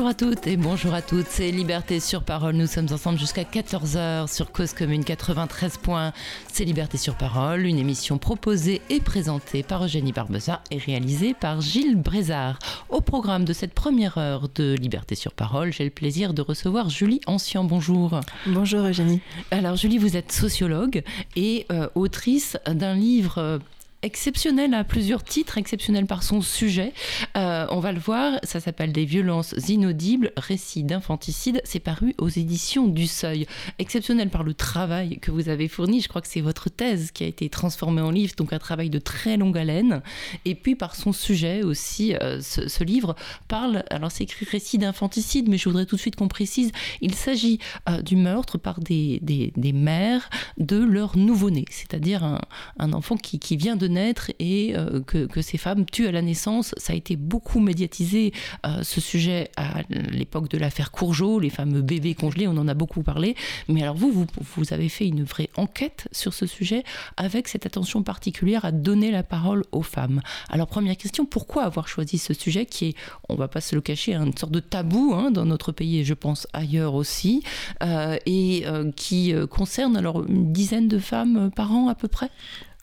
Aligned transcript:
Bonjour 0.00 0.12
à 0.12 0.14
toutes 0.14 0.46
et 0.46 0.56
bonjour 0.56 0.94
à 0.94 1.02
toutes, 1.02 1.26
c'est 1.26 1.50
Liberté 1.50 2.00
sur 2.00 2.22
Parole. 2.22 2.54
Nous 2.54 2.66
sommes 2.66 2.86
ensemble 2.90 3.18
jusqu'à 3.18 3.42
14h 3.42 4.34
sur 4.34 4.50
Cause 4.50 4.72
Commune 4.72 5.04
93 5.04 5.76
points. 5.76 6.14
C'est 6.50 6.64
Liberté 6.64 6.96
sur 6.96 7.16
Parole, 7.16 7.66
une 7.66 7.76
émission 7.76 8.16
proposée 8.16 8.80
et 8.88 9.00
présentée 9.00 9.62
par 9.62 9.84
Eugénie 9.84 10.12
Barbeza 10.12 10.62
et 10.70 10.78
réalisée 10.78 11.34
par 11.38 11.60
Gilles 11.60 11.96
Brézard. 12.00 12.58
Au 12.88 13.02
programme 13.02 13.44
de 13.44 13.52
cette 13.52 13.74
première 13.74 14.16
heure 14.16 14.48
de 14.54 14.74
Liberté 14.74 15.16
sur 15.16 15.34
Parole, 15.34 15.70
j'ai 15.70 15.84
le 15.84 15.90
plaisir 15.90 16.32
de 16.32 16.40
recevoir 16.40 16.88
Julie 16.88 17.20
Ancien. 17.26 17.62
Bonjour. 17.62 18.20
Bonjour 18.46 18.86
Eugénie. 18.86 19.20
Alors 19.50 19.76
Julie, 19.76 19.98
vous 19.98 20.16
êtes 20.16 20.32
sociologue 20.32 21.02
et 21.36 21.66
euh, 21.70 21.88
autrice 21.94 22.56
d'un 22.66 22.94
livre 22.94 23.36
euh, 23.36 23.58
exceptionnel 24.02 24.74
à 24.74 24.84
plusieurs 24.84 25.22
titres, 25.22 25.58
exceptionnel 25.58 26.06
par 26.06 26.22
son 26.22 26.40
sujet. 26.40 26.92
Euh, 27.36 27.66
on 27.70 27.80
va 27.80 27.92
le 27.92 28.00
voir, 28.00 28.38
ça 28.42 28.60
s'appelle 28.60 28.92
Des 28.92 29.04
violences 29.04 29.54
inaudibles, 29.68 30.32
récits 30.36 30.84
d'infanticide. 30.84 31.60
C'est 31.64 31.80
paru 31.80 32.14
aux 32.18 32.28
éditions 32.28 32.86
du 32.86 33.06
Seuil. 33.06 33.46
Exceptionnel 33.78 34.30
par 34.30 34.42
le 34.42 34.54
travail 34.54 35.18
que 35.18 35.30
vous 35.30 35.48
avez 35.48 35.68
fourni. 35.68 36.00
Je 36.00 36.08
crois 36.08 36.22
que 36.22 36.28
c'est 36.28 36.40
votre 36.40 36.70
thèse 36.70 37.10
qui 37.10 37.24
a 37.24 37.26
été 37.26 37.48
transformée 37.48 38.00
en 38.00 38.10
livre, 38.10 38.34
donc 38.36 38.52
un 38.52 38.58
travail 38.58 38.90
de 38.90 38.98
très 38.98 39.36
longue 39.36 39.58
haleine. 39.58 40.02
Et 40.44 40.54
puis 40.54 40.74
par 40.74 40.96
son 40.96 41.12
sujet 41.12 41.62
aussi, 41.62 42.14
euh, 42.14 42.40
ce, 42.40 42.84
livre 42.84 43.14
parle, 43.48 43.84
alors 43.90 44.10
c'est 44.10 44.24
écrit 44.24 44.46
récit 44.50 44.78
d'infanticide, 44.78 45.48
mais 45.48 45.58
je 45.58 45.68
voudrais 45.68 45.84
tout 45.84 45.96
de 45.96 46.00
suite 46.00 46.16
qu'on 46.16 46.28
précise, 46.28 46.72
il 47.02 47.14
s'agit 47.14 47.58
euh, 47.88 48.00
du 48.00 48.16
meurtre 48.16 48.56
par 48.56 48.80
des, 48.80 49.18
des, 49.20 49.52
des, 49.56 49.72
mères 49.72 50.30
de 50.56 50.78
leur 50.78 51.18
nouveau-né, 51.18 51.66
c'est-à-dire 51.70 52.24
un, 52.24 52.40
un 52.78 52.92
enfant 52.94 53.16
qui, 53.16 53.38
qui 53.38 53.56
vient 53.56 53.76
de 53.76 53.89
naître 53.90 54.30
et 54.38 54.74
euh, 54.76 55.00
que, 55.00 55.42
ces 55.42 55.58
femmes 55.58 55.84
tuent 55.84 56.06
à 56.06 56.12
la 56.12 56.22
naissance. 56.22 56.74
Ça 56.76 56.92
a 56.92 56.96
été 56.96 57.16
beaucoup 57.16 57.60
médiatisé, 57.60 58.32
euh, 58.66 58.82
ce 58.82 59.00
sujet, 59.00 59.50
à 59.56 59.82
l'époque 59.90 60.48
de 60.48 60.58
l'affaire 60.58 60.90
Courgeot, 60.90 61.40
les 61.40 61.50
fameux 61.50 61.82
bébés 61.82 62.14
congelés, 62.14 62.46
on 62.46 62.56
en 62.56 62.68
a 62.68 62.74
beaucoup 62.74 63.02
parlé. 63.02 63.34
Mais 63.68 63.82
alors 63.82 63.96
vous, 63.96 64.10
vous, 64.12 64.26
vous, 64.56 64.72
avez 64.72 64.88
fait 64.88 65.06
une 65.06 65.24
vraie 65.24 65.50
enquête 65.56 66.08
sur 66.12 66.34
ce 66.34 66.46
sujet 66.46 66.84
avec 67.16 67.48
cette 67.48 67.66
attention 67.66 68.02
particulière 68.02 68.64
à 68.64 68.72
donner 68.72 69.10
la 69.10 69.22
parole 69.22 69.64
aux 69.72 69.82
femmes. 69.82 70.20
Alors 70.48 70.66
première 70.66 70.96
question, 70.96 71.24
pourquoi 71.24 71.64
avoir 71.64 71.88
choisi 71.88 72.18
ce 72.18 72.34
sujet 72.34 72.66
qui 72.66 72.86
est, 72.86 72.94
on 73.28 73.34
va 73.34 73.48
pas 73.48 73.60
se 73.60 73.74
le 73.74 73.80
cacher, 73.80 74.14
une 74.14 74.36
sorte 74.36 74.52
de 74.52 74.60
tabou 74.60 75.12
hein, 75.14 75.30
dans 75.30 75.44
notre 75.44 75.72
pays 75.72 75.98
et 75.98 76.04
je 76.04 76.14
pense 76.14 76.46
ailleurs 76.52 76.94
aussi, 76.94 77.42
euh, 77.82 78.16
et 78.26 78.64
qui 78.96 79.34
concerne 79.50 79.96
alors 79.96 80.24
une 80.24 80.52
dizaine 80.52 80.88
de 80.88 80.98
femmes 80.98 81.50
par 81.54 81.72
an 81.72 81.88
à 81.88 81.94
peu 81.94 82.08
près? 82.08 82.30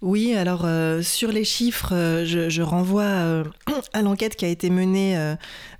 Oui, 0.04 0.36
alors 0.36 0.62
euh, 0.66 1.02
sur 1.02 1.32
les 1.32 1.44
chiffres, 1.44 1.94
euh, 1.94 2.24
je, 2.24 2.62
renvoie 2.62 3.02
euh, 3.04 3.44
à 3.94 4.04
l'enquête 4.04 4.36
qui 4.36 4.46
a 4.46 4.48
été 4.48 4.70
menée 4.70 5.18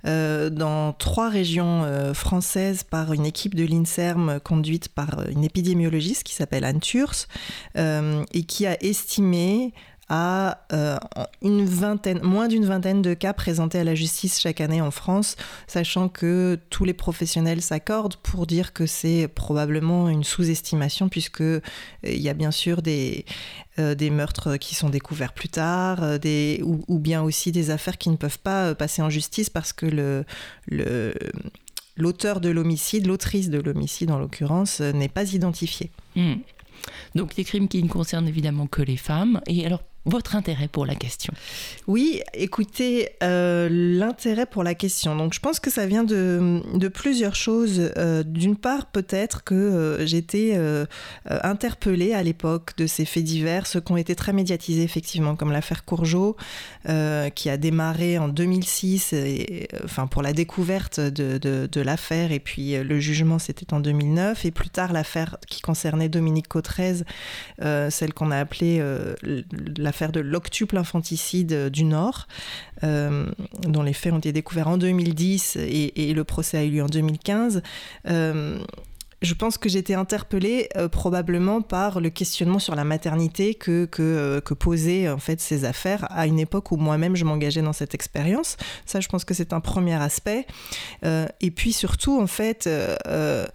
dans 0.04 0.92
trois 0.94 1.28
régions 1.28 1.84
françaises 2.14 2.82
par 2.82 3.12
une 3.12 3.26
équipe 3.26 3.54
de 3.54 3.64
l'INSERM 3.64 4.40
conduite 4.40 4.88
par 4.88 5.28
une 5.28 5.44
épidémiologiste 5.44 6.22
qui 6.22 6.34
s'appelle 6.34 6.64
Anne 6.64 6.80
et 7.76 8.42
qui 8.44 8.66
a 8.66 8.82
estimé 8.82 9.72
à 10.08 10.64
euh, 10.72 10.96
une 11.42 11.64
vingtaine, 11.64 12.20
moins 12.22 12.48
d'une 12.48 12.64
vingtaine 12.64 13.02
de 13.02 13.14
cas 13.14 13.32
présentés 13.32 13.78
à 13.78 13.84
la 13.84 13.94
justice 13.94 14.40
chaque 14.40 14.60
année 14.60 14.80
en 14.80 14.90
France, 14.90 15.36
sachant 15.66 16.08
que 16.08 16.58
tous 16.70 16.84
les 16.84 16.94
professionnels 16.94 17.60
s'accordent 17.60 18.16
pour 18.16 18.46
dire 18.46 18.72
que 18.72 18.86
c'est 18.86 19.28
probablement 19.28 20.08
une 20.08 20.24
sous-estimation, 20.24 21.08
puisque 21.08 21.42
euh, 21.42 21.60
il 22.02 22.20
y 22.20 22.28
a 22.28 22.34
bien 22.34 22.50
sûr 22.50 22.80
des, 22.80 23.26
euh, 23.78 23.94
des 23.94 24.10
meurtres 24.10 24.56
qui 24.56 24.74
sont 24.74 24.88
découverts 24.88 25.34
plus 25.34 25.48
tard, 25.48 26.18
des, 26.18 26.62
ou, 26.64 26.98
bien 26.98 27.22
aussi 27.22 27.52
des 27.52 27.70
affaires 27.70 27.98
qui 27.98 28.10
ne 28.10 28.16
peuvent 28.16 28.38
pas 28.38 28.74
passer 28.74 29.02
en 29.02 29.10
justice 29.10 29.50
parce 29.50 29.72
que 29.72 29.86
le, 29.86 30.24
le 30.66 31.14
l'auteur 31.96 32.40
de 32.40 32.48
l'homicide, 32.48 33.08
l'autrice 33.08 33.50
de 33.50 33.58
l'homicide 33.58 34.12
en 34.12 34.20
l'occurrence, 34.20 34.80
n'est 34.80 35.08
pas 35.08 35.32
identifiée. 35.32 35.90
Mmh. 36.14 36.34
Donc 37.14 37.34
des 37.34 37.44
crimes 37.44 37.68
qui 37.68 37.82
ne 37.82 37.88
concernent 37.88 38.28
évidemment 38.28 38.66
que 38.66 38.82
les 38.82 38.96
femmes. 38.96 39.40
Et 39.46 39.66
alors 39.66 39.82
votre 40.08 40.36
intérêt 40.36 40.68
pour 40.68 40.86
la 40.86 40.94
question 40.94 41.32
Oui, 41.86 42.22
écoutez, 42.32 43.10
euh, 43.22 43.68
l'intérêt 43.70 44.46
pour 44.46 44.62
la 44.62 44.74
question. 44.74 45.16
Donc, 45.16 45.34
je 45.34 45.40
pense 45.40 45.60
que 45.60 45.70
ça 45.70 45.86
vient 45.86 46.04
de, 46.04 46.62
de 46.74 46.88
plusieurs 46.88 47.34
choses. 47.34 47.92
Euh, 47.98 48.22
D'une 48.22 48.56
part, 48.56 48.86
peut-être 48.86 49.44
que 49.44 49.54
euh, 49.54 50.06
j'étais 50.06 50.58
interpellée 51.26 52.14
à 52.14 52.22
l'époque 52.22 52.76
de 52.76 52.86
ces 52.86 53.04
faits 53.04 53.24
divers, 53.24 53.66
ceux 53.66 53.80
qui 53.80 53.92
ont 53.92 53.96
été 53.96 54.14
très 54.14 54.32
médiatisés, 54.32 54.82
effectivement, 54.82 55.36
comme 55.36 55.52
l'affaire 55.52 55.84
Courgeot, 55.84 56.36
qui 57.34 57.50
a 57.50 57.56
démarré 57.56 58.18
en 58.18 58.28
2006, 58.28 59.12
et, 59.12 59.68
enfin, 59.84 60.06
pour 60.06 60.22
la 60.22 60.32
découverte 60.32 61.00
de, 61.00 61.38
de, 61.38 61.80
l'affaire, 61.80 62.32
et 62.32 62.40
puis 62.40 62.76
le 62.76 63.00
jugement, 63.00 63.38
c'était 63.38 63.72
en 63.74 63.80
2009, 63.80 64.44
et 64.44 64.50
plus 64.50 64.70
tard, 64.70 64.92
l'affaire 64.92 65.36
qui 65.48 65.60
concernait 65.60 66.08
Dominique 66.08 66.48
Cotrez, 66.48 67.02
celle 67.60 68.14
qu'on 68.14 68.30
a 68.30 68.38
appelée 68.38 68.82
l'affaire 69.76 69.87
l'affaire 69.88 70.12
de 70.12 70.20
l'octuple 70.20 70.76
infanticide 70.76 71.70
du 71.70 71.84
Nord, 71.84 72.28
euh, 72.84 73.26
dont 73.62 73.82
les 73.82 73.94
faits 73.94 74.12
ont 74.12 74.18
été 74.18 74.32
découverts 74.32 74.68
en 74.68 74.76
2010 74.76 75.56
et, 75.56 76.12
le 76.12 76.24
procès 76.24 76.58
a 76.58 76.64
eu 76.64 76.70
lieu 76.70 76.82
en 76.82 76.86
2015. 76.86 77.62
Euh, 78.08 78.58
je 79.22 79.34
pense 79.34 79.58
que 79.58 79.68
j'étais 79.68 79.94
interpellée 79.94 80.68
euh, 80.76 80.88
probablement 80.88 81.60
par 81.60 82.00
le 82.00 82.10
questionnement 82.10 82.58
sur 82.58 82.74
la 82.74 82.84
maternité 82.84 83.54
que, 83.54 83.86
que, 83.86 84.02
euh, 84.02 84.40
posaient 84.40 85.08
en 85.08 85.18
fait 85.18 85.40
ces 85.40 85.64
affaires 85.64 86.06
à 86.10 86.26
une 86.26 86.38
époque 86.38 86.70
où 86.70 86.76
moi-même 86.76 87.16
je 87.16 87.24
m'engageais 87.24 87.62
dans 87.62 87.72
cette 87.72 87.94
expérience. 87.94 88.56
Ça, 88.86 89.00
je 89.00 89.08
pense 89.08 89.24
que 89.24 89.34
c'est 89.34 89.52
un 89.52 89.60
premier 89.60 89.94
aspect. 89.94 90.46
Euh, 91.04 91.26
et 91.40 91.50
puis 91.50 91.72
surtout, 91.72 92.20
en 92.20 92.26
fait, 92.26 92.66
euh, 92.66 93.46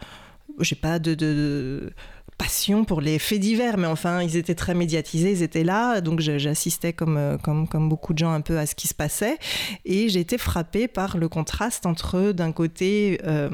j'ai 0.60 0.76
pas 0.76 1.00
de 1.00 1.94
passion 2.38 2.86
pour 2.86 3.02
les 3.02 3.20
faits 3.20 3.40
divers, 3.40 3.78
mais 3.78 3.88
enfin, 3.88 4.22
ils 4.22 4.38
étaient 4.38 4.56
très 4.56 4.74
médiatisés, 4.74 5.32
ils 5.32 5.44
étaient 5.44 5.64
là, 5.64 6.02
donc 6.02 6.20
j'assistais 6.20 6.94
comme, 6.94 7.38
comme, 7.44 7.68
comme 7.68 7.90
beaucoup 7.90 8.14
de 8.14 8.20
gens 8.20 8.32
un 8.32 8.42
peu 8.42 8.58
à 8.58 8.66
ce 8.66 8.76
qui 8.76 8.88
se 8.88 8.94
passait, 8.94 9.38
et 9.86 10.10
j'ai 10.10 10.20
été 10.20 10.38
frappée 10.38 10.88
par 10.88 11.18
le 11.18 11.30
contraste 11.30 11.86
entre, 11.86 12.32
d'un 12.32 12.52
côté, 12.52 13.20
euh, 13.26 13.50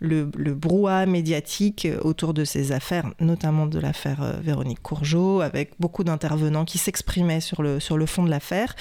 le, 0.00 0.24
brouhaha 0.24 1.06
médiatique 1.06 1.88
autour 2.02 2.34
de 2.34 2.44
ces 2.44 2.72
affaires, 2.72 3.10
notamment 3.20 3.66
de 3.66 3.78
l'affaire 3.78 4.22
euh, 4.22 4.32
Véronique 4.42 4.82
Courgeot, 4.82 5.40
avec 5.40 5.72
beaucoup 5.80 6.04
d'intervenants 6.04 6.64
qui 6.64 6.78
s'exprimaient 6.78 7.40
sur 7.40 7.62
le, 7.62 7.78
fond 8.06 8.24
de 8.24 8.30
l'affaire, 8.30 8.74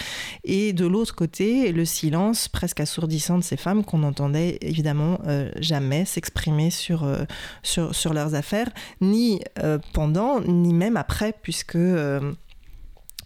et 0.44 0.74
de 0.74 0.86
l'autre 0.86 1.16
côté, 1.16 1.72
le 1.72 1.86
silence 1.86 2.48
presque 2.48 2.80
assourdissant 2.80 3.38
de 3.38 3.44
ces 3.44 3.58
femmes 3.58 3.84
qu'on 3.84 4.00
n'entendait 4.00 4.58
évidemment 4.62 5.20
euh, 5.28 5.52
jamais 5.60 6.06
s'exprimer 6.06 6.70
sur, 6.70 7.04
euh, 7.04 7.26
leurs 8.14 8.36
affaires, 8.36 8.70
ni 9.02 9.42
euh, 9.60 9.78
pendant, 9.94 10.42
ni 10.42 10.74
même 10.74 10.98
après, 10.98 11.34
puisque... 11.42 11.76
Euh, 11.76 12.34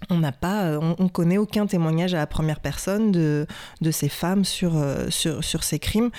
on 0.09 0.19
n'a 0.19 0.31
pas 0.31 0.79
on, 0.79 0.95
on, 0.97 1.09
connaît 1.09 1.38
aucun 1.38 1.66
témoignage 1.66 2.13
à 2.13 2.17
la 2.17 2.27
première 2.27 2.59
personne 2.59 3.11
de, 3.11 3.45
ces 3.91 4.09
femmes 4.09 4.44
euh, 4.63 5.09
sur 5.09 5.63
ces 5.63 5.80
crimes 5.80 6.09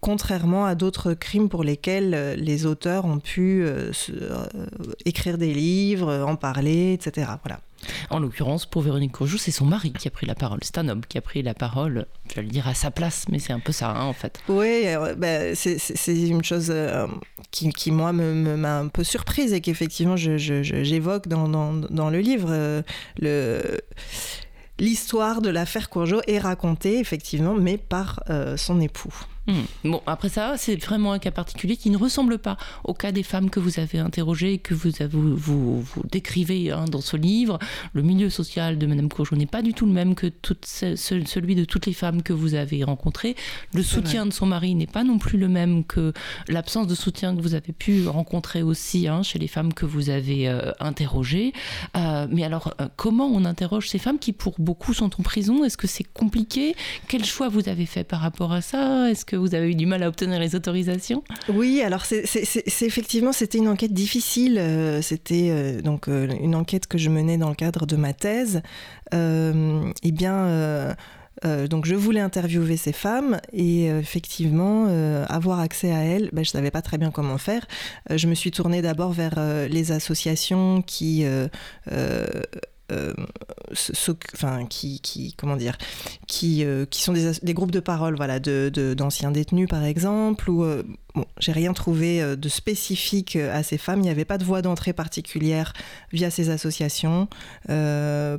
contrairement 0.00 0.66
à 0.66 0.74
d'autres 0.74 1.14
crimes 1.14 1.48
pour 1.48 1.64
lesquels 1.64 2.14
euh, 2.14 2.36
les 2.36 2.66
auteurs 2.66 3.04
ont 3.04 3.18
pu 3.18 3.62
euh, 3.64 3.92
se, 3.92 4.12
euh, 4.12 4.46
écrire 5.04 5.38
des 5.38 5.52
livres, 5.52 6.24
en 6.26 6.36
parler, 6.36 6.92
etc. 6.92 7.30
Voilà. 7.44 7.60
En 8.10 8.18
l'occurrence, 8.18 8.66
pour 8.66 8.82
Véronique 8.82 9.12
Courgeot, 9.12 9.38
c'est 9.38 9.52
son 9.52 9.64
mari 9.64 9.92
qui 9.92 10.08
a 10.08 10.10
pris 10.10 10.26
la 10.26 10.34
parole. 10.34 10.58
C'est 10.62 10.78
un 10.78 10.88
homme 10.88 11.02
qui 11.08 11.16
a 11.16 11.20
pris 11.20 11.42
la 11.42 11.54
parole, 11.54 12.06
je 12.28 12.34
vais 12.34 12.42
le 12.42 12.48
dire 12.48 12.66
à 12.66 12.74
sa 12.74 12.90
place, 12.90 13.26
mais 13.30 13.38
c'est 13.38 13.52
un 13.52 13.60
peu 13.60 13.70
ça, 13.70 13.90
hein, 13.90 14.04
en 14.04 14.12
fait. 14.12 14.40
Oui, 14.48 14.84
bah, 15.16 15.54
c'est 15.54 15.78
une 16.08 16.42
chose 16.42 16.68
euh, 16.70 17.06
qui, 17.52 17.70
qui, 17.70 17.92
moi, 17.92 18.12
m'a 18.12 18.24
me, 18.24 18.56
me, 18.56 18.68
un 18.68 18.88
peu 18.88 19.04
surprise 19.04 19.52
et 19.52 19.60
qu'effectivement, 19.60 20.16
j'évoque 20.16 21.28
dans, 21.28 21.48
dans, 21.48 21.72
dans, 21.72 22.10
le 22.10 22.18
livre. 22.18 22.82
Le 23.20 23.78
L'histoire 24.80 25.42
de 25.42 25.50
l'affaire 25.50 25.90
Courgeot 25.90 26.20
est 26.28 26.38
racontée, 26.38 27.00
effectivement, 27.00 27.54
mais 27.54 27.78
par 27.78 28.20
euh, 28.30 28.56
son 28.56 28.80
époux. 28.80 29.12
Mmh. 29.48 29.52
Bon, 29.84 30.02
après 30.06 30.28
ça, 30.28 30.54
c'est 30.56 30.76
vraiment 30.76 31.12
un 31.12 31.18
cas 31.18 31.30
particulier 31.30 31.76
qui 31.76 31.90
ne 31.90 31.96
ressemble 31.96 32.38
pas 32.38 32.58
au 32.84 32.94
cas 32.94 33.12
des 33.12 33.22
femmes 33.22 33.48
que 33.48 33.60
vous 33.60 33.80
avez 33.80 33.98
interrogées 33.98 34.54
et 34.54 34.58
que 34.58 34.74
vous, 34.74 34.90
vous, 35.10 35.80
vous 35.80 36.02
décrivez 36.10 36.70
hein, 36.70 36.84
dans 36.84 37.00
ce 37.00 37.16
livre. 37.16 37.58
Le 37.94 38.02
milieu 38.02 38.28
social 38.28 38.78
de 38.78 38.86
Madame 38.86 39.08
Courgeot 39.08 39.36
n'est 39.36 39.46
pas 39.46 39.62
du 39.62 39.72
tout 39.72 39.86
le 39.86 39.92
même 39.92 40.14
que 40.14 40.30
ce, 40.64 40.96
celui 40.96 41.54
de 41.54 41.64
toutes 41.64 41.86
les 41.86 41.92
femmes 41.92 42.22
que 42.22 42.32
vous 42.32 42.54
avez 42.54 42.84
rencontrées. 42.84 43.36
Le 43.72 43.82
soutien 43.82 44.20
vrai. 44.20 44.28
de 44.30 44.34
son 44.34 44.46
mari 44.46 44.74
n'est 44.74 44.86
pas 44.86 45.04
non 45.04 45.18
plus 45.18 45.38
le 45.38 45.48
même 45.48 45.84
que 45.84 46.12
l'absence 46.48 46.86
de 46.86 46.94
soutien 46.94 47.34
que 47.34 47.40
vous 47.40 47.54
avez 47.54 47.72
pu 47.72 48.06
rencontrer 48.06 48.62
aussi 48.62 49.08
hein, 49.08 49.22
chez 49.22 49.38
les 49.38 49.48
femmes 49.48 49.72
que 49.72 49.86
vous 49.86 50.10
avez 50.10 50.48
euh, 50.48 50.72
interrogées. 50.80 51.52
Euh, 51.96 52.26
mais 52.30 52.44
alors, 52.44 52.74
euh, 52.80 52.88
comment 52.96 53.26
on 53.26 53.44
interroge 53.44 53.88
ces 53.88 53.98
femmes 53.98 54.18
qui, 54.18 54.32
pour 54.32 54.54
beaucoup, 54.58 54.92
sont 54.92 55.18
en 55.18 55.22
prison? 55.22 55.64
Est-ce 55.64 55.76
que 55.76 55.86
c'est 55.86 56.04
compliqué? 56.04 56.74
Quel 57.08 57.24
choix 57.24 57.48
vous 57.48 57.68
avez 57.68 57.86
fait 57.86 58.04
par 58.04 58.20
rapport 58.20 58.52
à 58.52 58.60
ça? 58.60 59.10
Est-ce 59.10 59.24
que 59.24 59.37
vous 59.38 59.54
avez 59.54 59.70
eu 59.70 59.74
du 59.74 59.86
mal 59.86 60.02
à 60.02 60.08
obtenir 60.08 60.38
les 60.38 60.54
autorisations 60.54 61.22
Oui, 61.48 61.82
alors 61.82 62.04
c'est 62.04 62.24
effectivement 62.82 63.32
c'était 63.32 63.58
une 63.58 63.68
enquête 63.68 63.92
difficile. 63.92 64.58
Euh, 64.58 65.02
c'était 65.02 65.48
euh, 65.50 65.80
donc 65.80 66.08
euh, 66.08 66.28
une 66.40 66.54
enquête 66.54 66.86
que 66.86 66.98
je 66.98 67.10
menais 67.10 67.38
dans 67.38 67.48
le 67.48 67.54
cadre 67.54 67.86
de 67.86 67.96
ma 67.96 68.12
thèse. 68.12 68.62
Eh 69.12 70.12
bien, 70.12 70.94
donc 71.70 71.86
je 71.86 71.94
voulais 71.94 72.20
interviewer 72.20 72.76
ces 72.76 72.92
femmes 72.92 73.40
et 73.54 73.86
effectivement 73.86 74.86
avoir 75.28 75.60
accès 75.60 75.90
à 75.92 76.00
elles, 76.00 76.28
ben, 76.34 76.44
je 76.44 76.50
savais 76.50 76.70
pas 76.70 76.82
très 76.82 76.98
bien 76.98 77.10
comment 77.10 77.38
faire. 77.38 77.66
je 78.10 78.26
me 78.26 78.34
suis 78.34 78.50
tournée 78.50 78.82
d'abord 78.82 79.12
vers 79.12 79.40
les 79.70 79.92
associations 79.92 80.82
qui 80.82 81.24
euh, 82.90 83.12
qui, 84.68 85.34
comment 85.36 85.56
dire, 85.56 85.76
qui, 86.26 86.64
euh, 86.64 86.86
qui 86.86 87.02
sont 87.02 87.12
des, 87.12 87.54
groupes 87.54 87.70
de 87.70 87.80
parole, 87.80 88.16
voilà, 88.16 88.40
de, 88.40 88.70
d'anciens 88.96 89.30
détenus 89.30 89.68
par 89.68 89.84
exemple, 89.84 90.48
ou 90.48 90.64
euh, 90.64 90.82
bon, 91.14 91.26
j'ai 91.38 91.52
rien 91.52 91.74
trouvé 91.74 92.36
de 92.36 92.48
spécifique 92.48 93.36
à 93.36 93.62
ces 93.62 93.76
femmes. 93.78 94.00
Il 94.00 94.04
n'y 94.04 94.10
avait 94.10 94.24
pas 94.24 94.38
de 94.38 94.44
voie 94.44 94.62
d'entrée 94.62 94.94
particulière 94.94 95.74
via 96.12 96.30
ces 96.30 96.50
associations 96.50 97.28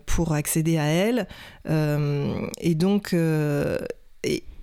pour 0.05 0.33
accéder 0.33 0.77
à 0.77 0.85
elles, 0.85 1.27
et 1.67 2.75
donc 2.75 3.15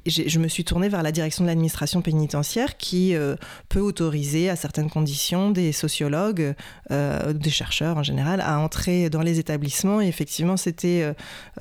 je 0.07 0.39
me 0.39 0.49
suis 0.49 0.65
tournée 0.65 0.89
vers 0.89 1.03
la 1.03 1.13
direction 1.13 1.45
de 1.45 1.49
l'administration 1.49 2.03
pénitentiaire 2.03 2.77
qui 2.77 3.15
euh, 3.15 3.37
peut 3.69 3.81
autoriser 3.81 4.49
à 4.49 4.57
certaines 4.57 4.91
conditions 4.91 5.51
des 5.51 5.73
sociologues, 5.73 6.55
euh, 6.91 7.33
des 7.33 7.51
chercheurs 7.51 7.97
en 7.97 8.03
général, 8.03 8.41
à 8.41 8.59
entrer 8.59 9.11
dans 9.11 9.23
les 9.23 9.39
établissements. 9.39 10.01
Et 10.01 10.07
effectivement, 10.07 10.57
c'était 10.57 11.13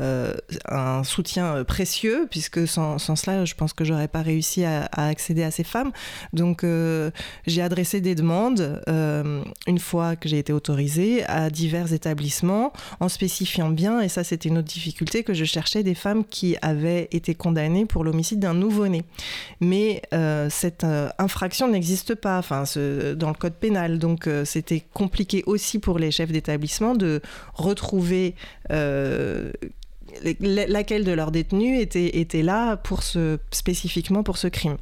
euh, 0.01 0.33
un 0.69 1.03
soutien 1.03 1.63
précieux, 1.63 2.27
puisque 2.29 2.67
sans, 2.67 2.97
cela, 2.97 3.45
je 3.45 3.55
pense 3.55 3.73
que 3.73 3.83
j'aurais 3.83 4.07
pas 4.07 4.21
réussi 4.21 4.63
à, 4.65 4.89
accéder 4.91 5.43
à 5.43 5.51
ces 5.51 5.63
femmes. 5.63 5.91
Donc, 6.33 6.65
j'ai 7.45 7.61
adressé 7.61 8.01
des 8.01 8.15
demandes, 8.15 8.81
une 8.87 9.79
fois 9.79 10.15
que 10.15 10.29
j'ai 10.29 10.39
été 10.39 10.53
autorisée, 10.53 11.23
à 11.25 11.49
divers 11.49 11.93
établissements, 11.93 12.73
en 12.99 13.09
spécifiant 13.09 13.69
bien, 13.69 14.01
et 14.01 14.09
ça 14.09 14.23
c'était 14.23 14.49
une 14.49 14.57
autre 14.57 14.67
difficulté, 14.67 15.23
que 15.23 15.33
je 15.33 15.45
cherchais 15.45 15.83
des 15.83 15.95
femmes 15.95 16.23
qui 16.25 16.57
avaient 16.61 17.07
été 17.11 17.35
condamnées 17.35 17.85
pour 17.85 18.03
l'homicide 18.03 18.34
d'un 18.35 18.53
nouveau-né. 18.53 19.03
Mais 19.61 20.01
euh, 20.13 20.49
cette 20.49 20.83
euh, 20.83 21.09
infraction 21.17 21.67
n'existe 21.67 22.15
pas 22.15 22.37
enfin, 22.37 22.63
dans 23.15 23.29
le 23.29 23.35
code 23.35 23.55
pénal. 23.55 23.99
Donc 23.99 24.27
euh, 24.27 24.45
c'était 24.45 24.83
compliqué 24.93 25.43
aussi 25.45 25.79
pour 25.79 25.99
les 25.99 26.11
chefs 26.11 26.31
d'établissement 26.31 26.95
de 26.95 27.21
retrouver 27.53 28.35
laquelle 30.39 31.03
de 31.03 31.11
leurs 31.11 31.31
détenus 31.31 31.81
était, 31.81 32.19
était 32.19 32.43
là 32.43 32.77
pour 32.77 33.03
ce, 33.03 33.37
spécifiquement 33.51 34.23
pour 34.23 34.37
ce 34.37 34.47
crime 34.47 34.77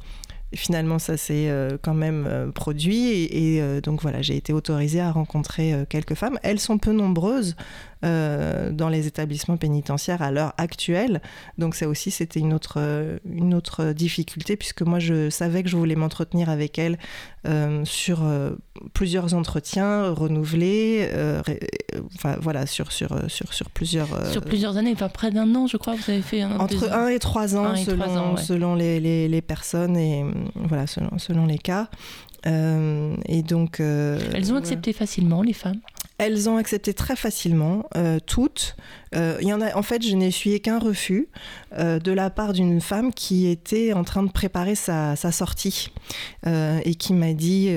finalement, 0.52 1.00
ça 1.00 1.16
s'est 1.16 1.50
quand 1.82 1.94
même 1.94 2.52
produit. 2.54 3.08
Et, 3.08 3.56
et 3.56 3.80
donc 3.80 4.02
voilà, 4.02 4.22
j'ai 4.22 4.36
été 4.36 4.52
autorisée 4.52 5.00
à 5.00 5.10
rencontrer 5.10 5.74
quelques 5.88 6.14
femmes. 6.14 6.38
Elles 6.44 6.60
sont 6.60 6.78
peu 6.78 6.92
nombreuses. 6.92 7.56
Euh, 8.04 8.70
dans 8.70 8.90
les 8.90 9.06
établissements 9.06 9.56
pénitentiaires 9.56 10.20
à 10.20 10.30
l'heure 10.30 10.52
actuelle. 10.58 11.22
Donc 11.56 11.74
ça 11.74 11.88
aussi, 11.88 12.10
c'était 12.10 12.40
une 12.40 12.52
autre, 12.52 12.78
une 13.30 13.54
autre 13.54 13.92
difficulté, 13.92 14.56
puisque 14.56 14.82
moi, 14.82 14.98
je 14.98 15.30
savais 15.30 15.62
que 15.62 15.70
je 15.70 15.76
voulais 15.76 15.94
m'entretenir 15.94 16.50
avec 16.50 16.78
elle 16.78 16.98
euh, 17.46 17.82
sur 17.86 18.22
euh, 18.22 18.50
plusieurs 18.92 19.32
entretiens 19.32 20.10
renouvelés, 20.10 21.08
enfin 22.14 22.36
voilà, 22.42 22.66
sur, 22.66 22.92
sur, 22.92 23.18
sur, 23.30 23.54
sur 23.54 23.70
plusieurs... 23.70 24.26
sur 24.30 24.42
plusieurs 24.42 24.76
années, 24.76 24.92
enfin 24.92 25.08
près 25.08 25.30
d'un 25.30 25.54
an, 25.54 25.66
je 25.66 25.78
crois, 25.78 25.94
vous 25.94 26.10
avez 26.10 26.22
fait 26.22 26.42
un... 26.42 26.58
Entre 26.58 26.92
un 26.92 27.08
et 27.08 27.18
trois 27.18 27.56
ans, 27.56 27.74
selon, 27.76 28.36
selon 28.36 28.74
les, 28.74 29.00
les, 29.00 29.28
les, 29.28 29.42
personnes 29.42 29.96
et 29.96 30.26
voilà, 30.54 30.86
selon, 30.86 31.18
selon 31.18 31.46
les 31.46 31.58
cas. 31.58 31.88
et 32.44 33.42
donc... 33.42 33.80
Elles 33.80 34.52
ont 34.52 34.56
accepté 34.56 34.92
facilement, 34.92 35.40
les 35.42 35.54
femmes 35.54 35.80
elles 36.18 36.48
ont 36.48 36.56
accepté 36.56 36.94
très 36.94 37.16
facilement, 37.16 37.88
euh, 37.96 38.18
toutes. 38.24 38.76
Euh, 39.14 39.38
y 39.40 39.52
en 39.52 39.60
a, 39.60 39.76
en 39.76 39.82
fait, 39.82 40.02
je 40.02 40.14
n'ai 40.14 40.26
essuyé 40.26 40.60
qu'un 40.60 40.78
refus 40.78 41.28
euh, 41.78 41.98
de 41.98 42.12
la 42.12 42.30
part 42.30 42.52
d'une 42.52 42.80
femme 42.80 43.12
qui 43.12 43.46
était 43.46 43.92
en 43.92 44.04
train 44.04 44.22
de 44.22 44.30
préparer 44.30 44.74
sa, 44.74 45.16
sortie 45.16 45.90
euh, 46.46 46.80
et 46.84 46.94
qui 46.94 47.14
m'a 47.14 47.32
dit 47.32 47.68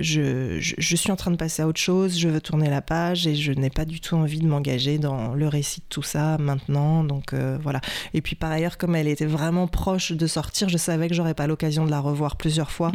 je, 0.00 0.56
je, 0.58 0.96
suis 0.96 1.10
en 1.10 1.16
train 1.16 1.30
de 1.30 1.36
passer 1.36 1.62
à 1.62 1.68
autre 1.68 1.80
chose, 1.80 2.18
je 2.18 2.28
veux 2.28 2.40
tourner 2.40 2.68
la 2.68 2.82
page 2.82 3.26
et 3.26 3.34
je 3.34 3.52
n'ai 3.52 3.70
pas 3.70 3.84
du 3.84 4.00
tout 4.00 4.16
envie 4.16 4.40
de 4.40 4.46
m'engager 4.46 4.98
dans 4.98 5.34
le 5.34 5.48
récit 5.48 5.80
de 5.80 5.86
tout 5.88 6.02
ça 6.02 6.36
maintenant. 6.38 7.04
Donc 7.04 7.34
voilà. 7.34 7.80
Et 8.14 8.22
puis 8.22 8.34
par 8.34 8.50
ailleurs, 8.50 8.78
comme 8.78 8.94
elle 8.96 9.08
était 9.08 9.26
vraiment 9.26 9.66
proche 9.66 10.12
de 10.12 10.26
sortir, 10.26 10.68
je 10.68 10.76
savais 10.76 11.08
que 11.08 11.14
j'aurais 11.14 11.34
pas 11.34 11.46
l'occasion 11.46 11.84
de 11.86 11.90
la 11.90 12.00
revoir 12.00 12.36
plusieurs 12.36 12.70
fois. 12.70 12.92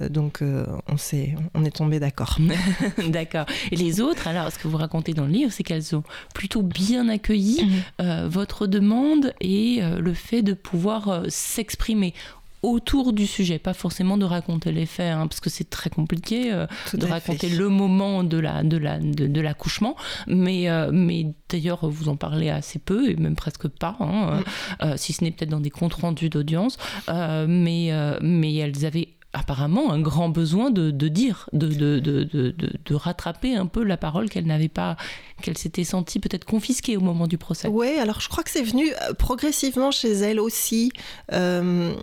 Mhm. 0.00 0.08
donc 0.08 0.42
on, 0.42 0.96
s'est, 0.96 1.34
on 1.54 1.64
est 1.64 1.76
tombé 1.76 2.00
d'accord. 2.00 2.38
d'accord. 3.08 3.46
Et 3.70 3.76
les 3.76 4.00
autres, 4.00 4.28
alors, 4.28 4.50
ce 4.50 4.58
que 4.58 4.68
vous 4.68 4.76
racontez 4.76 5.12
dans 5.12 5.24
le 5.24 5.32
livre, 5.32 5.52
c'est 5.52 5.62
qu'elles 5.62 5.94
ont 5.94 6.04
plutôt 6.34 6.62
bien 6.62 7.08
accueilli 7.08 7.31
Mhm. 7.32 7.82
Euh, 8.00 8.28
votre 8.28 8.66
demande 8.66 9.32
et 9.40 9.78
euh, 9.80 10.00
le 10.00 10.14
fait 10.14 10.42
de 10.42 10.54
pouvoir 10.54 11.08
euh, 11.08 11.24
s'exprimer 11.28 12.14
autour 12.62 13.12
du 13.12 13.26
sujet, 13.26 13.58
pas 13.58 13.74
forcément 13.74 14.16
de 14.16 14.24
raconter 14.24 14.70
les 14.70 14.86
faits, 14.86 15.12
hein, 15.12 15.26
parce 15.26 15.40
que 15.40 15.50
c'est 15.50 15.68
très 15.68 15.90
compliqué 15.90 16.52
de 16.94 17.06
raconter 17.06 17.48
le 17.48 17.68
moment 17.68 18.22
de 18.22 18.38
la 18.38 18.62
de 18.62 18.76
la 18.76 19.00
de, 19.00 19.40
l'accouchement, 19.40 19.96
mais 20.28 20.68
mais 20.92 21.26
d'ailleurs 21.48 21.88
vous 21.88 22.08
en 22.08 22.14
parlez 22.14 22.50
assez 22.50 22.78
peu 22.78 23.10
et 23.10 23.16
même 23.16 23.34
presque 23.34 23.66
pas, 23.66 23.96
hein, 23.98 24.44
mhm. 24.80 24.96
si 24.96 25.12
ce 25.12 25.24
n'est 25.24 25.32
peut-être 25.32 25.50
dans 25.50 25.58
des 25.58 25.70
comptes 25.70 25.94
rendus 25.94 26.28
d'audience, 26.28 26.78
mais 27.08 27.90
mais 28.20 28.54
elles 28.54 28.86
avaient 28.86 29.08
apparemment 29.32 29.92
un 29.92 30.00
grand 30.00 30.28
besoin 30.28 30.70
de, 30.70 30.90
dire, 31.08 31.48
de, 31.52 31.68
de, 31.68 32.20
de, 32.20 32.94
rattraper 32.94 33.56
un 33.56 33.66
peu 33.66 33.82
la 33.82 33.96
parole 33.96 34.28
qu'elle 34.28 34.46
n'avait 34.46 34.68
pas, 34.68 34.96
qu'elle 35.40 35.56
s'était 35.56 35.84
sentie 35.84 36.20
peut-être 36.20 36.44
confisquée 36.44 36.96
au 36.96 37.00
moment 37.00 37.26
du 37.26 37.38
procès. 37.38 37.68
Oui, 37.68 37.98
alors 37.98 38.20
je 38.20 38.28
crois 38.28 38.44
que 38.44 38.50
c'est 38.50 38.62
venu 38.62 38.90
euh, 38.90 39.14
progressivement 39.14 39.90
chez 39.90 40.12
elle 40.12 40.38
aussi. 40.38 40.92
Euh, 41.32 41.94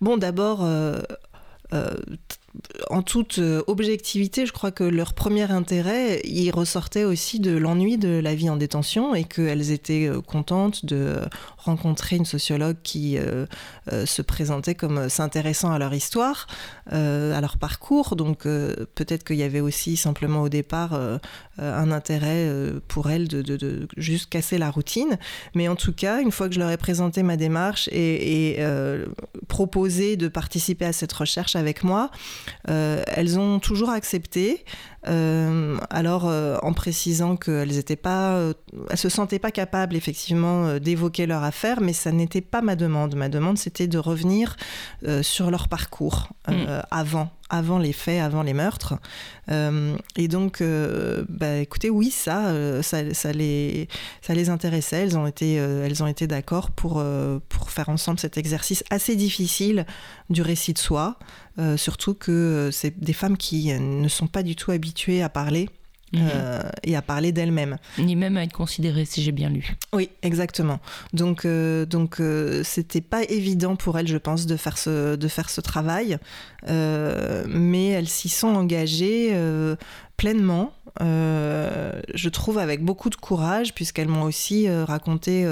bon, 0.00 0.16
d'abord, 0.16 0.60
euh, 0.62 1.02
en 2.90 3.02
toute 3.02 3.40
objectivité, 3.66 4.46
je 4.46 4.52
crois 4.52 4.70
que 4.70 4.84
leur 4.84 5.14
premier 5.14 5.50
intérêt, 5.50 6.20
il 6.24 6.50
ressortait 6.50 7.04
aussi 7.04 7.40
de 7.40 7.56
l'ennui 7.56 7.98
de 7.98 8.18
la 8.18 8.34
vie 8.34 8.50
en 8.50 8.56
détention 8.56 9.14
et 9.14 9.24
qu'elles 9.24 9.70
étaient 9.70 10.10
contentes 10.26 10.84
de 10.84 11.20
rencontrer 11.68 12.16
une 12.16 12.24
sociologue 12.24 12.76
qui 12.82 13.18
euh, 13.18 13.46
euh, 13.92 14.06
se 14.06 14.22
présentait 14.22 14.74
comme 14.74 15.08
s'intéressant 15.08 15.70
à 15.70 15.78
leur 15.78 15.92
histoire, 15.92 16.46
euh, 16.92 17.36
à 17.36 17.40
leur 17.40 17.58
parcours. 17.58 18.16
Donc 18.16 18.44
peut-être 18.44 19.24
qu'il 19.24 19.36
y 19.36 19.42
avait 19.42 19.60
aussi 19.60 19.96
simplement 19.96 20.42
au 20.42 20.48
départ 20.48 20.98
un 21.58 21.90
intérêt 21.90 22.50
pour 22.88 23.10
elles 23.10 23.28
de, 23.28 23.88
juste 23.96 24.30
casser 24.30 24.58
la 24.58 24.70
routine. 24.70 25.18
Mais 25.54 25.68
en 25.68 25.76
tout 25.76 25.92
cas, 25.92 26.20
une 26.20 26.32
fois 26.32 26.48
que 26.48 26.54
je 26.54 26.60
leur 26.60 26.70
ai 26.70 26.76
présenté 26.76 27.22
ma 27.22 27.36
démarche 27.36 27.88
et 27.92 28.58
proposé 29.48 30.16
de 30.16 30.28
participer 30.28 30.86
à 30.86 30.92
cette 30.92 31.12
recherche 31.12 31.56
avec 31.56 31.82
moi, 31.82 32.10
elles 32.66 33.38
ont 33.38 33.58
toujours 33.58 33.90
accepté. 33.90 34.64
Euh, 35.06 35.78
alors, 35.90 36.26
euh, 36.26 36.56
en 36.62 36.72
précisant 36.72 37.36
qu'elles 37.36 37.78
étaient 37.78 37.96
pas, 37.96 38.32
euh, 38.32 38.52
elles 38.90 38.98
se 38.98 39.08
sentaient 39.08 39.38
pas 39.38 39.50
capables 39.50 39.96
effectivement 39.96 40.78
d'évoquer 40.78 41.26
leur 41.26 41.42
affaire, 41.42 41.80
mais 41.80 41.92
ça 41.92 42.12
n'était 42.12 42.40
pas 42.40 42.62
ma 42.62 42.76
demande. 42.76 43.14
Ma 43.14 43.28
demande, 43.28 43.58
c'était 43.58 43.86
de 43.86 43.98
revenir 43.98 44.56
sur 45.22 45.50
leur 45.50 45.68
parcours 45.68 46.28
mm. 46.48 46.82
avant 46.90 47.30
avant 47.50 47.78
les 47.78 47.92
faits, 47.92 48.20
avant 48.20 48.42
les 48.42 48.54
meurtres. 48.54 48.94
et 49.48 50.28
donc, 50.28 50.62
bah, 51.28 51.56
écoutez, 51.58 51.90
oui, 51.90 52.10
ça, 52.10 52.82
ça, 52.82 53.32
les, 53.32 53.88
ça 54.22 54.34
les 54.34 54.50
intéressait. 54.50 55.02
Elles 55.02 55.16
ont 55.18 55.26
été, 55.26 55.54
elles 55.54 56.02
ont 56.02 56.06
été 56.06 56.26
d'accord 56.26 56.70
pour, 56.70 57.02
pour 57.48 57.70
faire 57.70 57.88
ensemble 57.88 58.18
cet 58.18 58.36
exercice 58.36 58.84
assez 58.90 59.16
difficile 59.16 59.86
du 60.30 60.42
récit 60.42 60.72
de 60.72 60.78
soi. 60.78 61.18
surtout 61.76 62.14
que 62.14 62.70
c'est 62.72 62.98
des 63.00 63.12
femmes 63.14 63.36
qui 63.36 63.72
ne 63.72 64.08
sont 64.08 64.26
pas 64.26 64.42
du 64.42 64.56
tout 64.56 64.70
habituées 64.70 65.22
à 65.22 65.28
parler. 65.28 65.68
Mhm. 66.12 66.22
Euh, 66.22 66.62
et 66.84 66.96
à 66.96 67.02
parler 67.02 67.32
d'elle-même. 67.32 67.76
Ni 67.98 68.16
même 68.16 68.36
à 68.36 68.44
être 68.44 68.52
considérée, 68.52 69.04
si 69.04 69.22
j'ai 69.22 69.32
bien 69.32 69.50
lu. 69.50 69.76
Oui, 69.92 70.10
exactement. 70.22 70.80
Donc, 71.12 71.44
euh, 71.44 71.84
donc 71.86 72.20
euh, 72.20 72.62
c'était 72.64 73.00
pas 73.00 73.22
évident 73.24 73.76
pour 73.76 73.98
elle, 73.98 74.08
je 74.08 74.16
pense, 74.16 74.46
de 74.46 74.56
faire 74.56 74.78
ce, 74.78 75.16
de 75.16 75.28
faire 75.28 75.50
ce 75.50 75.60
travail, 75.60 76.18
mais 76.66 77.88
elles 77.88 78.08
s'y 78.08 78.28
sont 78.28 78.48
engagées 78.48 79.34
pleinement. 80.16 80.72
je 81.00 82.28
trouve 82.28 82.58
avec 82.58 82.82
beaucoup 82.84 83.10
de 83.10 83.16
courage, 83.16 83.74
puisqu'elles 83.74 84.08
m'ont 84.08 84.24
aussi 84.24 84.68
raconté 84.68 85.46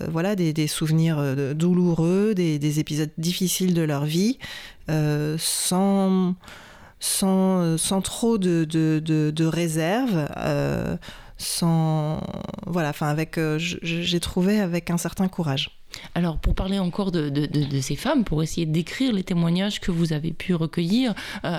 voilà, 0.00 0.34
des, 0.34 0.52
des 0.52 0.66
souvenirs 0.66 1.54
douloureux, 1.54 2.34
des, 2.34 2.58
des, 2.58 2.80
épisodes 2.80 3.12
difficiles 3.18 3.74
de 3.74 3.82
leur 3.82 4.04
vie, 4.04 4.38
sans 5.38 6.34
sans, 7.00 7.60
euh, 7.60 7.76
sans 7.78 8.02
trop 8.02 8.38
de, 8.38 8.64
de, 8.64 9.00
de, 9.00 9.44
réserve, 9.44 10.28
euh, 10.36 10.96
sans 11.38 12.22
voilà, 12.66 12.90
enfin 12.90 13.08
avec, 13.08 13.38
euh, 13.38 13.58
j'ai 13.58 14.20
trouvé 14.20 14.60
avec 14.60 14.90
un 14.90 14.98
certain 14.98 15.26
courage. 15.26 15.70
Alors, 16.14 16.36
pour 16.38 16.54
parler 16.54 16.78
encore 16.78 17.10
de, 17.10 17.30
de, 17.30 17.46
de, 17.46 17.80
ces 17.80 17.96
femmes, 17.96 18.22
pour 18.22 18.44
essayer 18.44 18.64
d'écrire 18.64 19.12
les 19.12 19.24
témoignages 19.24 19.80
que 19.80 19.90
vous 19.90 20.12
avez 20.12 20.30
pu 20.32 20.54
recueillir, 20.54 21.14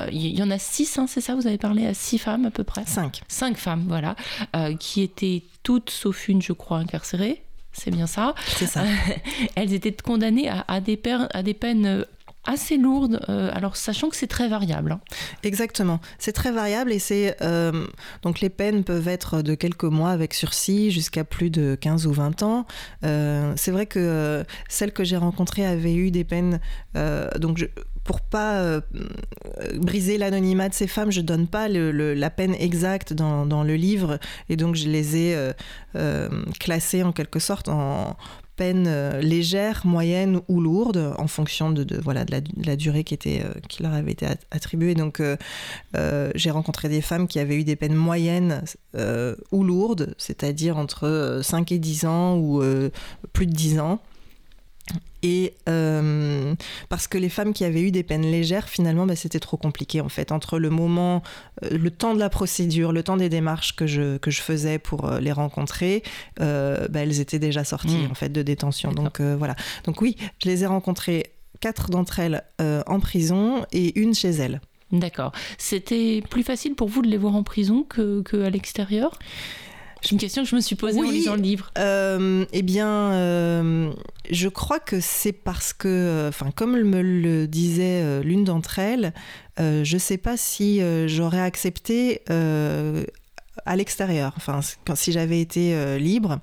il 0.10 0.40
y, 0.40 0.42
en 0.42 0.50
a 0.52 0.58
six, 0.58 0.98
hein, 0.98 1.06
c'est 1.06 1.20
ça 1.20 1.36
Vous 1.36 1.48
avez 1.48 1.58
parlé 1.58 1.86
à 1.86 1.94
six 1.94 2.18
femmes 2.18 2.46
à 2.46 2.52
peu 2.52 2.64
près? 2.64 2.84
Cinq. 2.86 3.24
Cinq 3.28 3.58
femmes, 3.58 3.84
voilà, 3.90 4.16
qui 4.80 5.02
étaient 5.02 5.44
toutes, 5.64 5.90
sauf 5.90 6.30
une, 6.30 6.42
je 6.42 6.54
crois, 6.54 6.78
incarcérées. 6.78 7.44
c'est 7.74 7.92
bien 7.92 8.08
ça. 8.08 8.34
C'est 8.56 8.68
ça. 8.68 8.86
elles 9.56 9.74
étaient 9.74 9.92
condamnées 9.92 10.48
à, 10.48 10.64
à, 10.70 10.80
des, 10.80 10.98
à 11.34 11.44
des 11.44 11.54
peines 11.54 12.06
assez 12.46 12.78
lourde, 12.78 13.20
euh, 13.30 13.52
alors 13.54 13.76
sachant 13.76 14.10
que 14.10 14.16
c'est 14.16 14.28
très 14.28 14.48
variable. 14.48 14.94
Hein. 14.94 15.02
Exactement, 15.44 16.00
c'est 16.18 16.32
très 16.32 16.52
variable 16.52 16.92
et 16.92 17.00
c'est 17.00 17.36
euh, 17.42 17.86
donc 18.24 18.40
les 18.40 18.50
peines 18.50 18.84
peuvent 18.84 19.08
être 19.08 19.42
de 19.42 19.54
quelques 19.54 19.84
mois 19.84 20.12
avec 20.12 20.34
sursis 20.34 20.92
jusqu'à 20.92 21.24
plus 21.24 21.50
de 21.50 21.76
15 21.80 22.08
ou 22.08 22.14
20 22.14 22.44
ans. 22.44 22.66
Euh, 23.06 23.54
c'est 23.58 23.72
vrai 23.72 23.86
que 23.86 24.44
celles 24.70 24.92
que 24.92 25.04
j'ai 25.04 25.18
rencontrées 25.18 25.66
avaient 25.66 25.96
eu 25.96 26.12
des 26.12 26.24
peines 26.24 26.60
donc 27.40 27.70
pour 28.04 28.22
pas 28.22 28.82
briser 29.76 30.18
l'anonymat 30.18 30.70
de 30.70 30.74
ces 30.74 30.88
femmes, 30.88 31.12
je 31.12 31.22
donne 31.22 31.48
pas 31.48 31.68
la 31.68 32.30
peine 32.30 32.56
exacte 32.56 33.14
dans, 33.14 33.64
le 33.64 33.76
livre 33.76 34.20
et 34.50 34.56
donc 34.56 34.76
je 34.76 34.90
les 34.90 35.18
ai 35.18 35.52
classées 36.60 37.04
en 37.04 37.12
quelque 37.12 37.40
sorte 37.40 37.70
en 37.70 38.18
peine 38.62 38.86
euh, 38.88 39.22
légère, 39.22 39.82
moyenne 39.86 40.39
ou 40.48 40.62
lourde 40.62 41.15
en 41.18 41.25
fonction 41.25 41.72
de 41.72 41.84
la, 42.63 42.75
durée 42.75 43.03
qui, 43.03 43.15
était, 43.15 43.41
euh, 43.44 43.60
qui 43.68 43.82
leur 43.82 43.91
avait 43.91 44.12
été 44.12 44.27
attribuée. 44.51 44.94
Donc 44.94 45.20
euh, 45.20 46.32
j'ai 46.36 46.51
rencontré 46.51 46.88
des 46.88 47.01
femmes 47.01 47.27
qui 47.27 47.39
avaient 47.39 47.56
eu 47.56 47.63
des 47.63 47.75
peines 47.75 47.96
moyennes 47.96 48.63
ou 49.51 49.63
lourdes, 49.63 50.13
c'est-à-dire 50.20 50.77
entre 50.77 51.39
5 51.41 51.72
et 51.72 51.80
10 51.80 52.06
ans 52.06 52.38
ou 52.38 52.62
plus 53.34 53.48
de 53.48 53.53
10 53.53 53.80
ans. 53.80 54.00
Et 55.24 55.54
euh, 55.70 56.56
parce 56.90 57.08
que 57.08 57.18
les 57.18 57.30
femmes 57.30 57.54
qui 57.54 57.64
avaient 57.64 57.82
eu 57.82 57.92
des 57.92 58.04
peines 58.04 58.24
légères, 58.24 58.68
finalement, 58.68 59.06
bah, 59.06 59.16
c'était 59.16 59.40
trop 59.40 59.58
compliqué 59.58 60.02
en 60.02 60.10
fait. 60.10 60.32
Entre 60.32 60.58
le 60.58 60.70
moment, 60.70 61.22
euh, 61.64 61.78
le 61.78 61.92
temps 61.92 62.16
de 62.16 62.20
la 62.20 62.30
procédure, 62.30 62.92
le 62.92 63.04
temps 63.04 63.18
des 63.18 63.30
démarches 63.30 63.76
que 63.76 63.86
je, 63.86 64.18
que 64.18 64.32
je 64.32 64.42
faisais 64.42 64.80
pour 64.80 65.06
euh, 65.06 65.20
les 65.20 65.32
rencontrer, 65.32 66.04
bah, 66.38 66.88
elles 66.96 67.20
étaient 67.20 67.40
déjà 67.40 67.64
sorties 67.64 68.08
mmh. 68.08 68.12
en 68.12 68.16
fait 68.16 68.30
de 68.30 68.42
détention. 68.42 68.92
Donc 68.92 69.22
voilà. 69.22 69.56
Donc 69.84 70.02
oui, 70.02 70.18
je 70.44 70.50
les 70.50 70.64
ai 70.64 70.66
rencontrées, 70.66 71.34
quatre 71.60 71.90
d'entre 71.90 72.20
elles 72.20 72.44
en 72.60 73.00
prison 73.00 73.66
et 73.72 74.00
une 74.00 74.16
chez 74.16 74.32
elles. 74.32 74.60
D'accord. 74.92 75.32
C'était 75.58 76.22
plus 76.30 76.44
facile 76.44 76.76
pour 76.76 76.90
vous 76.90 77.02
de 77.02 77.08
les 77.08 77.18
voir 77.18 77.36
en 77.36 77.44
prison 77.44 77.84
que, 77.84 78.22
que 78.22 78.44
à 78.44 78.50
l'extérieur? 78.50 79.18
C'est 80.01 80.12
une 80.12 80.17
question 80.17 80.43
que 80.43 80.50
je 80.50 80.55
me 80.55 80.62
suis 80.62 80.75
posée 80.75 81.00
en 81.00 81.03
lisant 81.03 81.36
le 81.36 81.41
livre. 81.41 81.72
Euh, 81.77 82.46
eh 82.51 82.62
bien, 82.63 83.13
euh, 83.13 83.91
je 84.29 84.48
crois 84.48 84.79
que 84.79 85.00
c'est 85.00 85.31
parce 85.31 85.74
que, 85.74 86.27
enfin, 86.27 86.50
comme 86.51 86.81
me 86.81 87.01
le 87.01 87.48
disait 87.48 88.01
euh, 88.01 88.24
l'une 88.24 88.43
d'entre 88.43 88.79
elles, 88.79 89.13
je 89.60 89.93
ne 89.93 90.00
sais 90.00 90.17
pas 90.17 90.38
si 90.38 90.81
j'aurais 91.05 91.41
accepté 91.41 92.22
à 93.65 93.75
l'extérieur, 93.75 94.34
enfin, 94.38 94.60
quand, 94.86 94.96
si 94.96 95.12
j'avais 95.12 95.41
été 95.41 95.98
libre, 96.00 96.39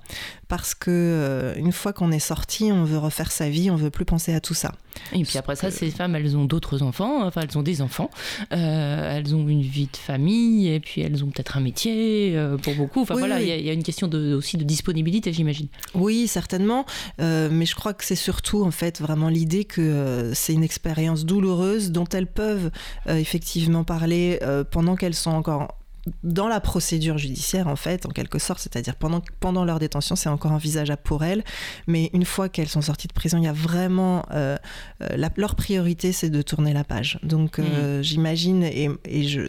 parce 0.47 0.75
que 0.75 1.55
une 1.57 1.73
fois 1.73 1.93
qu'on 1.93 2.13
est 2.13 2.19
sorti, 2.19 2.71
on 2.73 2.85
veut 2.85 2.99
refaire 2.99 3.33
sa 3.33 3.49
vie, 3.49 3.71
on 3.71 3.77
veut 3.77 3.91
plus 3.91 4.05
penser 4.05 4.35
à 4.35 4.41
tout 4.41 4.55
ça. 4.55 4.73
Et 5.13 5.23
puis 5.25 5.39
après 5.39 5.57
ça, 5.57 5.71
ces 5.71 5.91
femmes, 5.91 6.15
elles 6.15 6.37
ont 6.37 6.45
d'autres 6.45 6.83
enfants, 6.83 7.27
enfin 7.27 7.43
elles 7.43 7.57
ont 7.57 7.63
des 7.63 7.83
enfants, 7.83 8.11
euh, 8.53 9.17
elles 9.17 9.35
ont 9.35 9.49
une 9.49 9.63
vie 9.63 9.89
de 9.91 9.97
famille, 9.97 10.69
et 10.69 10.81
puis 10.81 11.01
elles 11.01 11.25
ont 11.25 11.29
peut-être 11.29 11.57
un 11.57 11.61
métier 11.61 12.37
euh, 12.37 12.57
pour 12.57 12.75
beaucoup. 12.75 13.01
Enfin 13.01 13.15
voilà, 13.15 13.41
il 13.41 13.49
y, 13.49 13.71
a 13.71 13.73
une 13.73 13.83
question 13.83 14.09
de, 14.09 14.35
aussi 14.35 14.57
de 14.57 14.65
disponibilité, 14.65 15.33
j'imagine. 15.33 15.69
Oui, 15.95 16.27
certainement, 16.29 16.85
euh, 17.21 17.49
mais 17.51 17.67
je 17.67 17.75
crois 17.75 17.95
que 17.95 18.05
c'est 18.05 18.17
surtout 18.17 18.65
en 18.65 18.71
fait 18.71 19.01
vraiment 19.01 19.29
l'idée 19.29 19.65
que 19.65 20.33
c'est 20.35 20.53
une 20.53 20.65
expérience 20.65 21.25
douloureuse 21.25 21.91
dont 21.91 22.07
elles 22.07 22.27
peuvent 22.27 22.71
effectivement 23.07 23.85
parler 23.85 24.39
pendant 24.71 24.97
qu'elles 24.97 25.15
sont 25.15 25.31
encore 25.31 25.78
dans 26.23 26.49
la 26.49 26.61
procédure 26.61 27.19
judiciaire, 27.19 27.69
en 27.69 27.77
fait, 27.77 28.07
en 28.07 28.11
quelque 28.11 28.39
sorte, 28.39 28.61
c'est-à-dire 28.61 28.97
pendant, 28.97 29.23
pendant 29.41 29.65
leur 29.65 29.79
détention, 29.79 30.17
c'est 30.17 30.29
encore 30.29 30.53
envisageable 30.53 31.03
pour 31.03 31.25
elles, 31.25 31.45
mais 31.87 32.11
une 32.13 32.25
fois 32.25 32.49
qu'elles 32.49 32.69
sont 32.69 32.83
sorties 32.83 33.09
de 33.09 33.13
prison, 33.13 33.39
il 33.39 33.45
y 33.45 33.49
a 33.49 33.53
vraiment... 33.53 34.25
Euh, 34.33 34.57
euh, 35.03 35.29
leur 35.37 35.55
priorité, 35.55 36.13
c'est 36.13 36.31
de 36.31 36.43
tourner 36.43 36.73
la 36.73 36.85
page. 36.85 37.19
Donc 37.23 37.59
euh, 37.59 38.01
mmh. 38.01 38.03
j'imagine, 38.03 38.63
et, 38.63 38.91
et, 39.05 39.25
je 39.25 39.43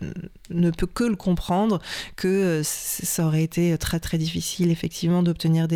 ne 0.49 0.71
peux 0.71 0.87
que 0.87 1.03
le 1.03 1.15
comprendre, 1.15 1.79
que 2.15 2.61
ça 2.63 3.25
aurait 3.25 3.43
été 3.43 3.77
très 3.77 3.99
très 3.99 4.17
difficile, 4.17 4.71
effectivement, 4.71 5.23
d'obtenir 5.23 5.67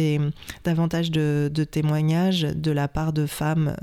davantage 0.63 1.11
de, 1.11 1.49
de, 1.53 1.63
témoignages 1.63 2.41
de 2.41 2.71
la 2.71 2.87
part 2.87 3.13
de 3.13 3.25
femmes 3.25 3.75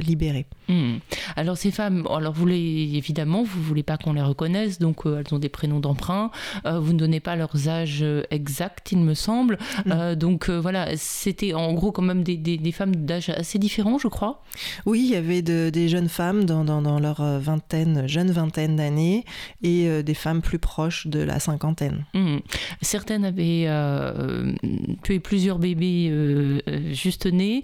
libérées. 0.00 0.46
Mmh. 0.68 0.98
Alors 1.36 1.56
ces 1.56 1.70
femmes, 1.70 2.06
alors 2.10 2.32
vous 2.32 2.40
voulez, 2.40 2.90
évidemment, 2.94 3.42
vous 3.42 3.62
voulez 3.62 3.82
pas 3.82 3.96
qu'on 3.96 4.12
les 4.12 4.22
reconnaisse, 4.22 4.78
donc 4.78 5.02
elles 5.06 5.32
ont 5.32 5.38
des 5.38 5.48
prénoms 5.48 5.80
d'emprunt. 5.80 6.30
Euh, 6.66 6.78
vous 6.78 6.92
ne 6.92 6.98
donnez 6.98 7.20
pas 7.20 7.36
leurs 7.36 7.68
âges 7.68 8.00
euh, 8.02 8.22
exacts, 8.30 8.92
il 8.92 8.98
me 8.98 9.14
semble. 9.14 9.58
Mm. 9.86 9.92
Euh, 9.92 10.14
donc 10.14 10.50
voilà, 10.50 10.96
c'était 10.96 11.54
en 11.54 11.72
gros 11.72 11.92
quand 11.92 12.02
même 12.02 12.22
des, 12.22 12.72
femmes 12.72 12.94
d'âge 12.94 13.30
assez 13.30 13.58
différents, 13.58 13.98
je 13.98 14.08
crois. 14.08 14.42
Oui, 14.86 15.00
il 15.04 15.10
y 15.10 15.16
avait 15.16 15.42
des 15.42 15.88
jeunes 15.88 16.08
femmes 16.08 16.44
dans, 16.44 16.64
dans, 16.64 16.98
leur 16.98 17.22
vingtaine, 17.40 18.06
jeune 18.06 18.30
vingtaine 18.30 18.76
d'années 18.76 19.24
et 19.62 20.02
des 20.02 20.14
femmes 20.14 20.37
plus 20.40 20.58
proches 20.58 21.06
de 21.06 21.20
la 21.20 21.40
cinquantaine. 21.40 22.04
Mm. 22.14 22.38
Certaines 22.82 23.24
avaient 23.24 23.68
tué 25.02 25.20
plusieurs 25.20 25.58
bébés 25.58 26.12
juste 26.92 27.26
nés, 27.26 27.62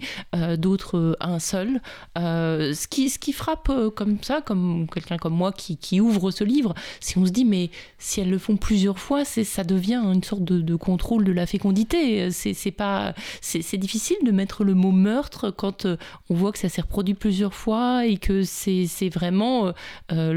d'autres 0.57 1.17
un 1.19 1.39
seul. 1.39 1.81
ce, 2.15 2.87
qui, 2.87 3.09
ce 3.09 3.19
qui 3.19 3.33
frappe 3.33 3.71
comme 3.95 4.17
ça, 4.21 4.41
comme 4.41 4.87
quelqu'un 4.93 5.17
comme 5.17 5.35
moi 5.35 5.51
qui, 5.51 5.77
qui 5.77 6.01
ouvre 6.01 6.31
ce 6.31 6.43
livre, 6.43 6.73
si 6.99 7.17
on 7.17 7.25
se 7.25 7.31
dit 7.31 7.45
mais 7.45 7.69
si 7.97 8.21
elles 8.21 8.29
le 8.29 8.37
font 8.37 8.57
plusieurs 8.57 8.99
fois, 8.99 9.25
ça 9.25 9.63
devient 9.63 10.01
une 10.13 10.23
sorte 10.23 10.43
de, 10.43 10.75
contrôle 10.75 11.23
de 11.23 11.31
la 11.31 11.45
fécondité. 11.45 12.29
C'est 12.31 12.71
pas, 12.71 13.13
c'est 13.41 13.77
difficile 13.77 14.17
de 14.23 14.31
mettre 14.31 14.63
le 14.63 14.73
mot 14.73 14.91
meurtre 14.91 15.51
quand 15.51 15.85
euh, 15.85 15.97
on 16.29 16.35
voit 16.35 16.51
que 16.51 16.59
ça 16.59 16.69
s'est 16.69 16.81
reproduit 16.81 17.13
plusieurs 17.13 17.53
fois 17.53 18.05
et 18.05 18.17
que 18.17 18.43
c'est 18.43 19.09
vraiment 19.09 19.73
euh, 20.11 20.33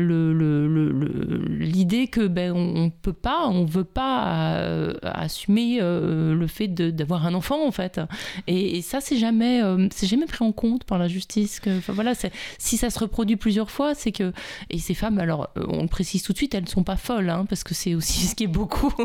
l'idée 1.48 2.06
que 2.06 2.26
ben 2.28 2.52
on, 2.52 2.90
peut 2.90 3.12
pas, 3.12 3.46
on 3.48 3.64
veut 3.64 3.84
pas 3.84 4.56
euh, 4.56 4.94
assumer 5.02 5.78
le 5.80 6.46
fait 6.46 6.68
d'avoir 6.68 7.26
un 7.26 7.34
enfant 7.34 7.66
en 7.66 7.72
fait. 7.72 8.00
Et, 8.46 8.82
ça 8.82 9.00
c'est 9.00 9.16
jamais, 9.16 9.60
c'est 9.92 10.06
jamais 10.06 10.26
pris 10.26 10.44
en 10.44 10.52
compte 10.52 10.84
par 10.84 10.98
la 10.98 11.08
justice. 11.08 11.60
Que, 11.60 11.70
voilà, 11.90 12.12
si 12.58 12.76
ça 12.76 12.90
se 12.90 12.98
reproduit 12.98 13.36
plusieurs 13.36 13.70
fois, 13.70 13.94
c'est 13.94 14.12
que 14.12 14.32
et 14.70 14.78
ces 14.78 14.94
femmes, 14.94 15.18
alors 15.18 15.48
on 15.56 15.82
le 15.82 15.88
précise 15.88 16.22
tout 16.22 16.32
de 16.32 16.38
suite, 16.38 16.54
elles 16.54 16.64
ne 16.64 16.68
sont 16.68 16.84
pas 16.84 16.96
folles, 16.96 17.30
hein, 17.30 17.46
parce 17.48 17.64
que 17.64 17.74
c'est 17.74 17.94
aussi 17.94 18.26
ce 18.26 18.34
qui 18.34 18.44
est 18.44 18.48
beaucoup. 18.48 18.92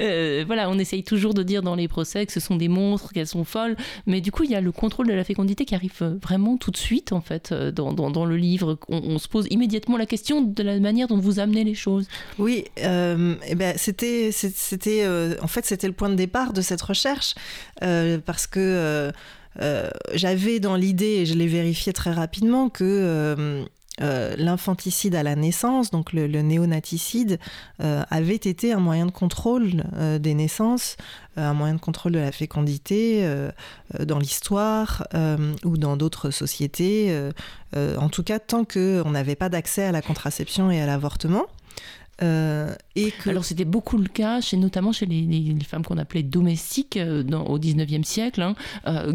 Euh, 0.00 0.44
voilà, 0.46 0.68
on 0.70 0.78
essaye 0.78 1.02
toujours 1.02 1.34
de 1.34 1.42
dire 1.42 1.62
dans 1.62 1.74
les 1.74 1.88
procès 1.88 2.26
que 2.26 2.32
ce 2.32 2.40
sont 2.40 2.56
des 2.56 2.68
monstres, 2.68 3.12
qu'elles 3.12 3.26
sont 3.26 3.44
folles, 3.44 3.76
mais 4.06 4.20
du 4.20 4.30
coup, 4.30 4.44
il 4.44 4.50
y 4.50 4.54
a 4.54 4.60
le 4.60 4.72
contrôle 4.72 5.06
de 5.06 5.12
la 5.12 5.24
fécondité 5.24 5.64
qui 5.64 5.74
arrive 5.74 5.92
euh, 6.02 6.18
vraiment 6.22 6.56
tout 6.56 6.70
de 6.70 6.76
suite, 6.76 7.12
en 7.12 7.20
fait, 7.20 7.52
euh, 7.52 7.72
dans, 7.72 7.92
dans, 7.92 8.24
le 8.24 8.36
livre. 8.36 8.78
On, 8.88 9.18
se 9.18 9.28
pose 9.28 9.46
immédiatement 9.50 9.96
la 9.96 10.06
question 10.06 10.42
de 10.42 10.62
la 10.62 10.78
manière 10.80 11.08
dont 11.08 11.18
vous 11.18 11.40
amenez 11.40 11.64
les 11.64 11.74
choses. 11.74 12.06
Oui, 12.38 12.64
eh 12.76 13.54
ben, 13.54 13.74
c'était, 13.76 14.30
c'était, 14.32 15.06
en 15.40 15.46
fait, 15.46 15.66
c'était 15.66 15.86
le 15.86 15.92
point 15.92 16.08
de 16.08 16.14
départ 16.14 16.52
de 16.52 16.60
cette 16.60 16.82
recherche, 16.82 17.34
parce 17.80 18.46
que 18.46 19.12
j'avais 20.14 20.60
dans 20.60 20.76
l'idée, 20.76 21.20
et 21.20 21.26
je 21.26 21.34
l'ai 21.34 21.48
vérifié 21.48 21.92
très 21.92 22.12
rapidement, 22.12 22.68
que 22.68 23.66
euh, 24.02 24.34
l'infanticide 24.36 25.14
à 25.14 25.22
la 25.22 25.36
naissance, 25.36 25.90
donc 25.90 26.12
le, 26.12 26.26
néonaticide, 26.26 27.38
euh, 27.82 28.02
avait 28.10 28.34
été 28.34 28.74
un 28.74 28.78
moyen 28.78 29.06
de 29.06 29.10
contrôle 29.10 29.84
euh, 29.94 30.18
des 30.18 30.34
naissances, 30.34 30.98
un 31.36 31.54
moyen 31.54 31.74
de 31.74 31.80
contrôle 31.80 32.12
de 32.12 32.18
la 32.18 32.32
fécondité 32.32 33.28
dans 34.00 34.18
l'histoire 34.18 35.06
ou 35.64 35.76
dans 35.76 35.98
d'autres 35.98 36.30
sociétés, 36.30 37.14
en 37.74 38.08
tout 38.08 38.22
cas 38.22 38.38
tant 38.38 38.64
qu'on 38.64 39.10
n'avait 39.10 39.34
pas 39.34 39.50
d'accès 39.50 39.84
à 39.84 39.92
la 39.92 40.00
contraception 40.00 40.70
et 40.70 40.80
à 40.80 40.86
l'avortement. 40.86 41.44
Et 42.22 43.12
Alors 43.26 43.44
c'était 43.44 43.64
beaucoup 43.64 43.98
le 43.98 44.08
cas, 44.08 44.40
chez, 44.40 44.56
notamment 44.56 44.92
chez 44.92 45.06
les, 45.06 45.58
femmes 45.66 45.84
qu'on 45.84 45.98
appelait 45.98 46.22
domestiques 46.22 46.98
dans, 46.98 47.44
au 47.44 47.58
19e 47.58 48.04
siècle, 48.04 48.42
hein, 48.42 48.54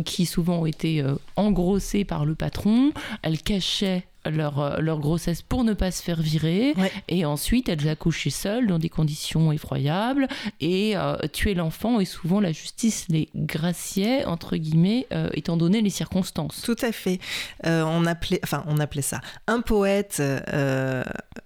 qui 0.05 0.25
souvent 0.25 0.59
ont 0.59 0.65
été 0.65 1.03
engrossées 1.35 2.05
par 2.05 2.25
le 2.25 2.35
patron. 2.35 2.91
Elles 3.23 3.41
cachaient 3.41 4.05
leur, 4.29 4.59
euh, 4.59 4.77
leur 4.79 4.99
grossesse 4.99 5.41
pour 5.41 5.63
ne 5.63 5.73
pas 5.73 5.91
se 5.91 6.03
faire 6.03 6.21
virer. 6.21 6.75
Et 7.07 7.25
ensuite, 7.25 7.69
elles 7.69 7.87
accouchaient 7.87 8.29
seules 8.29 8.67
dans 8.67 8.79
des 8.79 8.89
conditions 8.89 9.51
effroyables. 9.51 10.27
Et 10.59 10.95
euh, 10.95 11.15
tuer 11.31 11.53
l'enfant, 11.53 11.99
et 11.99 12.05
souvent 12.05 12.39
la 12.39 12.51
justice 12.51 13.05
les 13.09 13.29
graciait, 13.35 14.25
entre 14.25 14.57
guillemets, 14.57 15.07
euh, 15.11 15.29
étant 15.33 15.57
donné 15.57 15.81
les 15.81 15.89
circonstances. 15.89 16.61
Tout 16.61 16.77
à 16.81 16.91
fait. 16.91 17.19
on, 17.63 18.05
appelait, 18.05 18.39
enfin, 18.43 18.63
on 18.67 18.77
appelait 18.77 19.01
ça 19.01 19.21
un 19.47 19.61
poète 19.61 20.21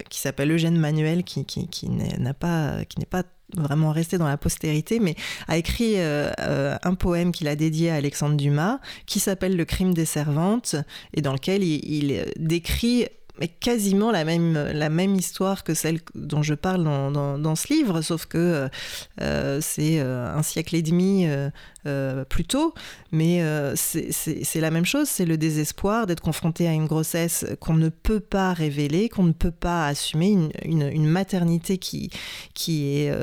qui 0.10 0.20
s'appelle 0.20 0.52
Eugène 0.52 0.78
Manuel, 0.78 1.24
qui, 1.24 1.46
qui, 1.46 1.68
qui 1.68 1.90
n'est 1.90 2.34
pas, 2.34 2.84
qui 2.86 3.00
n'est 3.00 3.06
pas 3.06 3.24
vraiment 3.54 3.92
resté 3.92 4.18
dans 4.18 4.28
la 4.28 4.38
postérité, 4.38 5.00
mais 5.00 5.16
a 5.48 5.58
écrit 5.58 5.94
euh, 5.98 6.32
euh, 6.40 6.78
un 6.84 6.96
poème 6.96 7.32
qu'il 7.32 7.48
a 7.48 7.56
dédié 7.56 7.92
à 7.92 7.96
Alexandre 7.96 8.36
Dumas, 8.36 8.80
qui 9.06 9.20
s'appelle 9.20 9.56
Le 9.56 9.66
crime 9.66 9.94
des 9.94 10.06
servantes, 10.06 10.76
et 11.14 11.22
dans 11.22 11.34
lequel 11.34 11.64
il, 11.64 12.26
décrit 12.38 13.08
mais 13.40 13.48
quasiment 13.48 14.12
la 14.12 14.24
même, 14.24 14.54
la 14.54 14.90
même 14.90 15.16
histoire 15.16 15.64
que 15.64 15.74
celle 15.74 16.00
dont 16.14 16.44
je 16.44 16.54
parle 16.54 16.84
dans, 16.84 17.38
dans, 17.38 17.56
ce 17.56 17.74
livre, 17.74 18.02
sauf 18.02 18.26
que 18.26 18.38
euh, 18.38 18.68
euh, 19.22 19.60
c'est 19.62 20.00
euh, 20.00 20.34
un 20.34 20.44
siècle 20.44 20.76
et 20.76 20.82
demi 20.82 21.28
plus 22.30 22.46
tôt. 22.46 22.74
Mais 23.12 23.44
c'est 23.76 24.60
la 24.62 24.72
même 24.72 24.86
chose, 24.86 25.08
c'est 25.08 25.26
le 25.26 25.38
désespoir 25.38 26.08
d'être 26.08 26.22
confronté 26.22 26.68
à 26.68 26.74
une 26.74 26.88
grossesse 26.88 27.46
qu'on 27.60 27.76
ne 27.76 27.90
peut 27.90 28.20
pas 28.20 28.54
révéler, 28.54 29.08
qu'on 29.08 29.24
ne 29.24 29.34
peut 29.34 29.52
pas 29.52 29.88
assumer, 29.88 30.30
une, 30.30 30.52
une, 30.64 30.90
une 30.90 31.06
maternité 31.06 31.78
qui, 31.78 32.10
qui 32.56 32.98
est 32.98 33.14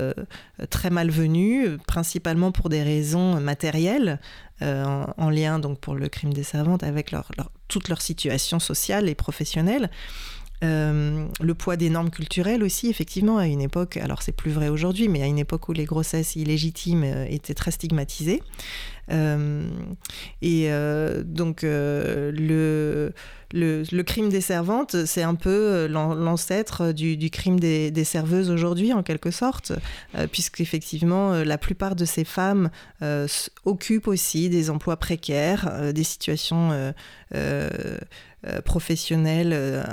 très 0.70 0.90
malvenue, 0.90 1.76
principalement 1.88 2.52
pour 2.52 2.68
des 2.68 2.84
raisons 2.84 3.40
matérielles. 3.40 4.20
Euh, 4.62 5.04
en, 5.16 5.30
lien 5.30 5.58
donc 5.58 5.80
pour 5.80 5.94
le 5.94 6.08
crime 6.08 6.32
des 6.32 6.44
servantes 6.44 6.82
avec 6.84 7.14
toute 7.68 7.88
leur 7.88 8.00
situation 8.00 8.60
sociale 8.60 9.08
et 9.08 9.14
professionnelle. 9.14 9.90
Euh, 10.62 11.26
le 11.40 11.54
poids 11.54 11.76
des 11.76 11.90
normes 11.90 12.10
culturelles 12.10 12.62
aussi, 12.62 12.88
effectivement, 12.88 13.38
à 13.38 13.46
une 13.46 13.60
époque, 13.60 13.96
alors 13.96 14.22
c'est 14.22 14.32
plus 14.32 14.52
vrai 14.52 14.68
aujourd'hui, 14.68 15.08
mais 15.08 15.22
à 15.22 15.26
une 15.26 15.38
époque 15.38 15.68
où 15.68 15.72
les 15.72 15.84
grossesses 15.84 16.36
illégitimes 16.36 17.02
euh, 17.02 17.26
étaient 17.28 17.54
très 17.54 17.72
stigmatisées. 17.72 18.42
Euh, 19.10 19.68
et 20.40 20.66
euh, 20.70 21.22
donc 21.24 21.64
euh, 21.64 22.30
le, 22.32 23.12
le, 23.52 24.02
crime 24.02 24.28
des 24.28 24.40
servantes, 24.40 25.04
c'est 25.06 25.22
un 25.22 25.34
peu 25.34 25.86
l'ancêtre 25.86 26.92
du, 26.92 27.16
du, 27.16 27.30
crime 27.30 27.58
des, 27.58 27.90
des 27.90 28.04
serveuses 28.04 28.50
aujourd'hui, 28.50 28.92
en 28.92 29.02
quelque 29.02 29.30
sorte, 29.30 29.72
puisqu'effectivement, 30.30 31.32
la 31.44 31.58
plupart 31.58 31.96
de 31.96 32.04
ces 32.04 32.24
femmes 32.24 32.70
occupent 33.64 34.08
aussi 34.08 34.48
des 34.48 34.70
emplois 34.70 34.96
précaires, 34.96 35.92
des 35.92 36.04
situations 36.04 36.94
professionnelles 38.64 39.84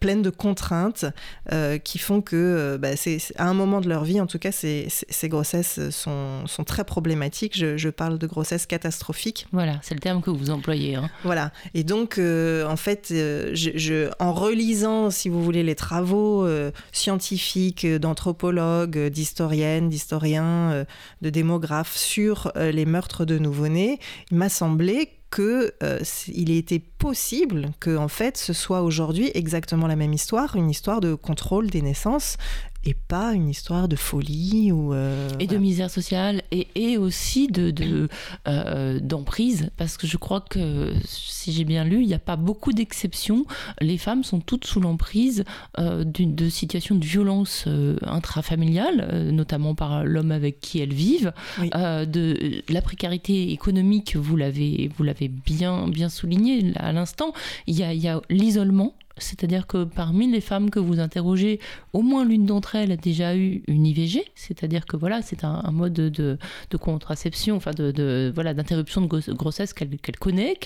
pleine 0.00 0.22
de 0.22 0.30
contraintes 0.30 1.06
euh, 1.52 1.78
qui 1.78 1.98
font 1.98 2.20
que 2.20 2.36
euh, 2.36 2.78
bah, 2.78 2.96
c'est, 2.96 3.18
à 3.36 3.48
un 3.48 3.54
moment 3.54 3.80
de 3.80 3.88
leur 3.88 4.04
vie, 4.04 4.20
en 4.20 4.26
tout 4.26 4.38
cas, 4.38 4.52
ces, 4.52 4.86
ces 4.88 5.28
grossesses 5.28 5.90
sont, 5.90 6.46
sont, 6.46 6.64
très 6.64 6.84
problématiques. 6.84 7.56
Je, 7.56 7.88
parle 7.88 8.18
de 8.18 8.26
grossesses 8.26 8.66
catastrophiques. 8.66 9.46
Voilà, 9.52 9.78
c'est 9.82 9.94
le 9.94 10.00
terme 10.00 10.20
que 10.22 10.30
vous 10.30 10.50
employez. 10.50 10.94
Hein. 10.94 11.10
Voilà. 11.24 11.52
Et 11.74 11.82
donc, 11.82 12.18
en 12.18 12.76
fait, 12.76 13.06
je, 13.10 14.10
en 14.20 14.32
relisant, 14.32 15.10
si 15.10 15.28
vous 15.28 15.42
voulez, 15.42 15.62
les 15.62 15.74
travaux 15.74 16.46
scientifiques 16.92 17.86
d'anthropologues, 17.86 19.08
d'historiennes, 19.08 19.88
d'historiens, 19.88 20.84
de 21.20 21.30
démographes 21.30 21.96
sur 21.96 22.52
les 22.56 22.84
meurtres 22.84 23.24
de 23.24 23.38
nouveau-nés, 23.38 23.98
il 24.30 24.36
m'a 24.36 24.48
semblé 24.48 25.19
que 25.30 25.72
euh, 25.82 26.00
il 26.28 26.50
était 26.50 26.80
possible 26.80 27.70
que 27.78 27.96
en 27.96 28.08
fait 28.08 28.36
ce 28.36 28.52
soit 28.52 28.82
aujourd'hui 28.82 29.30
exactement 29.34 29.86
la 29.86 29.96
même 29.96 30.12
histoire, 30.12 30.56
une 30.56 30.70
histoire 30.70 31.00
de 31.00 31.14
contrôle 31.14 31.68
des 31.70 31.82
naissances 31.82 32.36
et 32.84 32.94
pas 32.94 33.34
une 33.34 33.48
histoire 33.48 33.88
de 33.88 33.96
folie 33.96 34.72
ou 34.72 34.94
euh, 34.94 35.28
et 35.38 35.46
de 35.46 35.58
misère 35.58 35.90
sociale 35.90 36.42
et, 36.50 36.68
et 36.74 36.96
aussi 36.96 37.48
de 37.48 38.08
euh, 38.48 39.00
d'emprise. 39.00 39.70
Parce 39.76 39.96
que 39.96 40.06
je 40.06 40.16
crois 40.16 40.40
que 40.40 40.92
si 41.04 41.52
j'ai 41.52 41.64
bien 41.64 41.84
lu 41.84 42.02
il 42.02 42.06
n'y 42.06 42.14
a 42.14 42.18
pas 42.18 42.36
beaucoup 42.36 42.72
d'exceptions. 42.72 43.44
Les 43.80 43.98
femmes 43.98 44.24
sont 44.24 44.40
toutes 44.40 44.66
sous 44.66 44.80
l'emprise 44.80 45.44
euh, 45.78 46.04
de 46.04 46.48
situations 46.48 46.94
de 46.94 47.04
violence 47.04 47.66
intrafamiliale 48.02 49.30
notamment 49.30 49.74
par 49.74 50.04
l'homme 50.04 50.32
avec 50.32 50.60
qui 50.60 50.80
elles 50.80 50.94
vivent. 50.94 51.32
De 51.60 52.62
la 52.68 52.82
précarité 52.82 53.52
économique 53.52 54.16
vous 54.16 54.36
l'avez 54.36 54.90
vous 54.96 55.04
l'avez 55.04 55.28
bien 55.28 55.88
bien 55.88 56.08
souligné 56.08 56.72
à 56.76 56.92
l'instant. 56.92 57.32
Il 57.66 57.76
y 57.76 57.82
a, 57.82 57.92
il 57.92 58.00
y 58.00 58.08
a 58.08 58.20
l'isolement 58.30 58.94
c'est-à-dire 59.22 59.66
que 59.66 59.84
parmi 59.84 60.30
les 60.30 60.40
femmes 60.40 60.70
que 60.70 60.78
vous 60.78 61.00
interrogez, 61.00 61.60
au 61.92 62.02
moins 62.02 62.24
l'une 62.24 62.46
d'entre 62.46 62.74
elles 62.76 62.92
a 62.92 62.96
déjà 62.96 63.36
eu 63.36 63.62
une 63.66 63.86
IVG, 63.86 64.24
c'est-à-dire 64.34 64.86
que 64.86 64.96
voilà, 64.96 65.22
c'est 65.22 65.44
un, 65.44 65.70
mode 65.70 65.92
de, 65.92 66.38
contraception, 66.78 67.56
enfin 67.56 67.72
de, 67.72 68.32
voilà 68.34 68.54
d'interruption 68.54 69.02
de 69.02 69.32
grossesse 69.32 69.72
qu'elle 69.72 69.98
connaît, 70.18 70.56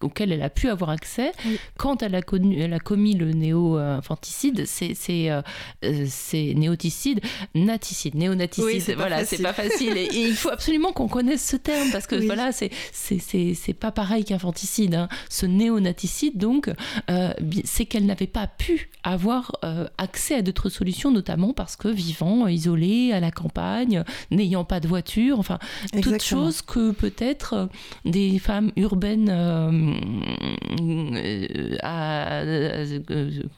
auquel 0.00 0.32
elle 0.32 0.42
a 0.42 0.50
pu 0.50 0.68
avoir 0.68 0.90
accès. 0.90 1.32
Quand 1.78 2.02
elle 2.02 2.14
a, 2.14 2.22
connu, 2.22 2.60
elle 2.60 2.72
a 2.72 2.80
commis 2.80 3.14
le 3.14 3.32
néo-infanticide, 3.32 4.64
c'est 4.66 4.94
euh, 5.30 5.42
c'est 6.06 6.54
néoticide, 6.54 7.20
naticide, 7.54 8.14
néonaticide. 8.14 8.96
voilà, 8.96 9.24
c'est 9.24 9.42
pas 9.42 9.52
facile. 9.52 9.96
Et, 9.96 10.08
il 10.14 10.34
faut 10.34 10.50
absolument 10.50 10.92
qu'on 10.92 11.08
connaisse 11.08 11.44
ce 11.44 11.56
terme 11.56 11.90
parce 11.92 12.06
que 12.06 12.16
voilà, 12.16 12.52
c'est 12.52 12.70
c'est 12.92 13.74
pas 13.74 13.92
pareil 13.92 14.24
qu'infanticide. 14.24 14.94
Hein. 14.94 15.08
Ce 15.28 15.46
néonaticide, 15.46 16.38
donc, 16.38 16.70
euh, 17.10 17.32
c'est 17.64 17.86
qu'elle 17.94 18.06
n'avait 18.06 18.26
pas 18.26 18.48
pu 18.48 18.90
avoir 19.04 19.52
euh, 19.62 19.86
accès 19.98 20.34
à 20.34 20.42
d'autres 20.42 20.68
solutions, 20.68 21.12
notamment 21.12 21.52
parce 21.52 21.76
que 21.76 21.86
vivant 21.86 22.48
isolée 22.48 23.12
à 23.12 23.20
la 23.20 23.30
campagne, 23.30 24.02
n'ayant 24.32 24.64
pas 24.64 24.80
de 24.80 24.88
voiture, 24.88 25.38
enfin, 25.38 25.60
toutes 26.02 26.20
choses 26.20 26.60
que 26.60 26.90
peut-être 26.90 27.54
euh, 27.54 27.66
des 28.04 28.40
femmes 28.40 28.72
urbaines 28.74 29.28
euh, 29.30 29.94
à, 31.84 32.42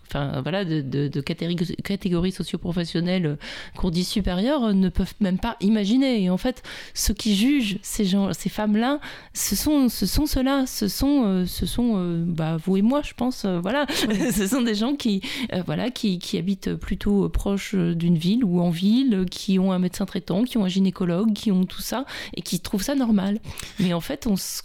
enfin, 0.07 0.43
voilà, 0.43 0.67
de, 0.67 0.83
de, 0.83 1.21
catégories, 1.23 1.77
catégories 1.83 2.33
socioprofessionnelles 2.33 3.39
qu'on 3.75 3.89
dit 3.89 4.05
supérieures 4.05 4.75
ne 4.75 4.91
peuvent 4.91 5.15
même 5.21 5.39
pas 5.39 5.57
imaginer. 5.61 6.25
Et 6.25 6.29
en 6.29 6.37
fait, 6.37 6.63
ceux 6.93 7.15
qui 7.15 7.35
jugent 7.35 7.79
ces, 7.81 8.05
gens, 8.05 8.35
ces 8.35 8.51
femmes-là, 8.51 9.01
ce 9.33 9.57
sont, 9.57 9.89
ce 9.89 10.05
sont 10.05 10.27
ceux-là, 10.27 10.67
ce 10.67 10.89
sont, 10.89 11.47
ce 11.47 11.65
sont 11.65 12.23
bah, 12.27 12.59
vous 12.63 12.77
et 12.77 12.83
moi, 12.83 13.01
je 13.03 13.15
pense, 13.15 13.47
voilà, 13.47 13.87
ce 14.33 14.47
sont 14.47 14.63
des 14.63 14.75
gens 14.75 14.95
qui, 14.95 15.21
euh, 15.53 15.63
voilà, 15.65 15.91
qui, 15.91 16.19
qui, 16.19 16.39
habitent 16.39 16.75
plutôt 16.75 17.29
proche 17.29 17.75
d'une 17.75 18.17
ville 18.17 18.45
ou 18.45 18.61
en 18.61 18.71
ville, 18.71 19.27
qui 19.31 19.59
ont 19.59 19.73
un 19.73 19.79
médecin 19.79 20.07
traitant, 20.07 20.45
qui 20.45 20.59
ont 20.59 20.65
un 20.65 20.69
gynécologue, 20.69 21.33
qui 21.33 21.53
ont 21.53 21.65
tout 21.65 21.83
ça 21.83 22.05
et 22.35 22.43
qui 22.43 22.61
trouvent 22.61 22.83
ça 22.83 22.95
normal. 22.95 23.39
Mais 23.79 23.93
en 23.93 24.01
fait, 24.01 24.27
ce 24.27 24.63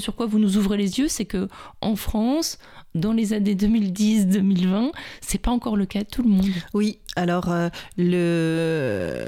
sur 0.00 0.16
quoi 0.16 0.26
vous 0.26 0.38
nous 0.38 0.56
ouvrez 0.56 0.76
les 0.76 0.98
yeux, 0.98 1.08
c'est 1.08 1.24
que 1.24 1.48
en 1.80 1.96
France, 1.96 2.58
dans 2.94 3.12
les 3.12 3.32
années 3.32 3.54
2010-2020, 3.54 4.90
c'est 5.20 5.38
pas 5.38 5.50
encore 5.50 5.76
le 5.76 5.86
cas 5.86 6.00
de 6.00 6.08
tout 6.08 6.22
le 6.22 6.28
monde. 6.28 6.50
Oui, 6.74 6.98
alors 7.16 7.50
euh, 7.50 7.68
le 7.96 9.26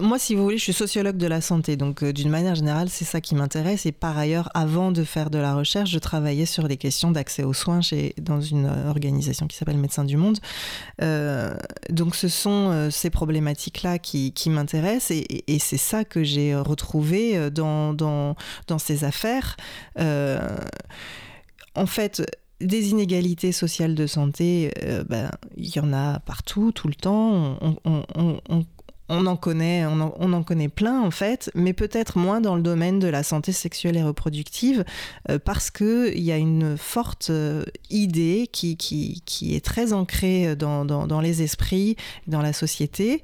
moi, 0.00 0.18
si 0.18 0.34
vous 0.34 0.42
voulez, 0.42 0.58
je 0.58 0.64
suis 0.64 0.72
sociologue 0.72 1.16
de 1.16 1.28
la 1.28 1.40
santé, 1.40 1.76
donc 1.76 2.02
euh, 2.02 2.12
d'une 2.12 2.28
manière 2.28 2.56
générale, 2.56 2.88
c'est 2.88 3.04
ça 3.04 3.20
qui 3.20 3.36
m'intéresse. 3.36 3.86
Et 3.86 3.92
par 3.92 4.18
ailleurs, 4.18 4.50
avant 4.52 4.90
de 4.90 5.04
faire 5.04 5.30
de 5.30 5.38
la 5.38 5.54
recherche, 5.54 5.90
je 5.90 5.98
travaillais 6.00 6.46
sur 6.46 6.66
les 6.66 6.76
questions 6.76 7.12
d'accès 7.12 7.44
aux 7.44 7.52
soins 7.52 7.80
chez, 7.80 8.14
dans 8.20 8.40
une 8.40 8.66
euh, 8.66 8.88
organisation 8.88 9.46
qui 9.46 9.56
s'appelle 9.56 9.76
Médecins 9.76 10.04
du 10.04 10.16
Monde. 10.16 10.38
Euh, 11.02 11.54
donc, 11.88 12.16
ce 12.16 12.26
sont 12.26 12.88
ces 12.90 13.10
problématiques-là 13.10 13.98
qui, 13.98 14.32
m'intéressent 14.46 15.12
et, 15.12 15.58
c'est 15.60 15.76
ça 15.76 16.04
que 16.04 16.24
j'ai 16.24 16.56
retrouvé 16.56 17.50
dans, 17.50 18.36
ces 18.78 19.04
affaires. 19.04 19.56
en 19.96 21.86
fait, 21.86 22.22
des 22.60 22.90
inégalités 22.90 23.52
sociales 23.52 23.94
de 23.94 24.06
santé, 24.06 24.72
ben, 25.08 25.30
il 25.56 25.74
y 25.74 25.80
en 25.80 25.92
a 25.92 26.20
partout, 26.20 26.72
tout 26.72 26.88
le 26.88 26.94
temps. 26.94 27.58
On, 27.84 28.64
on 29.10 29.26
en 29.26 29.36
connaît, 29.36 30.68
plein 30.68 31.00
en 31.00 31.10
fait, 31.10 31.50
mais 31.54 31.72
peut-être 31.72 32.16
moins 32.16 32.40
dans 32.40 32.54
le 32.54 32.62
domaine 32.62 32.98
de 32.98 33.08
la 33.08 33.22
santé 33.22 33.52
sexuelle 33.52 33.96
et 33.96 34.02
reproductive, 34.02 34.84
euh, 35.28 35.38
parce 35.38 35.70
que 35.70 36.12
il 36.14 36.22
y 36.22 36.32
a 36.32 36.36
une 36.36 36.76
forte 36.76 37.28
euh, 37.30 37.64
idée 37.90 38.48
qui, 38.52 39.22
est 39.42 39.64
très 39.64 39.92
ancrée 39.92 40.54
dans, 40.56 41.20
les 41.20 41.42
esprits, 41.42 41.96
dans 42.26 42.40
la 42.40 42.52
société. 42.52 43.22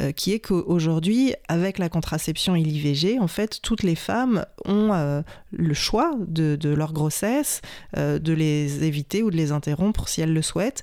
Euh, 0.00 0.10
qui 0.10 0.32
est 0.32 0.38
qu'aujourd'hui, 0.38 1.34
avec 1.48 1.76
la 1.76 1.90
contraception 1.90 2.56
et 2.56 2.62
l'IVG, 2.62 3.18
en 3.20 3.28
fait, 3.28 3.60
toutes 3.60 3.82
les 3.82 3.94
femmes 3.94 4.46
ont 4.64 5.22
le 5.50 5.74
choix 5.74 6.14
de 6.18 6.68
leur 6.70 6.94
grossesse, 6.94 7.60
de 7.94 8.32
les 8.32 8.84
éviter 8.84 9.22
ou 9.22 9.30
de 9.30 9.36
les 9.36 9.52
interrompre 9.52 10.08
si 10.08 10.22
elles 10.22 10.32
le 10.32 10.40
souhaitent, 10.40 10.82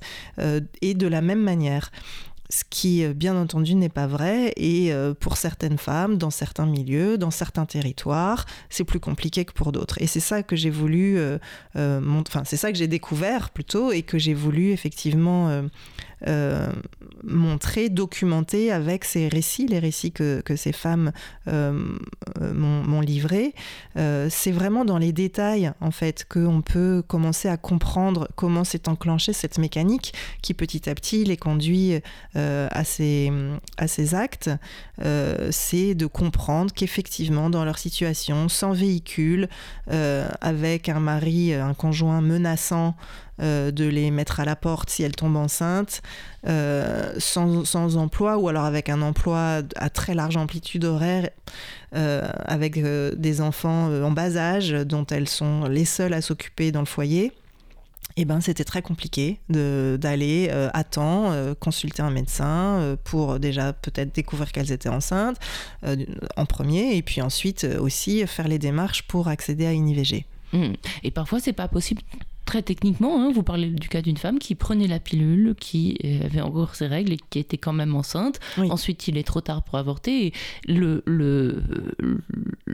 et 0.84 0.94
de 0.94 1.08
la 1.08 1.22
même 1.22 1.42
manière 1.42 1.90
ce 2.50 2.64
qui, 2.68 3.04
euh, 3.06 3.14
bien 3.14 3.36
entendu, 3.36 3.76
n'est 3.76 3.90
pas 3.90 4.08
vrai. 4.08 4.54
Et 4.58 4.92
euh, 4.92 5.14
pour 5.14 5.38
certaines 5.38 5.78
femmes, 5.78 6.18
dans 6.18 6.32
certains 6.32 6.66
milieux, 6.66 7.18
dans 7.18 7.32
certains 7.32 7.66
territoires, 7.66 8.46
c'est 8.70 8.84
plus 8.84 9.00
compliqué 9.00 9.46
que 9.46 9.54
pour 9.54 9.72
d'autres. 9.72 10.02
Et 10.02 10.08
c'est 10.08 10.20
ça 10.20 10.42
que 10.42 10.56
j'ai 10.56 10.72
voulu, 10.72 11.18
euh, 11.20 11.38
enfin, 11.76 12.44
c'est 12.46 12.58
ça 12.58 12.72
que 12.72 12.78
j'ai 12.78 12.88
découvert 12.88 13.52
plutôt 13.52 13.92
et 13.92 14.02
que 14.02 14.18
j'ai 14.18 14.34
voulu 14.34 14.72
effectivement 14.72 15.64
montrer, 17.24 17.90
documenter 17.90 18.72
avec 18.72 19.06
ces 19.06 19.28
récits, 19.28 19.68
les 19.68 19.80
récits 19.80 20.12
que, 20.12 20.44
ces 20.56 20.72
femmes 20.72 21.12
m'ont 21.48 23.02
livrés. 23.02 23.54
c'est 23.96 24.52
vraiment 24.52 24.86
dans 24.86 24.98
les 24.98 25.12
détails, 25.12 25.72
en 25.80 25.92
fait, 25.92 26.26
qu'on 26.30 26.62
peut 26.62 27.04
commencer 27.08 27.48
à 27.48 27.58
comprendre 27.58 28.28
comment 28.36 28.64
s'est 28.64 28.90
enclenchée 28.90 29.34
cette 29.34 29.58
mécanique 29.58 30.14
qui, 30.42 30.54
petit 30.54 30.90
à 30.90 30.96
petit, 30.96 31.24
les 31.24 31.38
conduit 31.38 32.02
à, 32.36 32.84
ces, 32.84 33.32
à 33.78 33.88
ces 33.88 34.16
actes. 34.16 34.50
c'est 35.52 35.96
de 35.96 36.06
comprendre 36.06 36.74
qu'effectivement, 36.74 37.50
dans 37.50 37.66
leur 37.66 37.78
situation, 37.78 38.50
sans 38.50 38.74
véhicule, 38.74 39.48
avec 39.88 40.90
un 40.90 41.00
mari, 41.00 41.54
un 41.54 41.74
conjoint 41.74 42.22
menaçant 42.22 42.96
euh, 43.42 43.72
de 43.72 43.86
les 43.86 44.12
mettre 44.12 44.42
à 44.42 44.46
la 44.46 44.58
porte 44.58 44.90
si 44.90 45.04
elles 45.04 45.16
tombent 45.16 45.38
enceintes, 45.38 46.02
euh, 46.48 47.14
sans, 47.20 47.96
emploi 47.96 48.38
ou 48.38 48.50
alors 48.50 48.66
avec 48.66 48.90
un 48.90 49.02
emploi 49.02 49.62
à 49.76 49.90
très 49.90 50.14
large 50.14 50.36
amplitude 50.36 50.84
horaire, 50.84 51.30
euh, 51.96 52.28
avec 52.46 52.78
des 52.80 53.42
enfants 53.42 53.86
en 54.04 54.12
bas 54.12 54.36
âge 54.36 54.72
dont 54.72 55.06
elles 55.06 55.30
sont 55.30 55.66
les 55.66 55.86
seules 55.86 56.14
à 56.14 56.22
s'occuper 56.22 56.72
dans 56.72 56.82
le 56.82 56.86
foyer. 56.86 57.32
Eh 58.18 58.26
ben, 58.26 58.42
c'était 58.42 58.66
très 58.66 58.82
compliqué 58.82 59.40
d'aller 59.48 60.50
à 60.74 60.84
temps 60.84 61.32
consulter 61.62 62.02
un 62.02 62.12
médecin 62.12 62.98
pour 63.06 63.40
déjà 63.40 63.72
peut-être 63.72 64.14
découvrir 64.14 64.52
qu'elles 64.52 64.74
étaient 64.74 64.90
enceintes 64.90 65.38
en 66.36 66.46
premier 66.46 66.98
et 66.98 67.02
puis 67.02 67.22
ensuite 67.22 67.66
aussi 67.80 68.28
faire 68.28 68.50
les 68.50 68.60
démarches 68.60 69.04
pour 69.04 69.30
accéder 69.30 69.66
à 69.66 69.72
une 69.72 69.88
IVG. 69.88 70.26
Mmh. 70.52 70.74
Et 71.04 71.12
parfois, 71.12 71.40
c'est 71.40 71.54
pas 71.54 71.70
possible 71.70 72.02
très 72.50 72.64
techniquement, 72.64 73.22
hein, 73.22 73.32
vous 73.32 73.44
parlez 73.44 73.70
du 73.70 73.90
cas 73.90 74.02
d'une 74.02 74.18
femme 74.18 74.40
qui 74.40 74.56
prenait 74.56 74.88
la 74.88 75.00
pilule, 75.00 75.54
qui 75.60 75.96
avait 76.26 76.42
encore 76.42 76.74
ses 76.74 76.88
règles 76.88 77.14
et 77.14 77.20
qui 77.30 77.38
était 77.38 77.60
quand 77.60 77.74
même 77.74 77.96
enceinte. 77.96 78.40
Ensuite, 78.58 79.08
il 79.08 79.20
est 79.20 79.24
trop 79.24 79.40
tard 79.40 79.62
pour 79.62 79.78
avorter. 79.78 80.26
Et 80.26 80.34
le, 80.68 81.04
le, 81.06 81.62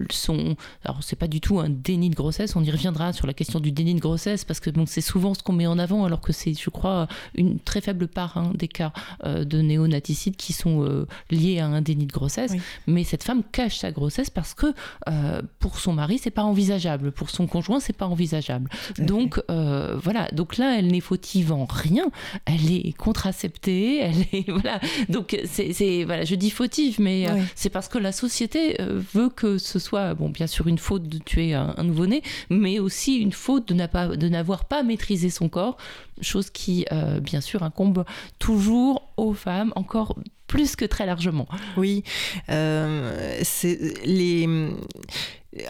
son, 0.09 0.55
alors 0.85 1.03
c'est 1.03 1.17
pas 1.17 1.27
du 1.27 1.41
tout 1.41 1.59
un 1.59 1.67
déni 1.69 2.09
de 2.09 2.15
grossesse. 2.15 2.55
On 2.55 2.63
y 2.63 2.71
reviendra 2.71 3.11
sur 3.11 3.27
la 3.27 3.33
question 3.33 3.59
du 3.59 3.73
déni 3.73 3.95
de 3.95 3.99
grossesse 3.99 4.45
parce 4.45 4.61
que 4.61 4.69
bon, 4.69 4.85
c'est 4.85 5.01
souvent 5.01 5.33
ce 5.33 5.43
qu'on 5.43 5.51
met 5.51 5.67
en 5.67 5.77
avant, 5.77 6.05
alors 6.05 6.21
que 6.21 6.31
c'est, 6.31 6.53
je 6.53 6.69
crois, 6.69 7.09
une 7.33 7.59
très 7.59 7.81
faible 7.81 8.07
part 8.07 8.37
hein, 8.37 8.53
des 8.55 8.69
cas 8.69 8.93
euh, 9.25 9.43
de 9.43 9.59
néonaticides 9.59 10.37
qui 10.37 10.53
sont 10.53 10.85
euh, 10.85 11.05
liés 11.31 11.59
à 11.59 11.65
un 11.67 11.81
déni 11.81 12.05
de 12.05 12.13
grossesse. 12.13 12.53
Mais 12.87 13.03
cette 13.03 13.23
femme 13.23 13.43
cache 13.51 13.79
sa 13.79 13.91
grossesse 13.91 14.29
parce 14.29 14.53
que 14.53 14.67
euh, 15.09 15.41
pour 15.59 15.79
son 15.79 15.91
mari, 15.91 16.17
c'est 16.17 16.31
pas 16.31 16.43
envisageable, 16.43 17.11
pour 17.11 17.29
son 17.29 17.45
conjoint, 17.45 17.81
c'est 17.81 17.91
pas 17.91 18.07
envisageable. 18.07 18.69
Donc 18.99 19.43
euh, 19.49 19.64
voilà, 20.01 20.27
donc 20.31 20.57
là, 20.57 20.77
elle 20.77 20.87
n'est 20.87 21.01
fautive 21.01 21.51
en 21.51 21.65
rien. 21.65 22.05
Elle 22.45 22.71
est 22.71 22.93
contraceptée, 22.97 23.99
elle 24.01 24.21
est 24.31 24.49
voilà. 24.49 24.79
Donc 25.09 25.37
c'est 25.45 26.03
voilà, 26.03 26.25
je 26.25 26.35
dis 26.35 26.49
fautive, 26.49 26.99
mais 26.99 27.29
euh, 27.29 27.41
c'est 27.55 27.69
parce 27.69 27.87
que 27.87 27.97
la 27.97 28.11
société 28.11 28.81
euh, 28.81 29.01
veut 29.13 29.29
que 29.29 29.57
ce 29.57 29.79
soit 29.79 30.13
bon, 30.13 30.29
bien 30.29 30.47
sûr 30.47 30.67
une 30.67 30.77
faute 30.77 31.07
de 31.07 31.17
tuer 31.17 31.53
un, 31.53 31.75
nouveau-né, 31.83 32.21
mais 32.49 32.79
aussi 32.79 33.15
une 33.15 33.31
faute 33.31 33.67
de 33.69 34.27
n'avoir 34.29 34.65
pas, 34.65 34.83
maîtrisé 34.83 35.29
son 35.29 35.49
corps, 35.49 35.77
chose 36.21 36.49
qui 36.49 36.85
bien 37.21 37.41
sûr 37.41 37.63
incombe 37.63 38.05
toujours 38.39 39.09
aux 39.17 39.33
femmes 39.33 39.71
encore 39.75 40.15
plus 40.47 40.75
que 40.75 40.85
très 40.85 41.05
largement. 41.05 41.47
Oui, 41.77 42.03
c'est 42.47 43.93
les 44.05 44.47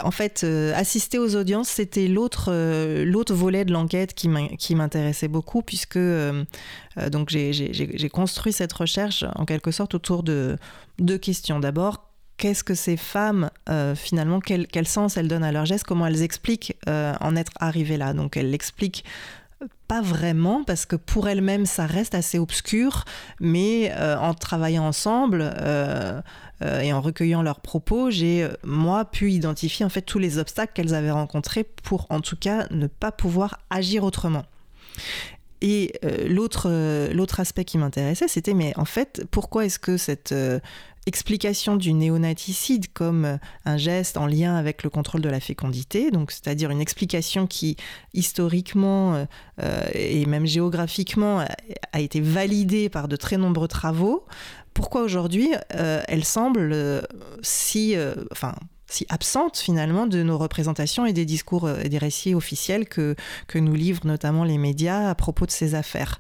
en 0.01 0.11
fait, 0.11 0.41
euh, 0.43 0.73
assister 0.75 1.19
aux 1.19 1.35
audiences, 1.35 1.69
c'était 1.69 2.07
l'autre 2.07 2.45
euh, 2.49 3.05
l'autre 3.05 3.33
volet 3.33 3.65
de 3.65 3.71
l'enquête 3.71 4.13
qui 4.13 4.75
m'intéressait 4.75 5.27
beaucoup, 5.27 5.61
puisque 5.61 5.97
euh, 5.97 6.43
donc 7.11 7.29
j'ai 7.29 8.09
construit 8.09 8.53
cette 8.53 8.73
recherche 8.73 9.25
en 9.35 9.45
quelque 9.45 9.71
sorte 9.71 9.93
autour 9.95 10.23
de 10.23 10.57
deux 10.99 11.17
questions. 11.17 11.59
D'abord, 11.59 12.09
qu'est-ce 12.37 12.63
que 12.63 12.73
ces 12.73 12.97
femmes, 12.97 13.49
finalement, 13.95 14.39
quel, 14.39 14.67
quel, 14.67 14.87
sens 14.87 15.17
elles 15.17 15.27
donnent 15.27 15.43
à 15.43 15.51
leurs 15.51 15.65
gestes, 15.65 15.83
comment 15.83 16.07
elles 16.07 16.23
expliquent 16.23 16.77
en 16.87 17.35
être 17.35 17.51
arrivées 17.59 17.97
là? 17.97 18.13
Donc 18.13 18.37
elles 18.37 18.49
l'expliquent 18.49 19.03
pas 19.87 20.01
vraiment, 20.01 20.63
parce 20.63 20.85
que 20.85 20.95
pour 20.95 21.27
elles-mêmes, 21.27 21.65
ça 21.65 21.85
reste 21.85 22.15
assez 22.15 22.39
obscur, 22.39 23.05
mais 23.39 23.93
en 23.97 24.33
travaillant 24.33 24.85
ensemble, 24.85 25.53
euh, 26.61 26.81
et 26.81 26.93
en 26.93 27.01
recueillant 27.01 27.41
leurs 27.41 27.59
propos, 27.59 28.09
j'ai 28.09 28.43
euh, 28.43 28.49
moi 28.63 29.05
pu 29.05 29.31
identifier 29.31 29.85
en 29.85 29.89
fait 29.89 30.01
tous 30.01 30.19
les 30.19 30.37
obstacles 30.37 30.73
qu'elles 30.73 30.93
avaient 30.93 31.11
rencontrés 31.11 31.63
pour 31.63 32.07
en 32.09 32.21
tout 32.21 32.37
cas 32.37 32.67
ne 32.71 32.87
pas 32.87 33.11
pouvoir 33.11 33.59
agir 33.69 34.03
autrement. 34.03 34.45
Et 35.61 35.93
euh, 36.03 36.27
l'autre 37.13 37.39
aspect 37.39 37.65
qui 37.65 37.77
m'intéressait, 37.77 38.27
c'était 38.27 38.53
mais 38.53 38.73
en 38.77 38.85
fait, 38.85 39.25
pourquoi 39.31 39.65
est-ce 39.65 39.79
que 39.79 39.97
cette 39.97 40.33
explication 41.07 41.75
du 41.75 41.93
néonaticide 41.93 42.91
comme 42.93 43.37
un 43.65 43.77
geste 43.77 44.17
en 44.17 44.25
lien 44.25 44.55
avec 44.55 44.83
le 44.83 44.89
contrôle 44.89 45.21
de 45.21 45.29
la 45.29 45.39
fécondité, 45.39 46.09
donc 46.09 46.31
c'est-à-dire 46.31 46.71
une 46.71 46.81
explication 46.81 47.45
qui 47.45 47.77
historiquement 48.13 49.27
et 49.93 50.25
même 50.25 50.47
géographiquement 50.47 51.45
a, 51.93 51.99
été 51.99 52.21
validée 52.21 52.89
par 52.89 53.07
de 53.07 53.15
très 53.15 53.37
nombreux 53.37 53.67
travaux, 53.67 54.25
pourquoi 54.75 55.01
aujourd'hui 55.01 55.53
euh, 55.73 56.03
elle 56.07 56.25
semble 56.25 56.71
euh, 56.73 57.01
si, 57.41 57.95
euh, 57.95 58.13
enfin, 58.31 58.53
si 58.87 59.05
absente 59.07 59.57
finalement 59.57 60.05
de 60.05 60.21
nos 60.21 60.37
représentations 60.37 61.05
et 61.05 61.13
des 61.13 61.23
discours 61.25 61.69
et 61.69 61.87
des 61.87 61.97
récits 61.97 62.35
officiels 62.35 62.87
que, 62.87 63.15
que 63.47 63.57
nous 63.57 63.73
livrent 63.73 64.05
notamment 64.05 64.43
les 64.43 64.57
médias 64.57 65.09
à 65.09 65.15
propos 65.15 65.45
de 65.45 65.51
ces 65.51 65.75
affaires. 65.75 66.19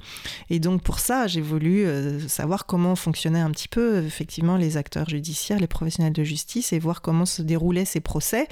Et 0.49 0.59
donc 0.59 0.81
pour 0.81 0.99
ça, 0.99 1.27
j'ai 1.27 1.41
voulu 1.41 1.85
savoir 2.29 2.65
comment 2.65 2.95
fonctionnaient 2.95 3.41
un 3.41 3.51
petit 3.51 3.67
peu 3.67 4.03
effectivement 4.03 4.55
les 4.55 4.77
acteurs 4.77 5.09
judiciaires, 5.09 5.59
les 5.59 5.67
professionnels 5.67 6.13
de 6.13 6.23
justice 6.23 6.71
et 6.71 6.79
voir 6.79 7.01
comment 7.01 7.25
se 7.25 7.41
déroulaient 7.41 7.85
ces 7.85 7.99
procès, 7.99 8.47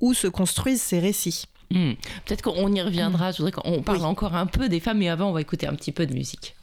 où 0.00 0.14
se 0.14 0.28
construisent 0.28 0.82
ces 0.82 1.00
récits. 1.00 1.46
Hmm. 1.70 1.92
Peut-être 2.24 2.42
qu'on 2.42 2.72
y 2.72 2.80
reviendra, 2.80 3.32
je 3.32 3.38
voudrais 3.38 3.52
qu'on 3.52 3.82
parle 3.82 4.04
encore 4.04 4.36
un 4.36 4.46
peu 4.46 4.68
des 4.68 4.80
femmes, 4.80 4.98
mais 4.98 5.08
avant 5.08 5.28
on 5.28 5.32
va 5.32 5.40
écouter 5.40 5.66
un 5.66 5.74
petit 5.74 5.92
peu 5.92 6.06
de 6.06 6.14
musique. 6.14 6.54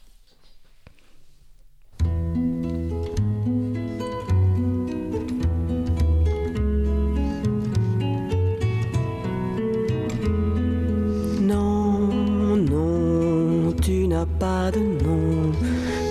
Pas 14.24 14.70
de 14.70 14.78
nom. 14.78 15.52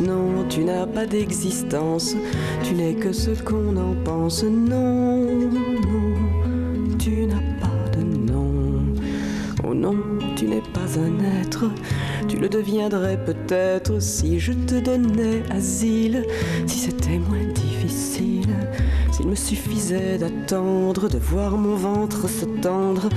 Non, 0.01 0.45
tu 0.49 0.63
n'as 0.63 0.85
pas 0.85 1.05
d'existence. 1.05 2.15
Tu 2.63 2.73
n'es 2.73 2.93
que 2.93 3.11
ce 3.13 3.31
qu'on 3.31 3.75
en 3.77 3.95
pense. 4.03 4.43
Non, 4.43 5.17
non, 5.17 6.97
tu 6.99 7.25
n'as 7.25 7.35
pas 7.59 7.97
de 7.97 8.03
nom. 8.03 8.51
Oh 9.67 9.73
non, 9.73 9.95
tu 10.35 10.45
n'es 10.45 10.61
pas 10.73 10.99
un 10.99 11.41
être. 11.41 11.65
Tu 12.27 12.37
le 12.37 12.49
deviendrais 12.49 13.17
peut-être 13.23 14.01
si 14.01 14.39
je 14.39 14.51
te 14.51 14.75
donnais 14.75 15.41
asile, 15.49 16.25
si 16.67 16.79
c'était 16.79 17.17
moins 17.17 17.45
difficile, 17.53 18.49
s'il 19.15 19.27
me 19.29 19.35
suffisait 19.35 20.17
d'attendre, 20.17 21.07
de 21.07 21.17
voir 21.17 21.55
mon 21.57 21.75
ventre 21.75 22.27
se 22.27 22.43
tendre 22.61 23.07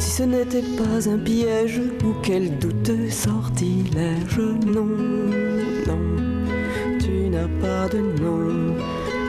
si 0.00 0.10
ce 0.10 0.24
n'était 0.24 0.64
pas 0.76 1.08
un 1.08 1.18
piège 1.18 1.80
ou 2.04 2.14
quel 2.20 2.58
douteux 2.58 3.08
sortilège. 3.10 4.40
Non, 4.66 4.90
non, 5.86 6.02
tu 6.98 7.28
n'as 7.30 7.48
pas 7.60 7.88
de 7.88 7.98
nom. 8.20 8.74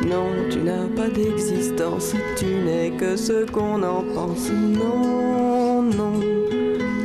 Non, 0.10 0.30
tu 0.49 0.60
n'as 0.60 0.88
pas 0.95 1.10
d'existence, 1.10 2.13
tu 2.36 2.45
n'es 2.45 2.91
que 2.97 3.15
ce 3.15 3.45
qu'on 3.51 3.84
en 3.84 4.03
pense. 4.15 4.49
Non, 4.49 5.84
non, 5.84 6.19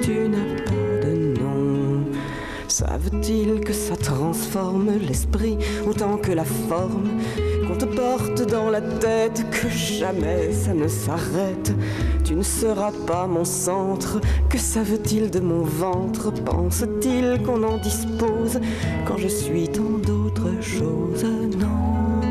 tu 0.03 0.27
n'as 0.27 0.57
pas. 0.57 0.62
Savent-ils 2.73 3.61
que 3.61 3.75
ça 3.75 3.97
transforme 3.97 4.93
l'esprit 5.07 5.59
autant 5.87 6.17
que 6.17 6.33
la 6.33 6.47
forme 6.47 7.21
Qu'on 7.69 7.77
te 7.77 7.85
porte 7.85 8.51
dans 8.51 8.71
la 8.71 8.81
tête, 8.81 9.45
que 9.51 9.69
jamais 9.69 10.55
ça 10.55 10.73
ne 10.73 10.89
s'arrête? 10.89 11.75
Tu 12.25 12.35
ne 12.35 12.43
seras 12.43 12.93
pas 13.07 13.27
mon 13.27 13.45
centre. 13.45 14.23
Que 14.49 14.57
savent-ils 14.57 15.31
de 15.31 15.41
mon 15.41 15.65
ventre? 15.65 16.33
Pense-t-il 16.33 17.43
qu'on 17.43 17.63
en 17.63 17.77
dispose 17.77 18.59
quand 19.05 19.19
je 19.19 19.29
suis 19.29 19.69
tant 19.69 19.99
d'autres 20.07 20.63
choses? 20.63 21.25
Non, 21.25 22.23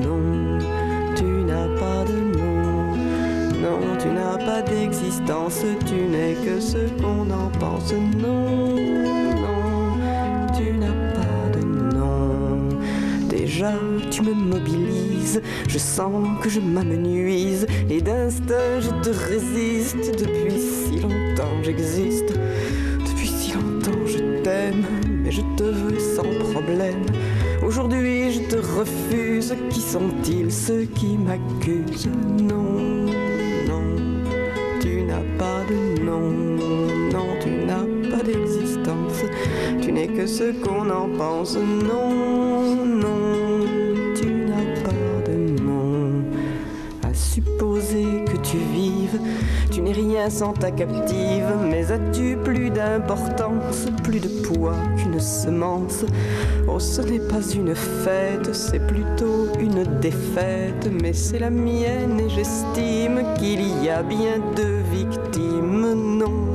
non, 0.00 0.58
tu 1.14 1.24
n'as 1.24 1.68
pas 1.78 2.04
de 2.04 2.38
nom. 2.38 2.96
Non, 3.60 3.98
tu 4.00 4.08
n'as 4.08 4.38
pas 4.38 4.62
d'existence. 4.62 5.60
Tu 5.84 5.96
n'es 6.08 6.32
que 6.32 6.60
ce 6.60 6.78
qu'on 6.98 7.30
en 7.30 7.50
pense. 7.60 7.92
Non, 7.92 9.31
Tu 14.10 14.22
me 14.22 14.32
mobilises. 14.32 15.42
Je 15.68 15.76
sens 15.76 16.26
que 16.42 16.48
je 16.48 16.58
m'amenuise 16.58 17.66
et 17.90 18.00
d'instinct 18.00 18.80
je 18.80 18.90
te 19.02 19.10
résiste. 19.10 20.18
Depuis 20.18 20.58
si 20.58 21.00
longtemps 21.00 21.62
j'existe, 21.62 22.32
depuis 23.06 23.28
si 23.28 23.52
longtemps 23.52 24.06
je 24.06 24.42
t'aime. 24.42 24.84
Mais 25.22 25.30
je 25.30 25.42
te 25.56 25.64
veux 25.64 25.98
sans 25.98 26.50
problème. 26.52 27.04
Aujourd'hui, 27.62 28.32
je 28.32 28.40
te 28.48 28.56
refuse. 28.56 29.54
Qui 29.70 29.80
sont-ils 29.80 30.50
ceux 30.50 30.84
qui 30.84 31.18
m'accusent? 31.18 32.08
Non, 32.40 33.06
non, 33.68 33.96
tu 34.80 35.02
n'as 35.02 35.26
pas 35.38 35.60
de 35.68 36.02
nom. 36.02 36.30
Non, 37.12 37.26
tu 37.40 37.50
n'as 37.50 38.16
pas 38.16 38.22
d'existence. 38.24 39.22
Tu 39.82 39.92
n'es 39.92 40.08
que 40.08 40.26
ce 40.26 40.52
qu'on 40.52 40.88
en 40.88 41.08
pense. 41.18 41.56
Non, 41.56 42.84
non, 42.84 43.31
rien 49.92 50.30
sans 50.30 50.52
ta 50.52 50.70
captive, 50.70 51.46
mais 51.68 51.90
as-tu 51.92 52.36
plus 52.36 52.70
d'importance, 52.70 53.86
plus 54.02 54.20
de 54.20 54.28
poids 54.42 54.76
qu'une 54.96 55.20
semence? 55.20 56.04
Oh, 56.68 56.78
ce 56.78 57.02
n'est 57.02 57.20
pas 57.20 57.42
une 57.54 57.74
fête, 57.74 58.54
c'est 58.54 58.86
plutôt 58.86 59.48
une 59.60 59.84
défaite, 60.00 60.90
mais 61.02 61.12
c'est 61.12 61.38
la 61.38 61.50
mienne 61.50 62.20
et 62.20 62.28
j'estime 62.28 63.22
qu'il 63.38 63.84
y 63.84 63.90
a 63.90 64.02
bien 64.02 64.38
deux 64.56 64.80
victimes. 64.92 66.18
Non, 66.18 66.51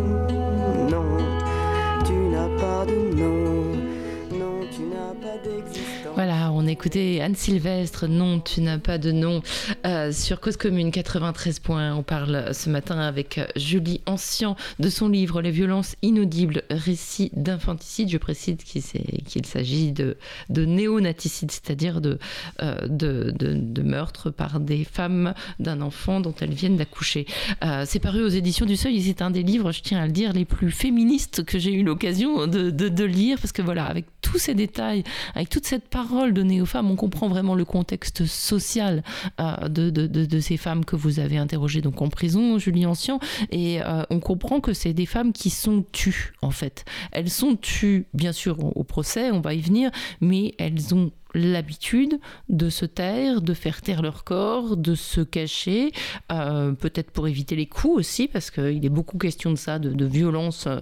Voilà, 6.17 6.51
on 6.51 6.65
écoutait 6.65 7.19
Anne 7.21 7.36
Sylvestre, 7.36 8.08
non, 8.08 8.39
tu 8.39 8.62
n'as 8.62 8.80
pas 8.80 8.97
de 8.97 9.12
nom, 9.12 9.43
euh, 9.86 10.12
sur 10.12 10.39
Cause 10.39 10.58
Commune 10.58 10.89
93 10.89 11.60
points. 11.60 11.93
On 11.93 12.01
parle 12.01 12.56
ce 12.56 12.71
matin 12.71 12.97
avec 12.97 13.39
Julie 13.56 14.01
Ancien 14.08 14.56
de 14.80 14.89
son 14.89 15.10
livre 15.10 15.43
Les 15.43 15.51
violences 15.51 15.95
inaudibles, 16.01 16.63
récits 16.71 17.30
d'infanticide. 17.36 18.10
Je 18.10 18.17
précise 18.17 18.58
qu'il 18.63 19.45
s'agit 19.45 19.91
de, 19.91 20.17
de 20.49 20.65
néonaticide, 20.65 21.51
c'est-à-dire 21.51 22.01
de, 22.01 22.17
euh, 22.63 22.88
de, 22.88 23.82
meurtre 23.84 24.32
par 24.32 24.60
des 24.60 24.86
femmes 24.86 25.36
d'un 25.60 25.82
enfant 25.82 26.19
dont 26.19 26.34
elles 26.41 26.56
viennent 26.56 26.77
d'accoucher. 26.77 27.27
Euh, 27.63 27.84
c'est 27.86 27.99
paru 27.99 28.23
aux 28.23 28.30
éditions 28.30 28.65
du 28.65 28.75
Seuil 28.75 28.97
et 28.97 29.01
c'est 29.01 29.21
un 29.21 29.30
des 29.30 29.43
livres, 29.43 29.71
je 29.71 29.84
tiens 29.84 30.01
à 30.01 30.08
le 30.08 30.12
dire, 30.12 30.34
les 30.34 30.45
plus 30.45 30.71
féministes 30.71 31.45
que 31.45 31.60
j'ai 31.60 31.73
eu 31.73 31.84
l'occasion 31.84 32.47
de, 32.47 32.71
de, 32.71 33.03
lire 33.03 33.38
parce 33.39 33.51
que 33.51 33.62
voilà, 33.62 33.86
avec 33.86 34.06
tous 34.23 34.39
ces 34.39 34.56
détails, 34.56 35.03
avec 35.36 35.49
toute 35.49 35.67
cette 35.67 35.88
part 35.88 36.07
parole 36.08 36.34
donnée 36.34 36.62
aux 36.62 36.65
femmes, 36.65 36.89
on 36.89 36.96
comprend 36.96 37.28
vraiment 37.28 37.56
le 37.56 37.65
contexte 37.65 38.26
social 38.26 39.04
euh, 39.39 39.67
de, 39.67 39.89
de, 39.89 40.08
de, 40.08 40.39
ces 40.39 40.58
femmes 40.58 40.86
que 40.86 40.96
vous 40.96 41.20
avez 41.20 41.38
interrogées 41.38 41.82
donc 41.82 42.02
en 42.02 42.10
prison, 42.10 42.58
Julie 42.58 42.86
Ancien, 42.86 43.20
et 43.52 43.82
euh, 43.82 44.04
on 44.10 44.20
comprend 44.20 44.60
que 44.60 44.74
c'est 44.74 44.93
des 44.93 45.06
femmes 45.06 45.34
qui 45.34 45.50
sont 45.50 45.84
tues 45.91 46.34
en 46.41 46.52
fait. 46.52 46.86
Elles 47.12 47.30
sont 47.30 47.56
tues, 47.56 48.08
bien 48.13 48.32
sûr, 48.32 48.58
au 48.78 48.84
procès, 48.84 49.32
on 49.32 49.41
va 49.41 49.54
y 49.54 49.62
venir, 49.62 49.91
mais 50.22 50.54
elles 50.58 50.93
ont 50.93 51.12
l'habitude 51.38 52.19
de 52.50 52.69
se 52.69 52.86
taire, 52.86 53.41
de 53.41 53.54
faire 53.54 53.82
taire 53.82 54.02
leur 54.02 54.23
corps, 54.23 54.78
de 54.78 54.95
se 54.95 55.21
cacher, 55.21 55.91
euh, 56.32 56.73
peut-être 56.73 57.12
pour 57.12 57.28
éviter 57.28 57.56
les 57.56 57.65
coups 57.65 57.97
aussi, 57.97 58.28
parce 58.28 58.52
qu'il 58.52 58.86
est 58.86 58.89
beaucoup 58.89 59.17
question 59.17 59.52
de 59.52 59.56
ça, 59.56 59.80
de, 59.80 60.06
violence 60.06 60.67
euh, 60.67 60.80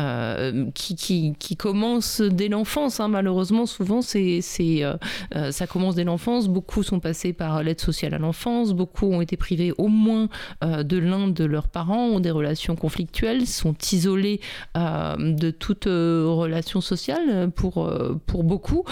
euh, 0.00 0.70
qui, 0.74 1.34
qui, 1.38 1.56
commence 1.56 2.20
dès 2.20 2.48
l'enfance. 2.48 3.00
Hein. 3.00 3.08
Malheureusement, 3.08 3.66
souvent, 3.66 4.00
ça 4.02 5.66
commence 5.68 5.94
dès 5.94 6.04
l'enfance. 6.04 6.48
Beaucoup 6.48 6.82
sont 6.82 7.00
passés 7.00 7.32
par 7.32 7.62
l'aide 7.62 7.80
sociale 7.80 8.14
à 8.14 8.18
l'enfance, 8.18 8.72
beaucoup 8.72 9.06
ont 9.06 9.20
été 9.20 9.36
privés 9.36 9.72
au 9.78 9.88
moins 9.88 10.28
de 10.62 10.98
l'un 10.98 11.28
de 11.28 11.44
leurs 11.44 11.68
parents, 11.68 12.06
ont 12.06 12.20
des 12.20 12.30
relations 12.30 12.76
conflictuelles, 12.76 13.46
sont 13.46 13.74
isolés 13.92 14.40
de 14.74 15.50
toute 15.50 15.84
relation 15.84 16.80
sociale 16.80 17.50
pour, 17.52 17.90
pour 18.26 18.44
beaucoup. 18.44 18.84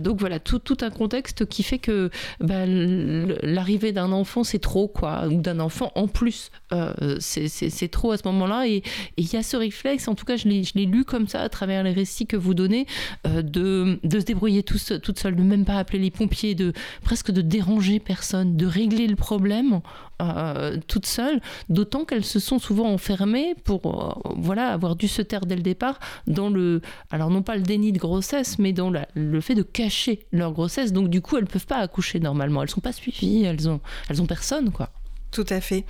donc 0.00 0.20
voilà, 0.20 0.38
tout, 0.56 0.78
un 0.80 0.90
contexte 0.90 1.46
qui 1.46 1.62
fait 1.62 1.78
que 1.78 2.10
bah, 2.40 2.64
l'arrivée 2.66 3.92
d'un 3.92 4.12
enfant, 4.12 4.44
c'est 4.44 4.58
trop, 4.58 4.88
quoi, 4.88 5.26
ou 5.28 5.40
d'un 5.40 5.60
enfant 5.60 5.92
en 5.94 6.08
plus, 6.08 6.50
euh, 6.72 7.16
c'est 7.20 7.90
trop 7.90 8.12
à 8.12 8.16
ce 8.16 8.22
moment-là. 8.26 8.66
Et 8.66 8.82
il 9.16 9.32
y 9.32 9.36
a 9.36 9.42
ce 9.42 9.56
réflexe, 9.56 10.08
en 10.08 10.14
tout 10.14 10.24
cas, 10.24 10.36
je 10.36 10.48
l'ai 10.48 10.86
lu 10.86 11.04
comme 11.04 11.28
ça 11.28 11.42
à 11.42 11.48
travers 11.48 11.82
les 11.82 11.92
récits 11.92 12.26
que 12.26 12.36
vous 12.36 12.54
donnez, 12.54 12.86
euh, 13.26 13.42
de, 13.42 13.98
se 14.04 14.24
débrouiller 14.24 14.62
tout, 14.62 14.78
toute 15.02 15.18
seule, 15.18 15.36
de 15.36 15.42
même 15.42 15.64
pas 15.64 15.76
appeler 15.76 15.98
les 15.98 16.10
pompiers, 16.10 16.54
de 16.54 16.72
presque 17.02 17.30
de 17.30 17.42
déranger 17.42 18.00
personne, 18.00 18.56
de 18.56 18.66
régler 18.66 19.06
le 19.06 19.16
problème 19.16 19.80
euh, 20.20 20.76
toutes 20.88 21.06
seules, 21.06 21.40
d'autant 21.68 22.04
qu'elles 22.04 22.24
se 22.24 22.40
sont 22.40 22.58
souvent 22.58 22.92
enfermées 22.92 23.54
pour 23.62 23.86
euh, 24.26 24.32
voilà 24.36 24.70
avoir 24.72 24.96
dû 24.96 25.06
se 25.06 25.22
taire 25.22 25.46
dès 25.46 25.54
le 25.54 25.62
départ 25.62 26.00
dans 26.26 26.50
le 26.50 26.80
alors 27.10 27.30
non 27.30 27.42
pas 27.42 27.54
le 27.54 27.62
déni 27.62 27.92
de 27.92 27.98
grossesse, 27.98 28.58
mais 28.58 28.72
dans 28.72 28.92
le 29.14 29.40
fait 29.40 29.54
de 29.54 29.62
cacher 29.62 30.26
leur 30.32 30.52
grossesse. 30.52 30.92
Donc 30.92 31.08
du 31.08 31.20
coup, 31.20 31.36
elles 31.36 31.46
peuvent 31.46 31.66
pas 31.66 31.78
accoucher 31.78 32.18
normalement. 32.18 32.62
Elles 32.62 32.70
sont 32.70 32.80
pas 32.80 32.92
suivies. 32.92 33.44
Elles 33.44 33.68
ont 33.68 33.80
elles 34.08 34.20
ont 34.20 34.26
personne 34.26 34.72
quoi. 34.72 34.90
Tout 35.30 35.46
à 35.50 35.60
fait. 35.60 35.84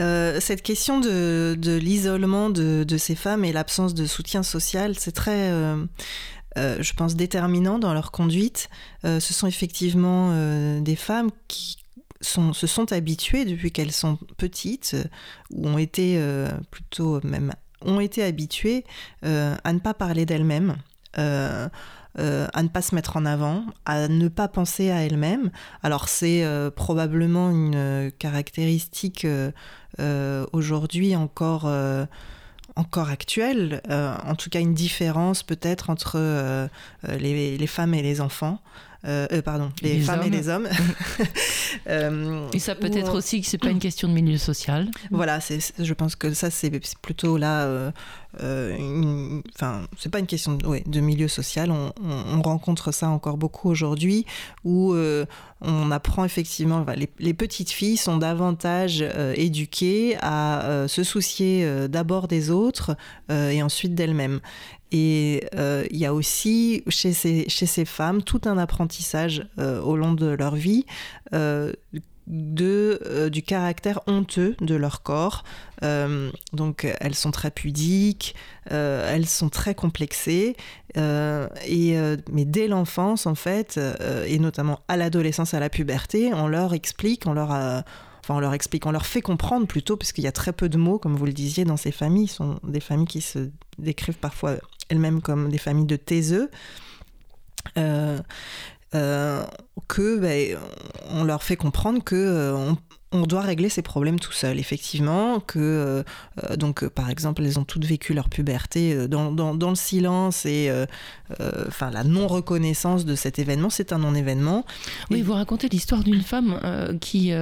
Euh, 0.00 0.40
cette 0.40 0.62
question 0.62 0.98
de, 0.98 1.56
l'isolement 1.80 2.50
de, 2.50 2.96
ces 2.96 3.14
femmes 3.14 3.44
et 3.44 3.52
l'absence 3.52 3.94
de 3.94 4.06
soutien 4.06 4.42
social, 4.42 4.94
c'est 4.98 5.12
très, 5.12 5.50
je 6.56 6.92
pense, 6.94 7.14
déterminant 7.14 7.78
dans 7.78 7.92
leur 7.92 8.10
conduite. 8.10 8.70
ce 9.04 9.20
sont 9.20 9.46
effectivement 9.46 10.32
des 10.80 10.96
femmes 10.96 11.30
qui 11.48 11.76
se 12.20 12.66
sont 12.66 12.92
habituées 12.92 13.44
depuis 13.44 13.72
qu'elles 13.72 13.92
sont 13.92 14.18
petites, 14.36 14.96
ou 15.50 15.68
ont 15.68 15.78
été 15.78 16.16
euh, 16.18 16.48
plutôt 16.70 17.20
même 17.24 17.52
ont 17.80 18.00
été 18.00 18.24
habituées 18.24 18.84
euh, 19.24 19.54
à 19.62 19.72
ne 19.72 19.78
pas 19.78 19.94
parler 19.94 20.26
d'elles-mêmes. 20.26 20.76
Euh, 21.18 21.68
à 22.16 22.62
ne 22.64 22.68
pas 22.68 22.82
se 22.82 22.96
mettre 22.96 23.16
en 23.16 23.24
avant, 23.24 23.64
à 23.84 24.08
ne 24.08 24.26
pas 24.26 24.48
penser 24.48 24.90
à 24.90 25.04
elles-mêmes. 25.04 25.52
Alors 25.84 26.08
c'est 26.08 26.44
probablement 26.74 27.50
une 27.50 28.10
caractéristique 28.18 29.24
aujourd'hui 30.52 31.14
encore 31.14 31.70
encore 32.74 33.10
actuelle, 33.10 33.82
en 33.88 34.34
tout 34.34 34.50
cas 34.50 34.58
une 34.58 34.74
différence 34.74 35.44
peut-être 35.44 35.90
entre 35.90 36.68
les, 37.08 37.66
femmes 37.68 37.94
et 37.94 38.02
les 38.02 38.20
enfants. 38.20 38.58
Euh, 39.04 39.28
euh, 39.32 39.42
pardon, 39.42 39.70
les, 39.80 40.00
femmes 40.00 40.24
et 40.24 40.30
les 40.30 40.48
hommes. 40.48 40.68
Euh, 41.86 42.48
et 42.52 42.58
ça 42.58 42.74
peut 42.74 42.90
être 42.92 43.14
aussi 43.14 43.40
que 43.40 43.46
c'est 43.46 43.58
pas 43.58 43.70
une 43.70 43.78
question 43.78 44.08
de 44.08 44.12
milieu 44.12 44.36
social. 44.36 44.88
Voilà, 45.10 45.38
je 45.38 45.92
pense 45.94 46.16
que 46.16 46.34
ça 46.34 46.50
c'est 46.50 46.70
plutôt 47.00 47.36
là, 47.36 47.92
enfin 48.34 49.86
c'est 49.96 50.10
pas 50.10 50.18
une 50.18 50.26
question 50.26 50.54
de, 50.54 50.82
de 50.84 51.00
milieu 51.00 51.28
social. 51.28 51.70
On, 51.70 52.42
rencontre 52.42 52.92
ça 52.92 53.08
encore 53.08 53.36
beaucoup 53.36 53.68
aujourd'hui 53.68 54.26
où 54.64 54.94
on 55.60 55.90
apprend 55.90 56.24
effectivement, 56.24 56.84
les, 56.96 57.08
les, 57.18 57.34
petites 57.34 57.70
filles 57.70 57.96
sont 57.96 58.16
davantage 58.16 59.04
éduquées 59.34 60.16
à 60.20 60.86
se 60.88 61.04
soucier 61.04 61.88
d'abord 61.88 62.28
des 62.28 62.50
autres 62.50 62.96
et 63.30 63.62
ensuite 63.62 63.94
d'elles-mêmes. 63.94 64.40
Et 64.92 65.44
euh, 65.54 65.84
il 65.90 65.98
y 65.98 66.06
a 66.06 66.14
aussi 66.14 66.82
chez 66.88 67.12
ces, 67.12 67.84
femmes 67.84 68.22
tout 68.22 68.40
un 68.44 68.58
apprentissage 68.58 69.46
euh, 69.58 69.80
au 69.80 69.96
long 69.96 70.12
de 70.12 70.26
leur 70.26 70.54
vie 70.54 70.86
euh, 71.34 71.72
de, 72.26 73.28
du 73.32 73.42
caractère 73.42 74.00
honteux 74.06 74.54
de 74.60 74.74
leur 74.74 75.02
corps. 75.02 75.44
donc 76.52 76.86
elles 77.00 77.14
sont 77.14 77.30
très 77.30 77.50
pudiques, 77.50 78.34
elles 78.66 79.26
sont 79.26 79.48
très 79.48 79.74
complexées. 79.74 80.54
et, 80.94 81.96
mais 82.30 82.44
dès 82.44 82.68
l'enfance, 82.68 83.26
en 83.26 83.34
fait, 83.34 83.80
et 84.26 84.38
notamment 84.38 84.80
à 84.88 84.98
l'adolescence, 84.98 85.54
à 85.54 85.60
la 85.60 85.70
puberté, 85.70 86.34
on 86.34 86.48
leur 86.48 86.74
explique, 86.74 87.26
on 87.26 87.32
leur 87.32 87.82
Enfin, 88.28 88.36
on 88.36 88.40
leur 88.40 88.52
explique, 88.52 88.84
on 88.84 88.90
leur 88.90 89.06
fait 89.06 89.22
comprendre 89.22 89.66
plutôt, 89.66 89.96
parce 89.96 90.12
qu'il 90.12 90.22
y 90.22 90.26
a 90.26 90.32
très 90.32 90.52
peu 90.52 90.68
de 90.68 90.76
mots, 90.76 90.98
comme 90.98 91.16
vous 91.16 91.24
le 91.24 91.32
disiez, 91.32 91.64
dans 91.64 91.78
ces 91.78 91.92
familles. 91.92 92.28
Ce 92.28 92.36
sont 92.36 92.60
des 92.62 92.80
familles 92.80 93.06
qui 93.06 93.22
se 93.22 93.48
décrivent 93.78 94.18
parfois 94.18 94.56
elles-mêmes 94.88 95.20
comme 95.20 95.50
des 95.50 95.58
familles 95.58 95.86
de 95.86 95.96
taiseux, 95.96 96.50
euh, 97.76 98.18
euh, 98.94 99.44
que 99.86 100.18
ben, 100.18 100.58
on 101.10 101.24
leur 101.24 101.42
fait 101.42 101.56
comprendre 101.56 102.02
que 102.02 102.16
euh, 102.16 102.72
doit 103.12 103.40
régler 103.40 103.68
ces 103.68 103.82
problèmes 103.82 104.20
tout 104.20 104.32
seul, 104.32 104.58
effectivement, 104.58 105.40
que 105.40 105.58
euh, 105.58 106.02
euh, 106.44 106.56
donc 106.56 106.86
par 106.88 107.08
exemple 107.08 107.42
elles 107.42 107.58
ont 107.58 107.64
toutes 107.64 107.86
vécu 107.86 108.12
leur 108.12 108.28
puberté 108.28 108.92
euh, 108.92 109.08
dans, 109.08 109.32
dans, 109.32 109.70
le 109.70 109.76
silence 109.76 110.46
et 110.46 110.70
enfin 111.66 111.90
la 111.90 112.04
non 112.04 112.26
reconnaissance 112.26 113.04
de 113.04 113.14
cet 113.14 113.38
événement, 113.38 113.70
c'est 113.70 113.92
un 113.92 113.98
non-événement. 113.98 114.64
Oui, 115.10 115.22
vous 115.22 115.34
racontez 115.34 115.68
l'histoire 115.68 116.02
d'une 116.02 116.22
femme 116.22 116.58
qui, 117.00 117.32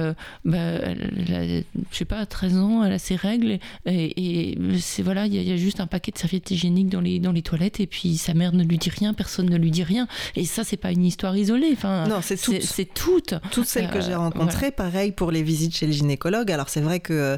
bah, 0.45 0.57
elle 0.57 1.33
a, 1.33 1.81
je 1.91 1.97
sais 1.97 2.05
pas, 2.05 2.25
13 2.25 2.57
ans, 2.57 2.83
elle 2.83 2.93
a 2.93 2.99
ses 2.99 3.15
règles 3.15 3.59
et, 3.85 4.57
c'est 4.79 5.03
voilà, 5.03 5.25
il 5.25 5.33
y, 5.35 5.51
a 5.51 5.57
juste 5.57 5.79
un 5.79 5.87
paquet 5.87 6.11
de 6.11 6.17
serviettes 6.17 6.51
hygiéniques 6.51 6.89
dans 6.89 7.01
les 7.01 7.19
dans 7.19 7.31
les 7.31 7.41
toilettes 7.41 7.79
et 7.79 7.87
puis 7.87 8.17
sa 8.17 8.33
mère 8.33 8.53
ne 8.53 8.63
lui 8.63 8.77
dit 8.77 8.89
rien, 8.89 9.13
personne 9.13 9.49
ne 9.49 9.57
lui 9.57 9.71
dit 9.71 9.83
rien. 9.83 10.07
Et 10.35 10.45
ça 10.45 10.63
c'est 10.63 10.77
pas 10.77 10.91
une 10.91 11.05
histoire 11.05 11.35
isolée, 11.37 11.71
enfin 11.73 12.07
non 12.07 12.19
c'est 12.21 12.37
toutes, 12.37 12.61
c'est 12.61 12.93
toutes, 12.93 13.35
toutes 13.51 13.67
celles 13.67 13.89
que 13.89 14.01
j'ai 14.01 14.15
rencontrées, 14.15 14.71
pareil 14.71 15.11
pour 15.11 15.31
les 15.31 15.43
visites 15.43 15.56
visite 15.57 15.75
chez 15.75 15.87
le 15.87 15.91
gynécologue. 15.91 16.51
Alors 16.51 16.69
c'est 16.69 16.81
vrai 16.81 16.99
que 16.99 17.37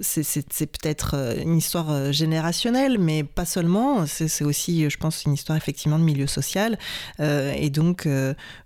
c'est 0.00 0.66
peut-être 0.66 1.16
une 1.42 1.56
histoire 1.56 2.12
générationnelle, 2.12 2.98
mais 2.98 3.24
pas 3.24 3.44
seulement. 3.44 4.06
C'est 4.06 4.44
aussi, 4.44 4.88
je 4.88 4.96
pense, 4.96 5.24
une 5.24 5.34
histoire 5.34 5.56
effectivement 5.56 5.98
de 5.98 6.04
milieu 6.04 6.26
social. 6.26 6.78
et 7.18 7.70
donc, 7.70 8.08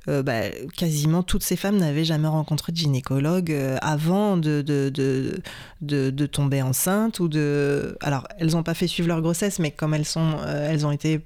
bah, 0.06 0.42
quasiment 0.76 1.22
toutes 1.22 1.42
ces 1.42 1.56
femmes 1.56 1.76
n'avaient 1.78 2.04
jamais 2.04 2.28
rencontré 2.28 2.72
de 2.72 2.76
gynécologue 2.76 3.54
avant 3.80 4.36
de, 4.36 4.62
de, 4.62 4.90
de, 4.90 6.10
de, 6.10 6.26
tomber 6.26 6.62
enceinte 6.62 7.20
ou 7.20 7.28
de... 7.28 7.96
Alors, 8.00 8.26
elles 8.38 8.52
n'ont 8.52 8.62
pas 8.62 8.74
fait 8.74 8.86
suivre 8.86 9.08
leur 9.08 9.22
grossesse, 9.22 9.58
mais 9.58 9.70
comme 9.70 9.94
elles, 9.94 10.04
sont, 10.04 10.36
elles 10.46 10.86
ont 10.86 10.92
été, 10.92 11.20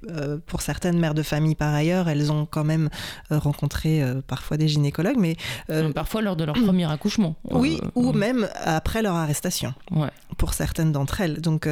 pour 0.45 0.61
certaines 0.61 0.99
mères 0.99 1.13
de 1.13 1.23
famille 1.23 1.55
par 1.55 1.73
ailleurs, 1.73 2.07
elles 2.09 2.31
ont 2.31 2.45
quand 2.45 2.63
même 2.63 2.89
rencontré 3.29 4.03
parfois 4.27 4.57
des 4.57 4.67
gynécologues, 4.67 5.17
mais 5.17 5.35
parfois 5.93 6.21
lors 6.21 6.35
de 6.35 6.43
leur 6.43 6.55
premier 6.55 6.89
accouchement. 6.89 7.08
Oui, 7.49 7.79
ou 7.95 8.13
même 8.13 8.47
après 8.55 9.01
leur 9.01 9.15
arrestation. 9.15 9.73
Ouais. 9.91 10.09
Pour 10.37 10.53
certaines 10.53 10.91
d'entre 10.91 11.21
elles. 11.21 11.41
Donc 11.41 11.67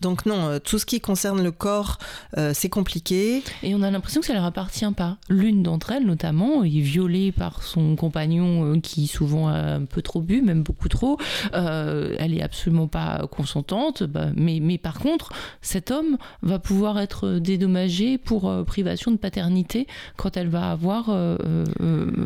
donc 0.00 0.26
non, 0.26 0.48
euh, 0.48 0.58
tout 0.58 0.78
ce 0.78 0.86
qui 0.86 1.00
concerne 1.00 1.42
le 1.42 1.50
corps, 1.50 1.98
euh, 2.36 2.52
c'est 2.54 2.68
compliqué. 2.68 3.42
Et 3.62 3.74
on 3.74 3.82
a 3.82 3.90
l'impression 3.90 4.20
que 4.20 4.26
ça 4.26 4.34
leur 4.34 4.44
appartient 4.44 4.90
pas. 4.96 5.18
L'une 5.28 5.62
d'entre 5.62 5.92
elles, 5.92 6.06
notamment, 6.06 6.64
est 6.64 6.68
violée 6.68 7.32
par 7.32 7.62
son 7.62 7.96
compagnon 7.96 8.74
euh, 8.74 8.80
qui 8.80 9.06
souvent 9.06 9.48
a 9.48 9.74
un 9.74 9.84
peu 9.84 10.02
trop 10.02 10.20
bu, 10.20 10.42
même 10.42 10.62
beaucoup 10.62 10.88
trop. 10.88 11.18
elle 11.52 12.34
est 12.34 12.42
absolument 12.42 12.88
pas 12.88 13.26
consentante. 13.30 14.02
Bah, 14.02 14.28
mais, 14.34 14.60
mais 14.60 14.78
par 14.78 14.98
contre, 14.98 15.32
cet 15.62 15.90
homme 15.90 16.16
va 16.42 16.58
pouvoir 16.58 16.98
être 16.98 17.38
dédommagé 17.38 18.18
pour 18.18 18.64
privation 18.64 19.10
de 19.10 19.16
paternité 19.16 19.86
quand 20.16 20.36
elle 20.36 20.48
va 20.48 20.70
avoir 20.70 21.08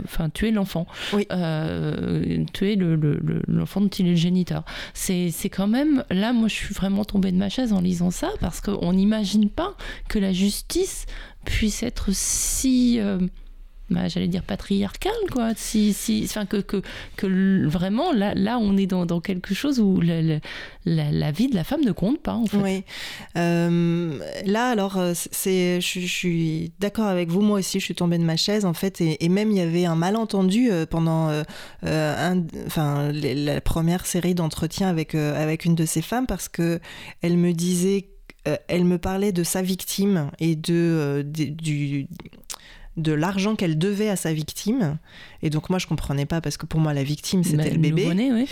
enfin 0.04 0.30
tué 0.30 0.50
l'enfant. 0.50 0.86
Oui. 1.12 1.26
tuer 2.52 2.76
l'enfant 2.76 3.80
le, 3.80 3.88
dont 3.88 3.88
il 3.88 4.06
est 4.06 4.10
le 4.10 4.16
géniteur. 4.16 4.64
C'est 4.94 5.50
quand 5.50 5.68
même... 5.68 6.04
Là, 6.10 6.32
moi, 6.32 6.48
je 6.48 6.54
suis 6.54 6.74
vraiment 6.74 7.04
tombée 7.04 7.32
de 7.32 7.36
ma 7.36 7.48
en 7.72 7.80
lisant 7.80 8.10
ça 8.10 8.30
parce 8.40 8.60
qu'on 8.60 8.92
n'imagine 8.92 9.50
pas 9.50 9.74
que 10.08 10.18
la 10.18 10.32
justice 10.32 11.06
puisse 11.44 11.82
être 11.82 12.10
si 12.12 13.00
euh, 13.00 13.18
bah, 13.90 14.08
j'allais 14.08 14.28
dire 14.28 14.42
patriarcale 14.42 15.12
quoi. 15.32 15.52
Si 15.56 15.94
si 15.94 16.22
enfin 16.24 16.44
que, 16.44 16.58
que, 16.58 16.82
que 17.16 17.66
vraiment 17.66 18.12
là 18.12 18.34
là 18.34 18.58
on 18.58 18.76
est 18.76 18.86
dans, 18.86 19.06
dans 19.06 19.20
quelque 19.20 19.54
chose 19.54 19.80
où 19.80 20.00
la, 20.00 20.40
la, 20.84 21.32
vie 21.32 21.48
de 21.48 21.54
la 21.54 21.64
femme 21.64 21.82
ne 21.84 21.92
compte 21.92 22.20
pas 22.20 22.34
en 22.34 22.44
fait. 22.46 22.58
Oui. 22.58 22.84
Euh, 23.36 24.18
là 24.44 24.68
alors 24.68 24.98
euh, 24.98 25.12
c'est 25.14 25.80
je, 25.80 26.00
suis 26.00 26.72
d'accord 26.80 27.06
avec 27.06 27.30
vous. 27.30 27.40
Moi 27.40 27.60
aussi 27.60 27.80
je 27.80 27.84
suis 27.84 27.94
tombée 27.94 28.18
de 28.18 28.24
ma 28.24 28.36
chaise 28.36 28.66
en 28.66 28.74
fait 28.74 29.00
et, 29.00 29.28
même 29.28 29.50
il 29.50 29.56
y 29.56 29.60
avait 29.60 29.86
un 29.86 29.96
malentendu 29.96 30.70
pendant 30.90 31.28
un, 31.82 32.44
enfin 32.66 33.10
la 33.12 33.60
première 33.60 34.06
série 34.06 34.34
d'entretiens 34.34 34.88
avec 34.88 35.14
avec 35.14 35.64
une 35.64 35.74
de 35.74 35.86
ces 35.86 36.02
femmes 36.02 36.26
parce 36.26 36.48
que 36.48 36.80
elle 37.22 37.36
me 37.36 37.52
disait 37.52 38.08
elle 38.68 38.84
me 38.84 38.98
parlait 38.98 39.32
de 39.32 39.42
sa 39.42 39.62
victime 39.62 40.30
et 40.38 40.56
de, 40.56 41.22
du, 41.26 42.06
de 42.98 43.12
l'argent 43.12 43.56
qu'elle 43.56 43.78
devait 43.78 44.08
à 44.08 44.16
sa 44.16 44.32
victime. 44.32 44.98
Et 45.42 45.50
donc 45.50 45.70
moi 45.70 45.78
je 45.78 45.86
comprenais 45.86 46.26
pas 46.26 46.40
parce 46.40 46.56
que 46.56 46.66
pour 46.66 46.80
moi 46.80 46.92
la 46.92 47.04
victime 47.04 47.44
c'était 47.44 47.56
bah, 47.56 47.70
le 47.70 47.78
bébé. 47.78 48.46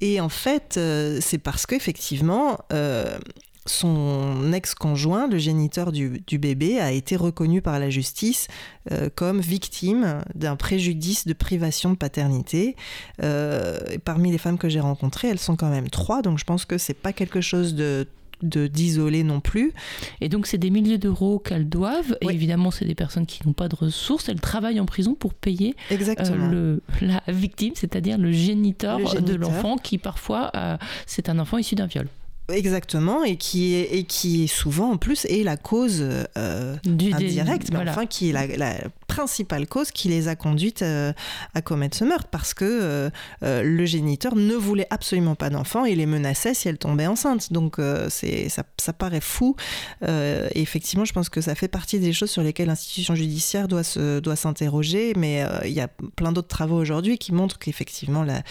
Et 0.00 0.20
en 0.20 0.28
fait 0.28 0.76
euh, 0.76 1.18
c'est 1.20 1.38
parce 1.38 1.66
qu'effectivement 1.66 2.58
euh, 2.72 3.18
son 3.66 4.52
ex-conjoint, 4.52 5.28
le 5.28 5.38
géniteur 5.38 5.92
du, 5.92 6.22
bébé, 6.38 6.80
a 6.80 6.92
été 6.92 7.14
reconnu 7.14 7.60
par 7.60 7.78
la 7.78 7.90
justice 7.90 8.48
euh, 8.90 9.10
comme 9.14 9.40
victime 9.40 10.22
d'un 10.34 10.56
préjudice 10.56 11.26
de 11.26 11.34
privation 11.34 11.90
de 11.90 11.96
paternité. 11.96 12.74
parmi 13.18 14.32
les 14.32 14.38
femmes 14.38 14.58
que 14.58 14.70
j'ai 14.70 14.80
rencontrées, 14.80 15.28
elles 15.28 15.38
sont 15.38 15.56
quand 15.56 15.68
même 15.68 15.90
trois, 15.90 16.22
donc 16.22 16.38
je 16.38 16.44
pense 16.44 16.64
que 16.64 16.78
c'est 16.78 16.94
pas 16.94 17.12
quelque 17.12 17.42
chose 17.42 17.74
de 17.74 18.08
d'isoler 18.42 19.22
non 19.22 19.40
plus. 19.40 19.72
Et 20.20 20.28
donc 20.28 20.46
c'est 20.46 20.58
des 20.58 20.70
milliers 20.70 20.98
d'euros 20.98 21.38
qu'elles 21.38 21.68
doivent. 21.68 22.16
Et 22.20 22.28
évidemment, 22.28 22.70
c'est 22.70 22.84
des 22.84 22.94
personnes 22.94 23.26
qui 23.26 23.46
n'ont 23.46 23.52
pas 23.52 23.68
de 23.68 23.76
ressources. 23.76 24.28
Elles 24.28 24.40
travaillent 24.40 24.80
en 24.80 24.86
prison 24.86 25.14
pour 25.14 25.34
payer 25.34 25.76
euh, 25.90 26.48
le, 26.50 26.82
la 27.00 27.22
victime, 27.28 27.72
c'est-à-dire 27.74 28.18
le 28.18 28.32
géniteur, 28.32 28.98
de 29.20 29.34
l'enfant, 29.34 29.76
qui 29.76 29.98
parfois 29.98 30.50
euh, 30.54 30.76
c'est 31.06 31.28
un 31.28 31.38
enfant 31.38 31.58
issu 31.58 31.74
d'un 31.74 31.86
viol. 31.86 32.08
Exactement, 32.48 33.22
et 33.22 33.36
qui 33.36 33.74
est, 33.74 33.94
et 33.96 34.04
qui 34.04 34.48
souvent 34.48 34.90
en 34.90 34.96
plus 34.96 35.24
est 35.26 35.44
la 35.44 35.56
cause 35.56 36.02
euh, 36.36 36.76
indirecte, 36.84 37.70
mais 37.72 37.88
enfin 37.88 38.06
qui 38.06 38.30
est 38.30 38.32
la, 38.32 38.46
la, 38.46 38.74
principale 39.10 39.66
cause 39.66 39.90
qui 39.90 40.08
les 40.08 40.28
a 40.28 40.36
conduites 40.36 40.82
euh, 40.82 41.12
à 41.54 41.62
commettre 41.62 41.96
ce 41.96 42.04
meurtre, 42.04 42.28
parce 42.30 42.54
que 42.54 42.64
euh, 42.64 43.10
euh, 43.42 43.62
le 43.64 43.84
géniteur 43.84 44.36
ne 44.36 44.54
voulait 44.54 44.86
absolument 44.90 45.34
pas 45.34 45.50
d'enfant 45.50 45.84
et 45.84 45.96
les 45.96 46.06
menaçait 46.06 46.54
si 46.54 46.68
elle 46.68 46.78
tombait 46.78 47.08
enceinte. 47.08 47.52
Donc 47.52 47.78
c'est 48.08 48.48
ça, 48.48 48.62
ça, 48.78 48.92
paraît 48.92 49.20
fou. 49.20 49.56
effectivement, 50.54 51.04
je 51.04 51.12
pense 51.12 51.28
que 51.28 51.40
ça 51.40 51.54
fait 51.54 51.68
partie 51.68 51.98
des 51.98 52.12
choses 52.12 52.30
sur 52.30 52.42
lesquelles 52.42 52.68
l'institution 52.68 53.14
judiciaire 53.16 53.66
doit 53.66 53.82
se 53.82 54.20
doit 54.20 54.36
s'interroger, 54.36 55.12
mais 55.16 55.44
il 55.64 55.72
y 55.72 55.80
a 55.80 55.88
plein 55.88 56.30
d'autres 56.30 56.48
travaux 56.48 56.76
aujourd'hui 56.76 57.18
qui 57.18 57.32
montrent 57.32 57.58
qu'effectivement 57.58 58.22
la, 58.22 58.42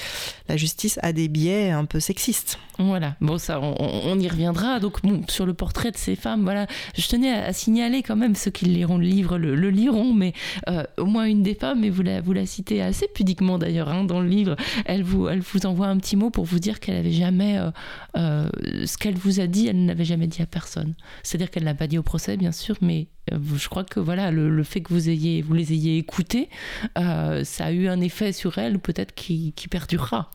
la 0.49 0.57
justice 0.57 0.99
a 1.03 1.13
des 1.13 1.29
biais 1.29 1.71
un 1.71 1.85
peu 1.85 1.99
sexistes. 1.99 2.59
Voilà, 2.79 3.15
bon 3.21 3.37
ça, 3.37 3.59
on, 3.61 4.19
y 4.19 4.27
reviendra. 4.27 4.79
Donc 4.79 4.99
sur 5.27 5.45
le 5.45 5.53
portrait 5.53 5.91
de 5.91 5.97
ces 5.97 6.15
femmes, 6.15 6.43
voilà, 6.43 6.67
je 6.97 7.07
tenais 7.07 7.31
à, 7.31 7.53
signaler 7.53 8.03
quand 8.03 8.15
même 8.15 8.35
ceux 8.35 8.51
qui 8.51 8.65
liront 8.65 8.97
le 8.97 9.05
livre 9.05 9.37
le 9.37 9.69
liront, 9.69 10.13
mais 10.13 10.33
euh, 10.67 10.83
au 10.97 11.05
moins 11.05 11.25
une 11.25 11.43
des 11.43 11.55
femmes, 11.55 11.83
et 11.83 11.89
vous 11.89 12.01
la, 12.01 12.21
vous 12.21 12.33
la 12.33 12.45
citez 12.45 12.81
assez 12.81 13.07
pudiquement 13.07 13.57
d'ailleurs 13.57 13.89
hein, 13.89 14.03
dans 14.03 14.21
le 14.21 14.27
livre, 14.27 14.55
elle 14.85 15.03
vous, 15.03 15.27
elle 15.27 15.41
vous 15.41 15.65
envoie 15.65 15.87
un 15.87 15.97
petit 15.97 16.15
mot 16.15 16.29
pour 16.29 16.45
vous 16.45 16.59
dire 16.59 16.79
qu'elle 16.79 16.95
n'avait 16.95 17.11
jamais, 17.11 17.57
euh, 17.57 17.71
euh, 18.17 18.49
ce 18.85 18.97
qu'elle 18.97 19.17
vous 19.17 19.39
a 19.39 19.47
dit, 19.47 19.67
elle 19.67 19.85
n'avait 19.85 20.05
jamais 20.05 20.27
dit 20.27 20.41
à 20.41 20.45
personne. 20.45 20.95
C'est-à-dire 21.23 21.51
qu'elle 21.51 21.63
ne 21.63 21.69
l'a 21.69 21.75
pas 21.75 21.87
dit 21.87 21.97
au 21.97 22.03
procès, 22.03 22.37
bien 22.37 22.51
sûr, 22.51 22.75
mais 22.81 23.07
je 23.31 23.69
crois 23.69 23.83
que 23.83 23.99
voilà 23.99 24.31
le, 24.31 24.63
fait 24.63 24.81
que 24.81 24.91
vous 24.91 25.07
ayez 25.07 25.43
vous 25.43 25.53
les 25.53 25.71
ayez 25.71 25.99
écoutées 25.99 26.49
ça 26.95 27.65
a 27.65 27.71
eu 27.71 27.87
un 27.87 28.01
effet 28.01 28.31
sur 28.31 28.57
elle 28.57 28.79
peut-être 28.79 29.13
qui, 29.13 29.53
qui 29.55 29.67
perdurera 29.67 30.31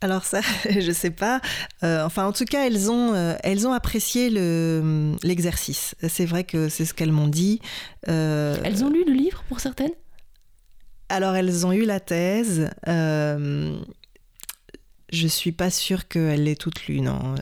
alors 0.00 0.24
ça, 0.24 0.40
je 0.70 0.92
sais 0.92 1.10
pas. 1.10 1.40
Euh, 1.82 2.04
enfin, 2.04 2.26
en 2.26 2.32
tout 2.32 2.44
cas, 2.44 2.66
elles 2.66 2.90
ont, 2.90 3.14
euh, 3.14 3.34
elles 3.42 3.66
ont 3.66 3.72
apprécié 3.72 4.30
l'exercice. 5.22 5.94
c'est 6.08 6.26
vrai 6.26 6.44
que 6.44 6.68
c'est 6.68 6.84
ce 6.84 6.94
qu'elles 6.94 7.12
m'ont 7.12 7.28
dit. 7.28 7.60
Euh, 8.08 8.56
elles 8.64 8.84
ont 8.84 8.90
lu 8.90 9.04
le 9.06 9.12
livre 9.12 9.42
pour 9.48 9.60
certaines? 9.60 9.92
Alors, 11.08 11.34
elles 11.34 11.66
ont 11.66 11.72
eu 11.72 11.84
la 11.84 12.00
thèse. 12.00 12.68
Je 15.12 15.28
suis 15.28 15.52
pas 15.52 15.70
sûre 15.70 16.08
qu'elles 16.08 16.44
l'aient 16.44 16.56
toutes 16.56 16.86
lue, 16.86 17.00
non. 17.00 17.34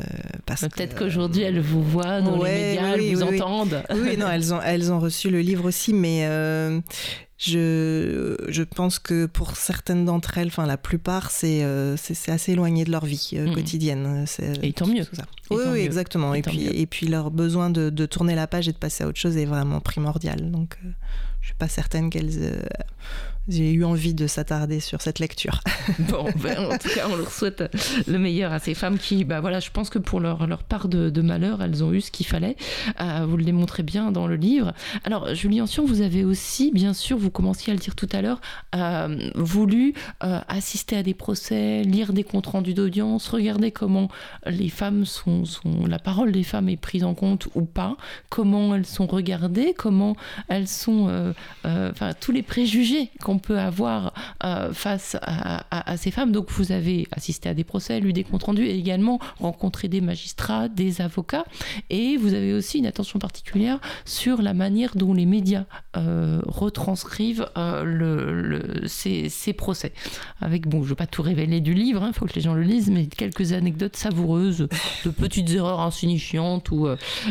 Peut-être 0.46 0.96
qu'aujourd'hui, 0.96 1.42
elles 1.42 1.60
vous 1.60 1.82
voient 1.82 2.20
dans 2.20 2.42
les 2.42 2.52
médias, 2.52 2.94
elles 2.94 3.14
vous 3.14 3.22
entendent. 3.22 3.82
Oui, 3.90 4.16
non, 4.16 4.28
elles 4.28 4.52
ont, 4.52 4.60
elles 4.60 4.92
ont 4.92 5.00
reçu 5.00 5.30
le 5.30 5.40
livre 5.40 5.66
aussi, 5.66 5.92
mais 5.92 6.26
je, 7.36 8.36
je 8.48 8.62
pense 8.62 8.98
que 8.98 9.26
pour 9.26 9.56
certaines 9.56 10.04
d'entre 10.04 10.38
elles, 10.38 10.48
enfin 10.48 10.66
la 10.66 10.76
plupart, 10.76 11.30
c'est 11.30 11.64
euh, 11.64 11.96
c'est 11.96 12.30
assez 12.30 12.52
éloigné 12.52 12.84
de 12.84 12.92
leur 12.92 13.04
vie 13.04 13.30
euh, 13.34 13.52
quotidienne. 13.52 14.24
Et 14.62 14.72
tant 14.72 14.86
mieux. 14.86 15.04
ça. 15.12 15.24
oui, 15.50 15.62
oui, 15.68 15.80
exactement. 15.80 16.32
Et, 16.34 16.42
puis, 16.42 16.66
et 16.66 16.86
puis 16.86 17.06
leur 17.06 17.30
besoin 17.30 17.70
de, 17.70 17.90
de, 17.90 18.06
tourner 18.06 18.34
la 18.34 18.46
page 18.46 18.68
et 18.68 18.72
de 18.72 18.78
passer 18.78 19.04
à 19.04 19.08
autre 19.08 19.18
chose 19.18 19.36
est 19.36 19.46
vraiment 19.46 19.80
primordial. 19.80 20.50
Donc 20.52 20.78
euh, 20.84 20.88
je 21.40 21.48
suis 21.48 21.56
pas 21.56 21.68
certaine 21.68 22.08
qu'elles 22.08 22.62
j'ai 23.48 23.72
eu 23.72 23.84
envie 23.84 24.14
de 24.14 24.26
s'attarder 24.26 24.80
sur 24.80 25.02
cette 25.02 25.18
lecture. 25.18 25.60
bon, 25.98 26.26
ben, 26.42 26.58
en 26.64 26.78
tout 26.78 26.88
cas, 26.88 27.06
on 27.10 27.16
leur 27.16 27.30
souhaite 27.30 27.64
le 28.06 28.18
meilleur 28.18 28.52
à 28.52 28.58
ces 28.58 28.74
femmes 28.74 28.98
qui, 28.98 29.24
bah 29.24 29.40
voilà, 29.40 29.60
je 29.60 29.70
pense 29.70 29.90
que 29.90 29.98
pour 29.98 30.20
leur, 30.20 30.46
leur 30.46 30.62
part 30.62 30.88
de, 30.88 31.20
malheur, 31.20 31.62
elles 31.62 31.84
ont 31.84 31.92
eu 31.92 32.00
ce 32.00 32.10
qu'il 32.10 32.26
fallait. 32.26 32.56
Euh, 33.00 33.26
vous 33.28 33.36
le 33.36 33.44
démontrez 33.44 33.82
bien 33.82 34.12
dans 34.12 34.26
le 34.26 34.36
livre. 34.36 34.72
Alors, 35.04 35.34
Julie 35.34 35.60
Ancien, 35.60 35.84
vous 35.84 36.00
avez 36.00 36.24
aussi, 36.24 36.70
bien 36.72 36.92
sûr, 36.94 37.18
vous 37.18 37.30
commenciez 37.30 37.70
à 37.70 37.74
le 37.74 37.80
dire 37.80 37.94
tout 37.94 38.08
à 38.12 38.22
l'heure, 38.22 38.40
euh, 38.74 39.30
voulu 39.34 39.94
euh, 40.22 40.40
assister 40.48 40.96
à 40.96 41.02
des 41.02 41.14
procès, 41.14 41.82
lire 41.82 42.12
des 42.12 42.24
comptes 42.24 42.46
rendus 42.46 42.74
d'audience, 42.74 43.28
regarder 43.28 43.72
comment 43.72 44.08
les 44.46 44.68
femmes 44.68 45.04
sont, 45.04 45.44
la 45.86 45.98
parole 45.98 46.32
des 46.32 46.42
femmes 46.44 46.68
est 46.68 46.76
prise 46.76 47.04
en 47.04 47.14
compte 47.14 47.48
ou 47.54 47.62
pas, 47.62 47.96
comment 48.28 48.74
elles 48.74 48.86
sont 48.86 49.06
regardées, 49.06 49.74
comment 49.76 50.16
elles 50.48 50.68
sont, 50.68 51.32
enfin, 51.64 52.12
tous 52.20 52.32
les 52.32 52.42
préjugés 52.42 53.10
qu'on 53.22 53.33
on 53.34 53.38
peut 53.38 53.58
avoir 53.58 54.14
euh, 54.44 54.72
face 54.72 55.16
à, 55.22 55.96
ces 55.96 56.10
femmes. 56.10 56.32
Donc 56.32 56.50
vous 56.50 56.72
avez 56.72 57.06
assisté 57.12 57.48
à 57.48 57.54
des 57.54 57.64
procès, 57.64 58.00
lu 58.00 58.12
des 58.12 58.24
comptes 58.24 58.44
rendus 58.44 58.64
et 58.64 58.76
également 58.78 59.18
rencontré 59.38 59.88
des 59.88 60.00
magistrats, 60.00 60.68
des 60.68 61.00
avocats. 61.00 61.44
Et 61.90 62.16
vous 62.16 62.34
avez 62.34 62.52
aussi 62.52 62.78
une 62.78 62.86
attention 62.86 63.18
particulière 63.18 63.80
sur 64.04 64.40
la 64.40 64.54
manière 64.54 64.96
dont 64.96 65.14
les 65.14 65.26
médias 65.26 65.64
euh, 65.96 66.40
retranscrivent 66.46 67.48
euh, 67.58 68.60
ces, 68.86 69.52
procès. 69.52 69.92
Avec, 70.40 70.66
bon, 70.66 70.78
je 70.78 70.84
ne 70.84 70.88
veux 70.90 70.94
pas 70.94 71.06
tout 71.06 71.22
révéler 71.22 71.60
du 71.60 71.74
livre, 71.74 72.02
il 72.02 72.08
hein, 72.08 72.12
faut 72.12 72.26
que 72.26 72.34
les 72.34 72.40
gens 72.40 72.54
le 72.54 72.62
lisent, 72.62 72.90
mais 72.90 73.06
quelques 73.06 73.52
anecdotes 73.52 73.96
savoureuses 73.96 74.68
de 75.04 75.10
petites 75.10 75.50
erreurs 75.50 75.80
insignifiantes 75.80 76.70
où 76.70 76.88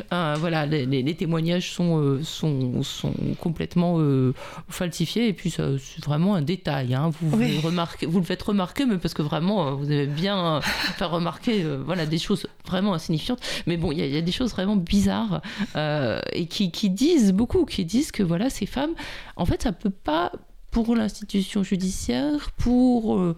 voilà, 0.10 0.66
les, 0.66 1.16
témoignages 1.16 1.72
sont, 1.72 2.20
sont, 2.24 3.14
complètement 3.40 3.54
complètement 3.64 4.00
euh, 4.00 4.34
falsifié 4.68 5.28
et 5.28 5.34
puis 5.34 5.56
c'est 5.94 6.04
vraiment 6.04 6.36
un 6.36 6.42
détail. 6.42 6.94
Hein. 6.94 7.10
Vous, 7.10 7.30
vous, 7.30 7.38
le 7.38 8.08
vous 8.08 8.20
le 8.20 8.26
faites 8.26 8.42
remarquer, 8.42 8.86
mais 8.86 8.98
parce 8.98 9.14
que 9.14 9.22
vraiment 9.22 9.76
vous 9.76 9.92
avez 9.92 10.08
bien 10.08 10.62
fait 10.62 11.06
remarquer 11.06 11.66
voilà, 11.86 12.06
des 12.06 12.18
choses 12.18 12.48
vraiment 12.66 12.94
insignifiantes. 12.94 13.40
Mais 13.68 13.78
bon, 13.78 13.92
il 13.92 14.00
y, 14.00 14.18
a 14.18 14.22
des 14.22 14.32
choses 14.32 14.52
vraiment 14.52 14.76
bizarres 14.76 15.42
et 15.76 16.48
qui, 16.48 16.72
qui, 16.72 16.90
disent 16.90 17.34
beaucoup, 17.34 17.66
qui 17.66 17.86
disent 17.86 18.12
que 18.12 18.24
voilà, 18.24 18.50
ces 18.50 18.66
femmes, 18.66 18.94
en 19.36 19.46
fait, 19.46 19.64
ça 19.64 19.72
peut 19.72 19.90
pas 19.90 20.32
pour 20.72 20.96
l'institution 20.96 21.64
judiciaire, 21.64 22.52
pour 22.58 23.36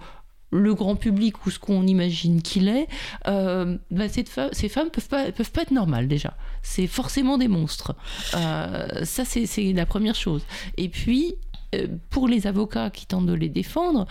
le 0.56 0.74
grand 0.74 0.96
public 0.96 1.46
ou 1.46 1.52
ce 1.52 1.60
qu'on 1.60 1.86
imagine 1.86 2.42
qu'il 2.42 2.68
est, 2.68 2.88
euh, 3.28 3.78
bah, 3.92 4.06
ces, 4.10 4.24
femmes 4.70 4.90
peuvent 4.90 5.08
pas, 5.08 5.32
peuvent 5.32 5.52
pas 5.52 5.64
être 5.64 5.72
normales 5.72 6.08
déjà. 6.08 6.36
C'est 6.64 6.88
forcément 6.88 7.38
des 7.38 7.48
monstres. 7.48 7.96
Euh, 8.36 9.04
ça, 9.04 9.24
c'est 9.26 9.74
la 9.74 9.86
première 9.86 10.16
chose. 10.16 10.44
Et 10.78 10.90
puis, 10.90 11.36
euh, 11.36 11.45
pour 12.10 12.28
les 12.28 12.48
avocats 12.48 12.90
qui 12.90 13.06
tentent 13.06 13.26
de 13.26 13.34
les 13.34 13.50
défendre, 13.50 14.06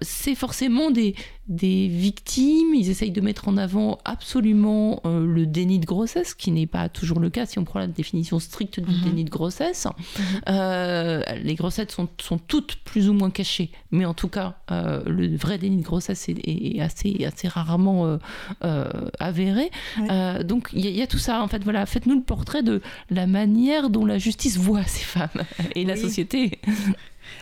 c'est 0.00 0.34
forcément 0.34 0.90
des, 0.90 1.14
des 1.48 1.88
victimes, 1.88 2.72
ils 2.74 2.88
essayent 2.88 3.10
de 3.10 3.20
mettre 3.20 3.48
en 3.48 3.56
avant 3.56 3.98
absolument 4.04 5.00
euh, 5.04 5.26
le 5.26 5.44
déni 5.44 5.80
de 5.80 5.86
grossesse, 5.86 6.34
qui 6.34 6.52
n'est 6.52 6.68
pas 6.68 6.88
toujours 6.88 7.18
le 7.18 7.30
cas 7.30 7.46
si 7.46 7.58
on 7.58 7.64
prend 7.64 7.80
la 7.80 7.88
définition 7.88 8.38
stricte 8.38 8.78
du 8.78 8.94
mhm. 8.94 9.02
déni 9.02 9.24
de 9.24 9.30
grossesse. 9.30 9.86
Mhm. 9.86 10.24
Euh, 10.48 11.22
les 11.42 11.56
grossettes 11.56 11.90
sont, 11.90 12.08
sont, 12.20 12.38
toutes 12.38 12.76
plus 12.76 13.08
ou 13.08 13.12
moins 13.12 13.30
cachées, 13.30 13.72
mais 13.90 14.04
en 14.04 14.14
tout 14.14 14.28
cas, 14.28 14.56
euh, 14.70 15.02
le 15.04 15.36
vrai 15.36 15.58
déni 15.58 15.78
de 15.78 15.82
grossesse 15.82 16.28
est, 16.28 16.80
assez, 16.80 17.24
assez 17.24 17.48
rarement 17.48 18.18
avéré. 19.18 19.70
donc 20.44 20.68
il 20.72 20.86
y, 20.86 21.02
a 21.02 21.06
tout 21.06 21.18
ça, 21.18 21.42
en 21.42 21.48
fait, 21.48 21.64
voilà, 21.64 21.86
faites-nous 21.86 22.16
le 22.16 22.22
portrait 22.22 22.62
de 22.62 22.80
la 23.10 23.26
manière 23.26 23.90
dont 23.90 24.06
la 24.06 24.18
justice 24.18 24.58
voit 24.58 24.84
ces 24.84 25.04
femmes 25.04 25.42
et 25.74 25.84
la 25.84 25.96
société. 25.96 26.60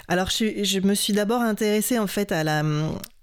Alors, 0.08 0.30
je, 0.30 0.64
je, 0.64 0.80
me 0.80 0.94
suis 0.94 1.12
d'abord 1.12 1.40
intéressée 1.40 1.98
en 1.98 2.06
fait 2.06 2.32
à 2.32 2.44
la, 2.44 2.62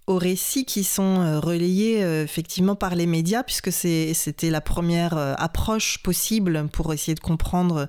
aux 0.08 0.18
récits 0.18 0.66
qui 0.66 0.86
sont 0.86 1.22
euh, 1.22 1.40
relayés 1.40 2.04
euh, 2.04 2.24
effectivement 2.24 2.76
par 2.76 2.96
les 2.96 3.06
médias, 3.06 3.44
puisque 3.44 3.72
c'était 3.72 4.50
la 4.50 4.62
première 4.62 5.18
euh, 5.18 5.34
approche 5.38 6.02
possible 6.02 6.68
pour 6.72 6.94
essayer 6.94 7.14
de 7.14 7.20
comprendre 7.20 7.88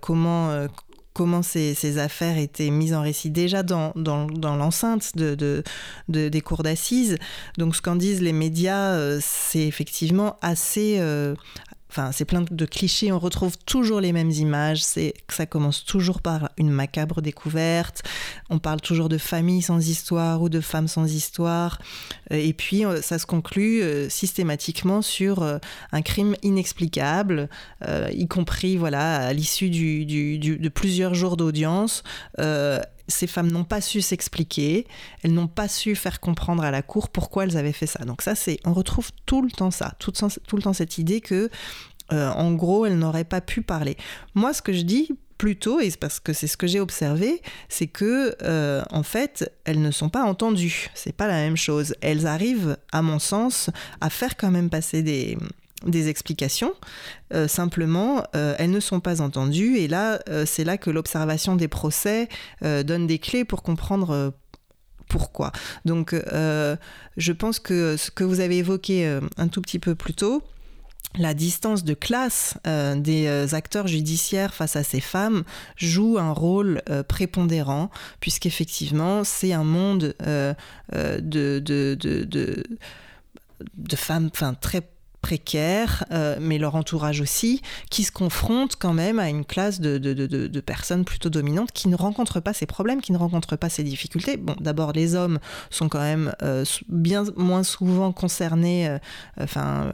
comment 0.00 0.66
comment 1.12 1.42
ces, 1.42 1.98
affaires 1.98 2.36
étaient 2.36 2.68
mises 2.68 2.92
en 2.92 3.00
récit 3.00 3.30
déjà 3.30 3.62
dans, 3.62 3.92
dans, 3.96 4.26
l'enceinte 4.56 5.16
de, 5.16 5.34
de, 5.34 5.62
des 6.08 6.40
cours 6.42 6.62
d'assises. 6.62 7.16
Donc 7.56 7.74
ce 7.74 7.80
qu'en 7.80 7.96
disent 7.96 8.20
les 8.20 8.34
médias, 8.34 9.18
c'est 9.20 9.66
effectivement 9.66 10.36
assez, 10.42 11.00
C'est 12.12 12.24
plein 12.24 12.44
de 12.48 12.66
clichés, 12.66 13.12
on 13.12 13.18
retrouve 13.18 13.56
toujours 13.58 14.00
les 14.00 14.12
mêmes 14.12 14.30
images, 14.30 14.82
ça 14.82 15.46
commence 15.46 15.84
toujours 15.84 16.20
par 16.20 16.50
une 16.56 16.70
macabre 16.70 17.22
découverte, 17.22 18.02
on 18.50 18.58
parle 18.58 18.80
toujours 18.80 19.08
de 19.08 19.18
famille 19.18 19.62
sans 19.62 19.88
histoire 19.88 20.42
ou 20.42 20.48
de 20.48 20.60
femmes 20.60 20.88
sans 20.88 21.12
histoire, 21.12 21.80
euh, 22.32 22.36
et 22.36 22.52
puis 22.52 22.84
euh, 22.84 23.02
ça 23.02 23.18
se 23.18 23.26
conclut 23.26 23.82
euh, 23.82 24.08
systématiquement 24.08 25.02
sur 25.02 25.42
un 25.92 26.02
crime 26.02 26.36
inexplicable, 26.42 27.48
y 28.12 28.26
compris 28.28 28.76
voilà 28.76 29.16
à 29.16 29.32
l'issue 29.32 29.70
de 29.70 30.68
plusieurs 30.68 31.14
jours 31.14 31.36
d'audience 31.36 32.02
ces 33.08 33.26
femmes 33.26 33.50
n'ont 33.50 33.64
pas 33.64 33.80
su 33.80 34.00
s'expliquer, 34.00 34.86
elles 35.22 35.32
n'ont 35.32 35.48
pas 35.48 35.68
su 35.68 35.94
faire 35.94 36.20
comprendre 36.20 36.64
à 36.64 36.70
la 36.70 36.82
cour 36.82 37.08
pourquoi 37.08 37.44
elles 37.44 37.56
avaient 37.56 37.72
fait 37.72 37.86
ça. 37.86 38.04
Donc 38.04 38.22
ça, 38.22 38.34
c'est, 38.34 38.58
on 38.64 38.72
retrouve 38.72 39.10
tout 39.26 39.42
le 39.42 39.50
temps 39.50 39.70
ça, 39.70 39.94
tout, 39.98 40.12
le 40.52 40.62
temps 40.62 40.72
cette 40.72 40.98
idée 40.98 41.20
que, 41.20 41.50
euh, 42.12 42.30
en 42.30 42.52
gros, 42.52 42.86
elles 42.86 42.98
n'auraient 42.98 43.24
pas 43.24 43.40
pu 43.40 43.62
parler. 43.62 43.96
Moi, 44.34 44.52
ce 44.52 44.62
que 44.62 44.72
je 44.72 44.82
dis 44.82 45.10
plutôt, 45.38 45.80
et 45.80 45.90
parce 46.00 46.20
que 46.20 46.32
c'est 46.32 46.46
ce 46.46 46.56
que 46.56 46.66
j'ai 46.66 46.80
observé, 46.80 47.42
c'est 47.68 47.86
que 47.86 48.34
euh, 48.42 48.82
en 48.90 49.02
fait, 49.02 49.52
elles 49.64 49.80
ne 49.80 49.90
sont 49.90 50.08
pas 50.08 50.24
entendues. 50.24 50.88
C'est 50.94 51.14
pas 51.14 51.26
la 51.26 51.34
même 51.34 51.56
chose. 51.56 51.94
Elles 52.00 52.26
arrivent, 52.26 52.76
à 52.92 53.02
mon 53.02 53.18
sens, 53.18 53.70
à 54.00 54.10
faire 54.10 54.36
quand 54.36 54.50
même 54.50 54.70
passer 54.70 55.02
des 55.02 55.36
des 55.86 56.08
explications. 56.08 56.72
Euh, 57.32 57.48
simplement, 57.48 58.24
euh, 58.34 58.54
elles 58.58 58.70
ne 58.70 58.80
sont 58.80 59.00
pas 59.00 59.20
entendues. 59.20 59.78
Et 59.78 59.88
là, 59.88 60.20
euh, 60.28 60.44
c'est 60.46 60.64
là 60.64 60.76
que 60.78 60.90
l'observation 60.90 61.56
des 61.56 61.68
procès 61.68 62.28
donne 62.62 63.06
des 63.06 63.18
clés 63.18 63.44
pour 63.44 63.62
comprendre 63.62 64.32
pourquoi. 65.08 65.52
Donc, 65.84 66.14
je 66.14 67.32
pense 67.32 67.58
que 67.58 67.96
ce 67.96 68.10
que 68.10 68.24
vous 68.24 68.40
avez 68.40 68.58
évoqué 68.58 69.18
un 69.36 69.48
tout 69.48 69.62
petit 69.62 69.78
peu 69.78 69.94
plus 69.94 70.14
tôt, 70.14 70.42
la 71.18 71.34
distance 71.34 71.84
de 71.84 71.94
classe 71.94 72.54
des 72.64 73.54
acteurs 73.54 73.86
judiciaires 73.86 74.54
face 74.54 74.76
à 74.76 74.82
ces 74.82 75.00
femmes 75.00 75.44
joue 75.76 76.18
un 76.18 76.32
rôle 76.32 76.82
prépondérant, 77.08 77.90
puisqu'effectivement, 78.20 79.24
c'est 79.24 79.52
un 79.52 79.64
monde 79.64 80.14
de, 80.20 80.54
de, 81.20 81.94
de, 81.94 82.64
de, 83.76 83.96
femmes 83.96 84.30
très 84.60 84.82
précaires, 85.26 86.04
euh, 86.12 86.36
mais 86.40 86.56
leur 86.56 86.76
entourage 86.76 87.20
aussi, 87.20 87.60
qui 87.90 88.04
se 88.04 88.12
confrontent 88.12 88.76
quand 88.76 88.92
même 88.92 89.18
à 89.18 89.28
une 89.28 89.44
classe 89.44 89.80
de, 89.80 90.60
personnes 90.60 91.04
plutôt 91.04 91.30
dominantes 91.30 91.72
qui 91.72 91.88
ne 91.88 91.96
rencontrent 91.96 92.38
pas 92.38 92.52
ces 92.52 92.66
problèmes, 92.66 93.00
qui 93.00 93.10
ne 93.10 93.18
rencontrent 93.18 93.56
pas 93.56 93.68
ces 93.68 93.82
difficultés. 93.82 94.36
Bon, 94.36 94.54
d'abord, 94.60 94.92
les 94.92 95.16
hommes 95.16 95.40
sont 95.68 95.88
quand 95.88 95.98
même 95.98 96.32
euh, 96.42 96.64
bien 96.88 97.24
moins 97.36 97.64
souvent 97.64 98.12
concernés 98.12 98.86
euh, 98.86 98.98
enfin, 99.40 99.90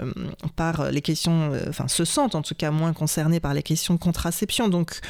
par 0.54 0.90
les 0.90 1.00
questions, 1.00 1.52
enfin, 1.66 1.88
se 1.88 2.04
sentent 2.04 2.34
en 2.34 2.42
tout 2.42 2.54
cas 2.54 2.70
moins 2.70 2.92
concernés 2.92 3.40
par 3.40 3.54
les 3.54 3.62
questions 3.62 3.94
de 3.94 4.00
contraception. 4.00 4.68
Donc, 4.68 5.00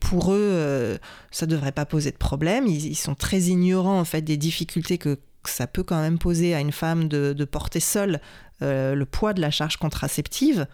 pour 0.00 0.34
eux, 0.34 0.98
ça 1.30 1.46
ne 1.46 1.50
devrait 1.50 1.72
pas 1.72 1.86
poser 1.86 2.10
de 2.10 2.18
problème. 2.18 2.66
Ils, 2.66 2.94
sont 2.94 3.14
très 3.14 3.40
ignorants 3.44 3.98
en 3.98 4.04
fait 4.04 4.20
des 4.20 4.36
difficultés 4.36 4.98
que 4.98 5.18
ça 5.44 5.66
peut 5.66 5.82
quand 5.82 6.00
même 6.00 6.18
poser 6.18 6.54
à 6.54 6.60
une 6.60 6.72
femme 6.72 7.08
de, 7.08 7.44
porter 7.44 7.80
seule 7.80 8.20
le 8.60 9.04
poids 9.04 9.32
de 9.32 9.40
la 9.40 9.50
charge 9.50 9.76
contraceptive. 9.76 10.66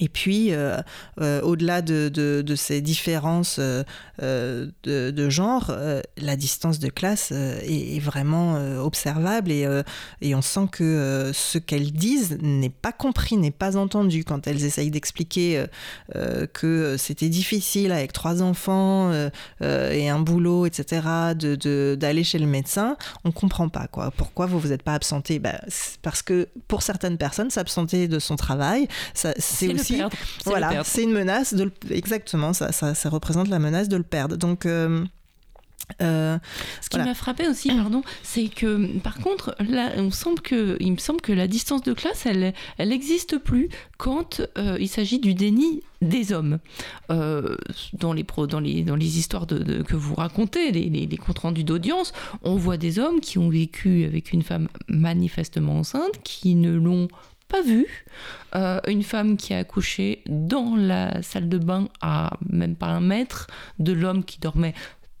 Et 0.00 0.08
puis, 0.08 0.52
euh, 0.52 0.80
euh, 1.20 1.40
au-delà 1.42 1.82
de, 1.82 2.54
ces 2.56 2.80
différences 2.80 3.58
de, 4.18 5.30
genre, 5.30 5.72
la 6.16 6.36
distance 6.36 6.78
de 6.78 6.88
classe 6.88 7.32
est, 7.32 8.00
vraiment 8.00 8.54
observable 8.78 9.50
et, 9.50 9.66
et, 10.20 10.34
on 10.34 10.42
sent 10.42 10.66
que 10.72 11.30
ce 11.32 11.58
qu'elles 11.58 11.92
disent 11.92 12.38
n'est 12.42 12.70
pas 12.70 12.92
compris, 12.92 13.36
n'est 13.36 13.50
pas 13.50 13.76
entendu 13.76 14.24
quand 14.24 14.46
elles 14.46 14.64
essayent 14.64 14.90
d'expliquer 14.90 15.64
que 16.52 16.96
c'était 16.98 17.28
difficile 17.28 17.92
avec 17.92 18.12
trois 18.12 18.42
enfants 18.42 19.12
et 19.60 20.08
un 20.08 20.20
boulot, 20.20 20.66
etc., 20.66 21.02
d'aller 21.34 22.24
chez 22.24 22.38
le 22.38 22.46
médecin. 22.46 22.96
On 23.24 23.32
comprend 23.32 23.68
pas 23.68 23.86
quoi. 23.86 24.10
Pourquoi 24.10 24.46
vous 24.46 24.58
vous 24.58 24.72
êtes 24.72 24.82
pas 24.82 24.94
absenté? 24.94 25.38
Bah, 25.38 25.60
Parce 26.02 26.22
que 26.22 26.48
pour 26.68 26.82
certaines 26.82 27.18
personnes, 27.18 27.50
s'absenter 27.50 28.08
de 28.08 28.18
son 28.18 28.36
travail, 28.36 28.88
c'est 29.14 29.72
aussi, 29.72 29.83
voilà, 30.44 30.84
c'est 30.84 31.02
une 31.02 31.12
menace 31.12 31.54
de, 31.54 31.70
exactement, 31.90 32.52
ça, 32.52 32.72
ça, 32.72 32.94
ça, 32.94 33.08
représente 33.08 33.48
la 33.48 33.58
menace 33.58 33.88
de 33.88 33.96
le 33.96 34.02
perdre. 34.02 34.36
Donc 34.36 34.66
euh, 34.66 35.04
euh, 36.00 36.38
Ce 36.80 36.88
qui 36.88 36.98
m'a 36.98 37.14
frappé 37.14 37.46
aussi, 37.46 37.68
pardon, 37.68 38.02
c'est 38.22 38.48
que 38.48 38.98
par 39.00 39.18
contre, 39.18 39.54
là, 39.60 39.92
on 39.96 40.10
semble 40.10 40.40
que, 40.40 40.76
il 40.80 40.92
me 40.92 40.96
semble 40.96 41.20
que 41.20 41.32
la 41.32 41.46
distance 41.46 41.82
de 41.82 41.92
classe, 41.92 42.24
elle, 42.26 42.54
elle 42.78 42.88
n'existe 42.88 43.38
plus 43.38 43.68
quand 43.98 44.40
euh, 44.56 44.78
il 44.80 44.88
s'agit 44.88 45.18
du 45.18 45.34
déni 45.34 45.82
des 46.00 46.32
hommes. 46.32 46.58
Euh, 47.10 47.56
dans, 47.92 48.12
les 48.12 48.24
pro, 48.24 48.46
dans, 48.46 48.60
les, 48.60 48.82
dans 48.82 48.96
les 48.96 49.18
histoires 49.18 49.46
de, 49.46 49.82
que 49.82 49.96
vous 49.96 50.14
racontez, 50.14 50.72
les, 50.72 50.88
les, 50.88 51.16
comptes 51.16 51.40
rendus 51.40 51.64
d'audience, 51.64 52.12
on 52.42 52.56
voit 52.56 52.76
des 52.76 52.98
hommes 52.98 53.20
qui 53.20 53.38
ont 53.38 53.50
vécu 53.50 54.04
avec 54.04 54.32
une 54.32 54.42
femme 54.42 54.68
manifestement 54.88 55.78
enceinte, 55.78 56.22
qui 56.22 56.54
ne 56.54 56.72
l'ont 56.72 57.08
pas 57.48 57.62
vue, 57.62 57.86
une 58.86 59.02
femme 59.02 59.36
qui 59.36 59.52
a 59.52 59.58
accouché 59.58 60.22
dans 60.26 60.76
la 60.76 61.22
salle 61.22 61.48
de 61.48 61.58
bain 61.58 61.88
à 62.00 62.36
même 62.48 62.76
pas 62.76 62.86
un 62.86 63.00
mètre 63.00 63.48
de 63.78 63.92
l'homme 63.92 64.24
qui 64.24 64.38
dormait 64.38 64.74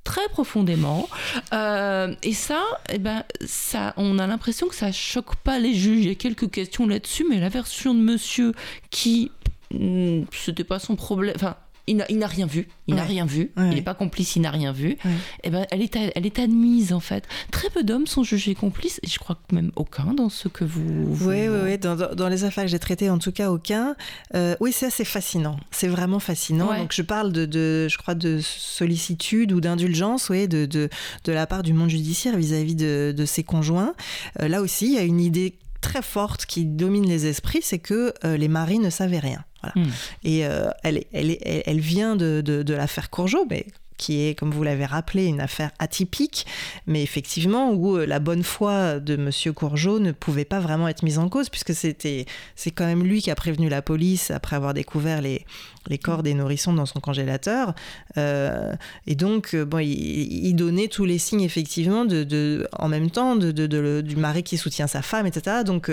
très 0.04 0.28
profondément. 0.28 1.08
Euh, 1.52 2.14
et 2.22 2.34
ça, 2.34 2.62
eh 2.92 2.98
ben, 2.98 3.24
ça, 3.44 3.94
on 3.96 4.18
a 4.18 4.26
l'impression 4.26 4.68
que 4.68 4.74
ça 4.74 4.92
choque 4.92 5.34
pas 5.36 5.58
les 5.58 5.74
juges. 5.74 6.04
Il 6.04 6.08
y 6.08 6.12
a 6.12 6.14
quelques 6.14 6.50
questions 6.50 6.86
là-dessus, 6.86 7.24
mais 7.28 7.40
la 7.40 7.48
version 7.48 7.94
de 7.94 8.00
monsieur 8.00 8.52
qui, 8.90 9.32
hmm, 9.72 10.22
c'était 10.30 10.64
pas 10.64 10.78
son 10.78 10.94
problème, 10.94 11.34
enfin, 11.34 11.56
il 11.86 11.96
n'a 11.96 12.26
rien 12.26 12.46
vu, 12.46 12.68
il 12.86 12.94
n'a 12.94 13.04
rien 13.04 13.26
vu, 13.26 13.50
il 13.58 13.70
n'est 13.70 13.82
pas 13.82 13.94
complice, 13.94 14.36
il 14.36 14.42
n'a 14.42 14.50
rien 14.50 14.72
vu. 14.72 14.90
Et 14.90 14.98
eh 15.44 15.50
ben, 15.50 15.66
elle 15.70 15.82
est, 15.82 15.96
elle 16.14 16.26
est 16.26 16.38
admise 16.38 16.92
en 16.92 17.00
fait. 17.00 17.24
Très 17.50 17.68
peu 17.68 17.82
d'hommes 17.84 18.06
sont 18.06 18.22
jugés 18.22 18.54
complices, 18.54 19.00
et 19.02 19.06
je 19.06 19.18
crois 19.18 19.36
que 19.36 19.54
même 19.54 19.70
aucun 19.76 20.14
dans 20.14 20.30
ce 20.30 20.48
que 20.48 20.64
vous. 20.64 20.82
Oui, 21.26 21.48
oui, 21.48 21.58
oui. 21.64 21.78
Dans, 21.78 22.14
dans, 22.14 22.28
les 22.28 22.44
affaires 22.44 22.64
que 22.64 22.70
j'ai 22.70 22.78
traitées, 22.78 23.10
en 23.10 23.18
tout 23.18 23.32
cas 23.32 23.50
aucun. 23.50 23.96
Euh, 24.34 24.56
oui, 24.60 24.72
c'est 24.72 24.86
assez 24.86 25.04
fascinant. 25.04 25.56
C'est 25.70 25.88
vraiment 25.88 26.20
fascinant. 26.20 26.74
Donc 26.74 26.92
je 26.92 27.02
parle 27.02 27.32
de, 27.32 27.44
de, 27.44 27.88
je 27.88 27.98
crois, 27.98 28.14
de 28.14 28.40
sollicitude 28.40 29.52
ou 29.52 29.60
d'indulgence, 29.60 30.30
oui, 30.30 30.48
de, 30.48 30.64
de, 30.66 30.88
de, 31.24 31.32
la 31.32 31.46
part 31.46 31.62
du 31.62 31.74
monde 31.74 31.90
judiciaire 31.90 32.36
vis-à-vis 32.36 32.74
de, 32.74 33.14
de, 33.16 33.24
ses 33.26 33.42
conjoints. 33.42 33.94
Euh, 34.40 34.48
là 34.48 34.62
aussi, 34.62 34.86
il 34.86 34.92
y 34.92 34.98
a 34.98 35.02
une 35.02 35.20
idée 35.20 35.54
très 35.84 36.02
forte 36.02 36.46
qui 36.46 36.64
domine 36.64 37.06
les 37.06 37.26
esprits, 37.26 37.62
c'est 37.62 37.78
que 37.78 38.14
les 38.24 38.48
maris 38.48 38.78
ne 38.78 38.90
savaient 38.90 39.18
rien. 39.18 39.44
Voilà. 39.62 39.86
Hmm. 39.86 39.92
Et 40.24 40.40
elle, 40.82 41.04
elle, 41.12 41.36
elle, 41.42 41.80
vient 41.80 42.16
de, 42.16 42.42
de, 42.44 42.62
de 42.62 42.74
l'affaire 42.74 43.10
Courgeot, 43.10 43.46
mais 43.48 43.66
qui 43.96 44.26
est, 44.26 44.38
comme 44.38 44.50
vous 44.50 44.62
l'avez 44.62 44.84
rappelé, 44.84 45.26
une 45.26 45.40
affaire 45.40 45.70
atypique, 45.78 46.46
mais 46.86 47.02
effectivement 47.02 47.70
où 47.72 47.96
euh, 47.96 48.06
la 48.06 48.18
bonne 48.18 48.42
foi 48.42 48.98
de 48.98 49.16
Monsieur 49.16 49.52
Courgeot 49.52 50.00
ne 50.00 50.12
pouvait 50.12 50.44
pas 50.44 50.60
vraiment 50.60 50.88
être 50.88 51.02
mise 51.02 51.18
en 51.18 51.28
cause, 51.28 51.48
puisque 51.48 51.74
c'était, 51.74 52.26
c'est 52.56 52.70
quand 52.70 52.86
même 52.86 53.04
lui 53.04 53.22
qui 53.22 53.30
a 53.30 53.34
prévenu 53.34 53.68
la 53.68 53.82
police 53.82 54.30
après 54.30 54.56
avoir 54.56 54.74
découvert 54.74 55.22
les, 55.22 55.44
les 55.88 55.98
corps 55.98 56.22
des 56.22 56.34
nourrissons 56.34 56.72
dans 56.72 56.86
son 56.86 56.98
congélateur. 56.98 57.74
Euh, 58.18 58.74
et 59.06 59.14
donc, 59.14 59.54
euh, 59.54 59.64
bon, 59.64 59.78
il, 59.78 60.54
donnait 60.54 60.88
tous 60.88 61.04
les 61.04 61.18
signes, 61.18 61.42
effectivement, 61.42 62.04
de, 62.04 62.24
de 62.24 62.68
en 62.78 62.88
même 62.88 63.10
temps, 63.10 63.36
de, 63.36 63.52
de, 63.52 64.00
du 64.00 64.16
mari 64.16 64.42
qui 64.42 64.56
soutient 64.56 64.86
sa 64.86 65.02
femme, 65.02 65.26
etc. 65.26 65.58
Donc, 65.64 65.90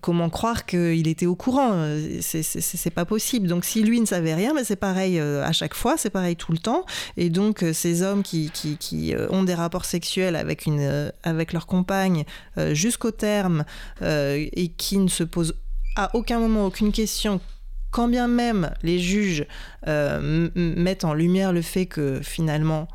comment 0.00 0.30
croire 0.30 0.66
qu'il 0.66 1.08
était 1.08 1.26
au 1.26 1.36
courant? 1.36 1.86
C'est, 2.20 2.90
pas 2.90 3.04
possible. 3.04 3.46
Donc, 3.48 3.64
si 3.64 3.82
lui 3.82 4.00
ne 4.00 4.06
savait 4.06 4.34
rien, 4.34 4.52
mais 4.54 4.64
c'est 4.64 4.76
pareil 4.76 5.18
à 5.20 5.52
chaque 5.52 5.74
fois, 5.74 5.96
c'est 5.96 6.10
pareil 6.10 6.36
tout 6.36 6.52
le 6.52 6.59
Et 7.16 7.30
donc, 7.30 7.62
euh, 7.62 7.72
ces 7.72 8.02
hommes 8.02 8.22
qui, 8.22 8.50
euh, 9.14 9.26
ont 9.30 9.42
des 9.42 9.54
rapports 9.54 9.84
sexuels 9.84 10.36
avec, 10.36 10.66
une, 10.66 10.80
euh, 10.80 11.10
avec 11.22 11.52
leur 11.52 11.66
compagne 11.66 12.24
jusqu'au 12.72 13.10
terme 13.10 13.64
et 14.02 14.72
qui 14.76 14.98
ne 14.98 15.08
se 15.08 15.24
posent 15.24 15.54
à 15.96 16.14
aucun 16.14 16.38
moment 16.38 16.66
aucune 16.66 16.92
question 16.92 17.40
quand 17.90 18.08
bien 18.08 18.28
même 18.28 18.72
les 18.82 18.98
juges 18.98 19.46
mettent 19.86 21.04
en 21.04 21.14
lumière 21.14 21.52
le 21.52 21.62
fait 21.62 21.86
que 21.86 22.20
finalement 22.22 22.88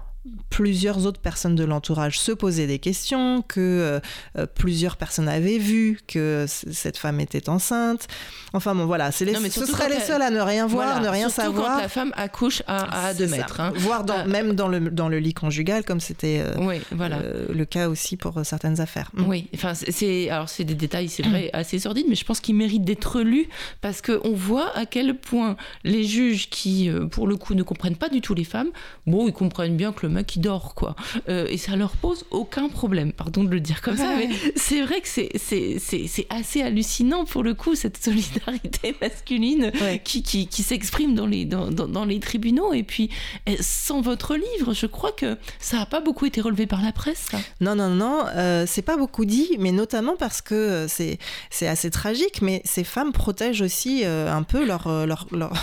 plusieurs 0.50 1.06
autres 1.06 1.20
personnes 1.20 1.56
de 1.56 1.64
l'entourage 1.64 2.20
se 2.20 2.32
posaient 2.32 2.68
des 2.68 2.80
questions, 2.80 3.42
que 3.42 3.60
euh, 3.60 4.00
euh, 4.38 4.46
plusieurs 4.46 4.98
personnes 4.98 5.28
avaient 5.28 5.58
vu 5.58 6.00
que 6.08 6.46
cette 6.48 6.98
femme 6.98 7.20
était 7.20 7.50
enceinte. 7.50 8.08
Enfin 8.54 8.74
bon, 8.74 8.86
voilà, 8.86 9.12
c'est 9.12 9.26
les, 9.26 9.36
ce 9.50 9.66
seraient 9.66 9.90
les 9.90 10.00
seuls 10.00 10.22
à 10.22 10.30
ne 10.30 10.40
rien 10.40 10.66
voir, 10.66 11.02
ne 11.02 11.10
rien 11.10 11.30
surtout 11.30 11.52
savoir. 11.52 11.74
quand 11.74 11.82
la 11.82 11.90
femme 11.90 12.14
accouche 12.16 12.64
à, 12.68 13.08
à 13.08 13.14
2 13.14 13.28
mètres. 13.28 13.60
Hein. 13.60 13.74
Voire 13.76 14.04
dans, 14.04 14.20
euh, 14.20 14.26
même 14.26 14.54
dans 14.54 14.68
le, 14.68 14.80
dans 14.80 15.10
le 15.10 15.20
lit 15.20 15.34
conjugal, 15.34 15.84
comme 15.84 16.00
c'était 16.00 16.44
oui, 16.58 16.82
voilà. 16.92 17.20
le 17.54 17.66
cas 17.66 17.90
aussi 17.90 18.18
pour 18.18 18.40
certaines 18.46 18.80
affaires. 18.80 19.12
Mm. 19.14 19.28
Oui, 19.28 19.50
enfin, 19.54 19.74
c'est, 19.74 20.30
alors 20.30 20.50
c'est 20.50 20.64
des 20.64 20.76
détails, 20.76 21.10
c'est 21.10 21.24
vrai, 21.24 21.50
assez 21.54 21.80
sordides, 21.80 22.06
mais 22.10 22.16
je 22.16 22.26
pense 22.26 22.40
qu'ils 22.40 22.56
méritent 22.56 22.86
d'être 22.86 23.22
lus 23.22 23.48
parce 23.82 24.02
qu'on 24.02 24.34
voit 24.34 24.76
à 24.76 24.86
quel 24.86 25.18
point 25.18 25.58
les 25.84 26.04
juges 26.04 26.50
qui, 26.50 26.90
pour 27.12 27.28
le 27.28 27.36
coup, 27.36 27.54
ne 27.54 27.64
comprennent 27.64 27.98
pas 27.98 28.10
du 28.10 28.22
tout 28.22 28.34
les 28.34 28.44
femmes, 28.44 28.70
bon, 29.06 29.28
ils 29.28 29.34
comprennent 29.34 29.76
bien 29.76 29.92
que 29.92 30.06
le 30.06 30.15
il 30.22 30.40
dort, 30.40 30.76
quoi. 30.76 30.96
Euh, 31.30 31.48
et 31.50 31.58
ça 31.58 31.76
leur 31.76 31.92
pose 31.92 32.26
aucun 32.32 32.70
problème, 32.70 33.12
pardon 33.12 33.44
de 33.44 33.50
le 33.50 33.60
dire 33.60 33.82
comme 33.82 33.98
ça, 33.98 34.16
mais 34.18 34.30
c'est 34.56 34.82
vrai 34.82 35.02
que 35.02 35.08
c'est 35.08 36.28
assez 36.30 36.62
hallucinant 36.62 37.26
pour 37.26 37.44
le 37.44 37.54
coup, 37.54 37.76
cette 37.76 37.98
solidarité 37.98 38.96
masculine 39.02 39.72
qui, 40.04 40.24
qui, 40.24 40.48
qui 40.48 40.64
s'exprime 40.64 41.16
dans 41.16 41.26
les, 41.26 41.46
dans, 41.46 41.70
dans, 41.70 42.06
les 42.06 42.20
tribunaux. 42.20 42.74
Et 42.74 42.84
puis, 42.84 43.10
eh, 43.46 43.58
sans 43.62 44.02
votre 44.02 44.36
livre, 44.36 44.74
je 44.74 44.86
crois 44.86 45.12
que 45.12 45.38
ça 45.60 45.78
n'a 45.78 45.86
pas 45.86 46.00
beaucoup 46.00 46.26
été 46.26 46.42
relevé 46.42 46.66
par 46.66 46.82
la 46.82 46.92
presse. 46.92 47.30
Non, 47.62 47.76
non, 47.76 47.90
non, 47.90 48.26
euh, 48.36 48.66
c'est 48.68 48.82
pas 48.82 48.98
beaucoup 48.98 49.26
dit, 49.26 49.56
mais 49.60 49.72
notamment 49.72 50.16
parce 50.16 50.42
que 50.42 50.88
c'est 50.88 51.68
assez 51.68 51.90
tragique, 51.90 52.42
mais 52.42 52.62
ces 52.66 52.84
femmes 52.84 53.12
protègent 53.12 53.62
aussi 53.62 54.04
euh, 54.04 54.32
un 54.32 54.44
peu 54.44 54.66
leur, 54.66 54.88
leur, 55.06 55.28
leur 55.32 55.54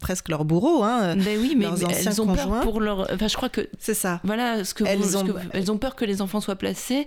presque 0.00 0.28
leur 0.28 0.44
bourreau, 0.44 0.82
hein, 0.82 1.16
ben 1.16 1.38
oui, 1.38 1.54
mais 1.56 1.66
elles 1.66 2.20
ont 2.20 2.26
peur 2.26 2.60
pour 2.62 2.80
leur. 2.80 3.08
Enfin, 3.12 3.28
je 3.28 3.36
crois 3.36 3.48
que 3.48 3.68
c'est 3.78 3.94
ça. 3.94 4.20
Voilà, 4.24 4.64
ce 4.64 4.74
que 4.74 4.84
elles, 4.84 5.16
ont... 5.16 5.24
elles 5.52 5.70
ont 5.70 5.78
peur 5.78 5.94
que 5.94 6.04
les 6.04 6.20
enfants 6.22 6.40
soient 6.40 6.56
placés 6.56 7.06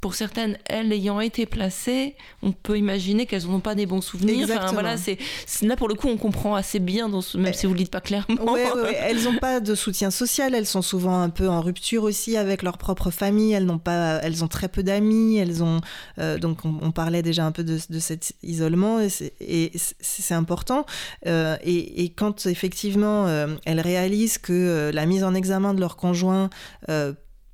pour 0.00 0.14
certaines, 0.14 0.58
elles 0.66 0.92
ayant 0.92 1.20
été 1.20 1.44
placées, 1.44 2.14
on 2.42 2.52
peut 2.52 2.78
imaginer 2.78 3.26
qu'elles 3.26 3.46
n'ont 3.46 3.60
pas 3.60 3.74
des 3.74 3.86
bons 3.86 4.00
souvenirs. 4.00 4.48
Enfin, 4.48 4.72
voilà, 4.72 4.96
c'est 4.96 5.18
là 5.62 5.74
pour 5.76 5.88
le 5.88 5.94
coup, 5.94 6.06
on 6.06 6.16
comprend 6.16 6.54
assez 6.54 6.78
bien, 6.78 7.08
dans 7.08 7.20
même 7.34 7.52
si 7.52 7.66
vous 7.66 7.72
le 7.72 7.78
dites 7.78 7.90
pas 7.90 8.00
clairement. 8.00 8.56
Elles 8.56 9.24
n'ont 9.24 9.38
pas 9.38 9.58
de 9.58 9.74
soutien 9.74 10.10
social. 10.10 10.54
Elles 10.54 10.66
sont 10.66 10.82
souvent 10.82 11.20
un 11.20 11.30
peu 11.30 11.48
en 11.48 11.60
rupture 11.60 12.04
aussi 12.04 12.36
avec 12.36 12.62
leur 12.62 12.78
propre 12.78 13.10
famille. 13.10 13.52
Elles 13.52 13.66
n'ont 13.66 13.78
pas, 13.78 14.20
elles 14.22 14.44
ont 14.44 14.48
très 14.48 14.68
peu 14.68 14.84
d'amis. 14.84 15.38
Elles 15.38 15.64
ont 15.64 15.80
euh, 16.18 16.38
donc 16.38 16.64
on, 16.64 16.90
parlait 16.92 17.22
déjà 17.22 17.44
un 17.44 17.52
peu 17.52 17.64
de, 17.64 17.78
cet 17.98 18.32
isolement 18.42 19.00
et 19.40 19.72
c'est 19.78 20.34
important. 20.34 20.86
Euh, 21.26 21.56
et, 21.64 22.12
quand 22.16 22.46
effectivement 22.46 23.26
euh, 23.26 23.56
elles 23.64 23.80
réalisent 23.80 24.38
que 24.38 24.90
la 24.92 25.06
mise 25.06 25.24
en 25.24 25.34
examen 25.34 25.74
de 25.74 25.80
leur 25.80 25.96
conjoint 25.96 26.50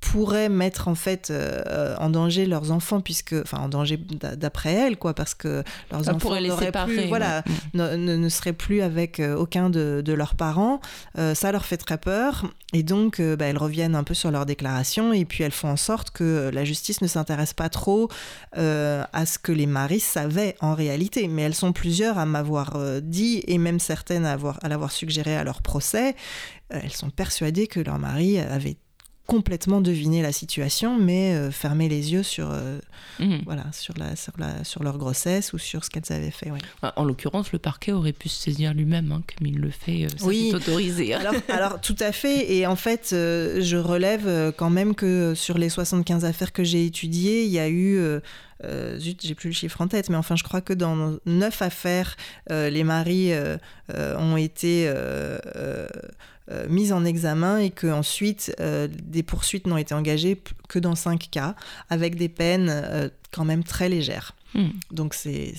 pourraient 0.05 0.49
mettre 0.49 0.87
en 0.87 0.93
fait 0.93 1.31
euh, 1.31 1.95
en 1.99 2.11
danger 2.11 2.45
leurs 2.45 2.71
enfants 2.71 3.01
puisque 3.01 3.33
enfin 3.33 3.57
en 3.57 3.69
danger 3.69 3.97
d'après 3.97 4.71
elles 4.71 4.97
quoi 4.97 5.15
parce 5.15 5.33
que 5.33 5.63
leurs 5.91 6.09
enfants 6.09 6.35
les 6.35 6.51
plus 6.85 7.07
voilà 7.07 7.43
ne, 7.73 7.95
ne, 7.95 8.29
seraient 8.29 8.53
plus 8.53 8.81
avec 8.81 9.19
euh, 9.19 9.35
aucun 9.35 9.71
de, 9.71 10.03
de, 10.05 10.13
leurs 10.13 10.35
parents. 10.35 10.79
Euh, 11.17 11.33
ça 11.33 11.51
leur 11.51 11.65
fait 11.65 11.77
très 11.77 11.97
peur. 11.97 12.45
Et 12.73 12.83
donc 12.83 13.19
bah, 13.19 13.45
elles 13.45 13.57
reviennent 13.57 13.95
un 13.95 14.03
peu 14.03 14.13
sur 14.13 14.29
leur 14.31 14.45
déclaration 14.45 15.11
et 15.11 15.25
puis 15.25 15.43
elles 15.43 15.51
font 15.51 15.69
en 15.69 15.77
sorte 15.77 16.11
que 16.11 16.51
la 16.53 16.65
justice 16.65 17.01
ne 17.01 17.07
s'intéresse 17.07 17.53
pas 17.53 17.69
trop 17.69 18.09
à 18.53 19.25
ce 19.25 19.39
que 19.39 19.53
les 19.53 19.65
maris 19.65 20.01
savaient 20.01 20.55
en 20.59 20.75
réalité. 20.75 21.27
Mais 21.29 21.43
elles 21.43 21.55
sont 21.55 21.71
plusieurs 21.71 22.17
à 22.17 22.25
m'avoir 22.25 22.77
dit 23.01 23.43
et 23.47 23.57
même 23.57 23.79
certaines 23.79 24.25
à, 24.25 24.33
avoir, 24.33 24.59
à 24.61 24.67
l'avoir 24.67 24.91
suggéré 24.91 25.37
à 25.37 25.45
leur 25.45 25.61
procès. 25.61 26.15
Elles 26.69 26.91
sont 26.91 27.11
persuadées 27.11 27.67
que 27.67 27.79
leur 27.79 27.97
mari 27.97 28.39
avait 28.39 28.77
complètement 29.25 29.81
deviner 29.81 30.21
la 30.21 30.31
situation, 30.31 30.97
mais 30.99 31.33
euh, 31.33 31.51
fermer 31.51 31.89
les 31.89 32.13
yeux 32.13 32.23
sur, 32.23 32.51
euh, 32.51 32.77
mhm. 33.19 33.41
voilà, 33.45 33.63
sur, 33.71 33.95
la, 33.97 34.15
sur, 34.15 34.33
la, 34.37 34.63
sur 34.63 34.83
leur 34.83 34.97
grossesse 34.97 35.53
ou 35.53 35.57
sur 35.57 35.83
ce 35.83 35.89
qu'elles 35.89 36.15
avaient 36.15 36.31
fait. 36.31 36.51
En 36.95 37.03
l'occurrence, 37.03 37.51
le 37.51 37.59
parquet 37.59 37.91
aurait 37.91 38.13
pu 38.13 38.29
se 38.29 38.43
saisir 38.43 38.73
lui-même, 38.73 39.11
hein, 39.11 39.23
comme 39.35 39.47
il 39.47 39.59
le 39.59 39.71
fait, 39.71 40.05
euh, 40.05 40.09
ça 40.17 40.25
oui. 40.25 40.51
autorisé. 40.53 41.13
alors, 41.13 41.33
alors, 41.49 41.81
tout 41.81 41.95
à 41.99 42.11
fait, 42.11 42.53
et 42.53 42.67
en 42.67 42.75
fait, 42.75 43.09
je 43.11 43.77
relève 43.77 44.53
quand 44.57 44.69
même 44.69 44.93
que 44.93 45.33
sur 45.35 45.57
les 45.57 45.69
75 45.69 46.23
affaires 46.25 46.53
que 46.53 46.63
j'ai 46.63 46.85
étudiées, 46.85 47.45
il 47.45 47.51
y 47.51 47.59
a 47.59 47.69
eu... 47.69 47.99
zut, 48.97 49.25
j'ai 49.25 49.35
plus 49.35 49.49
le 49.49 49.55
chiffre 49.55 49.81
en 49.81 49.87
tête, 49.87 50.09
mais 50.09 50.17
enfin, 50.17 50.35
je 50.35 50.43
crois 50.43 50.61
que 50.61 50.73
dans 50.73 51.17
neuf 51.25 51.61
affaires, 51.61 52.15
les 52.49 52.83
maris 52.83 53.31
ont 53.89 54.37
été 54.37 54.91
euh, 56.51 56.67
mise 56.69 56.93
en 56.93 57.03
examen 57.05 57.57
et 57.57 57.71
que 57.71 57.87
ensuite 57.87 58.55
euh, 58.59 58.87
des 58.87 59.23
poursuites 59.23 59.65
n'ont 59.65 59.77
été 59.77 59.95
engagées 59.95 60.39
que 60.69 60.77
dans 60.77 60.93
cinq 60.93 61.29
cas, 61.31 61.55
avec 61.89 62.15
des 62.15 62.29
peines 62.29 62.69
euh, 62.69 63.09
quand 63.31 63.45
même 63.45 63.63
très 63.63 63.89
légères. 63.89 64.35
Hmm. 64.53 64.69
Donc 64.91 65.15
c'est 65.15 65.53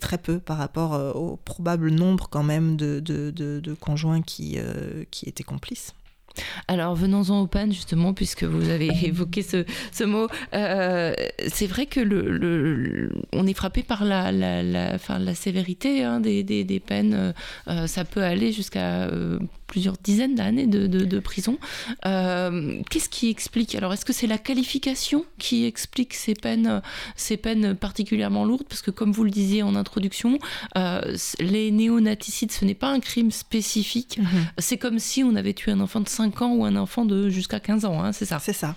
très 0.00 0.18
peu 0.18 0.38
par 0.38 0.56
rapport 0.56 1.16
au 1.16 1.36
probable 1.36 1.90
nombre 1.90 2.28
quand 2.30 2.44
même 2.44 2.76
de, 2.76 3.00
de, 3.00 3.30
de, 3.30 3.74
conjoints 3.74 4.22
qui, 4.22 4.56
qui 5.10 5.28
étaient 5.28 5.42
complices. 5.42 5.92
Alors 6.68 6.94
venons-en 6.94 7.40
au 7.40 7.46
pan 7.46 7.70
justement, 7.70 8.14
puisque 8.14 8.44
vous 8.44 8.68
avez 8.68 8.88
évoqué 9.04 9.42
ce, 9.42 9.64
ce 9.92 10.04
mot. 10.04 10.28
Euh, 10.54 11.14
c'est 11.48 11.66
vrai 11.66 11.86
que 11.86 12.00
le, 12.00 13.12
on 13.32 13.46
est 13.46 13.54
frappé 13.54 13.82
par 13.82 14.04
la, 14.04 14.32
la, 14.32 14.62
la, 14.62 14.96
la 15.18 15.34
sévérité 15.34 16.04
hein, 16.04 16.20
des, 16.20 16.42
des, 16.42 16.64
des, 16.64 16.80
peines. 16.80 17.34
Euh, 17.68 17.86
ça 17.86 18.04
peut 18.04 18.22
aller 18.22 18.52
jusqu'à 18.52 19.04
euh, 19.04 19.38
plusieurs 19.72 19.96
dizaines 19.96 20.34
d'années 20.34 20.66
de, 20.66 20.86
de, 20.86 21.18
prison. 21.18 21.56
Qu'est-ce 22.02 23.08
qui 23.08 23.30
explique? 23.30 23.74
Alors 23.74 23.94
est-ce 23.94 24.04
que 24.04 24.12
c'est 24.12 24.26
la 24.26 24.36
qualification 24.36 25.24
qui 25.38 25.64
explique 25.64 26.12
ces 26.12 26.34
peines, 26.34 26.82
ces 27.16 27.38
peines 27.38 27.74
particulièrement 27.74 28.44
lourdes? 28.44 28.66
Parce 28.68 28.82
que 28.82 28.90
comme 28.90 29.12
vous 29.12 29.24
le 29.24 29.30
disiez 29.30 29.62
en 29.62 29.74
introduction, 29.74 30.38
les 30.74 31.70
néonaticides, 31.70 32.52
ce 32.52 32.66
n'est 32.66 32.74
pas 32.74 32.90
un 32.90 33.00
crime 33.00 33.30
spécifique. 33.30 34.18
Mm-hmm. 34.18 34.44
C'est 34.58 34.76
comme 34.76 34.98
si 34.98 35.24
on 35.24 35.34
avait 35.36 35.54
tué 35.54 35.72
un 35.72 35.80
enfant 35.80 36.00
de 36.00 36.08
5 36.08 36.42
ans 36.42 36.54
ou 36.54 36.66
un 36.66 36.76
enfant 36.76 37.06
de 37.06 37.30
jusqu'à 37.30 37.58
15 37.58 37.86
ans, 37.86 38.04
hein, 38.04 38.12
c'est 38.12 38.26
ça? 38.26 38.38
C'est 38.40 38.52
ça. 38.52 38.76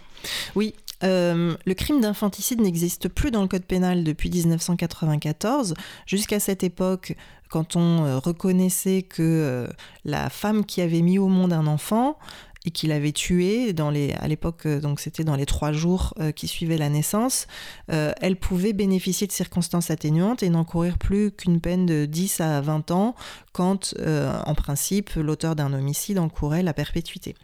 Oui, 0.56 0.74
euh, 1.04 1.56
le 1.66 1.74
crime 1.74 2.02
d'infanticide 2.02 2.62
n'existe 2.62 3.10
plus 3.10 3.32
dans 3.32 3.42
le 3.42 3.48
code 3.48 3.66
pénal 3.66 4.04
depuis 4.04 4.30
1994. 4.30 5.74
Jusqu'à 6.06 6.40
cette 6.40 6.64
époque, 6.64 7.16
quand 7.50 7.76
on 7.76 8.06
euh, 8.06 8.20
reconnaissait 8.20 9.02
que 9.04 9.22
euh, 9.22 9.68
la 10.04 10.30
femme 10.30 10.66
qui 10.66 10.82
avait 10.82 11.02
mis 11.02 11.20
au 11.20 11.28
monde 11.28 11.54
un 11.54 11.68
enfant 11.68 12.18
et 12.66 12.72
qui 12.72 12.88
l'avait 12.88 13.12
tué 13.12 13.74
dans 13.74 13.90
les, 13.90 14.14
à 14.14 14.28
l'époque, 14.28 14.68
donc 14.68 15.00
c'était 15.00 15.24
dans 15.24 15.36
les 15.36 15.46
trois 15.46 15.72
jours 15.72 16.14
qui 16.36 16.48
suivaient 16.48 16.78
la 16.78 16.90
naissance, 16.90 17.48
elle 17.88 18.38
pouvait 18.38 18.74
bénéficier 18.74 19.28
de 19.28 19.32
circonstances 19.32 19.92
atténuantes 19.92 20.44
et 20.44 20.50
n'encourir 20.50 20.98
plus 20.98 21.32
qu'une 21.32 21.62
peine 21.62 21.86
de 21.86 22.06
10 22.06 22.42
à 22.42 22.62
20 22.62 22.92
ans 22.92 23.16
quand, 23.56 23.94
euh, 24.00 24.38
en 24.46 24.54
principe, 24.54 25.12
l'auteur 25.16 25.56
d'un 25.56 25.72
homicide 25.72 26.20
encourait 26.20 26.62
la 26.62 26.74
perpétuité. 26.74 27.36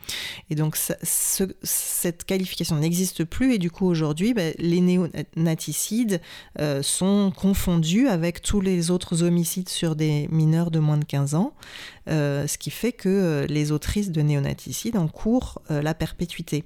Et 0.50 0.56
donc, 0.56 0.78
cette 1.04 2.26
qualification 2.26 2.76
n'existe 2.76 3.24
plus, 3.24 3.54
et 3.54 3.58
du 3.58 3.72
coup, 3.72 3.86
aujourd'hui, 3.86 4.34
ben, 4.34 4.54
les 4.58 4.82
néonaticides 4.82 6.20
euh, 6.60 6.84
sont 6.84 7.32
confondus 7.34 8.10
avec 8.10 8.42
tous 8.42 8.60
les 8.60 8.92
autres 8.92 9.24
homicides 9.24 9.70
sur 9.70 9.96
des 9.96 10.28
mineurs 10.32 10.70
de 10.70 10.80
moins 10.80 10.98
de 10.98 11.06
15 11.06 11.36
ans, 11.36 11.54
euh, 12.01 12.01
ce 12.08 12.58
qui 12.58 12.72
fait 12.72 12.92
que 12.92 13.46
les 13.50 13.72
autrices 13.72 14.12
de 14.12 14.22
néonaticides 14.22 14.98
encourent 14.98 15.62
la 15.70 15.94
perpétuité. 15.94 16.66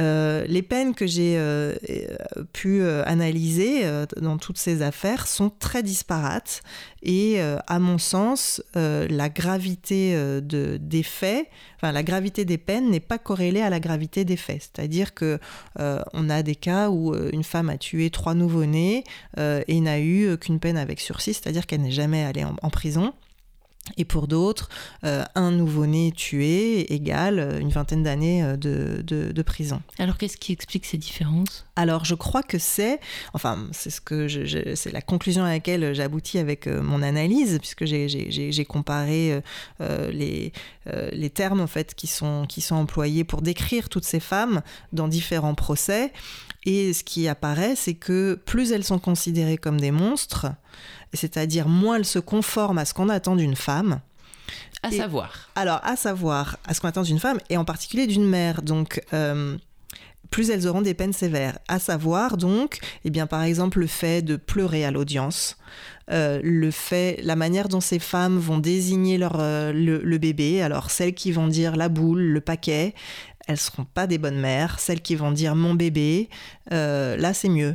Euh, 0.00 0.44
les 0.46 0.62
peines 0.62 0.94
que 0.94 1.06
j'ai 1.06 1.34
euh, 1.36 1.74
pu 2.52 2.82
analyser 3.04 3.82
dans 4.16 4.38
toutes 4.38 4.56
ces 4.56 4.82
affaires 4.82 5.26
sont 5.26 5.50
très 5.50 5.82
disparates 5.82 6.62
et 7.02 7.40
à 7.40 7.78
mon 7.78 7.98
sens, 7.98 8.62
la 8.74 9.28
gravité 9.28 10.14
de, 10.14 10.78
des 10.80 11.02
faits, 11.02 11.46
enfin 11.76 11.92
la 11.92 12.02
gravité 12.02 12.44
des 12.44 12.58
peines 12.58 12.90
n'est 12.90 13.00
pas 13.00 13.18
corrélée 13.18 13.62
à 13.62 13.70
la 13.70 13.80
gravité 13.80 14.24
des 14.24 14.36
faits. 14.36 14.70
C'est-à-dire 14.74 15.14
que 15.14 15.38
on 15.78 16.30
a 16.30 16.42
des 16.42 16.56
cas 16.56 16.90
où 16.90 17.14
une 17.14 17.44
femme 17.44 17.68
a 17.68 17.78
tué 17.78 18.10
trois 18.10 18.34
nouveau-nés 18.34 19.04
et 19.38 19.80
n'a 19.80 20.00
eu 20.00 20.36
qu'une 20.38 20.60
peine 20.60 20.76
avec 20.76 21.00
sursis, 21.00 21.34
c'est-à-dire 21.34 21.66
qu'elle 21.66 21.82
n'est 21.82 21.90
jamais 21.90 22.24
allée 22.24 22.44
en 22.44 22.70
prison. 22.70 23.12
Et 23.96 24.04
pour 24.04 24.28
d'autres, 24.28 24.68
euh, 25.04 25.24
un 25.34 25.50
nouveau-né 25.50 26.12
tué 26.12 26.92
égale 26.92 27.38
euh, 27.38 27.58
une 27.58 27.70
vingtaine 27.70 28.02
d'années 28.02 28.42
euh, 28.42 28.56
de, 28.56 29.42
prison. 29.42 29.80
Alors 29.98 30.18
qu'est-ce 30.18 30.36
qui 30.36 30.52
explique 30.52 30.84
ces 30.84 30.98
différences? 30.98 31.66
Alors 31.76 32.04
je 32.04 32.14
crois 32.14 32.42
que 32.42 32.58
c'est, 32.58 33.00
enfin 33.32 33.66
c'est 33.72 33.88
ce 33.90 34.00
que 34.00 34.28
c'est 34.76 34.92
la 34.92 35.00
conclusion 35.00 35.44
à 35.44 35.48
laquelle 35.48 35.94
j'aboutis 35.94 36.38
avec 36.38 36.66
mon 36.66 37.02
analyse, 37.02 37.58
puisque 37.58 37.86
j'ai 37.86 38.64
comparé 38.66 39.40
les, 39.80 40.52
les 41.12 41.30
termes 41.30 41.60
en 41.60 41.66
fait 41.66 41.94
qui 41.94 42.06
sont, 42.06 42.46
qui 42.48 42.60
sont 42.60 42.76
employés 42.76 43.24
pour 43.24 43.42
décrire 43.42 43.88
toutes 43.88 44.04
ces 44.04 44.20
femmes 44.20 44.62
dans 44.92 45.08
différents 45.08 45.54
procès. 45.54 46.12
Et 46.64 46.92
ce 46.92 47.04
qui 47.04 47.26
apparaît, 47.28 47.74
c'est 47.74 47.94
que 47.94 48.38
plus 48.44 48.72
elles 48.72 48.84
sont 48.84 48.98
considérées 48.98 49.56
comme 49.56 49.80
des 49.80 49.90
monstres, 49.90 50.46
c'est-à-dire 51.14 51.68
moins 51.68 51.96
elle 51.96 52.04
se 52.04 52.18
conforme 52.18 52.78
à 52.78 52.84
ce 52.84 52.92
qu'on 52.92 53.08
attend 53.08 53.36
d'une 53.36 53.56
femme. 53.56 54.00
À 54.82 54.90
savoir. 54.90 55.50
Alors, 55.54 55.80
à 55.82 55.96
savoir, 55.96 56.58
à 56.66 56.74
ce 56.74 56.80
qu'on 56.80 56.88
attend 56.88 57.02
d'une 57.02 57.18
femme, 57.18 57.38
et 57.50 57.56
en 57.56 57.64
particulier 57.64 58.06
d'une 58.06 58.26
mère. 58.26 58.62
Donc, 58.62 59.02
euh, 59.12 59.56
plus 60.30 60.50
elles 60.50 60.66
auront 60.66 60.82
des 60.82 60.94
peines 60.94 61.12
sévères. 61.12 61.58
À 61.68 61.78
savoir, 61.78 62.36
donc, 62.36 62.78
eh 63.04 63.10
bien, 63.10 63.26
par 63.26 63.42
exemple, 63.42 63.80
le 63.80 63.86
fait 63.86 64.22
de 64.22 64.36
pleurer 64.36 64.84
à 64.84 64.90
l'audience, 64.90 65.56
euh, 66.10 66.40
le 66.42 66.70
fait, 66.70 67.20
la 67.22 67.36
manière 67.36 67.68
dont 67.68 67.80
ces 67.80 67.98
femmes 67.98 68.38
vont 68.38 68.58
désigner 68.58 69.18
leur, 69.18 69.36
euh, 69.40 69.72
le, 69.72 70.18
bébé. 70.18 70.62
Alors, 70.62 70.90
celles 70.90 71.14
qui 71.14 71.32
vont 71.32 71.48
dire 71.48 71.76
la 71.76 71.88
boule, 71.88 72.20
le 72.20 72.40
paquet, 72.40 72.94
elles 73.46 73.58
seront 73.58 73.84
pas 73.84 74.06
des 74.06 74.18
bonnes 74.18 74.40
mères. 74.40 74.78
Celles 74.78 75.02
qui 75.02 75.16
vont 75.16 75.32
dire 75.32 75.54
mon 75.54 75.74
bébé, 75.74 76.28
là, 76.70 77.34
c'est 77.34 77.48
mieux. 77.48 77.74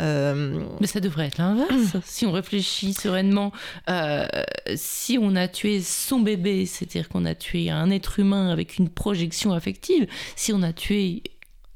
Euh, 0.00 0.64
Mais 0.80 0.86
ça 0.86 1.00
devrait 1.00 1.26
être 1.26 1.38
l'inverse. 1.38 1.96
si 2.04 2.26
on 2.26 2.32
réfléchit 2.32 2.94
sereinement, 2.94 3.52
euh, 3.88 4.26
si 4.76 5.18
on 5.20 5.34
a 5.34 5.48
tué 5.48 5.80
son 5.80 6.20
bébé, 6.20 6.66
c'est-à-dire 6.66 7.08
qu'on 7.08 7.24
a 7.24 7.34
tué 7.34 7.70
un 7.70 7.90
être 7.90 8.20
humain 8.20 8.50
avec 8.50 8.78
une 8.78 8.88
projection 8.88 9.52
affective, 9.52 10.06
si 10.36 10.52
on 10.52 10.62
a 10.62 10.72
tué 10.72 11.22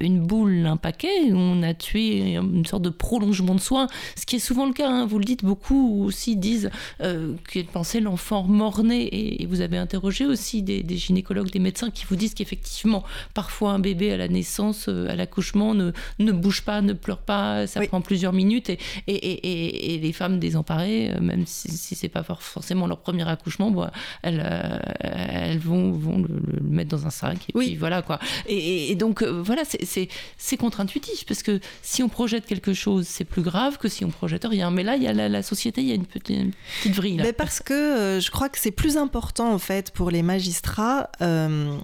une 0.07 0.21
boule, 0.21 0.67
un 0.67 0.77
paquet, 0.77 1.33
on 1.33 1.63
a 1.63 1.75
tué 1.75 2.35
une 2.35 2.67
sorte 2.67 2.83
de 2.83 2.91
prolongement 2.91 3.55
de 3.55 3.61
soins, 3.61 3.87
ce 4.17 4.27
qui 4.27 4.37
est 4.37 4.41
souvent 4.41 4.67
le 4.67 4.73
cas, 4.73 4.89
hein. 4.89 5.07
vous 5.07 5.19
le 5.19 5.25
dites, 5.25 5.45
beaucoup 5.45 6.05
aussi 6.05 6.37
disent 6.37 6.71
euh, 7.01 7.35
qu'ils 7.51 7.67
pensaient 7.67 8.01
l'enfant 8.01 8.43
mort-né, 8.45 9.43
et, 9.43 9.47
vous 9.47 9.61
avez 9.61 9.77
interrogé 9.77 10.25
aussi 10.25 10.63
des, 10.63 10.85
gynécologues, 10.97 11.51
des 11.51 11.59
médecins 11.59 11.91
qui 11.91 12.05
vous 12.09 12.17
disent 12.17 12.35
qu'effectivement, 12.35 13.05
parfois 13.35 13.73
un 13.73 13.79
bébé 13.79 14.13
à 14.13 14.17
la 14.17 14.29
naissance, 14.29 14.87
euh, 14.89 15.09
à 15.11 15.17
l'accouchement, 15.17 15.75
ne, 15.75 15.93
ne 16.19 16.33
bouge 16.33 16.63
pas, 16.63 16.81
ne 16.81 16.93
pleure 16.93 17.19
pas, 17.19 17.67
ça 17.67 17.85
prend 17.87 18.01
plusieurs 18.01 18.33
minutes, 18.33 18.71
et, 18.71 18.79
et, 19.07 19.95
et, 19.95 19.99
les 19.99 20.13
femmes 20.13 20.39
désemparées, 20.39 21.11
euh, 21.11 21.21
même 21.21 21.45
si, 21.47 21.71
si 21.71 21.95
c'est 21.95 22.09
pas 22.09 22.23
forcément 22.23 22.87
leur 22.87 23.01
premier 23.01 23.29
accouchement, 23.29 23.71
bon, 23.71 23.89
elles, 24.23 24.43
euh, 24.45 24.79
elles 25.01 25.59
vont, 25.59 25.93
vont 25.93 26.19
le, 26.19 26.61
mettre 26.63 26.91
dans 26.91 27.07
un 27.07 27.11
sac, 27.11 27.39
et 27.49 27.53
oui. 27.55 27.67
puis 27.67 27.77
voilà 27.77 28.03
quoi. 28.03 28.19
Et, 28.47 28.95
donc 28.95 29.23
voilà, 29.23 29.63
c'est 29.65 29.92
c'est 30.39 30.57
contre-intuitif, 30.57 31.25
parce 31.27 31.43
que 31.43 31.61
si 31.83 32.03
on 32.03 32.09
projette 32.09 32.47
quelque 32.47 32.73
chose, 32.73 33.07
c'est 33.07 33.25
plus 33.25 33.43
grave 33.43 33.79
que 33.79 33.89
si 33.89 34.05
on 34.05 34.11
projette 34.11 34.45
rien. 34.45 34.71
Mais 34.71 34.83
là, 34.83 34.97
il 34.97 35.03
y 35.03 35.07
a 35.07 35.13
la, 35.13 35.43
société, 35.43 35.83
il 35.83 35.89
y 35.89 35.93
a 35.93 35.95
une 35.95 36.07
petite, 36.07 36.55
vrille. 36.87 37.17
Mais 37.17 37.33
parce 37.33 37.61
que 37.61 37.73
euh, 37.73 38.21
je 38.21 38.31
crois 38.31 38.49
que 38.49 38.59
c'est 38.59 38.71
plus 38.71 38.97
important, 38.97 39.53
en 39.53 39.59
fait, 39.59 39.91
pour 39.91 40.11
les 40.11 40.23
magistrats 40.23 41.11
euh, 41.21 41.77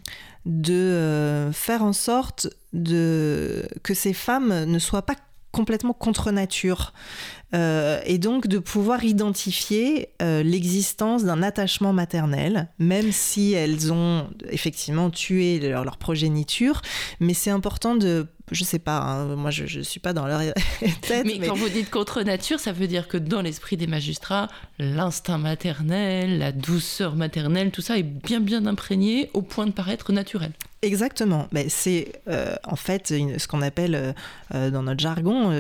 de 0.46 0.74
euh, 0.74 1.52
faire 1.52 1.82
en 1.82 1.92
sorte 1.92 2.48
que 2.72 3.94
ces 3.94 4.12
femmes 4.12 4.64
ne 4.64 4.78
soient 4.78 5.02
pas 5.02 5.16
complètement 5.52 5.92
contre 5.92 6.30
nature. 6.30 6.92
Euh, 7.54 8.00
et 8.04 8.18
donc 8.18 8.46
de 8.46 8.58
pouvoir 8.58 9.04
identifier 9.04 10.10
euh, 10.20 10.42
l'existence 10.42 11.24
d'un 11.24 11.42
attachement 11.42 11.94
maternel, 11.94 12.68
même 12.78 13.10
si 13.10 13.54
elles 13.54 13.90
ont 13.90 14.28
effectivement 14.50 15.08
tué 15.08 15.58
leur, 15.58 15.84
leur 15.84 15.96
progéniture, 15.96 16.82
mais 17.20 17.32
c'est 17.32 17.50
important 17.50 17.96
de 17.96 18.26
je 18.50 18.64
sais 18.64 18.78
pas, 18.78 18.98
hein, 18.98 19.36
moi 19.36 19.50
je, 19.50 19.78
ne 19.78 19.82
suis 19.82 20.00
pas 20.00 20.12
dans 20.12 20.26
leur 20.26 20.40
tête. 21.02 21.26
Mais, 21.26 21.38
quand 21.38 21.54
vous 21.54 21.68
dites 21.68 21.90
contre 21.90 22.22
nature, 22.22 22.60
ça 22.60 22.72
veut 22.72 22.86
dire 22.86 23.08
que 23.08 23.18
dans 23.18 23.42
l'esprit 23.42 23.76
des 23.76 23.86
magistrats, 23.86 24.48
l'instinct 24.78 25.38
maternel, 25.38 26.38
la 26.38 26.52
douceur 26.52 27.16
maternelle, 27.16 27.70
tout 27.70 27.82
ça 27.82 27.98
est 27.98 28.02
bien 28.02 28.40
bien 28.40 28.66
imprégné 28.66 29.30
au 29.34 29.42
point 29.42 29.66
de 29.66 29.72
paraître 29.72 30.12
naturel. 30.12 30.52
Exactement. 30.82 31.48
C'est 31.68 32.12
euh, 32.28 32.54
en 32.64 32.76
fait 32.76 33.08
ce 33.08 33.48
qu'on 33.48 33.62
appelle 33.62 34.14
dans 34.52 34.82
notre 34.82 35.00
jargon 35.00 35.50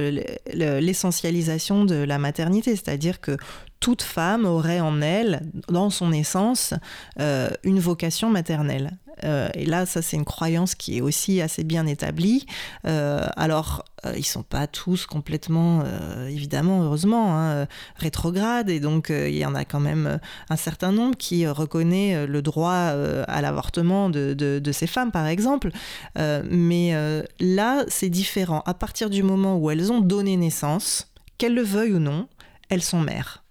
l'essentialisation 0.54 1.84
de 1.84 1.96
la 1.96 2.18
maternité, 2.18 2.76
c'est-à-dire 2.76 3.20
que 3.20 3.36
toute 3.80 4.02
femme 4.02 4.44
aurait 4.44 4.80
en 4.80 5.00
elle, 5.00 5.42
dans 5.68 5.90
son 5.90 6.12
essence, 6.12 6.74
euh, 7.20 7.50
une 7.62 7.80
vocation 7.80 8.30
maternelle. 8.30 8.98
Euh, 9.24 9.48
et 9.54 9.66
là, 9.66 9.84
ça, 9.84 10.00
c'est 10.00 10.16
une 10.16 10.24
croyance 10.24 10.76
qui 10.76 10.98
est 10.98 11.00
aussi 11.00 11.40
assez 11.40 11.64
bien 11.64 11.86
établie. 11.86 12.46
Euh, 12.86 13.26
alors, 13.36 13.84
ils 14.16 14.24
sont 14.24 14.44
pas 14.44 14.68
tous 14.68 15.06
complètement, 15.06 15.82
évidemment, 16.28 16.84
heureusement, 16.84 17.36
hein, 17.36 17.66
rétrogrades. 17.96 18.70
Et 18.70 18.78
donc, 18.78 19.10
il 19.10 19.36
y 19.36 19.44
en 19.44 19.56
a 19.56 19.64
quand 19.64 19.80
même 19.80 20.20
un 20.50 20.56
certain 20.56 20.92
nombre 20.92 21.16
qui 21.16 21.48
reconnaît 21.48 22.24
le 22.24 22.40
droit 22.40 22.94
à 23.26 23.42
l'avortement 23.42 24.08
de, 24.08 24.34
de, 24.34 24.72
ces 24.72 24.86
femmes, 24.86 25.10
par 25.10 25.26
exemple. 25.26 25.70
mais 26.16 26.94
là, 27.40 27.84
c'est 27.88 28.08
différent. 28.08 28.62
À 28.66 28.74
partir 28.74 29.10
du 29.10 29.24
moment 29.24 29.56
où 29.56 29.68
elles 29.68 29.90
ont 29.90 30.00
donné 30.00 30.36
naissance, 30.36 31.12
qu'elles 31.36 31.54
le 31.54 31.62
veuillent 31.62 31.94
ou 31.94 31.98
non, 31.98 32.28
elles 32.68 32.82
sont 32.82 33.00
mères. 33.00 33.42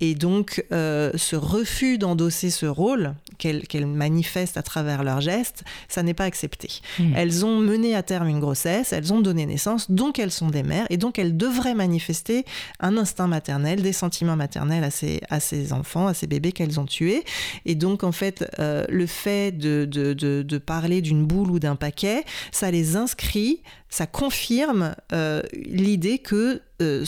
Et 0.00 0.14
donc, 0.14 0.64
euh, 0.72 1.12
ce 1.14 1.36
refus 1.36 1.98
d'endosser 1.98 2.50
ce 2.50 2.66
rôle 2.66 3.14
qu'elles 3.42 3.86
manifestent 3.86 4.56
à 4.56 4.62
travers 4.62 5.02
leurs 5.02 5.20
gestes, 5.20 5.64
ça 5.88 6.02
n'est 6.02 6.14
pas 6.14 6.24
accepté. 6.24 6.68
Hmm. 6.98 7.12
Elles 7.16 7.44
ont 7.44 7.58
mené 7.58 7.94
à 7.94 8.02
terme 8.02 8.28
une 8.28 8.40
grossesse, 8.40 8.92
elles 8.92 9.12
ont 9.12 9.20
donné 9.20 9.46
naissance, 9.46 9.90
donc 9.90 10.18
elles 10.18 10.30
sont 10.30 10.48
des 10.48 10.62
mères, 10.62 10.86
et 10.90 10.96
donc 10.96 11.18
elles 11.18 11.36
devraient 11.36 11.74
manifester 11.74 12.44
un 12.80 12.96
instinct 12.96 13.26
maternel, 13.26 13.82
des 13.82 13.92
sentiments 13.92 14.36
maternels 14.36 14.84
à 14.84 14.90
ces, 14.90 15.20
à 15.30 15.40
ces 15.40 15.72
enfants, 15.72 16.06
à 16.06 16.14
ces 16.14 16.26
bébés 16.26 16.52
qu'elles 16.52 16.78
ont 16.78 16.86
tués. 16.86 17.24
Et 17.66 17.74
donc, 17.74 18.04
en 18.04 18.12
fait, 18.12 18.44
euh, 18.58 18.84
le 18.88 19.06
fait 19.06 19.52
de, 19.52 19.86
de, 19.90 20.12
de, 20.12 20.42
de 20.42 20.58
parler 20.58 21.00
d'une 21.00 21.24
boule 21.24 21.50
ou 21.50 21.58
d'un 21.58 21.76
paquet, 21.76 22.24
ça 22.50 22.70
les 22.70 22.96
inscrit 22.96 23.62
ça 23.92 24.06
confirme 24.06 24.94
euh, 25.12 25.42
l'idée 25.52 26.18
que 26.18 26.62
euh, 26.80 27.04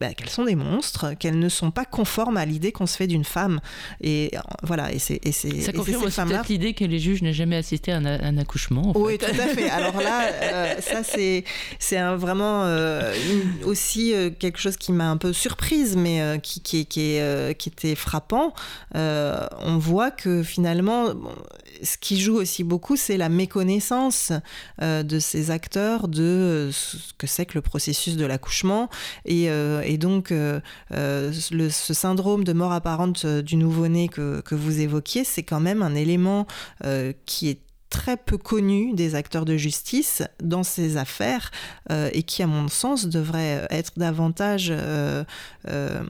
bah, 0.00 0.12
qu'elles 0.14 0.28
sont 0.28 0.44
des 0.44 0.56
monstres, 0.56 1.14
qu'elles 1.14 1.38
ne 1.38 1.48
sont 1.48 1.70
pas 1.70 1.84
conformes 1.84 2.36
à 2.36 2.44
l'idée 2.44 2.72
qu'on 2.72 2.88
se 2.88 2.96
fait 2.96 3.06
d'une 3.06 3.24
femme. 3.24 3.60
Et 4.00 4.32
voilà, 4.64 4.92
et 4.92 4.98
c'est 4.98 5.20
ça 5.30 5.70
confirme 5.74 6.04
aussi 6.04 6.20
peut-être 6.20 6.48
l'idée 6.48 6.74
que 6.74 6.84
les 6.84 6.98
juges 6.98 7.22
n'aient 7.22 7.32
jamais 7.32 7.56
assisté 7.56 7.92
à 7.92 7.96
un, 7.96 8.38
accouchement. 8.38 8.92
Oui, 8.96 9.18
tout 9.18 9.26
à 9.26 9.48
fait. 9.48 9.70
Alors 9.70 10.00
là, 10.00 10.80
ça 10.80 11.02
c'est 11.02 11.44
c'est 11.78 12.00
vraiment 12.16 12.64
aussi 13.64 14.12
quelque 14.38 14.58
chose 14.58 14.76
qui 14.76 14.92
m'a 14.92 15.10
un 15.10 15.16
peu 15.16 15.32
surprise, 15.32 15.96
mais 15.96 16.40
qui 16.42 16.60
qui, 16.60 16.86
qui, 16.86 17.18
qui 17.58 17.68
était 17.68 17.94
frappant. 17.94 18.54
on 18.94 19.78
voit 19.78 20.10
que 20.10 20.42
finalement, 20.42 21.06
ce 21.82 21.96
qui 21.98 22.20
joue 22.20 22.36
aussi 22.36 22.64
beaucoup, 22.64 22.96
c'est 22.96 23.16
la 23.16 23.28
méconnaissance 23.28 24.32
de 24.80 25.18
ces 25.18 25.50
acteurs 25.50 26.08
de 26.08 26.70
ce 26.72 26.96
que 27.18 27.26
c'est 27.26 27.46
que 27.46 27.54
le 27.54 27.62
processus 27.62 28.16
de 28.16 28.26
l'accouchement. 28.26 28.88
Et, 29.24 29.50
euh, 29.50 29.96
donc, 29.96 30.32
euh, 30.32 30.60
euh, 30.92 31.32
ce 31.32 31.94
syndrome 31.94 32.44
de 32.44 32.52
mort 32.52 32.72
apparente 32.72 33.26
du 33.26 33.56
nouveau-né 33.56 34.08
que, 34.08 34.40
que, 34.40 34.54
vous 34.54 34.80
évoquiez, 34.80 35.24
c'est 35.24 35.42
quand 35.42 35.60
même 35.64 35.82
un 35.82 35.94
élément 35.94 36.46
qui 37.26 37.48
est 37.48 37.60
très 37.94 38.16
peu 38.16 38.38
connu 38.38 38.92
des 38.92 39.14
acteurs 39.14 39.44
de 39.44 39.56
justice 39.56 40.24
dans 40.42 40.64
ces 40.64 40.96
affaires 40.96 41.52
euh, 41.92 42.10
et 42.12 42.24
qui, 42.24 42.42
à 42.42 42.48
mon 42.48 42.66
sens, 42.66 43.06
devrait 43.06 43.68
être 43.70 43.92
davantage 43.96 44.66
euh, 44.72 45.22
euh, 45.68 46.02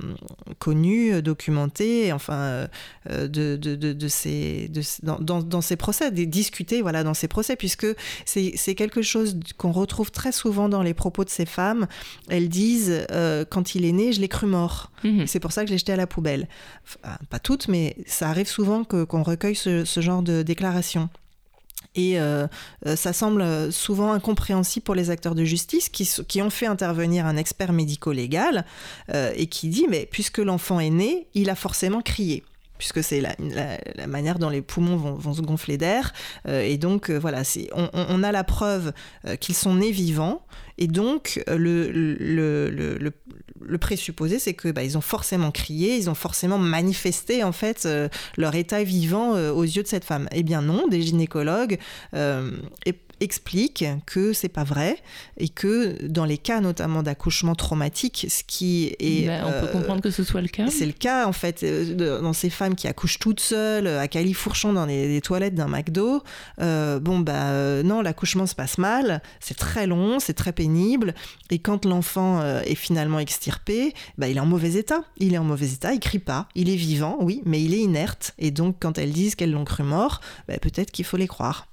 connu, 0.59 1.21
documenté, 1.21 2.11
enfin, 2.15 2.67
de, 3.07 3.27
de, 3.57 3.75
de, 3.77 4.09
ces, 4.09 4.71
dans, 5.03 5.43
dans, 5.43 5.61
ces 5.61 5.77
procès, 5.77 6.11
discuter 6.11 6.81
voilà, 6.81 7.05
dans 7.05 7.13
ces 7.13 7.29
procès, 7.29 7.55
puisque 7.55 7.87
c'est 8.25 8.75
quelque 8.75 9.03
chose 9.03 9.39
qu'on 9.59 9.73
retrouve 9.73 10.11
très 10.11 10.33
souvent 10.33 10.71
dans 10.71 10.83
les 10.83 10.95
propos 10.95 11.25
de 11.25 11.31
ces 11.31 11.45
femmes. 11.45 11.87
Elles 12.31 12.49
disent, 12.49 13.07
quand 13.51 13.75
il 13.75 13.85
est 13.85 13.93
né, 13.93 14.15
je 14.15 14.23
l'ai 14.23 14.29
cru 14.29 14.47
mort. 14.47 14.91
Mhm. 15.05 15.27
C'est 15.27 15.41
pour 15.41 15.53
ça 15.53 15.63
que 15.63 15.69
je 15.69 15.73
l'ai 15.73 15.79
jeté 15.79 15.93
à 15.93 15.97
la 15.97 16.07
poubelle. 16.07 16.49
pas 17.29 17.39
toutes, 17.39 17.69
mais 17.69 17.95
ça 18.07 18.31
arrive 18.31 18.49
souvent 18.49 18.85
qu'on 18.85 19.23
recueille 19.23 19.57
ce, 19.57 19.85
ce 19.85 20.01
genre 20.01 20.23
de 20.23 20.43
déclarations. 20.43 21.11
Et 21.95 22.19
euh, 22.19 22.47
euh, 22.87 22.97
ça 22.97 23.13
semble 23.13 23.73
souvent 23.73 24.13
incompréhensible 24.13 24.85
pour 24.85 24.95
les 24.95 25.11
acteurs 25.11 25.35
de 25.35 25.45
justice 25.45 25.89
qui, 25.89 26.09
qui 26.27 26.43
ont 26.43 26.51
fait 26.51 26.67
intervenir 26.67 27.27
un 27.27 27.37
expert 27.37 27.73
médico-légal 27.73 28.65
euh, 29.13 29.33
et 29.37 29.47
qui 29.47 29.69
dit, 29.69 29.87
mais 29.89 30.09
puisque 30.11 30.39
l'enfant 30.39 30.81
est 30.81 30.91
né, 30.91 31.29
il 31.35 31.51
a 31.51 31.55
forcément 31.55 32.01
crié 32.01 32.45
puisque 32.79 33.03
c'est 33.03 33.21
la, 33.21 33.35
la, 33.97 34.07
manière 34.07 34.39
dont 34.39 34.51
les 34.51 34.63
poumons 34.63 34.97
vont, 34.97 35.15
vont 35.15 35.35
se 35.35 35.43
gonfler 35.43 35.79
d'air. 35.79 36.13
Euh, 36.49 36.63
et 36.63 36.77
donc, 36.77 37.11
euh, 37.11 37.19
voilà, 37.19 37.43
on, 37.73 37.89
on, 37.95 38.23
a 38.23 38.33
la 38.33 38.45
preuve 38.45 38.93
euh, 39.27 39.37
qu'ils 39.37 39.55
sont 39.55 39.77
nés 39.77 39.93
vivants. 39.93 40.45
Et 40.77 40.89
donc, 40.89 41.43
le, 41.47 41.91
le, 41.93 43.13
le 43.67 43.79
présupposé, 43.79 44.39
c'est 44.39 44.55
que 44.55 44.71
bah, 44.71 44.83
ils 44.83 44.97
ont 44.97 45.03
forcément 45.03 45.51
crié, 45.51 45.97
ils 45.97 46.11
ont 46.11 46.15
forcément 46.15 46.59
manifesté 46.59 47.45
en 47.45 47.53
fait 47.53 47.89
leur 48.37 48.55
état 48.55 48.83
vivant 48.83 49.33
aux 49.53 49.63
yeux 49.63 49.83
de 49.83 49.89
cette 49.89 50.05
femme. 50.05 50.29
Eh 50.33 50.43
bien 50.43 50.63
non, 50.63 50.87
des 50.89 51.03
gynécologues 51.03 51.79
et 52.15 52.93
explique 53.21 53.85
que 54.07 54.33
c'est 54.33 54.49
pas 54.49 54.65
vrai 54.65 54.99
et 55.39 55.49
que 55.49 56.07
dans 56.07 56.25
les 56.25 56.39
cas 56.39 56.61
notamment 56.61 57.03
d'accouchement 57.03 57.55
traumatique, 57.55 58.27
ce 58.29 58.43
qui 58.47 58.95
est 58.99 59.27
ben, 59.27 59.45
on 59.47 59.51
peut 59.51 59.67
euh, 59.67 59.73
comprendre 59.73 60.01
que 60.01 60.11
ce 60.11 60.25
soit 60.25 60.41
le 60.41 60.49
cas. 60.49 60.69
C'est 60.71 60.87
le 60.87 60.93
cas 60.93 61.27
en 61.27 61.33
fait 61.33 61.63
euh, 61.63 62.21
dans 62.21 62.33
ces 62.33 62.51
femmes 62.51 62.75
qui 62.75 62.89
accouchent 62.89 63.19
toutes 63.19 63.41
seules 63.41 63.87
à 63.87 64.09
califourchon 64.09 64.73
dans 64.73 64.87
les, 64.87 65.21
toilettes 65.21 65.55
d'un 65.55 65.69
McDo. 65.69 66.23
Euh, 66.61 67.01
bon 67.01 67.21
bah 67.21 67.83
non, 67.83 68.03
l'accouchement 68.03 68.47
se 68.47 68.55
passe 68.55 68.79
mal, 68.79 69.23
c'est 69.41 69.57
très 69.57 69.87
long, 69.87 70.19
c'est 70.19 70.35
très 70.35 70.53
pénible 70.53 71.15
et 71.51 71.59
quand 71.59 71.85
l'enfant 71.85 72.43
est 72.65 72.75
finalement 72.75 73.19
extirpé, 73.19 73.95
bah, 74.19 74.29
il 74.29 74.37
est 74.37 74.41
en 74.41 74.47
mauvais 74.47 74.75
état. 74.75 75.05
Il 75.19 75.35
est 75.35 75.39
en 75.39 75.45
mauvais 75.45 75.73
état, 75.73 75.93
il 75.93 76.01
crie 76.01 76.19
pas, 76.19 76.49
il 76.55 76.69
est 76.69 76.77
vivant, 76.77 77.17
oui, 77.21 77.43
mais 77.45 77.63
il 77.63 77.75
est 77.75 77.79
inerte 77.79 78.35
et 78.39 78.51
donc 78.51 78.77
quand 78.81 78.99
elles 78.99 79.13
disent 79.13 79.35
qu'elles 79.35 79.53
l'ont 79.53 79.65
cru 79.65 79.83
mort, 79.83 80.21
bah, 80.49 80.59
peut-être 80.61 80.91
qu'il 80.91 81.05
faut 81.05 81.17
les 81.17 81.29
croire. 81.29 81.69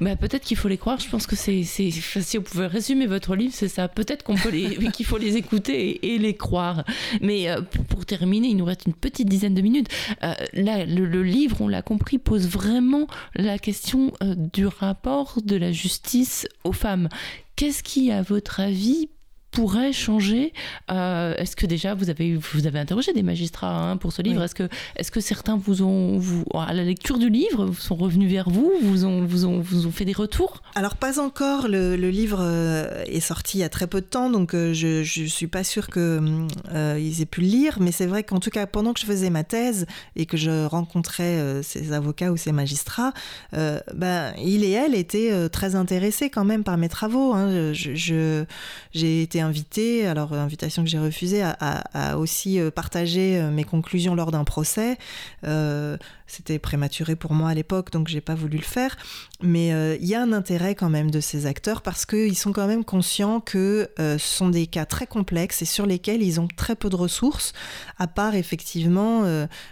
Bah, 0.00 0.16
peut-être 0.16 0.42
qu'il 0.42 0.56
faut 0.56 0.68
les 0.68 0.78
croire. 0.78 0.98
Je 1.00 1.08
pense 1.08 1.26
que 1.26 1.36
c'est, 1.36 1.62
si 1.62 1.90
vous 2.36 2.42
pouvez 2.42 2.66
résumer 2.66 3.06
votre 3.06 3.36
livre, 3.36 3.52
c'est 3.54 3.68
ça. 3.68 3.88
Peut-être 3.88 4.22
qu'on 4.22 4.36
peut 4.36 4.50
qu'il 4.92 5.06
faut 5.06 5.18
les 5.18 5.36
écouter 5.36 6.14
et, 6.14 6.18
les 6.18 6.34
croire. 6.34 6.84
Mais 7.20 7.48
euh, 7.48 7.60
pour, 7.88 8.04
terminer, 8.04 8.48
il 8.48 8.56
nous 8.56 8.64
reste 8.64 8.86
une 8.86 8.94
petite 8.94 9.28
dizaine 9.28 9.54
de 9.54 9.62
minutes. 9.62 9.88
Euh, 10.22 10.34
là, 10.52 10.84
le, 10.84 11.22
livre, 11.22 11.60
on 11.60 11.68
l'a 11.68 11.82
compris, 11.82 12.18
pose 12.18 12.48
vraiment 12.48 13.06
la 13.34 13.58
question 13.58 14.12
euh, 14.22 14.34
du 14.36 14.66
rapport 14.66 15.38
de 15.44 15.56
la 15.56 15.72
justice 15.72 16.46
aux 16.64 16.72
femmes. 16.72 17.08
Qu'est-ce 17.56 17.82
qui, 17.82 18.10
à 18.10 18.22
votre 18.22 18.60
avis, 18.60 19.08
pourrait 19.52 19.92
changer 19.92 20.52
euh, 20.90 21.34
Est-ce 21.36 21.54
que 21.54 21.66
déjà 21.66 21.94
vous 21.94 22.10
avez, 22.10 22.36
vous 22.36 22.66
avez 22.66 22.78
interrogé 22.78 23.12
des 23.12 23.22
magistrats 23.22 23.90
hein, 23.90 23.96
pour 23.98 24.12
ce 24.12 24.22
livre? 24.22 24.42
Est-ce 24.42 24.54
que, 24.54 24.68
est 24.96 25.10
que 25.10 25.20
certains 25.20 25.56
vous 25.56 25.82
ont, 25.82 26.18
vous, 26.18 26.44
à 26.54 26.72
la 26.72 26.82
lecture 26.82 27.18
du 27.18 27.28
livre, 27.28 27.72
sont 27.78 27.94
revenus 27.94 28.30
vers 28.30 28.48
vous, 28.48 28.72
vous 28.82 29.04
ont, 29.04 29.24
vous 29.24 29.44
ont, 29.44 29.60
vous 29.60 29.86
ont 29.86 29.92
fait 29.92 30.06
des 30.06 30.14
retours? 30.14 30.62
Alors 30.74 30.96
pas 30.96 31.20
encore. 31.20 31.68
Le, 31.68 31.96
livre 31.96 32.38
euh, 32.40 33.04
est 33.06 33.20
sorti 33.20 33.58
il 33.58 33.60
y 33.60 33.64
a 33.64 33.68
très 33.68 33.86
peu 33.86 34.00
de 34.00 34.06
temps, 34.06 34.30
donc 34.30 34.54
euh, 34.54 34.72
je 34.72 35.00
ne 35.00 35.28
suis 35.28 35.46
pas 35.46 35.64
sûre 35.64 35.88
qu'ils 35.88 37.20
aient 37.20 37.26
pu 37.26 37.42
le 37.42 37.46
lire. 37.46 37.76
Mais 37.80 37.92
c'est 37.92 38.06
vrai 38.06 38.24
qu'en 38.24 38.40
tout 38.40 38.50
cas, 38.50 38.66
pendant 38.66 38.94
que 38.94 39.00
je 39.00 39.06
faisais 39.06 39.28
ma 39.28 39.44
thèse 39.44 39.86
et 40.16 40.24
que 40.24 40.38
je 40.38 40.64
rencontrais 40.64 41.62
ces 41.62 41.92
avocats 41.92 42.32
ou 42.32 42.38
ces 42.38 42.52
magistrats, 42.52 43.12
ben, 43.52 44.32
il 44.42 44.64
et 44.64 44.70
elle 44.70 44.94
étaient 44.94 45.48
très 45.50 45.74
intéressés 45.74 46.30
quand 46.30 46.44
même 46.44 46.64
par 46.64 46.78
mes 46.78 46.88
travaux. 46.88 47.34
Hein. 47.34 47.72
Je, 47.74 48.44
j'ai 48.92 49.22
été 49.22 49.41
invité, 49.42 50.06
alors 50.06 50.32
invitation 50.32 50.82
que 50.82 50.88
j'ai 50.88 50.98
refusée, 50.98 51.42
à, 51.42 52.18
aussi 52.18 52.58
euh, 52.58 52.70
partager 52.70 53.38
euh, 53.38 53.50
mes 53.50 53.64
conclusions 53.64 54.14
lors 54.14 54.30
d'un 54.30 54.44
procès. 54.44 54.98
Euh, 55.44 55.96
c'était 56.32 56.58
prématuré 56.58 57.16
pour 57.16 57.34
moi 57.34 57.50
à 57.50 57.54
l'époque, 57.54 57.90
donc 57.90 58.08
j'ai 58.08 58.20
pas 58.20 58.34
voulu 58.34 58.56
le 58.56 58.64
faire. 58.64 58.96
Mais 59.42 59.68
il 60.00 60.06
y 60.06 60.14
a 60.14 60.22
un 60.22 60.32
intérêt 60.32 60.74
quand 60.74 60.90
même 60.90 61.10
de 61.10 61.20
ces 61.20 61.46
acteurs 61.46 61.82
parce 61.82 62.06
qu'ils 62.06 62.36
sont 62.36 62.52
quand 62.52 62.66
même 62.66 62.84
conscients 62.84 63.40
que 63.40 63.88
ce 63.98 64.18
sont 64.18 64.48
des 64.48 64.66
cas 64.66 64.86
très 64.86 65.06
complexes 65.06 65.62
et 65.62 65.64
sur 65.64 65.86
lesquels 65.86 66.22
ils 66.22 66.40
ont 66.40 66.48
très 66.48 66.76
peu 66.76 66.88
de 66.88 66.96
ressources, 66.96 67.52
à 67.98 68.06
part 68.06 68.34
effectivement 68.34 69.24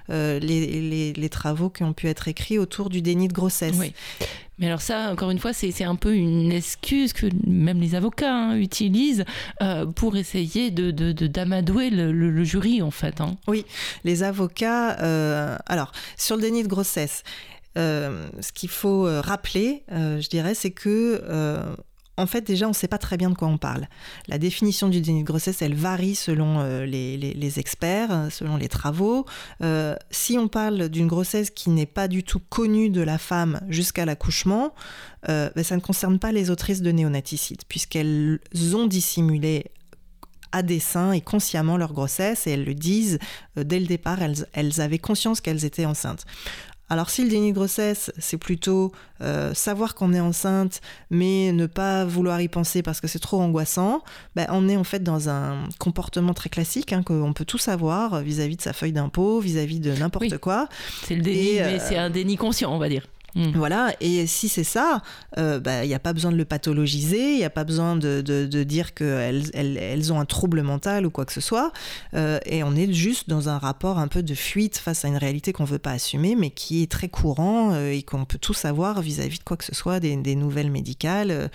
les, 0.09 1.13
les, 1.13 1.29
travaux 1.29 1.71
qui 1.71 1.85
ont 1.85 1.93
pu 1.93 2.09
être 2.09 2.29
écrits 2.29 2.59
autour 2.59 2.91
du 2.91 3.01
déni 3.03 3.29
de 3.29 3.33
grossesse. 3.33 3.77
Oui. 3.79 3.95
Mais 4.61 4.67
alors 4.67 4.83
ça, 4.83 5.11
encore 5.11 5.31
une 5.31 5.39
fois, 5.39 5.55
c'est 5.55 5.85
un 5.85 5.97
peu 5.97 6.15
une 6.15 6.53
excuse 6.53 7.15
que 7.15 7.27
même 7.47 7.81
les 7.81 7.95
avocats 7.95 8.33
hein, 8.33 8.57
utilisent 8.57 9.25
euh, 9.63 9.87
pour 9.87 10.17
essayer 10.19 10.71
de 10.71 10.91
d'amadouer 10.91 11.89
le, 11.89 12.13
le, 12.13 12.45
jury, 12.45 12.83
en 12.83 12.91
fait. 12.91 13.23
Hein. 13.23 13.37
Oui, 13.49 13.65
les 14.05 14.23
avocats... 14.23 14.99
Euh, 15.01 15.57
alors, 15.65 15.93
sur 16.19 16.37
le 16.37 16.43
de 16.51 16.69
grossesse, 16.69 17.23
euh, 17.79 18.29
ce 18.41 18.53
qu'il 18.53 18.69
faut 18.69 19.05
rappeler, 19.21 19.85
je 19.91 20.29
dirais, 20.29 20.55
c'est 20.55 20.73
que 20.73 21.77
en 22.21 22.27
fait, 22.27 22.43
déjà, 22.43 22.67
on 22.67 22.71
ne 22.71 22.75
sait 22.75 22.89
pas 22.89 22.99
très 22.99 23.17
bien 23.17 23.31
de 23.31 23.35
quoi 23.35 23.49
on 23.49 23.57
parle. 23.57 23.87
La 24.29 24.39
définition 24.39 24.89
du 24.89 25.01
déni 25.01 25.23
de 25.23 25.27
grossesse, 25.27 25.63
elle 25.63 25.75
varie 25.75 26.15
selon 26.15 26.61
euh, 26.61 26.85
les, 26.85 27.59
experts, 27.59 28.29
selon 28.31 28.57
les 28.57 28.69
travaux. 28.69 29.25
Euh, 29.63 29.95
si 30.11 30.39
on 30.39 30.47
parle 30.47 30.89
d'une 30.91 31.07
grossesse 31.07 31.51
qui 31.51 31.71
n'est 31.71 31.87
pas 31.87 32.09
du 32.09 32.23
tout 32.23 32.41
connue 32.51 32.91
de 32.91 33.01
la 33.01 33.19
femme 33.19 33.61
jusqu'à 33.69 34.05
l'accouchement, 34.05 34.75
euh, 35.29 35.51
ben, 35.57 35.65
ça 35.65 35.77
ne 35.77 35.81
concerne 35.81 36.19
pas 36.19 36.31
les 36.31 36.51
autrices 36.51 36.83
de 36.83 36.93
néonaticides, 36.93 37.63
puisqu'elles 37.69 38.39
ont 38.75 38.87
dissimulé 38.87 39.71
à 40.53 40.63
dessein 40.63 41.13
et 41.13 41.21
consciemment 41.21 41.77
leur 41.77 41.93
grossesse 41.93 42.47
et 42.47 42.53
elles 42.53 42.65
le 42.65 42.75
disent 42.75 43.19
dès 43.57 43.81
le 43.81 43.87
départ, 43.87 44.19
elles 44.53 44.81
avaient 44.81 44.99
conscience 44.99 45.41
qu'elles 45.41 45.65
étaient 45.65 45.87
enceintes. 45.87 46.27
Alors 46.93 47.09
si 47.09 47.23
le 47.23 47.31
déni 47.31 47.51
de 47.51 47.55
grossesse, 47.55 48.13
c'est 48.19 48.37
plutôt 48.37 48.91
euh, 49.23 49.55
savoir 49.55 49.95
qu'on 49.95 50.13
est 50.13 50.21
enceinte, 50.21 50.81
mais 51.09 51.53
ne 51.53 51.67
pas 51.67 52.05
vouloir 52.05 52.41
y 52.41 52.49
penser 52.49 52.83
parce 52.83 53.01
que 53.01 53.07
c'est 53.07 53.21
trop 53.21 53.41
angoissant, 53.41 54.03
ben, 54.35 54.47
on 54.51 54.69
est 54.69 54.77
en 54.77 54.83
fait 54.83 55.01
dans 55.01 55.29
un 55.29 55.69
comportement 55.79 56.35
très 56.35 56.51
classique 56.51 56.93
hein, 56.93 57.05
qu'on 57.05 57.33
peut 57.33 57.45
tout 57.45 57.59
savoir 57.59 58.21
vis-à-vis 58.23 58.57
de 58.57 58.63
sa 58.63 58.73
feuille 58.73 58.93
d'impôt, 58.93 59.39
vis-à-vis 59.39 59.79
de 59.79 59.93
n'importe 59.93 60.39
quoi. 60.39 60.69
C'est 61.07 61.15
le 61.15 61.23
déni, 61.23 61.61
mais 61.61 61.79
c'est 61.79 61.97
un 61.97 62.11
déni 62.11 62.37
conscient, 62.37 62.75
on 62.75 62.79
va 62.79 62.89
dire. 62.89 63.07
Mm. 63.35 63.53
Voilà, 63.55 63.93
et 64.01 64.27
si 64.27 64.49
c'est 64.49 64.65
ça, 64.65 65.03
il 65.37 65.43
euh, 65.43 65.55
n'y 65.57 65.89
bah, 65.89 65.97
a 65.97 65.99
pas 65.99 66.13
besoin 66.13 66.33
de 66.33 66.37
le 66.37 66.45
pathologiser, 66.45 67.33
il 67.33 67.39
n'y 67.39 67.45
a 67.45 67.51
pas 67.51 67.65
besoin 67.65 67.97
de, 67.97 68.21
de, 68.21 68.63
dire 68.65 68.95
qu'elles 68.95 69.51
elles, 69.55 69.77
elles, 69.77 70.13
ont 70.13 70.21
un 70.21 70.25
trouble 70.25 70.63
mental 70.63 71.07
ou 71.07 71.11
quoi 71.11 71.25
que 71.25 71.33
ce 71.33 71.41
soit, 71.41 71.73
euh, 72.15 72.39
et 72.47 72.63
on 72.63 72.75
est 72.75 72.93
juste 72.93 73.29
dans 73.29 73.49
un 73.49 73.59
rapport 73.59 73.99
un 73.99 74.09
peu 74.09 74.23
de 74.23 74.35
fuite 74.35 74.79
face 74.79 75.05
à 75.05 75.09
une 75.09 75.17
réalité 75.17 75.53
qu'on 75.53 75.65
ne 75.65 75.69
veut 75.69 75.79
pas 75.79 75.93
assumer, 75.93 76.35
mais 76.37 76.51
qui 76.51 76.83
est 76.83 76.91
très 76.91 77.09
courant 77.09 77.73
euh, 77.73 77.93
et 77.93 78.03
qu'on 78.03 78.25
peut 78.25 78.39
tout 78.39 78.55
savoir 78.55 79.01
vis-à-vis 79.01 79.39
de 79.39 79.45
quoi 79.45 79.57
que 79.57 79.65
ce 79.65 79.75
soit, 79.75 80.01
des, 80.01 80.17
des 80.17 80.35
nouvelles 80.35 80.71
médicales 80.71 81.51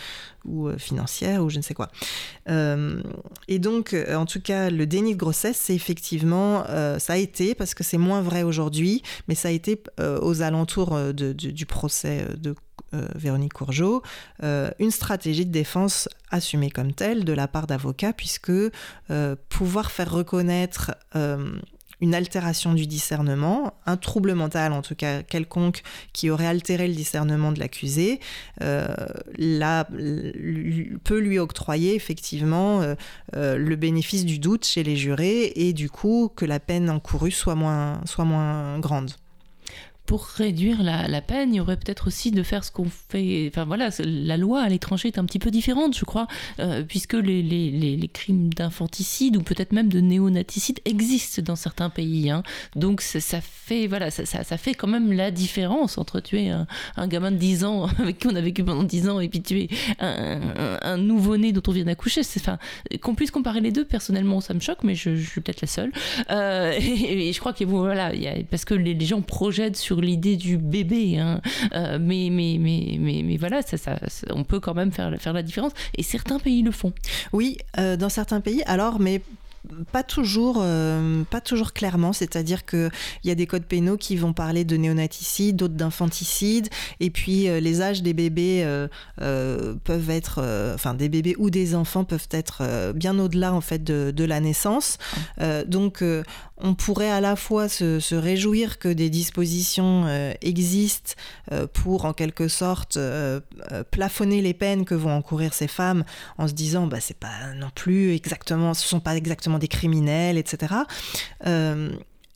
ou 0.46 0.70
financières 0.78 1.44
ou 1.44 1.50
je 1.50 1.58
ne 1.58 1.62
sais 1.62 1.74
quoi. 1.74 1.90
et 3.48 3.60
donc, 3.60 3.96
en 4.14 4.26
tout 4.26 4.42
cas, 4.42 4.70
le 4.70 4.86
déni 4.86 5.14
de 5.14 5.20
grossesse, 5.20 5.58
c'est 5.58 5.76
effectivement, 5.76 6.64
ça 7.00 7.14
a 7.14 7.18
été, 7.18 7.56
parce 7.56 7.74
que 7.74 7.84
c'est 7.84 7.98
moins 7.98 8.22
vrai 8.22 8.44
aujourd'hui, 8.44 9.02
mais 9.28 9.36
ça 9.36 9.50
a 9.50 9.52
été 9.52 9.82
aux 10.00 10.42
alentours 10.42 10.98
de, 11.14 11.34
du 11.34 11.66
procès 11.66 12.26
euh, 12.30 12.36
de 12.36 12.56
euh, 12.94 13.08
Véronique 13.16 13.54
Courgeot, 13.54 14.04
euh, 14.44 14.70
une 14.80 14.92
stratégie 14.92 15.46
de 15.46 15.52
défense 15.52 16.08
assumée 16.30 16.70
comme 16.70 16.94
telle 16.94 17.26
de 17.26 17.34
la 17.34 17.48
part 17.48 17.68
d'avocats, 17.68 18.14
puisque 18.14 18.52
pouvoir 19.50 19.92
faire 19.92 20.12
reconnaître 20.12 20.92
une 22.06 22.16
altération 22.16 22.74
du 22.74 22.86
discernement, 22.88 23.74
un 23.86 23.98
trouble 23.98 24.34
mental 24.34 24.72
en 24.74 24.82
tout 24.82 24.96
cas 24.96 25.24
quelconque 25.24 25.82
qui 26.14 26.30
aurait 26.30 26.46
altéré 26.46 26.88
le 26.88 26.94
discernement 26.94 27.52
de 27.52 27.60
l'accusé, 27.60 28.20
peut 31.04 31.20
lui 31.20 31.40
octroyer 31.40 31.96
effectivement 31.96 32.82
le 33.34 33.76
bénéfice 33.76 34.24
du 34.26 34.38
doute 34.40 34.66
chez 34.66 34.84
les 34.84 34.96
jurés 34.96 35.52
et 35.56 35.74
du 35.74 35.90
coup 35.90 36.32
que 36.36 36.46
la 36.46 36.60
peine 36.60 36.90
encourue 36.90 37.32
soit 37.32 37.56
moins, 37.56 38.02
soit 38.06 38.26
moins 38.26 38.80
grande 38.80 39.12
pour 40.06 40.26
réduire 40.26 40.84
la, 40.84 41.22
peine, 41.22 41.54
il 41.54 41.58
y 41.58 41.60
aurait 41.60 41.78
peut-être 41.78 42.08
aussi 42.08 42.32
de 42.32 42.44
faire 42.44 42.64
ce 42.64 42.72
qu'on 42.72 42.86
fait. 42.86 43.50
Enfin 43.52 43.66
voilà, 43.66 43.90
la 44.00 44.38
loi 44.38 44.62
à 44.62 44.70
l'étranger 44.70 45.08
est 45.08 45.18
un 45.18 45.26
petit 45.26 45.40
peu 45.40 45.52
différente, 45.52 45.98
je 45.98 46.06
crois, 46.06 46.28
euh, 46.60 46.84
puisque 46.84 47.14
les, 47.14 47.42
les, 47.42 47.72
les, 47.72 48.08
crimes 48.08 48.54
d'infanticide 48.54 49.36
ou 49.38 49.42
peut-être 49.42 49.74
même 49.74 49.90
de 49.90 50.00
néonaticide 50.00 50.80
existent 50.86 51.42
dans 51.42 51.56
certains 51.56 51.90
pays. 51.90 52.30
Hein. 52.30 52.44
Donc 52.76 53.02
ça, 53.02 53.42
fait 53.42 53.88
voilà, 53.88 54.12
ça, 54.12 54.58
fait 54.58 54.74
quand 54.74 54.88
même 54.88 55.12
la 55.12 55.32
différence 55.32 55.98
entre 55.98 56.20
tuer 56.20 56.50
un, 56.50 57.08
gamin 57.08 57.32
de 57.32 57.38
10 57.38 57.64
ans 57.66 57.88
avec 58.00 58.20
qui 58.20 58.28
on 58.28 58.36
a 58.36 58.42
vécu 58.42 58.64
pendant 58.64 58.84
10 58.84 59.10
ans 59.10 59.20
et 59.20 59.30
puis 59.30 59.42
tuer 59.42 59.70
un, 60.00 60.40
un, 60.82 60.98
nouveau-né 60.98 61.52
dont 61.52 61.64
on 61.68 61.72
vient 61.72 61.86
d'accoucher. 61.86 62.22
Enfin, 62.38 62.60
qu'on 63.02 63.16
puisse 63.16 63.32
comparer 63.32 63.62
les 63.62 63.72
deux, 63.72 63.86
personnellement, 63.86 64.42
ça 64.42 64.54
me 64.54 64.60
choque, 64.60 64.84
mais 64.84 64.96
je, 64.96 65.16
suis 65.16 65.42
peut-être 65.42 65.62
la 65.62 65.68
seule. 65.68 65.92
Euh, 66.30 66.74
et, 66.80 67.34
je 67.34 67.40
crois 67.40 67.54
que 67.54 67.64
voilà, 67.64 68.12
parce 68.50 68.66
que 68.66 68.74
les 68.74 69.00
gens 69.06 69.22
projettent 69.22 69.76
sur 69.76 69.95
l'idée 70.02 70.36
du 70.36 70.58
bébé, 70.58 71.20
hein. 71.20 71.42
euh, 71.74 71.98
mais, 72.00 72.30
mais, 72.32 72.58
mais, 72.60 72.98
mais, 73.00 73.22
mais, 73.24 73.38
voilà, 73.38 73.62
ça, 73.62 73.78
ça, 73.78 73.98
on 74.32 74.44
peut 74.44 74.60
quand 74.60 74.74
même 74.74 74.92
faire, 74.92 75.14
faire 75.20 75.34
la 75.34 75.44
différence. 75.44 75.74
Et 75.98 76.04
certains 76.04 76.40
pays 76.40 76.62
le 76.62 76.72
font. 76.72 76.94
Oui, 77.34 77.58
euh, 77.80 77.98
dans 77.98 78.10
certains 78.10 78.42
pays. 78.42 78.62
Alors, 78.66 79.00
mais 79.00 79.22
pas 79.92 80.04
toujours, 80.04 80.60
euh, 80.62 81.24
pas 81.30 81.42
toujours 81.42 81.74
clairement. 81.74 82.14
C'est-à-dire 82.14 82.66
qu'il 82.66 82.92
y 83.24 83.32
a 83.32 83.36
des 83.36 83.48
codes 83.48 83.66
pénaux 83.66 83.98
qui 83.98 84.16
vont 84.16 84.34
parler 84.34 84.64
de 84.64 84.78
néonaticide, 84.78 85.56
d'autres 85.56 85.74
d'infanticide. 85.74 86.70
Et 87.00 87.10
puis, 87.10 87.48
euh, 87.48 87.60
les 87.60 87.82
âges 87.82 88.02
des 88.02 88.14
bébés 88.14 88.64
euh, 88.64 89.76
peuvent 89.84 90.10
être, 90.10 90.42
enfin, 90.74 90.94
des 90.94 91.10
bébés 91.10 91.36
ou 91.38 91.50
des 91.50 91.76
enfants 91.76 92.04
peuvent 92.04 92.28
être 92.32 92.92
bien 92.94 93.18
au-delà, 93.20 93.54
en 93.54 93.62
fait, 93.62 93.84
de, 93.84 94.12
de 94.12 94.24
la 94.24 94.40
naissance. 94.40 94.98
donc, 95.68 96.04
on 96.58 96.74
pourrait 96.74 97.10
à 97.10 97.22
la 97.22 97.36
fois 97.36 97.68
se, 97.70 98.16
réjouir 98.16 98.80
que 98.80 98.88
des 98.88 99.10
dispositions 99.10 100.08
existent 100.42 101.14
pour, 101.74 102.06
en 102.06 102.14
quelque 102.14 102.48
sorte, 102.48 102.98
plafonner 103.92 104.42
les 104.42 104.54
peines 104.54 104.86
que 104.86 104.96
vont 104.96 105.12
encourir 105.12 105.54
ces 105.54 105.68
femmes 105.68 106.06
en 106.38 106.48
se 106.48 106.54
disant, 106.54 106.88
bah, 106.88 107.00
c'est 107.02 107.18
pas 107.18 107.54
non 107.56 107.70
plus 107.76 108.14
exactement, 108.14 108.74
ce 108.74 108.88
sont 108.88 109.02
pas 109.02 109.16
exactement 109.16 109.60
des 109.60 109.68
criminels, 109.68 110.38
etc. 110.38 110.76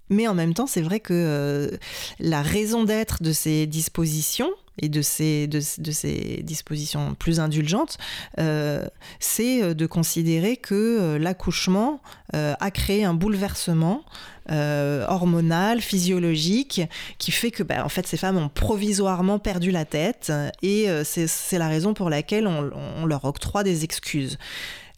Euh, 0.10 0.16
mais 0.20 0.28
en 0.28 0.34
même 0.34 0.54
temps, 0.54 0.68
c'est 0.68 0.82
vrai 0.82 1.00
que 1.00 1.14
euh, 1.14 1.78
la 2.20 2.42
raison 2.42 2.84
d'être 2.84 3.22
de 3.24 3.32
ces 3.32 3.68
dispositions 3.68 4.52
et 4.82 4.88
de 4.88 5.02
ces, 5.02 5.48
dispositions 6.44 7.14
plus 7.16 7.42
indulgentes, 7.42 7.98
euh, 8.40 8.88
c'est 9.20 9.76
de 9.76 9.86
considérer 9.86 10.56
que 10.56 11.18
l'accouchement 11.20 12.00
a 12.32 12.72
créé 12.72 13.04
un 13.04 13.14
bouleversement 13.14 14.06
hormonal, 14.50 15.82
physiologique, 15.82 16.82
qui 17.18 17.32
fait 17.32 17.52
que 17.52 17.62
bah, 17.62 17.84
en 17.84 17.90
fait, 17.90 18.08
ces 18.08 18.16
femmes 18.16 18.38
ont 18.38 18.48
provisoirement 18.48 19.38
perdu 19.38 19.72
la 19.72 19.84
tête 19.84 20.32
et 20.62 20.88
c'est 21.04 21.58
la 21.58 21.68
raison 21.68 21.94
pour 21.94 22.10
laquelle 22.10 22.48
on 22.48 23.06
leur 23.06 23.26
octroie 23.26 23.64
des 23.66 23.84
excuses. 23.84 24.38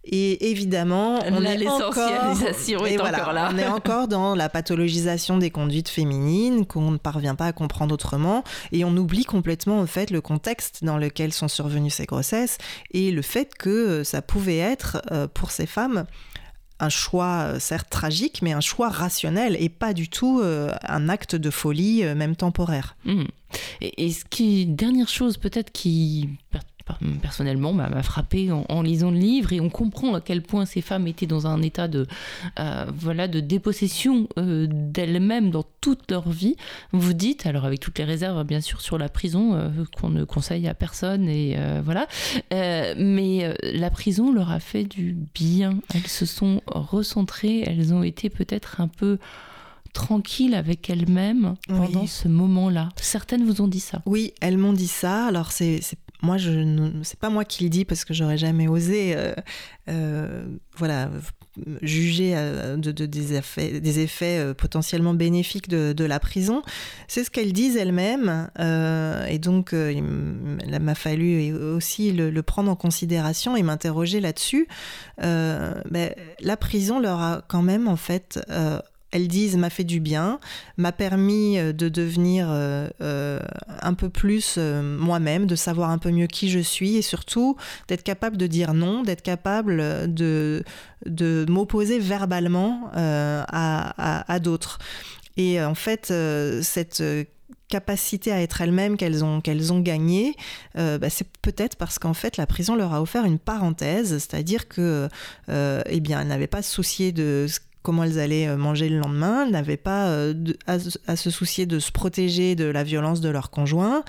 Et 0.03 0.49
évidemment, 0.49 1.19
on 1.27 1.43
est, 1.43 1.67
encore, 1.67 2.09
est 2.87 2.99
encore 2.99 3.33
là. 3.33 3.51
on 3.53 3.57
est 3.57 3.67
encore 3.67 4.07
dans 4.07 4.33
la 4.33 4.49
pathologisation 4.49 5.37
des 5.37 5.51
conduites 5.51 5.89
féminines 5.89 6.65
qu'on 6.65 6.89
ne 6.91 6.97
parvient 6.97 7.35
pas 7.35 7.45
à 7.45 7.53
comprendre 7.53 7.93
autrement. 7.93 8.43
Et 8.71 8.83
on 8.83 8.97
oublie 8.97 9.25
complètement, 9.25 9.79
en 9.79 9.85
fait, 9.85 10.09
le 10.09 10.19
contexte 10.19 10.83
dans 10.83 10.97
lequel 10.97 11.31
sont 11.31 11.47
survenues 11.47 11.91
ces 11.91 12.05
grossesses 12.05 12.57
et 12.91 13.11
le 13.11 13.21
fait 13.21 13.53
que 13.53 13.69
euh, 13.69 14.03
ça 14.03 14.23
pouvait 14.23 14.57
être, 14.57 15.03
euh, 15.11 15.27
pour 15.27 15.51
ces 15.51 15.67
femmes, 15.67 16.05
un 16.79 16.89
choix 16.89 17.43
euh, 17.43 17.59
certes 17.59 17.91
tragique, 17.91 18.41
mais 18.41 18.53
un 18.53 18.61
choix 18.61 18.89
rationnel 18.89 19.55
et 19.59 19.69
pas 19.69 19.93
du 19.93 20.09
tout 20.09 20.41
un 20.43 21.09
acte 21.09 21.35
de 21.35 21.51
folie, 21.51 22.03
même 22.15 22.35
temporaire. 22.35 22.95
Mmh. 23.05 23.25
Et, 23.81 24.05
et, 24.05 24.11
ce 24.11 24.25
qui, 24.25 24.65
dernière 24.65 25.09
chose 25.09 25.37
peut-être 25.37 25.71
qui 25.71 26.29
personnellement 27.21 27.73
m'a 27.73 28.03
frappé 28.03 28.51
en, 28.51 28.81
lisant 28.81 29.11
le 29.11 29.17
livre 29.17 29.53
et 29.53 29.59
on 29.59 29.69
comprend 29.69 30.13
à 30.15 30.21
quel 30.21 30.41
point 30.41 30.65
ces 30.65 30.81
femmes 30.81 31.07
étaient 31.07 31.27
dans 31.27 31.47
un 31.47 31.61
état 31.61 31.87
de 31.87 32.07
euh, 32.59 32.85
voilà 32.95 33.27
de 33.27 33.39
dépossession 33.39 34.27
euh, 34.37 34.67
d'elles-mêmes 34.69 35.51
dans 35.51 35.65
toute 35.81 36.09
leur 36.09 36.29
vie. 36.29 36.55
Vous 36.91 37.13
dites 37.13 37.45
alors 37.45 37.65
avec 37.65 37.79
toutes 37.79 37.97
les 37.99 38.05
réserves 38.05 38.43
bien 38.43 38.61
sûr 38.61 38.81
sur 38.81 38.97
la 38.97 39.09
prison 39.09 39.53
euh, 39.53 39.69
qu'on 39.97 40.09
ne 40.09 40.23
conseille 40.23 40.67
à 40.67 40.73
personne 40.73 41.27
et 41.27 41.57
voilà, 41.83 42.07
mais 42.51 43.53
la 43.61 43.89
prison 43.89 44.31
leur 44.31 44.51
a 44.51 44.59
fait 44.59 44.83
du 44.83 45.17
bien. 45.33 45.79
Elles 45.93 46.07
se 46.07 46.25
sont 46.25 46.61
recentrées, 46.67 47.61
elles 47.61 47.93
ont 47.93 48.03
été 48.03 48.29
peut-être 48.29 48.81
un 48.81 48.87
peu 48.87 49.17
tranquilles 49.93 50.55
avec 50.55 50.89
elles-mêmes 50.89 51.55
pendant 51.67 52.07
ce 52.07 52.27
moment-là. 52.27 52.89
Certaines 52.95 53.45
vous 53.45 53.61
ont 53.61 53.67
dit 53.67 53.79
ça? 53.79 54.01
Oui, 54.05 54.33
elles 54.41 54.57
m'ont 54.57 54.73
dit 54.73 54.87
ça. 54.87 55.25
Alors 55.25 55.51
c'est 55.51 55.81
moi, 56.21 56.37
je 56.37 56.51
ne, 56.51 57.03
c'est 57.03 57.19
pas 57.19 57.29
moi 57.29 57.45
qui 57.45 57.63
le 57.63 57.69
dis 57.69 57.85
parce 57.85 58.05
que 58.05 58.13
j'aurais 58.13 58.37
jamais 58.37 58.67
osé, 58.67 59.15
euh, 59.15 59.33
euh, 59.89 60.45
voilà, 60.77 61.09
juger 61.81 62.33
euh, 62.35 62.77
de, 62.77 62.91
des 62.91 63.33
effets, 63.33 63.79
des 63.79 63.99
effets 63.99 64.53
potentiellement 64.53 65.15
bénéfiques 65.15 65.67
de, 65.67 66.03
la 66.03 66.19
prison. 66.19 66.61
C'est 67.07 67.23
ce 67.23 67.31
qu'elles 67.31 67.53
disent 67.53 67.75
elles-mêmes, 67.75 68.49
et 69.29 69.39
donc 69.39 69.73
il 69.73 70.03
m'a 70.03 70.95
fallu 70.95 71.53
aussi 71.53 72.11
le, 72.11 72.41
prendre 72.41 72.71
en 72.71 72.75
considération 72.75 73.55
et 73.55 73.63
m'interroger 73.63 74.19
là-dessus. 74.19 74.67
Ben, 75.19 76.13
la 76.39 76.57
prison 76.57 76.99
leur 76.99 77.19
a 77.21 77.41
quand 77.47 77.61
même 77.61 77.87
en 77.87 77.95
fait 77.95 78.39
elles 79.11 79.27
disent 79.27 79.57
m'a 79.57 79.69
fait 79.69 79.83
du 79.83 79.99
bien, 79.99 80.39
m'a 80.77 80.91
permis 80.91 81.57
euh, 81.57 81.73
de 81.73 81.89
devenir 81.89 82.47
euh, 82.49 82.87
euh, 83.01 83.39
un 83.81 83.93
peu 83.93 84.09
plus 84.09 84.57
moi-même, 84.57 85.45
de 85.45 85.55
savoir 85.55 85.89
un 85.89 85.97
peu 85.97 86.11
mieux 86.11 86.27
qui 86.27 86.49
je 86.49 86.59
suis 86.59 86.95
et 86.95 87.01
surtout 87.01 87.57
d'être 87.87 88.03
capable 88.03 88.37
de 88.37 88.47
dire 88.47 88.73
non, 88.73 89.03
d'être 89.03 89.21
capable 89.21 90.13
de, 90.13 90.63
de 91.05 91.45
m'opposer 91.49 91.99
verbalement 91.99 92.89
à, 92.93 94.39
d'autres. 94.39 94.79
Et 95.37 95.61
en 95.61 95.75
fait, 95.75 96.13
cette 96.61 97.03
capacité 97.69 98.31
à 98.31 98.41
être 98.41 98.61
elles-mêmes 98.61 98.97
qu'elles 98.97 99.23
ont, 99.23 99.41
qu'elles 99.41 99.73
ont 99.73 99.79
gagné, 99.79 100.35
bah, 100.75 101.09
c'est 101.09 101.27
peut-être 101.41 101.75
parce 101.75 101.99
qu'en 101.99 102.13
fait 102.13 102.37
la 102.37 102.45
prison 102.45 102.75
leur 102.75 102.93
a 102.93 103.01
offert 103.01 103.25
une 103.25 103.39
parenthèse, 103.39 104.09
c'est-à-dire 104.09 104.67
que 104.67 105.07
eh 105.47 105.99
bien, 105.99 106.21
elles 106.21 106.27
n'avaient 106.27 106.47
pas 106.47 106.61
se 106.61 106.71
soucier 106.71 107.11
de 107.11 107.47
comment 107.81 108.03
elles 108.03 108.19
allaient 108.19 108.47
euh, 108.47 108.57
manger 108.57 108.89
le 108.89 108.99
lendemain, 108.99 109.45
elles 109.45 109.51
n'avaient 109.51 109.77
pas 109.77 110.07
euh, 110.07 110.33
à, 110.67 111.15
se 111.15 111.29
soucier 111.29 111.65
de 111.65 111.79
se 111.79 111.91
protéger 111.91 112.55
de 112.55 112.65
la 112.65 112.83
violence 112.83 113.21
de 113.21 113.29
leur 113.29 113.49
conjoint. 113.49 114.03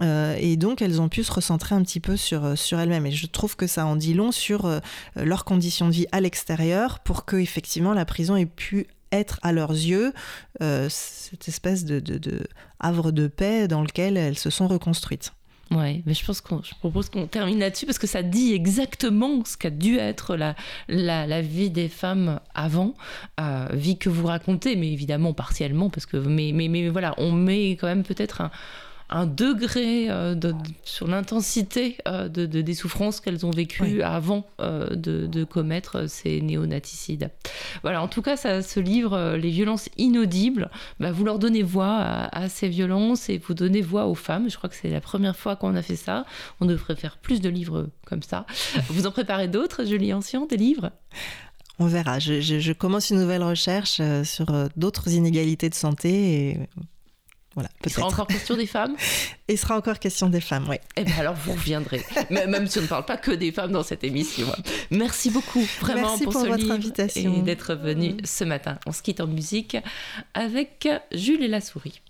Euh, 0.00 0.36
et 0.38 0.56
donc, 0.56 0.80
elles 0.82 1.00
ont 1.00 1.08
pu 1.08 1.24
se 1.24 1.32
recentrer 1.32 1.74
un 1.74 1.82
petit 1.82 2.00
peu 2.00 2.16
sur, 2.16 2.46
elles-mêmes. 2.46 3.06
Et 3.06 3.10
je 3.10 3.26
trouve 3.26 3.56
que 3.56 3.66
ça 3.66 3.86
en 3.86 3.96
dit 3.96 4.14
long 4.14 4.30
sur 4.32 4.70
leurs 5.16 5.44
conditions 5.44 5.88
de 5.88 5.92
vie 5.92 6.06
à 6.12 6.20
l'extérieur 6.20 7.00
pour 7.00 7.24
que, 7.24 7.36
effectivement, 7.36 7.94
la 7.94 8.04
prison 8.04 8.36
ait 8.36 8.46
pu 8.46 8.86
être 9.10 9.40
à 9.42 9.52
leurs 9.52 9.72
yeux 9.72 10.12
cette 10.60 11.48
espèce 11.48 11.84
de 11.84 12.46
havre 12.78 13.10
de 13.10 13.26
paix 13.26 13.66
dans 13.66 13.82
lequel 13.82 14.16
elles 14.16 14.38
se 14.38 14.50
sont 14.50 14.68
reconstruites. 14.68 15.32
Ouais, 15.70 16.02
mais 16.06 16.14
je 16.14 16.24
pense 16.24 16.40
qu'on, 16.40 16.62
je 16.62 16.74
propose 16.76 17.10
qu'on 17.10 17.26
termine 17.26 17.58
là-dessus 17.58 17.84
parce 17.84 17.98
que 17.98 18.06
ça 18.06 18.22
dit 18.22 18.54
exactement 18.54 19.44
ce 19.44 19.58
qu'a 19.58 19.68
dû 19.68 19.98
être 19.98 20.34
la, 20.34 20.54
la, 20.88 21.26
la, 21.26 21.42
vie 21.42 21.68
des 21.68 21.88
femmes 21.88 22.40
avant, 22.54 22.94
euh, 23.38 23.68
vie 23.72 23.98
que 23.98 24.08
vous 24.08 24.26
racontez, 24.26 24.76
mais 24.76 24.90
évidemment 24.90 25.34
partiellement 25.34 25.90
parce 25.90 26.06
que, 26.06 26.16
mais, 26.16 26.52
mais, 26.54 26.68
mais 26.68 26.88
voilà, 26.88 27.14
on 27.18 27.32
met 27.32 27.72
quand 27.72 27.86
même 27.86 28.02
peut-être 28.02 28.40
un, 28.40 28.50
un 29.10 29.26
degré 29.26 30.10
euh, 30.10 30.34
de, 30.34 30.54
sur 30.84 31.06
l'intensité 31.06 31.96
euh, 32.06 32.28
de, 32.28 32.46
des 32.46 32.74
souffrances 32.74 33.20
qu'elles 33.20 33.46
ont 33.46 33.50
vécues 33.50 34.02
avant 34.02 34.46
euh, 34.60 34.94
de, 34.94 35.44
commettre 35.44 36.08
ces 36.08 36.40
néonaticides. 36.40 37.30
Voilà, 37.82 38.02
en 38.02 38.08
tout 38.08 38.22
cas, 38.22 38.36
ça, 38.36 38.62
ce 38.62 38.80
livre, 38.80 39.36
Les 39.36 39.50
violences 39.50 39.88
inaudibles, 39.96 40.70
bah, 41.00 41.10
vous 41.12 41.24
leur 41.24 41.38
donnez 41.38 41.62
voix 41.62 41.98
à, 42.00 42.48
ces 42.48 42.68
violences 42.68 43.28
et 43.28 43.38
vous 43.38 43.54
donnez 43.54 43.80
voix 43.80 44.06
aux 44.06 44.14
femmes. 44.14 44.50
Je 44.50 44.56
crois 44.56 44.68
que 44.68 44.76
c'est 44.76 44.90
la 44.90 45.00
première 45.00 45.36
fois 45.36 45.56
qu'on 45.56 45.74
a 45.74 45.82
fait 45.82 45.96
ça. 45.96 46.24
On 46.60 46.66
devrait 46.66 46.96
faire 46.96 47.16
plus 47.18 47.40
de 47.40 47.48
livres 47.48 47.88
comme 48.04 48.22
ça. 48.22 48.46
vous 48.88 49.06
en 49.06 49.10
préparez 49.10 49.48
d'autres, 49.48 49.84
Julie 49.84 50.12
Ancien, 50.12 50.46
des 50.46 50.56
livres? 50.56 50.90
On 51.78 51.86
verra. 51.86 52.18
Je, 52.18 52.40
je, 52.40 52.72
commence 52.72 53.10
une 53.10 53.20
nouvelle 53.20 53.44
recherche 53.44 54.00
sur 54.24 54.46
d'autres 54.76 55.12
inégalités 55.12 55.68
de 55.70 55.74
santé 55.74 56.50
et 56.50 56.58
il 57.84 57.92
sera 57.92 58.06
encore 58.06 58.26
question 58.26 58.56
des 58.56 58.66
femmes 58.66 58.96
Il 59.48 59.58
sera 59.58 59.76
encore 59.76 59.98
question 59.98 60.28
des 60.28 60.40
femmes, 60.40 60.66
oui. 60.68 60.76
Eh 60.96 61.04
bien 61.04 61.16
alors 61.18 61.34
vous 61.34 61.52
reviendrez, 61.52 62.04
même 62.30 62.66
si 62.66 62.78
on 62.78 62.82
ne 62.82 62.86
parle 62.86 63.04
pas 63.04 63.16
que 63.16 63.30
des 63.30 63.50
femmes 63.52 63.72
dans 63.72 63.82
cette 63.82 64.04
émission. 64.04 64.46
Merci 64.90 65.30
beaucoup 65.30 65.66
vraiment 65.80 66.08
Merci 66.08 66.24
pour, 66.24 66.32
pour, 66.34 66.42
ce 66.42 66.46
votre 66.46 66.60
livre 66.60 66.74
invitation. 66.74 67.34
et 67.34 67.42
d'être 67.42 67.74
venu 67.74 68.16
ce 68.24 68.44
matin. 68.44 68.78
On 68.86 68.92
se 68.92 69.02
quitte 69.02 69.20
en 69.20 69.26
musique 69.26 69.76
avec 70.34 70.88
Jules 71.12 71.42
et 71.42 71.48
la 71.48 71.60
souris. 71.60 72.00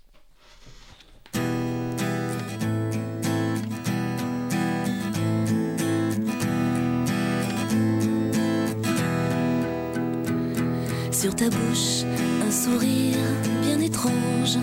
Sur 11.12 11.34
ta 11.34 11.50
bouche, 11.50 12.04
un 12.46 12.50
sourire 12.52 13.16
bien 13.62 13.80
étrange 13.80 14.56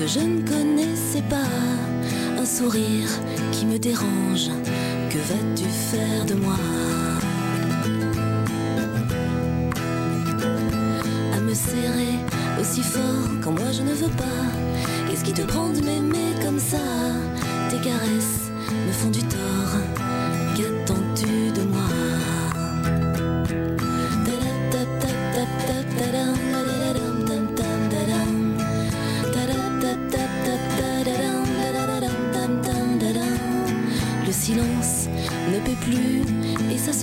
que 0.00 0.06
je 0.06 0.20
ne 0.20 0.40
connaissais 0.48 1.20
pas, 1.28 1.50
un 2.38 2.46
sourire 2.46 3.10
qui 3.52 3.66
me 3.66 3.78
dérange. 3.78 4.48
Que 5.10 5.18
vas-tu 5.18 5.64
faire 5.64 6.24
de 6.24 6.34
moi? 6.36 6.56
À 11.36 11.40
me 11.40 11.52
serrer 11.52 12.16
aussi 12.58 12.82
fort 12.82 13.28
quand 13.42 13.52
moi 13.52 13.72
je 13.72 13.82
ne 13.82 13.92
veux 13.92 14.14
pas. 14.16 14.46
Qu'est-ce 15.06 15.24
qui 15.24 15.34
te 15.34 15.42
prend 15.42 15.68
de 15.68 15.80
m'aimer 15.82 16.32
comme 16.42 16.58
ça? 16.58 16.78
Tes 17.68 17.76
caresses 17.76 18.50
me 18.86 18.92
font 18.92 19.10
du 19.10 19.22
tort. 19.24 20.09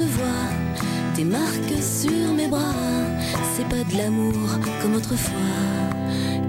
Se. 0.06 0.50
Des 1.16 1.24
marques 1.24 1.82
sur 1.82 2.34
mes 2.34 2.48
bras, 2.48 2.76
de 3.92 3.98
l'amour 3.98 4.60
comme 4.82 4.96
autrefois. 4.96 5.34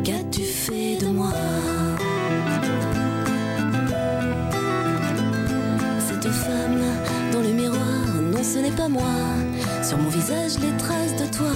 Qu'as-tu 0.04 0.42
fait 0.42 0.96
de 1.00 1.06
moi? 1.06 1.32
Cette 6.06 6.28
femme 6.28 6.82
dans 7.32 7.40
le 7.40 7.52
miroir, 7.52 8.06
non 8.32 8.42
ce 8.42 8.58
n'est 8.58 8.76
pas 8.82 8.88
moi. 8.88 9.16
Sur 9.82 9.98
mon 9.98 10.10
visage 10.10 10.58
les 10.60 10.76
traces 10.76 11.16
de 11.16 11.26
toi. 11.36 11.54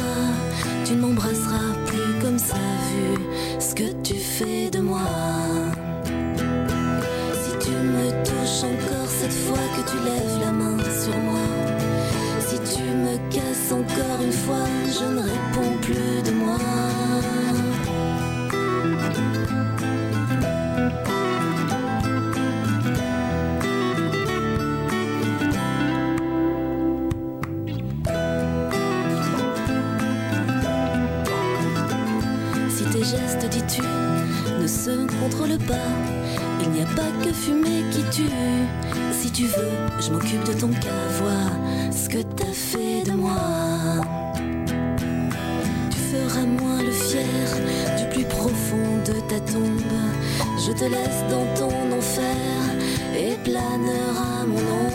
Tu 0.84 0.94
ne 0.94 1.00
m'embrasseras 1.00 1.74
plus 1.86 2.22
comme 2.22 2.38
ça 2.38 2.56
vu 2.90 3.60
ce 3.60 3.74
que 3.74 3.92
tu 4.02 4.14
fais 4.14 4.70
de 4.70 4.80
moi. 4.80 5.08
Si 7.42 7.50
tu 7.64 7.72
me 7.72 8.10
touches 8.24 8.64
encore 8.64 9.08
cette 9.08 9.32
fois 9.32 9.64
que 9.76 9.90
tu 9.90 9.96
lèves 10.04 10.31
encore 13.72 14.22
une 14.22 14.32
fois, 14.32 14.66
je 14.86 15.04
ne 15.04 15.20
réponds 15.20 15.76
plus 15.80 16.22
de 16.24 16.30
moi. 16.32 16.58
Si 32.68 32.84
tes 32.84 32.98
gestes, 33.04 33.48
dis-tu, 33.50 33.82
ne 34.60 34.66
se 34.66 35.06
contrôlent 35.20 35.58
pas, 35.66 35.74
il 36.62 36.70
n'y 36.70 36.82
a 36.82 36.86
pas 36.86 37.10
que 37.24 37.32
fumer 37.32 37.84
qui 37.90 38.02
tue. 38.10 38.30
Si 39.12 39.30
tu 39.30 39.44
veux, 39.44 39.72
je 40.00 40.10
m'occupe 40.10 40.44
de 40.44 40.52
ton 40.52 40.68
cas, 40.68 40.88
ce 41.90 42.08
que 42.08 42.22
t'as 42.22 42.52
fait 42.52 42.81
Je 50.74 50.78
te 50.78 50.84
laisse 50.84 51.22
dans 51.28 51.44
ton 51.54 51.92
enfer 51.98 52.34
et 53.14 53.36
planera 53.44 54.46
mon 54.46 54.56
ombre. 54.56 54.91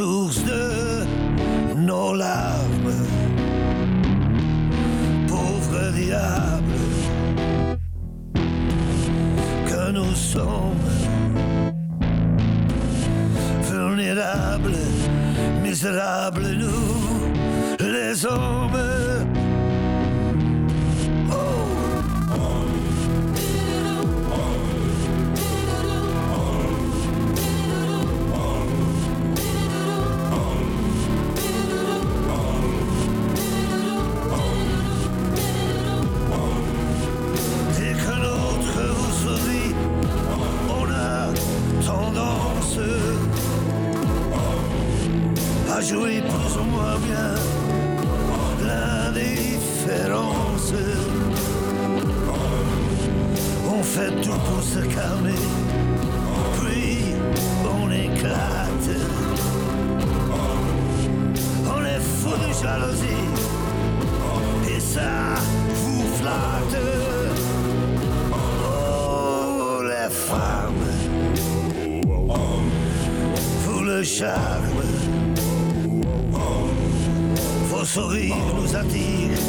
Vous 0.00 0.37
se 54.62 54.80
calmer, 54.80 55.44
puis 56.58 57.14
on 57.64 57.90
éclate. 57.90 58.90
On 61.66 61.84
est 61.84 62.00
fou 62.00 62.30
de 62.30 62.52
jalousie, 62.62 63.28
et 64.74 64.80
ça 64.80 65.10
vous 65.74 66.04
flatte. 66.18 66.80
Oh, 68.32 69.82
les 69.82 70.10
femmes, 70.10 70.86
vous 73.64 73.82
le 73.84 74.02
charme, 74.02 74.82
vos 77.70 77.84
sourires 77.84 78.54
nous 78.60 78.76
attirent, 78.76 79.44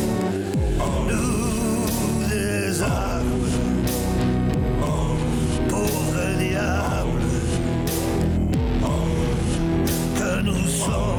nous 1.10 2.28
des 2.30 2.82
que 10.90 11.19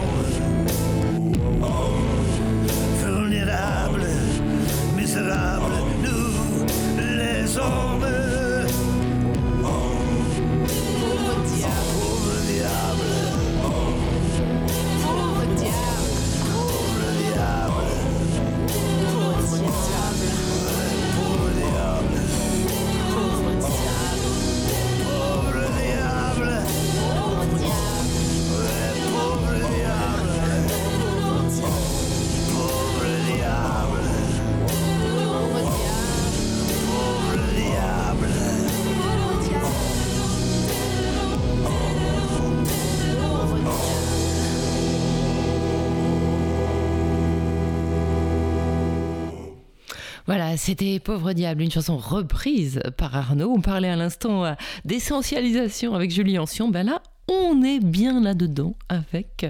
Voilà, 50.30 50.56
c'était 50.56 51.00
Pauvre 51.00 51.32
Diable, 51.32 51.60
une 51.60 51.72
chanson 51.72 51.96
reprise 51.96 52.80
par 52.96 53.16
Arnaud. 53.16 53.52
On 53.52 53.60
parlait 53.60 53.88
à 53.88 53.96
l'instant 53.96 54.44
euh, 54.44 54.52
d'essentialisation 54.84 55.92
avec 55.92 56.12
Julie 56.12 56.38
Ancien. 56.38 56.68
Ben 56.68 56.86
là, 56.86 57.02
on 57.50 57.62
est 57.62 57.80
bien 57.80 58.20
là-dedans 58.20 58.74
avec 58.88 59.46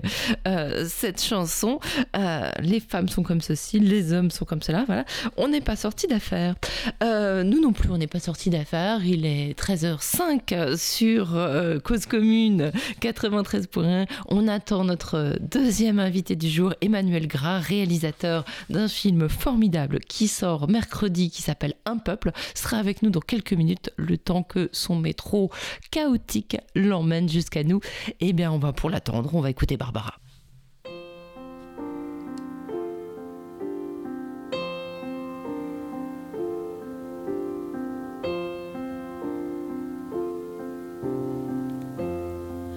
euh, 0.47 0.87
cette 0.89 1.23
chanson. 1.23 1.81
Euh, 2.17 2.51
les 2.61 2.81
femmes 2.81 3.09
sont 3.09 3.23
comme 3.23 3.41
ceci, 3.41 3.79
les 3.79 4.13
hommes 4.13 4.31
sont 4.31 4.45
comme 4.45 4.63
cela. 4.63 4.87
On 5.37 5.49
n'est 5.49 5.61
pas 5.61 5.77
sorti 5.77 6.07
d'affaires. 6.07 6.55
Euh, 7.03 7.43
nous 7.43 7.61
non 7.61 7.73
plus, 7.73 7.91
on 7.91 7.99
n'est 7.99 8.07
pas 8.07 8.21
sorti 8.21 8.49
d'affaires. 8.49 9.05
Il 9.05 9.27
est 9.27 9.59
13h05 9.59 10.77
sur 10.77 11.39
Cause 11.85 12.07
Commune 12.07 12.73
93.1. 13.01 14.07
On 14.29 14.49
attend 14.49 14.85
notre 14.85 15.37
deuxième 15.41 15.99
invité 15.99 16.37
du 16.37 16.49
jour, 16.49 16.75
Emmanuel 16.81 17.27
Gras, 17.27 17.59
réalisateur 17.59 18.45
d'un 18.71 18.89
film 18.89 19.29
formidable 19.29 20.01
qui 20.01 20.29
sort 20.29 20.69
mercredi, 20.69 21.31
qui 21.31 21.43
s'appelle 21.43 21.75
Un 21.85 21.99
peuple, 21.99 22.33
sera 22.55 22.79
avec 22.79 23.03
nous 23.03 23.11
dans 23.11 23.21
quelques 23.21 23.53
minutes, 23.53 23.91
le 23.97 24.17
temps 24.17 24.43
que 24.43 24.71
son 24.73 24.97
métro 24.97 25.51
chaotique 25.91 26.57
l'emmène 26.75 27.29
jusqu'à 27.29 27.65
nous, 27.65 27.81
eh 28.21 28.33
bien, 28.33 28.53
on 28.53 28.59
va 28.59 28.73
pour 28.73 28.91
l'attendre, 28.91 29.31
on 29.35 29.41
va 29.41 29.51
écouter 29.51 29.77
Barbara. 29.77 30.15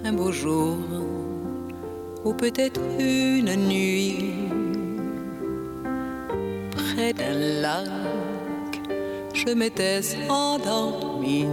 Un 0.05 0.14
beau 0.14 0.32
jour, 0.32 0.78
ou 2.26 2.34
peut-être 2.34 2.82
une 2.99 3.55
nuit, 3.68 4.34
près 6.72 7.14
d'un 7.14 7.34
lac, 7.61 7.89
je 9.34 9.53
m'étais 9.53 10.01
endormi 10.30 11.47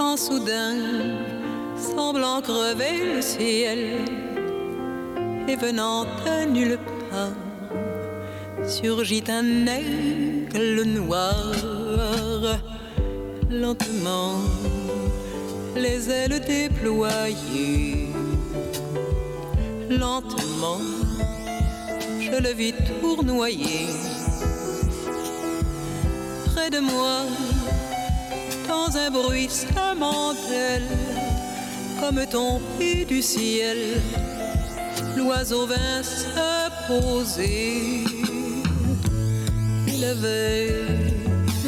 quand 0.00 0.16
soudain, 0.16 0.76
semblant 1.76 2.40
crever 2.40 3.14
le 3.16 3.20
ciel, 3.20 3.80
et 5.46 5.56
venant 5.56 6.04
de 6.04 6.48
nulle 6.48 6.78
part, 7.10 8.66
surgit 8.66 9.24
un 9.28 9.66
aigle 9.66 10.84
noir, 10.84 11.52
lentement, 13.50 14.36
les 15.76 16.08
ailes 16.08 16.40
déployées, 16.46 18.08
lentement, 19.90 20.80
je 22.18 22.42
le 22.42 22.54
vis 22.54 22.72
tournoyer. 23.02 23.88
Près 26.54 26.70
de 26.70 26.78
moi 26.78 27.18
dans 28.70 28.96
un 28.96 29.10
bruit 29.10 29.48
bruissement 29.48 30.34
comme 32.00 32.24
tombé 32.26 33.04
du 33.04 33.20
ciel, 33.20 34.00
l'oiseau 35.16 35.66
vint 35.66 36.02
se 36.02 36.70
poser. 36.86 38.04
Il 39.88 40.04
avait 40.04 40.72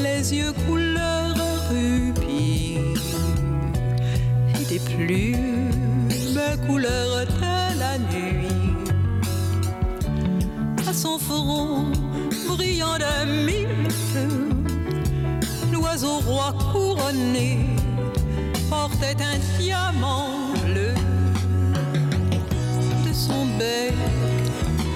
les 0.06 0.34
yeux 0.34 0.52
couleur 0.66 1.34
rubis 1.70 2.78
et 4.60 4.64
des 4.64 4.78
plumes 4.78 5.70
couleur 6.66 7.26
de 7.26 7.78
la 7.78 7.98
nuit. 7.98 8.46
À 10.88 10.92
son 10.92 11.18
front 11.18 11.86
brillant 12.48 12.96
de 12.98 13.44
mille 13.46 13.90
feux 13.90 14.51
au 16.00 16.20
roi 16.20 16.54
couronné 16.72 17.58
portait 18.70 19.16
un 19.22 19.38
diamant 19.58 20.54
bleu. 20.64 20.94
De 23.06 23.12
son 23.12 23.44
bec, 23.58 23.92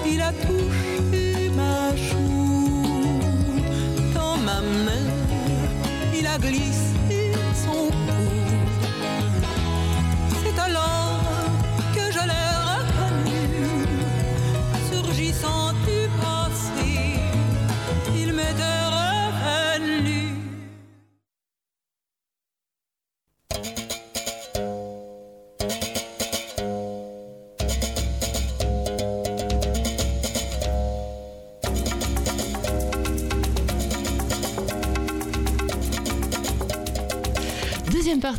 il 0.05 0.19
a 0.21 0.33
touché 0.33 1.51
ma 1.55 1.95
joue. 1.95 2.83
Dans 4.15 4.37
ma 4.37 4.59
main, 4.61 5.07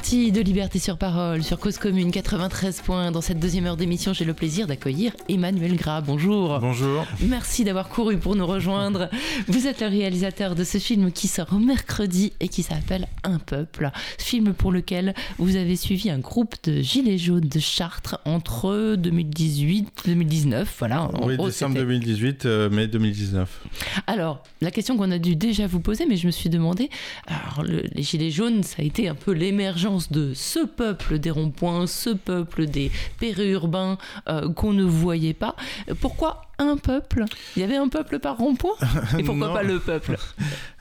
partie 0.09 0.33
de 0.33 0.41
Liberté 0.41 0.79
sur 0.79 0.97
Parole 0.97 1.43
sur 1.43 1.59
Cause 1.59 1.77
Commune 1.77 2.11
93 2.11 2.81
points. 2.81 3.11
Dans 3.11 3.21
cette 3.21 3.39
deuxième 3.39 3.67
heure 3.67 3.77
d'émission, 3.77 4.15
j'ai 4.15 4.25
le 4.25 4.33
plaisir 4.33 4.67
d'accueillir 4.67 5.13
Emmanuel 5.29 5.77
Gras. 5.77 6.01
Bonjour. 6.01 6.59
Bonjour. 6.61 7.05
Merci 7.21 7.63
d'avoir 7.63 7.91
couru 7.91 8.17
pour 8.17 8.35
nous 8.35 8.47
rejoindre. 8.47 9.11
Vous 9.49 9.67
êtes 9.67 9.83
le 9.83 9.89
réalisateur 9.89 10.55
de 10.55 10.65
ce 10.65 10.79
film 10.79 11.13
qui 11.13 11.29
sort 11.29 11.53
mercredi 11.61 12.33
et 12.41 12.49
qui 12.49 12.63
s'appelle 12.63 13.07
Un 13.23 13.39
peuple. 13.39 13.91
Film 14.17 14.55
pour 14.55 14.73
lequel 14.73 15.13
vous 15.37 15.57
avez 15.57 15.77
suivi 15.77 16.09
un 16.09 16.21
groupe 16.21 16.55
de 16.65 16.81
gilets 16.81 17.19
jaunes 17.19 17.41
de 17.41 17.59
Chartres 17.59 18.19
entre 18.25 18.95
2018 18.97 20.05
et 20.07 20.09
2019. 20.09 20.75
Voilà. 20.79 21.11
Oui, 21.21 21.37
décembre 21.37 21.75
2018, 21.75 22.47
euh, 22.47 22.71
mai 22.71 22.87
2019. 22.87 23.61
Alors, 24.07 24.43
la 24.63 24.71
question 24.71 24.97
qu'on 24.97 25.11
a 25.11 25.19
dû 25.19 25.37
déjà 25.37 25.67
vous 25.67 25.81
poser, 25.81 26.07
mais 26.07 26.17
je 26.17 26.27
me 26.27 26.33
suis 26.33 26.49
demandé, 26.49 26.89
alors 27.27 27.63
les 27.63 28.03
gilets 28.03 28.31
jaunes, 28.31 28.63
ça 28.63 28.77
a 28.79 28.85
été 28.87 29.07
un 29.07 29.15
peu 29.15 29.33
l'émergence 29.33 29.98
de 30.11 30.33
ce 30.35 30.65
peuple 30.65 31.19
des 31.19 31.31
ronds-points, 31.31 31.87
ce 31.87 32.11
peuple 32.11 32.67
des 32.67 32.91
périurbains 33.19 33.99
euh, 34.29 34.53
qu'on 34.53 34.73
ne 34.73 34.85
voyait 34.85 35.35
pas. 35.35 35.57
Pourquoi 36.01 36.48
un 36.59 36.77
peuple 36.77 37.25
Il 37.57 37.61
y 37.61 37.65
avait 37.65 37.77
un 37.77 37.89
peuple 37.89 38.19
par 38.19 38.37
rond-point 38.37 38.75
Et 39.19 39.23
pourquoi 39.23 39.53
pas 39.53 39.63
le 39.63 39.79
peuple? 39.79 40.17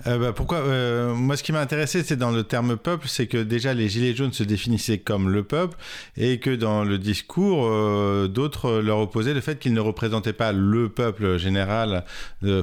Euh, 0.08 0.18
bah, 0.18 0.34
Pourquoi 0.34 0.58
euh, 0.58 1.14
Moi, 1.14 1.38
ce 1.38 1.44
qui 1.44 1.52
m'a 1.52 1.62
intéressé, 1.62 2.04
c'est 2.04 2.16
dans 2.16 2.32
le 2.32 2.44
terme 2.44 2.78
peuple, 2.78 3.08
c'est 3.08 3.28
que 3.28 3.38
déjà 3.38 3.74
les 3.74 3.88
Gilets 3.88 4.16
jaunes 4.16 4.34
se 4.34 4.44
définissaient 4.44 4.98
comme 4.98 5.30
le 5.30 5.44
peuple 5.44 5.78
et 6.16 6.40
que 6.40 6.49
dans 6.49 6.84
le 6.84 6.98
discours, 6.98 7.68
euh, 7.68 8.28
d'autres 8.28 8.80
leur 8.80 8.99
opposaient 8.99 9.34
le 9.34 9.41
fait 9.41 9.60
qu'ils 9.60 9.74
ne 9.74 9.80
représentaient 9.80 10.34
pas 10.34 10.52
le 10.52 10.90
peuple 10.90 11.38
général 11.38 12.04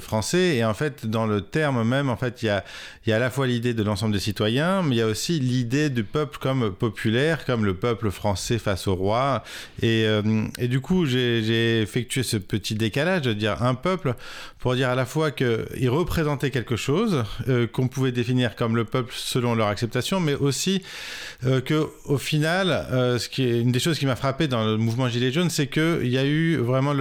français. 0.01 0.57
Et 0.57 0.65
en 0.65 0.75
fait, 0.75 1.07
dans 1.07 1.27
le 1.27 1.41
terme 1.41 1.87
même, 1.87 2.09
en 2.09 2.17
fait, 2.17 2.43
il 2.43 2.47
y 2.47 2.49
a, 2.49 2.65
y 3.07 3.13
a 3.13 3.17
à 3.17 3.21
la 3.21 3.31
fois 3.31 3.47
l'idée 3.47 3.75
de 3.75 3.83
l'ensemble 3.83 4.13
des 4.13 4.21
citoyens, 4.21 4.83
mais 4.83 4.97
il 4.97 4.99
y 4.99 5.03
a 5.03 5.07
aussi 5.07 5.39
l'idée 5.39 5.91
du 5.91 6.03
peuple 6.05 6.39
comme 6.41 6.73
populaire, 6.73 7.45
comme 7.45 7.65
le 7.65 7.75
peuple 7.75 8.11
français 8.11 8.59
face 8.59 8.89
au 8.89 8.95
roi. 8.95 9.45
Et, 9.83 10.07
et 10.59 10.69
du 10.69 10.81
coup, 10.81 11.07
j'ai 11.07 11.83
effectué 11.83 12.23
ce 12.23 12.37
petit 12.37 12.75
décalage 12.75 13.04
de 13.05 13.33
dire 13.33 13.63
un 13.63 13.75
peuple, 13.75 14.15
pour 14.59 14.75
dire 14.75 14.89
à 14.89 14.95
la 14.95 15.05
fois 15.05 15.31
qu'ils 15.31 15.91
représentaient 15.91 16.51
quelque 16.51 16.77
chose, 16.77 17.25
euh, 17.49 17.67
qu'on 17.67 17.89
pouvait 17.89 18.13
définir 18.13 18.57
comme 18.57 18.77
le 18.77 18.85
peuple 18.85 19.13
selon 19.15 19.55
leur 19.55 19.69
acceptation, 19.69 20.21
mais 20.21 20.35
aussi 20.35 20.83
euh, 21.45 21.61
que 21.61 21.87
au 22.07 22.17
final, 22.17 22.71
euh, 22.71 23.19
ce 23.19 23.29
qui 23.29 23.45
est 23.45 23.61
une 23.61 23.73
des 23.73 23.79
choses 23.79 23.99
qui 23.99 24.07
m'a 24.07 24.17
frappé 24.17 24.49
dans 24.49 24.65
le 24.65 24.79
mouvement 24.79 25.09
Gilets 25.09 25.33
jaunes, 25.33 25.51
c'est 25.51 25.67
qu'il 25.67 26.09
y 26.09 26.19
a 26.19 26.25
eu 26.25 26.57
vraiment 26.57 26.95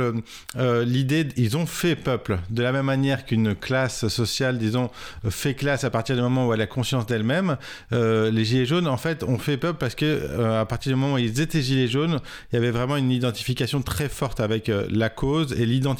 l'idée, 0.85 1.27
ils 1.37 1.55
ont 1.55 1.65
fait 1.65 1.95
peuple, 1.95 2.39
de 2.49 2.61
la 2.61 2.71
même 2.71 2.85
manière 2.85 3.25
qu'une 3.25 3.55
classe 3.55 4.07
sociale, 4.09 4.57
disons, 4.57 4.89
fait 5.29 5.53
classe 5.53 5.83
à 5.83 5.89
partir 5.89 6.15
du 6.15 6.21
moment 6.21 6.47
où 6.47 6.53
elle 6.53 6.61
a 6.61 6.67
conscience 6.67 7.05
d'elle-même. 7.05 7.57
les 7.91 8.45
Gilets 8.45 8.65
jaunes, 8.65 8.87
en 8.87 8.97
fait, 8.97 9.23
ont 9.23 9.37
fait 9.37 9.57
peuple 9.57 9.77
parce 9.79 9.95
que 9.95 10.59
à 10.59 10.65
partir 10.65 10.91
du 10.91 10.95
moment 10.97 11.15
où 11.15 11.17
ils 11.17 11.39
étaient 11.39 11.61
Gilets 11.61 11.87
jaunes, 11.87 12.19
il 12.51 12.55
y 12.55 12.57
avait 12.57 12.71
vraiment 12.71 12.97
une 12.97 13.11
identification 13.11 13.81
très 13.81 14.09
forte 14.09 14.39
avec 14.39 14.69
la 14.89 15.09
cause 15.09 15.53
et 15.53 15.65
l'identité 15.65 15.92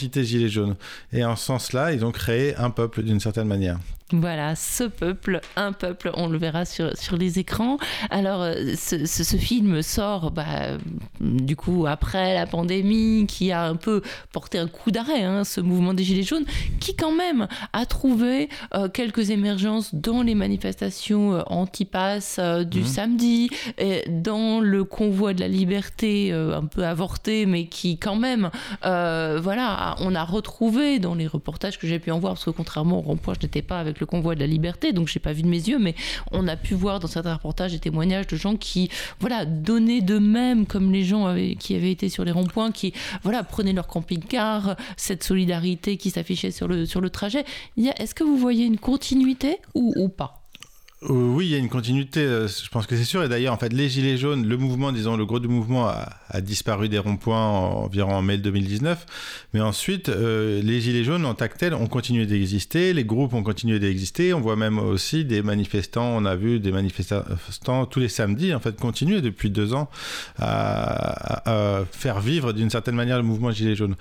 Jaunes. 0.50 0.76
Et 1.12 1.24
en 1.24 1.36
ce 1.36 1.46
sens-là, 1.46 1.94
ils 1.94 2.06
ont 2.06 2.12
créé 2.12 2.56
un 2.56 2.70
peuple 2.70 3.04
d'une 3.04 3.20
certaine 3.20 3.48
manière. 3.48 3.80
Voilà, 4.16 4.56
ce 4.56 4.84
peuple, 4.84 5.42
un 5.56 5.72
peuple, 5.72 6.12
on 6.14 6.28
le 6.28 6.38
verra 6.38 6.66
sur, 6.66 6.96
sur 6.96 7.18
les 7.18 7.40
écrans. 7.40 7.78
Alors, 8.12 8.42
euh, 8.44 8.54
ce, 8.78 9.08
ce- 9.08 9.24
ce 9.24 9.38
film 9.38 9.82
sort, 9.82 10.30
bah, 10.30 10.78
du 11.20 11.56
coup, 11.56 11.88
après 11.88 12.36
la 12.36 12.46
pandémie, 12.46 13.26
qui 13.28 13.52
a 13.52 13.64
un 13.66 13.76
peu 13.76 14.04
porté 14.32 14.60
un 14.60 14.68
coup 14.68 14.92
d'arrêt, 14.92 15.24
hein, 15.24 15.44
ce 15.44 15.62
mouvement 15.62 15.96
des 15.96 16.04
Gilets 16.04 16.22
jaunes, 16.22 16.46
qui 16.80 16.96
quand 16.96 17.12
même 17.12 17.48
a 17.74 17.88
trouvé 17.88 18.50
euh, 18.76 18.88
quelques 18.88 19.32
émergences 19.32 19.96
dans 19.96 20.22
les 20.22 20.36
manifestations 20.36 21.34
euh, 21.34 21.42
anti-pass 21.48 22.38
euh, 22.38 22.64
du 22.64 22.82
Mhm. 22.82 22.86
samedi, 22.86 23.50
et 23.80 24.04
dans 24.10 24.60
le 24.60 24.84
convoi 24.84 25.34
de 25.34 25.40
la 25.40 25.48
liberté, 25.48 26.32
euh, 26.32 26.56
un 26.56 26.66
peu 26.66 26.86
avorté, 26.86 27.48
mais 27.48 27.66
qui 27.66 27.98
quand 27.98 28.16
même, 28.16 28.52
voilà, 28.84 29.96
on 30.00 30.14
a 30.14 30.24
retrouvé 30.24 31.00
dans 31.00 31.16
les 31.16 31.26
reportages 31.26 31.80
que 31.80 31.88
j'ai 31.88 31.98
pu 31.98 32.12
en 32.12 32.20
voir, 32.20 32.34
parce 32.34 32.46
que 32.46 32.52
contrairement 32.52 33.00
au 33.00 33.02
rond-point, 33.02 33.34
je 33.40 33.46
n'étais 33.48 33.62
pas 33.64 33.80
avec 33.80 34.00
le 34.00 34.03
convoi 34.06 34.36
de 34.36 34.40
la 34.40 34.48
liberté, 34.48 34.94
donc 34.94 35.08
j'ai 35.08 35.20
pas 35.20 35.34
vu 35.34 35.42
de 35.42 35.48
mes 35.48 35.58
yeux, 35.58 35.80
mais 35.80 35.96
on 36.32 36.48
a 36.48 36.56
pu 36.56 36.74
voir 36.74 37.00
dans 37.00 37.08
certains 37.08 37.34
reportages 37.34 37.72
des 37.72 37.80
témoignages 37.80 38.28
de 38.28 38.36
gens 38.36 38.56
qui, 38.56 38.90
voilà, 39.20 39.46
donnaient 39.46 40.02
d'eux-mêmes, 40.02 40.66
comme 40.66 40.92
les 40.92 41.04
gens 41.04 41.36
qui 41.60 41.76
avaient 41.76 41.92
été 41.92 42.10
sur 42.10 42.26
les 42.26 42.32
ronds-points, 42.32 42.72
qui, 42.72 42.94
voilà, 43.24 43.44
prenaient 43.44 43.74
leur 43.74 43.88
camping-car, 43.88 44.76
cette 44.98 45.24
solidarité 45.24 45.98
qui 45.98 46.10
s'affichait 46.10 46.52
sur 46.52 46.68
le, 46.68 46.86
sur 46.86 47.02
le 47.02 47.10
trajet. 47.10 47.46
Est-ce 47.78 48.16
que 48.16 48.24
vous 48.24 48.38
voyez 48.38 48.66
une 48.66 48.78
continuité 48.78 49.58
ou, 49.74 50.10
pas? 50.10 50.43
Oui, 51.10 51.48
il 51.48 51.52
y 51.52 51.56
a 51.56 51.58
une 51.58 51.70
continuité, 51.70 52.22
euh, 52.22 52.48
je 52.48 52.70
pense 52.70 52.88
que 52.88 52.96
c'est 52.96 53.04
sûr. 53.04 53.24
Et 53.24 53.28
d'ailleurs, 53.30 53.54
en 53.54 53.58
fait, 53.58 53.74
les 53.74 53.90
Gilets 53.90 54.18
jaunes, 54.18 54.48
le 54.48 54.58
mouvement, 54.58 54.92
disons, 54.92 55.18
le 55.18 55.26
gros 55.26 55.40
du 55.40 55.48
mouvement 55.50 55.88
a, 55.88 56.10
a 56.30 56.40
disparu 56.42 56.88
des 56.88 56.98
ronds-points 57.00 57.46
en- 57.46 57.84
environ 57.84 58.14
en 58.16 58.22
mai 58.22 58.38
2019. 58.38 59.06
Mais 59.54 59.60
ensuite, 59.60 60.08
euh, 60.10 60.62
les 60.62 60.80
Gilets 60.80 61.04
jaunes, 61.04 61.26
en 61.26 61.34
tant 61.34 61.48
que 61.50 61.58
tels, 61.58 61.74
ont 61.74 61.88
continué 61.88 62.26
d'exister. 62.26 62.94
Les 62.94 63.04
groupes 63.04 63.34
ont 63.34 63.44
continué 63.44 63.80
d'exister. 63.80 64.34
On 64.34 64.40
voit 64.40 64.56
même 64.56 64.80
aussi 64.80 65.26
des 65.26 65.42
manifestants, 65.42 66.06
on 66.16 66.24
a 66.26 66.36
vu 66.36 66.60
des 66.60 66.72
manifestants 66.72 67.86
tous 67.90 68.00
les 68.00 68.08
samedis, 68.10 68.54
en 68.54 68.60
fait, 68.60 68.80
continuer 68.80 69.20
depuis 69.22 69.50
deux 69.50 69.74
ans 69.74 69.90
à, 70.40 71.42
à- 71.50 71.80
à 71.80 71.86
faire 71.92 72.22
vivre 72.22 72.54
d'une 72.54 72.70
certaine 72.70 72.96
manière 72.96 73.18
le 73.18 73.24
mouvement 73.24 73.52
Gilets 73.52 73.76
jaunes. 73.76 73.96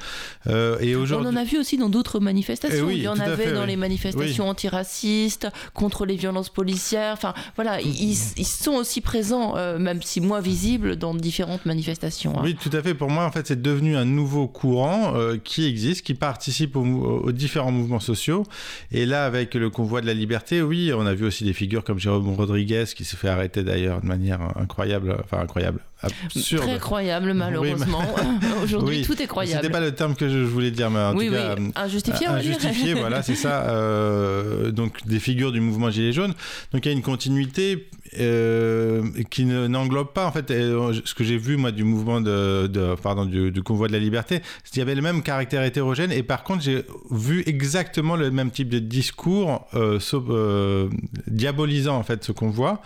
Euh, 0.46 0.78
et 0.80 0.94
On 0.94 1.00
aujourd'hui. 1.00 1.28
en 1.28 1.36
a 1.36 1.44
vu 1.44 1.58
aussi 1.58 1.76
dans 1.78 1.88
d'autres 1.88 2.20
manifestations. 2.20 2.78
Eh 2.78 2.82
oui, 2.86 2.94
Il 2.98 3.02
y 3.02 3.08
en 3.08 3.18
avait 3.18 3.44
fait, 3.44 3.52
dans 3.54 3.62
oui. 3.62 3.66
les 3.68 3.76
manifestations 3.76 4.48
antiracistes, 4.48 5.48
contre 5.74 6.06
les 6.06 6.16
violences 6.16 6.48
policières. 6.50 6.91
Enfin, 6.96 7.34
voilà, 7.56 7.80
ils, 7.80 8.16
ils 8.36 8.46
sont 8.46 8.72
aussi 8.72 9.00
présents, 9.00 9.54
euh, 9.56 9.78
même 9.78 10.02
si 10.02 10.20
moins 10.20 10.40
visibles, 10.40 10.96
dans 10.96 11.14
différentes 11.14 11.66
manifestations. 11.66 12.38
hein. 12.38 12.42
Oui, 12.44 12.54
tout 12.54 12.70
à 12.76 12.82
fait. 12.82 12.94
Pour 12.94 13.10
moi, 13.10 13.24
en 13.24 13.32
fait, 13.32 13.46
c'est 13.46 13.60
devenu 13.60 13.96
un 13.96 14.04
nouveau 14.04 14.46
courant 14.48 15.14
euh, 15.16 15.36
qui 15.42 15.66
existe, 15.66 16.04
qui 16.04 16.14
participe 16.14 16.76
aux, 16.76 17.32
différents 17.32 17.72
mouvements 17.72 18.00
sociaux. 18.00 18.44
Et 18.90 19.06
là, 19.06 19.24
avec 19.24 19.54
le 19.54 19.70
convoi 19.70 20.00
de 20.00 20.06
la 20.06 20.14
liberté, 20.14 20.62
oui, 20.62 20.92
on 20.96 21.06
a 21.06 21.14
vu 21.14 21.24
aussi 21.26 21.44
des 21.44 21.52
figures 21.52 21.84
comme 21.84 21.98
Jérôme 21.98 22.34
Rodriguez, 22.34 22.84
qui 22.94 23.04
s'est 23.04 23.16
fait 23.16 23.28
arrêter 23.28 23.62
d'ailleurs 23.62 24.00
de 24.00 24.06
manière 24.06 24.40
incroyable, 24.56 25.16
enfin 25.24 25.38
incroyable, 25.40 25.80
absurde. 26.02 26.62
Très 26.62 26.78
croyable, 26.78 27.32
malheureusement. 27.34 28.02
Aujourd'hui, 28.62 28.98
Oui, 28.98 29.02
tout 29.04 29.20
est 29.20 29.26
croyable. 29.26 29.60
C'était 29.62 29.72
pas 29.72 29.80
le 29.80 29.92
terme 29.94 30.14
que 30.14 30.28
je, 30.28 30.38
voulais 30.38 30.70
dire, 30.70 30.90
mais 30.90 30.98
en 31.00 31.14
oui, 31.16 31.26
tout 31.28 31.32
cas, 31.34 31.54
oui, 31.56 31.64
euh, 31.76 31.80
injustifié, 31.82 32.28
on. 32.28 32.32
Injustifié, 32.34 32.94
voilà, 32.94 33.22
c'est 33.22 33.34
ça. 33.34 33.64
euh, 33.70 34.70
donc 34.70 35.06
des 35.06 35.20
figures 35.20 35.52
du 35.52 35.60
mouvement 35.60 35.90
Gilets 35.90 36.12
jaunes. 36.12 36.34
Donc 36.72 36.81
il 36.84 36.88
y 36.88 36.94
a 36.94 36.96
une 36.96 37.02
continuité 37.02 37.88
euh, 38.20 39.02
qui 39.30 39.44
ne- 39.46 39.66
n'englobe 39.68 40.12
pas 40.12 40.26
en 40.26 40.32
fait 40.32 40.50
euh, 40.50 40.92
ce 41.04 41.14
que 41.14 41.24
j'ai 41.24 41.38
vu 41.38 41.56
moi 41.56 41.72
du 41.72 41.82
mouvement 41.82 42.20
de, 42.20 42.94
pardon 43.02 43.24
du, 43.24 43.62
convoi 43.62 43.88
de 43.88 43.92
la 43.92 43.98
liberté. 43.98 44.42
c'est 44.64 44.70
qu'il 44.72 44.80
y 44.80 44.82
avait 44.82 44.94
le 44.94 45.00
même 45.00 45.22
caractère 45.22 45.62
hétérogène 45.62 46.12
et 46.12 46.22
par 46.22 46.42
contre 46.44 46.62
j'ai 46.62 46.84
vu 47.10 47.42
exactement 47.46 48.14
le 48.16 48.30
même 48.30 48.50
type 48.50 48.68
de 48.68 48.78
discours 48.80 49.66
euh, 49.74 49.98
euh, 50.28 50.90
diabolisant 51.26 51.96
en 51.96 52.02
fait 52.02 52.22
ce 52.22 52.32
convoi 52.32 52.82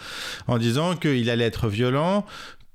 en 0.47 0.59
disant 0.59 0.94
qu'il 0.94 1.28
allait 1.28 1.44
être 1.47 1.68
violent 1.68 2.24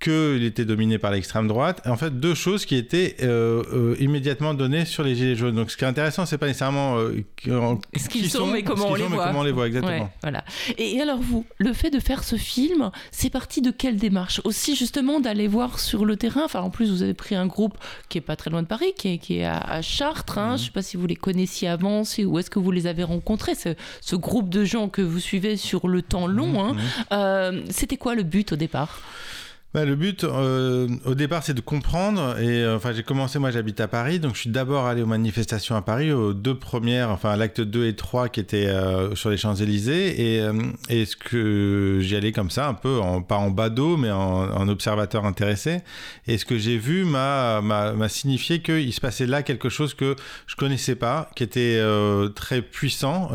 qu'il 0.02 0.44
était 0.44 0.65
dominé 0.65 0.98
par 0.98 1.11
l'extrême 1.11 1.48
droite. 1.48 1.82
En 1.86 1.95
fait, 1.95 2.19
deux 2.19 2.34
choses 2.36 2.65
qui 2.65 2.76
étaient 2.76 3.15
euh, 3.22 3.64
euh, 3.72 3.95
immédiatement 3.99 4.53
données 4.53 4.84
sur 4.86 5.03
les 5.03 5.15
gilets 5.15 5.36
jaunes. 5.36 5.56
Donc, 5.56 5.72
ce 5.72 5.78
qui 5.78 5.84
est 5.84 5.88
intéressant, 5.88 6.26
c'est 6.26 6.38
pas 6.38 6.48
nécessairement 6.48 6.98
euh, 6.98 7.23
qui- 7.38 7.49
Ce 7.49 8.10
qu'ils 8.10 8.23
qui 8.23 8.30
sont, 8.30 8.48
mais 8.48 8.64
comment 8.64 8.90
on 8.90 8.95
les 8.95 9.03
mais 9.03 9.15
voit. 9.15 9.28
comment 9.28 9.40
on 9.40 9.44
les 9.44 9.52
voit, 9.52 9.68
exactement. 9.68 9.94
Ouais, 10.03 10.07
voilà. 10.23 10.44
Et, 10.78 10.95
et 10.95 11.02
alors 11.02 11.19
vous, 11.19 11.45
le 11.60 11.72
fait 11.73 11.90
de 11.91 11.99
faire 11.99 12.23
ce 12.23 12.36
film, 12.36 12.91
c'est 13.11 13.30
parti 13.30 13.61
de 13.61 13.72
quelle 13.72 13.98
démarche? 13.98 14.41
Aussi 14.44 14.76
justement 14.76 15.19
d'aller 15.19 15.48
voir 15.48 15.80
sur 15.80 16.03
le 16.03 16.18
terrain. 16.18 16.41
Enfin, 16.45 16.61
en 16.61 16.69
plus, 16.69 16.90
vous 16.91 17.03
avez 17.03 17.14
pris 17.14 17.36
un 17.36 17.45
groupe 17.45 17.78
qui 18.10 18.18
est 18.18 18.22
pas 18.22 18.36
très 18.36 18.49
loin 18.49 18.61
de 18.64 18.68
Paris, 18.68 18.94
qui 18.98 19.14
est, 19.14 19.18
qui 19.19 19.38
est 19.38 19.45
à, 19.45 19.57
à 19.60 19.82
Chartres. 19.82 20.38
Mhm. 20.40 20.44
Hein. 20.45 20.57
Je 20.57 20.65
sais 20.65 20.72
pas 20.72 20.82
si 20.82 20.98
vous 20.98 21.07
les 21.07 21.15
connaissiez 21.15 21.68
avant, 21.68 22.03
si, 22.03 22.26
ou 22.26 22.40
est-ce 22.40 22.49
que 22.49 22.60
vous 22.60 22.72
les 22.72 22.88
avez 22.88 23.03
rencontrés, 23.03 23.56
ce, 23.56 23.69
ce 24.02 24.15
groupe 24.15 24.49
de 24.49 24.64
gens 24.65 24.90
que 24.90 25.02
vous 25.02 25.19
suivez 25.19 25.57
sur 25.57 25.88
le 25.88 26.02
temps 26.02 26.28
long. 26.28 26.76
hein. 27.11 27.52
Mhm. 27.53 27.64
C'était 27.69 27.98
quoi 27.98 28.15
le 28.15 28.23
but 28.23 28.52
au 28.53 28.56
départ? 28.56 29.02
Bah, 29.73 29.85
le 29.85 29.95
but, 29.95 30.26
euh, 30.26 30.89
au 31.06 31.15
départ, 31.15 31.43
c'est 31.43 31.53
de 31.53 31.61
comprendre. 31.61 32.38
Et 32.41 32.61
euh, 32.61 32.76
enfin, 32.76 32.91
j'ai 32.91 33.03
commencé, 33.03 33.39
moi, 33.39 33.52
j'habite 33.52 33.80
à 33.80 33.88
Paris, 33.88 34.19
donc 34.19 34.35
je 34.35 34.41
suis 34.41 34.49
d'abord 34.49 34.85
allé 34.85 35.02
aux 35.02 35.07
manifestations 35.07 35.77
à 35.77 35.81
Paris, 35.81 36.11
aux 36.11 36.34
deux 36.34 36.56
premières, 36.56 37.10
enfin, 37.10 37.38
l'acte 37.38 37.61
2 37.61 37.88
et 37.88 37.95
3 37.95 38.27
qui 38.27 38.41
étaient 38.41 38.68
euh, 38.68 39.15
sur 39.15 39.30
les 39.30 39.38
Champs-Élysées. 39.38 40.39
Et, 40.39 40.45
et 40.89 41.06
ce 41.06 41.15
que 41.15 41.99
j'y 42.02 42.18
allais 42.18 42.34
comme 42.34 42.49
ça, 42.49 42.68
un 42.68 42.73
peu, 42.73 42.99
pas 43.26 43.38
en 43.38 43.49
badaud, 43.49 43.95
mais 43.95 44.11
en, 44.11 44.68
observateur 44.68 45.26
intéressé. 45.26 45.80
Et 46.27 46.38
ce 46.38 46.43
que 46.43 46.57
j'ai 46.57 46.77
vu 46.77 47.06
m'a, 47.06 47.61
m'a, 47.61 48.10
signifié 48.10 48.61
qu'il 48.61 48.91
se 48.93 48.99
passait 48.99 49.26
là 49.26 49.41
quelque 49.41 49.69
chose 49.69 49.93
que 49.93 50.15
je 50.48 50.56
connaissais 50.56 50.95
pas, 50.95 51.30
qui 51.35 51.43
était 51.43 51.81
très 52.35 52.61
puissant 52.61 53.31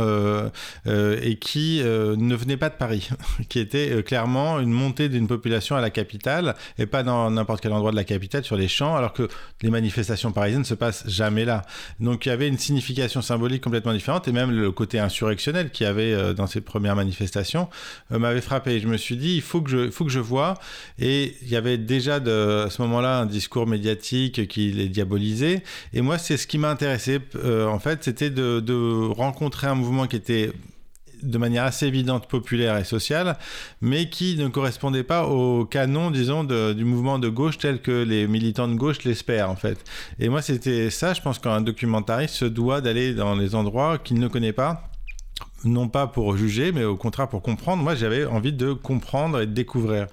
et 0.86 1.36
qui 1.36 1.80
ne 1.82 2.34
venait 2.34 2.56
pas 2.56 2.68
de 2.68 2.74
Paris, 2.74 3.08
qui 3.48 3.58
était 3.58 4.02
clairement 4.02 4.60
une 4.60 4.72
montée 4.72 5.08
d'une 5.08 5.28
population 5.28 5.76
à 5.76 5.80
la 5.80 5.90
capitale 5.90 6.25
et 6.78 6.86
pas 6.86 7.02
dans 7.02 7.30
n'importe 7.30 7.60
quel 7.60 7.72
endroit 7.72 7.90
de 7.90 7.96
la 7.96 8.04
capitale 8.04 8.44
sur 8.44 8.56
les 8.56 8.68
champs, 8.68 8.96
alors 8.96 9.12
que 9.12 9.28
les 9.62 9.70
manifestations 9.70 10.32
parisiennes 10.32 10.64
se 10.64 10.74
passent 10.74 11.04
jamais 11.06 11.44
là. 11.44 11.62
Donc 12.00 12.26
il 12.26 12.30
y 12.30 12.32
avait 12.32 12.48
une 12.48 12.58
signification 12.58 13.22
symbolique 13.22 13.62
complètement 13.62 13.92
différente 13.92 14.28
et 14.28 14.32
même 14.32 14.50
le 14.50 14.70
côté 14.72 14.98
insurrectionnel 14.98 15.70
qu'il 15.70 15.86
y 15.86 15.88
avait 15.88 16.12
euh, 16.12 16.34
dans 16.34 16.46
ces 16.46 16.60
premières 16.60 16.96
manifestations 16.96 17.68
euh, 18.12 18.18
m'avait 18.18 18.40
frappé. 18.40 18.80
Je 18.80 18.88
me 18.88 18.96
suis 18.96 19.16
dit 19.16 19.36
il 19.36 19.42
faut 19.42 19.60
que 19.60 19.70
je, 19.70 19.90
faut 19.90 20.04
que 20.04 20.10
je 20.10 20.20
vois 20.20 20.54
et 20.98 21.36
il 21.42 21.48
y 21.48 21.56
avait 21.56 21.78
déjà 21.78 22.20
de, 22.20 22.64
à 22.66 22.70
ce 22.70 22.82
moment-là 22.82 23.18
un 23.20 23.26
discours 23.26 23.66
médiatique 23.66 24.48
qui 24.48 24.72
les 24.72 24.88
diabolisait 24.88 25.62
et 25.92 26.00
moi 26.00 26.18
c'est 26.18 26.36
ce 26.36 26.46
qui 26.46 26.58
m'a 26.58 26.70
intéressé 26.70 27.20
euh, 27.36 27.66
en 27.66 27.78
fait, 27.78 28.04
c'était 28.04 28.30
de 28.30 29.08
rencontrer 29.08 29.66
un 29.66 29.74
mouvement 29.74 30.06
qui 30.06 30.16
était 30.16 30.52
de 31.22 31.38
manière 31.38 31.64
assez 31.64 31.86
évidente 31.86 32.28
populaire 32.28 32.76
et 32.76 32.84
sociale, 32.84 33.36
mais 33.80 34.08
qui 34.08 34.36
ne 34.36 34.48
correspondait 34.48 35.02
pas 35.02 35.26
au 35.26 35.64
canon, 35.64 36.10
disons, 36.10 36.44
du 36.44 36.84
mouvement 36.84 37.18
de 37.18 37.28
gauche 37.28 37.58
tel 37.58 37.80
que 37.80 38.02
les 38.02 38.26
militants 38.26 38.68
de 38.68 38.74
gauche 38.74 39.04
l'espèrent, 39.04 39.50
en 39.50 39.56
fait. 39.56 39.78
Et 40.18 40.28
moi, 40.28 40.42
c'était 40.42 40.90
ça, 40.90 41.14
je 41.14 41.20
pense 41.20 41.38
qu'un 41.38 41.60
documentariste 41.60 42.34
se 42.34 42.44
doit 42.44 42.80
d'aller 42.80 43.14
dans 43.14 43.34
les 43.34 43.54
endroits 43.54 43.98
qu'il 43.98 44.18
ne 44.18 44.28
connaît 44.28 44.52
pas, 44.52 44.90
non 45.64 45.88
pas 45.88 46.06
pour 46.06 46.36
juger, 46.36 46.72
mais 46.72 46.84
au 46.84 46.96
contraire 46.96 47.28
pour 47.28 47.42
comprendre. 47.42 47.82
Moi, 47.82 47.94
j'avais 47.94 48.24
envie 48.24 48.52
de 48.52 48.72
comprendre 48.72 49.40
et 49.40 49.46
de 49.46 49.52
découvrir. 49.52 50.06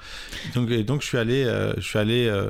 Donc, 0.55 0.69
et 0.71 0.83
donc 0.83 1.01
je 1.01 1.07
suis 1.07 1.17
allé, 1.17 1.43
euh, 1.43 1.73
je 1.77 1.81
suis 1.81 1.99
allé 1.99 2.27
euh, 2.27 2.49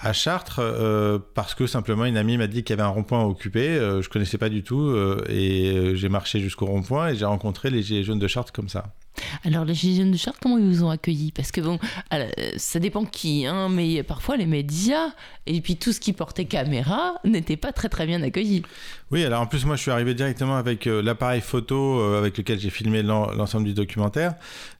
à 0.00 0.12
Chartres 0.12 0.60
euh, 0.60 1.18
parce 1.34 1.54
que 1.54 1.66
simplement 1.66 2.04
une 2.04 2.16
amie 2.16 2.36
m'a 2.36 2.46
dit 2.46 2.62
qu'il 2.62 2.76
y 2.76 2.78
avait 2.78 2.88
un 2.88 2.92
rond-point 2.92 3.24
occupé. 3.24 3.68
Euh, 3.68 4.00
je 4.02 4.08
connaissais 4.08 4.38
pas 4.38 4.48
du 4.48 4.62
tout 4.62 4.80
euh, 4.80 5.24
et 5.28 5.70
euh, 5.70 5.94
j'ai 5.94 6.08
marché 6.08 6.40
jusqu'au 6.40 6.66
rond-point 6.66 7.08
et 7.08 7.16
j'ai 7.16 7.24
rencontré 7.24 7.70
les 7.70 7.82
gilets 7.82 8.04
jaunes 8.04 8.18
de 8.18 8.28
Chartres 8.28 8.52
comme 8.52 8.68
ça. 8.68 8.94
Alors, 9.42 9.64
les 9.64 9.74
Gilets 9.74 9.96
jaunes 10.02 10.12
de 10.12 10.16
Chartres, 10.16 10.38
comment 10.40 10.58
ils 10.58 10.64
vous 10.64 10.84
ont 10.84 10.90
accueillis? 10.90 11.32
Parce 11.32 11.50
que 11.50 11.60
bon, 11.60 11.80
alors, 12.10 12.28
ça 12.56 12.78
dépend 12.78 13.04
qui, 13.04 13.46
hein, 13.46 13.68
mais 13.68 14.04
parfois 14.04 14.36
les 14.36 14.46
médias 14.46 15.08
et 15.46 15.60
puis 15.60 15.74
tout 15.76 15.92
ce 15.92 15.98
qui 15.98 16.12
portait 16.12 16.44
caméra 16.44 17.14
n'était 17.24 17.56
pas 17.56 17.72
très 17.72 17.88
très 17.88 18.06
bien 18.06 18.22
accueilli. 18.22 18.62
Oui, 19.10 19.24
alors 19.24 19.40
en 19.40 19.46
plus 19.46 19.64
moi 19.64 19.74
je 19.74 19.82
suis 19.82 19.90
arrivé 19.90 20.14
directement 20.14 20.56
avec 20.56 20.86
euh, 20.86 21.02
l'appareil 21.02 21.40
photo 21.40 21.98
euh, 21.98 22.18
avec 22.18 22.36
lequel 22.38 22.60
j'ai 22.60 22.70
filmé 22.70 23.02
l'en- 23.02 23.32
l'ensemble 23.32 23.66
du 23.66 23.74
documentaire. 23.74 24.34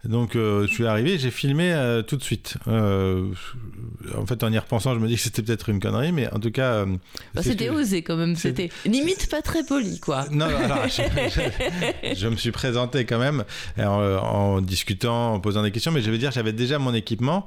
Donc 0.04 0.36
euh, 0.36 0.66
je 0.68 0.72
suis 0.72 0.86
arrivé, 0.86 1.18
j'ai 1.18 1.32
filmé 1.32 1.74
tout 2.06 2.16
de 2.16 2.22
suite. 2.22 2.58
En 2.68 4.26
fait 4.26 4.44
en 4.44 4.52
y 4.52 4.58
repensant 4.58 4.94
je 4.94 5.00
me 5.00 5.07
dis 5.08 5.16
que 5.16 5.20
c'était 5.22 5.42
peut-être 5.42 5.68
une 5.68 5.80
connerie, 5.80 6.12
mais 6.12 6.32
en 6.32 6.38
tout 6.38 6.50
cas... 6.52 6.72
euh, 6.74 6.86
Bah, 7.34 7.42
c'était 7.42 7.66
que- 7.66 7.72
osé 7.72 8.02
quand 8.02 8.16
même, 8.16 8.36
c'était 8.36 8.70
limite 8.84 9.28
pas 9.28 9.42
très 9.42 9.64
poli 9.64 9.98
quoi. 10.00 10.26
Non, 10.30 10.48
non, 10.48 10.56
alors, 10.58 10.84
je, 10.88 11.02
je- 11.02 12.14
je 12.14 12.28
me 12.28 12.36
suis 12.36 12.52
présenté 12.52 13.04
quand 13.04 13.18
même 13.18 13.44
en, 13.78 13.82
en 13.82 14.60
discutant, 14.60 15.34
en 15.34 15.40
posant 15.40 15.62
des 15.62 15.70
questions, 15.70 15.90
mais 15.92 16.00
je 16.02 16.10
vais 16.10 16.18
dire 16.18 16.30
j'avais 16.30 16.52
déjà 16.52 16.78
mon 16.78 16.94
équipement. 16.94 17.46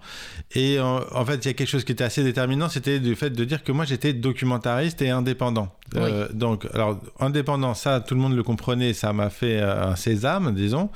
Et 0.53 0.79
en, 0.79 1.01
en 1.13 1.25
fait, 1.25 1.45
il 1.45 1.47
y 1.47 1.51
a 1.51 1.53
quelque 1.53 1.69
chose 1.69 1.83
qui 1.85 1.91
était 1.93 2.03
assez 2.03 2.23
déterminant, 2.23 2.67
c'était 2.69 2.99
du 2.99 3.15
fait 3.15 3.29
de 3.29 3.45
dire 3.45 3.63
que 3.63 3.71
moi 3.71 3.85
j'étais 3.85 4.13
documentariste 4.13 5.01
et 5.01 5.09
indépendant. 5.09 5.73
Euh, 5.97 6.27
donc, 6.33 6.65
alors, 6.73 6.99
indépendant, 7.19 7.73
ça, 7.73 7.99
tout 7.99 8.15
le 8.15 8.21
monde 8.21 8.35
le 8.35 8.43
comprenait, 8.43 8.93
ça 8.93 9.11
m'a 9.11 9.29
fait 9.29 9.59
euh, 9.59 9.89
un 9.91 9.95
sésame, 9.97 10.55
disons. 10.55 10.89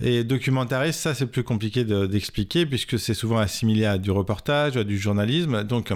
Et 0.00 0.24
documentariste, 0.24 1.00
ça, 1.00 1.14
c'est 1.14 1.26
plus 1.26 1.44
compliqué 1.44 1.84
de- 1.84 2.06
d'expliquer 2.06 2.64
puisque 2.64 2.98
c'est 2.98 3.12
souvent 3.14 3.36
assimilé 3.38 3.84
à 3.84 3.98
du 3.98 4.10
reportage, 4.10 4.76
à 4.78 4.84
du 4.84 4.98
journalisme. 4.98 5.64
Donc, 5.64 5.92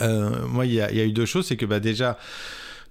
euh, 0.00 0.46
moi, 0.46 0.66
il 0.66 0.74
y, 0.74 0.80
a- 0.80 0.92
eu 0.92 1.12
deux 1.12 1.26
choses, 1.26 1.46
c'est 1.46 1.56
que 1.56 1.66
bah, 1.66 1.80
déjà, 1.80 2.18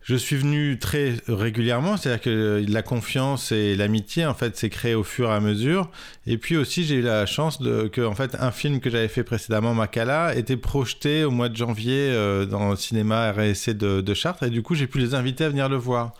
je 0.01 0.15
suis 0.15 0.37
venu 0.37 0.79
très 0.79 1.15
régulièrement, 1.27 1.97
c'est-à-dire 1.97 2.21
que 2.21 2.65
la 2.67 2.81
confiance 2.81 3.51
et 3.51 3.75
l'amitié, 3.75 4.25
en 4.25 4.33
fait, 4.33 4.57
s'est 4.57 4.69
créée 4.69 4.95
au 4.95 5.03
fur 5.03 5.29
et 5.29 5.33
à 5.33 5.39
mesure. 5.39 5.91
Et 6.25 6.37
puis 6.37 6.57
aussi, 6.57 6.83
j'ai 6.83 6.95
eu 6.95 7.01
la 7.01 7.25
chance 7.25 7.61
de, 7.61 7.87
que, 7.87 8.01
en 8.01 8.15
fait, 8.15 8.35
un 8.39 8.51
film 8.51 8.79
que 8.79 8.89
j'avais 8.89 9.07
fait 9.07 9.23
précédemment, 9.23 9.73
Makala, 9.73 10.35
était 10.35 10.57
projeté 10.57 11.23
au 11.25 11.31
mois 11.31 11.49
de 11.49 11.55
janvier 11.55 12.09
euh, 12.09 12.45
dans 12.45 12.71
le 12.71 12.75
cinéma 12.75 13.31
RSC 13.31 13.73
de, 13.73 14.01
de, 14.01 14.13
Chartres. 14.13 14.43
Et 14.43 14.49
du 14.49 14.63
coup, 14.63 14.73
j'ai 14.73 14.87
pu 14.87 14.99
les 14.99 15.13
inviter 15.13 15.43
à 15.43 15.49
venir 15.49 15.69
le 15.69 15.77
voir. 15.77 16.13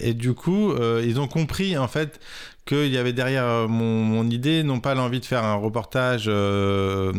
Et 0.00 0.14
du 0.14 0.34
coup, 0.34 0.72
euh, 0.72 1.02
ils 1.06 1.20
ont 1.20 1.28
compris, 1.28 1.78
en 1.78 1.88
fait, 1.88 2.20
qu'il 2.64 2.88
y 2.88 2.98
avait 2.98 3.12
derrière 3.12 3.44
euh, 3.44 3.68
mon, 3.68 4.04
mon, 4.04 4.28
idée, 4.30 4.62
non 4.62 4.80
pas 4.80 4.94
l'envie 4.94 5.20
de 5.20 5.24
faire 5.24 5.44
un 5.44 5.54
reportage 5.54 6.24
euh, 6.28 7.12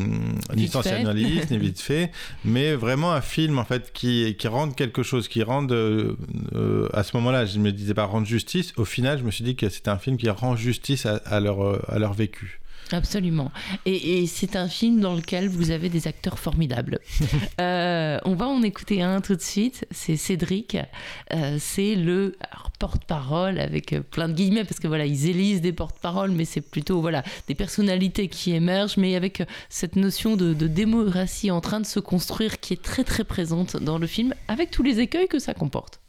ni 0.56 0.68
sensationnaliste, 0.68 1.52
ni 1.52 1.58
vite 1.58 1.82
fait, 1.82 2.12
mais 2.46 2.76
vraiment 2.76 3.12
un 3.12 3.22
film 3.22 3.60
en 3.60 3.66
fait 3.66 3.92
qui, 3.92 4.36
qui 4.40 4.48
rende 4.48 4.76
quelque 4.76 5.04
chose, 5.04 5.28
qui 5.28 5.44
rende 5.44 5.72
euh, 5.72 6.16
euh, 6.56 6.88
à 6.94 7.04
ce 7.04 7.16
moment-là, 7.18 7.46
je 7.46 7.58
ne 7.58 7.64
me 7.64 7.72
disais 7.72 7.94
pas 7.94 8.06
rendre 8.06 8.26
justice. 8.26 8.74
Au 8.78 8.86
final, 8.86 9.20
je 9.20 9.24
me 9.24 9.32
suis 9.32 9.44
dit 9.44 9.56
que 9.56 9.68
c'était 9.70 9.90
un 9.90 9.98
film 9.98 10.18
qui 10.18 10.30
rend 10.30 10.56
justice 10.56 11.06
à, 11.06 11.18
à, 11.26 11.40
leur, 11.40 11.92
à 11.92 12.00
leur 12.00 12.14
vécu. 12.14 12.62
Absolument. 12.94 13.52
Et, 13.86 14.20
et 14.22 14.28
c'est 14.28 14.56
un 14.56 14.68
film 14.68 15.00
dans 15.00 15.16
lequel 15.16 15.50
vous 15.50 15.72
avez 15.72 15.90
des 15.90 16.08
acteurs 16.08 16.38
formidables. 16.38 17.00
euh, 17.60 18.20
on 18.24 18.36
va 18.36 18.48
en 18.48 18.62
écouter 18.62 19.02
un 19.02 19.20
tout 19.20 19.36
de 19.36 19.42
suite. 19.42 19.86
C'est 19.90 20.16
Cédric. 20.16 20.78
Euh, 21.34 21.58
c'est 21.60 21.96
le 21.96 22.38
porte-parole 22.78 23.60
avec 23.60 23.96
plein 24.12 24.30
de 24.30 24.34
guillemets 24.34 24.64
parce 24.64 24.80
que 24.80 24.88
voilà, 24.88 25.06
ils 25.06 25.28
élisent 25.28 25.62
des 25.62 25.74
porte-paroles, 25.74 26.32
mais 26.32 26.46
c'est 26.46 26.62
plutôt 26.62 27.02
voilà 27.02 27.24
des 27.48 27.56
personnalités 27.56 28.28
qui 28.28 28.54
émergent, 28.54 28.98
mais 28.98 29.16
avec 29.16 29.42
cette 29.70 29.96
notion 29.96 30.36
de, 30.36 30.54
de, 30.54 30.68
démocratie 30.68 31.50
en 31.50 31.62
train 31.62 31.80
de 31.80 31.86
se 31.86 32.00
construire 32.00 32.60
qui 32.60 32.74
est 32.74 32.82
très 32.82 33.04
très 33.04 33.24
présente 33.24 33.78
dans 33.78 33.98
le 33.98 34.08
film, 34.08 34.36
avec 34.48 34.70
tous 34.70 34.84
les 34.84 35.00
écueils 35.00 35.28
que 35.28 35.40
ça 35.40 35.54
comporte. 35.54 36.00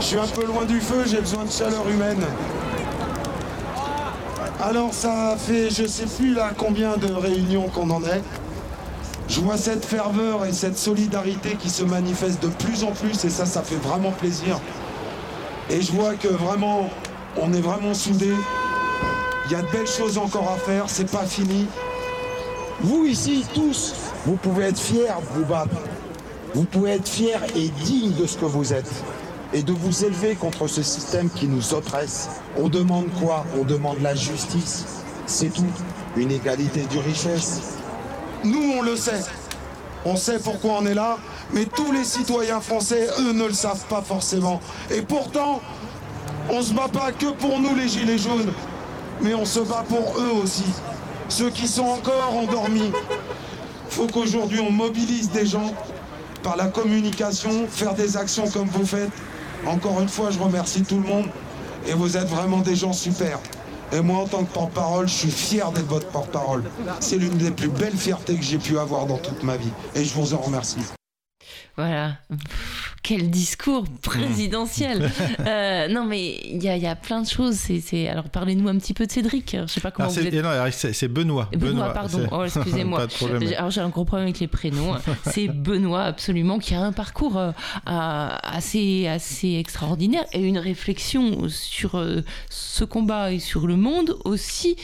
Je 0.00 0.04
suis 0.04 0.16
un 0.16 0.26
peu 0.26 0.46
loin 0.46 0.64
du 0.64 0.80
feu, 0.80 1.04
j'ai 1.06 1.20
besoin 1.20 1.44
de 1.44 1.50
chaleur 1.50 1.88
humaine. 1.88 2.24
Alors 4.60 4.92
ça 4.92 5.36
fait 5.38 5.70
je 5.70 5.86
sais 5.86 6.06
plus 6.06 6.34
là 6.34 6.50
combien 6.56 6.96
de 6.96 7.12
réunions 7.12 7.68
qu'on 7.68 7.90
en 7.90 8.02
est. 8.02 8.22
Je 9.28 9.40
vois 9.40 9.56
cette 9.56 9.84
ferveur 9.84 10.44
et 10.46 10.52
cette 10.52 10.76
solidarité 10.76 11.54
qui 11.54 11.70
se 11.70 11.84
manifeste 11.84 12.42
de 12.42 12.48
plus 12.48 12.82
en 12.82 12.90
plus 12.90 13.24
et 13.24 13.30
ça 13.30 13.46
ça 13.46 13.62
fait 13.62 13.76
vraiment 13.76 14.10
plaisir. 14.10 14.58
Et 15.70 15.80
je 15.80 15.92
vois 15.92 16.14
que 16.14 16.26
vraiment 16.26 16.90
on 17.36 17.52
est 17.52 17.60
vraiment 17.60 17.94
soudés. 17.94 18.34
Il 19.46 19.52
y 19.52 19.54
a 19.54 19.62
de 19.62 19.70
belles 19.70 19.86
choses 19.86 20.18
encore 20.18 20.50
à 20.50 20.56
faire, 20.56 20.84
c'est 20.88 21.10
pas 21.10 21.24
fini. 21.24 21.66
Vous 22.80 23.04
ici 23.04 23.46
tous, 23.54 23.94
vous 24.26 24.34
pouvez 24.34 24.64
être 24.64 24.80
fiers 24.80 25.06
vous 25.34 25.44
battre. 25.44 25.76
Vous 26.54 26.64
pouvez 26.64 26.92
être 26.92 27.08
fiers 27.08 27.36
et 27.54 27.68
dignes 27.84 28.14
de 28.14 28.26
ce 28.26 28.36
que 28.36 28.44
vous 28.44 28.72
êtes 28.72 28.90
et 29.52 29.62
de 29.62 29.72
vous 29.72 30.04
élever 30.04 30.34
contre 30.34 30.66
ce 30.66 30.82
système 30.82 31.30
qui 31.30 31.46
nous 31.46 31.74
oppresse. 31.74 32.28
On 32.56 32.68
demande 32.68 33.06
quoi? 33.20 33.44
On 33.58 33.64
demande 33.64 34.00
la 34.02 34.14
justice. 34.14 34.84
C'est 35.26 35.52
tout. 35.52 35.64
Une 36.16 36.30
égalité 36.30 36.82
du 36.82 36.98
richesse. 36.98 37.60
Nous, 38.44 38.72
on 38.78 38.82
le 38.82 38.96
sait. 38.96 39.20
On 40.04 40.16
sait 40.16 40.38
pourquoi 40.38 40.78
on 40.80 40.86
est 40.86 40.94
là, 40.94 41.18
mais 41.52 41.64
tous 41.64 41.92
les 41.92 42.04
citoyens 42.04 42.60
français, 42.60 43.08
eux, 43.18 43.32
ne 43.32 43.44
le 43.46 43.52
savent 43.52 43.84
pas 43.88 44.02
forcément. 44.02 44.60
Et 44.90 45.02
pourtant, 45.02 45.60
on 46.50 46.62
se 46.62 46.72
bat 46.72 46.88
pas 46.88 47.12
que 47.12 47.26
pour 47.26 47.58
nous, 47.58 47.74
les 47.74 47.88
gilets 47.88 48.18
jaunes, 48.18 48.52
mais 49.20 49.34
on 49.34 49.44
se 49.44 49.60
bat 49.60 49.84
pour 49.88 50.14
eux 50.18 50.40
aussi. 50.42 50.64
Ceux 51.28 51.50
qui 51.50 51.66
sont 51.66 51.84
encore 51.84 52.34
endormis. 52.34 52.92
Faut 53.90 54.06
qu'aujourd'hui, 54.06 54.60
on 54.60 54.70
mobilise 54.70 55.30
des 55.30 55.46
gens 55.46 55.74
par 56.42 56.56
la 56.56 56.66
communication, 56.66 57.66
faire 57.68 57.94
des 57.94 58.16
actions 58.16 58.48
comme 58.48 58.68
vous 58.68 58.86
faites, 58.86 59.10
encore 59.66 60.00
une 60.00 60.08
fois, 60.08 60.30
je 60.30 60.38
remercie 60.38 60.82
tout 60.82 61.00
le 61.00 61.06
monde 61.06 61.26
et 61.86 61.92
vous 61.92 62.16
êtes 62.16 62.28
vraiment 62.28 62.58
des 62.58 62.76
gens 62.76 62.92
super. 62.92 63.38
Et 63.92 64.00
moi, 64.00 64.18
en 64.18 64.26
tant 64.26 64.44
que 64.44 64.52
porte-parole, 64.52 65.08
je 65.08 65.14
suis 65.14 65.30
fier 65.30 65.70
d'être 65.72 65.86
votre 65.88 66.08
porte-parole. 66.08 66.64
C'est 67.00 67.16
l'une 67.16 67.38
des 67.38 67.50
plus 67.50 67.68
belles 67.68 67.96
fiertés 67.96 68.36
que 68.36 68.42
j'ai 68.42 68.58
pu 68.58 68.78
avoir 68.78 69.06
dans 69.06 69.16
toute 69.16 69.42
ma 69.42 69.56
vie. 69.56 69.70
Et 69.94 70.04
je 70.04 70.12
vous 70.14 70.34
en 70.34 70.38
remercie. 70.38 70.82
Voilà. 71.76 72.18
Quel 73.02 73.30
discours 73.30 73.84
présidentiel. 74.02 75.04
Mmh. 75.04 75.42
euh, 75.46 75.88
non, 75.88 76.04
mais 76.04 76.40
il 76.44 76.62
y, 76.62 76.66
y, 76.66 76.86
a 76.86 76.96
plein 76.96 77.22
de 77.22 77.28
choses. 77.28 77.54
C'est, 77.54 78.08
Alors, 78.08 78.28
parlez-nous 78.28 78.68
un 78.68 78.76
petit 78.78 78.94
peu 78.94 79.06
de 79.06 79.12
Cédric. 79.12 79.56
Je 79.60 79.72
sais 79.72 79.80
pas 79.80 79.90
comment 79.90 80.08
alors, 80.08 80.20
vous 80.20 80.26
êtes... 80.26 80.94
c'est 80.94 81.08
Benoît. 81.08 81.48
Benoît. 81.52 81.70
Benoît, 81.70 81.92
pardon. 81.92 82.26
Oh, 82.32 82.44
excusez-moi. 82.44 83.06
alors, 83.56 83.70
j'ai 83.70 83.80
un 83.80 83.88
gros 83.88 84.04
problème 84.04 84.26
avec 84.26 84.40
les 84.40 84.48
prénoms. 84.48 84.96
c'est 85.24 85.48
Benoît, 85.48 86.04
absolument, 86.04 86.58
qui 86.58 86.74
a 86.74 86.82
un 86.82 86.92
parcours 86.92 87.38
euh, 87.38 87.52
assez, 87.84 89.06
assez 89.06 89.54
extraordinaire 89.54 90.24
et 90.32 90.40
une 90.40 90.58
réflexion 90.58 91.48
sur 91.48 91.94
euh, 91.94 92.22
ce 92.50 92.84
combat 92.84 93.32
et 93.32 93.38
sur 93.38 93.66
le 93.66 93.76
monde 93.76 94.16
aussi 94.24 94.76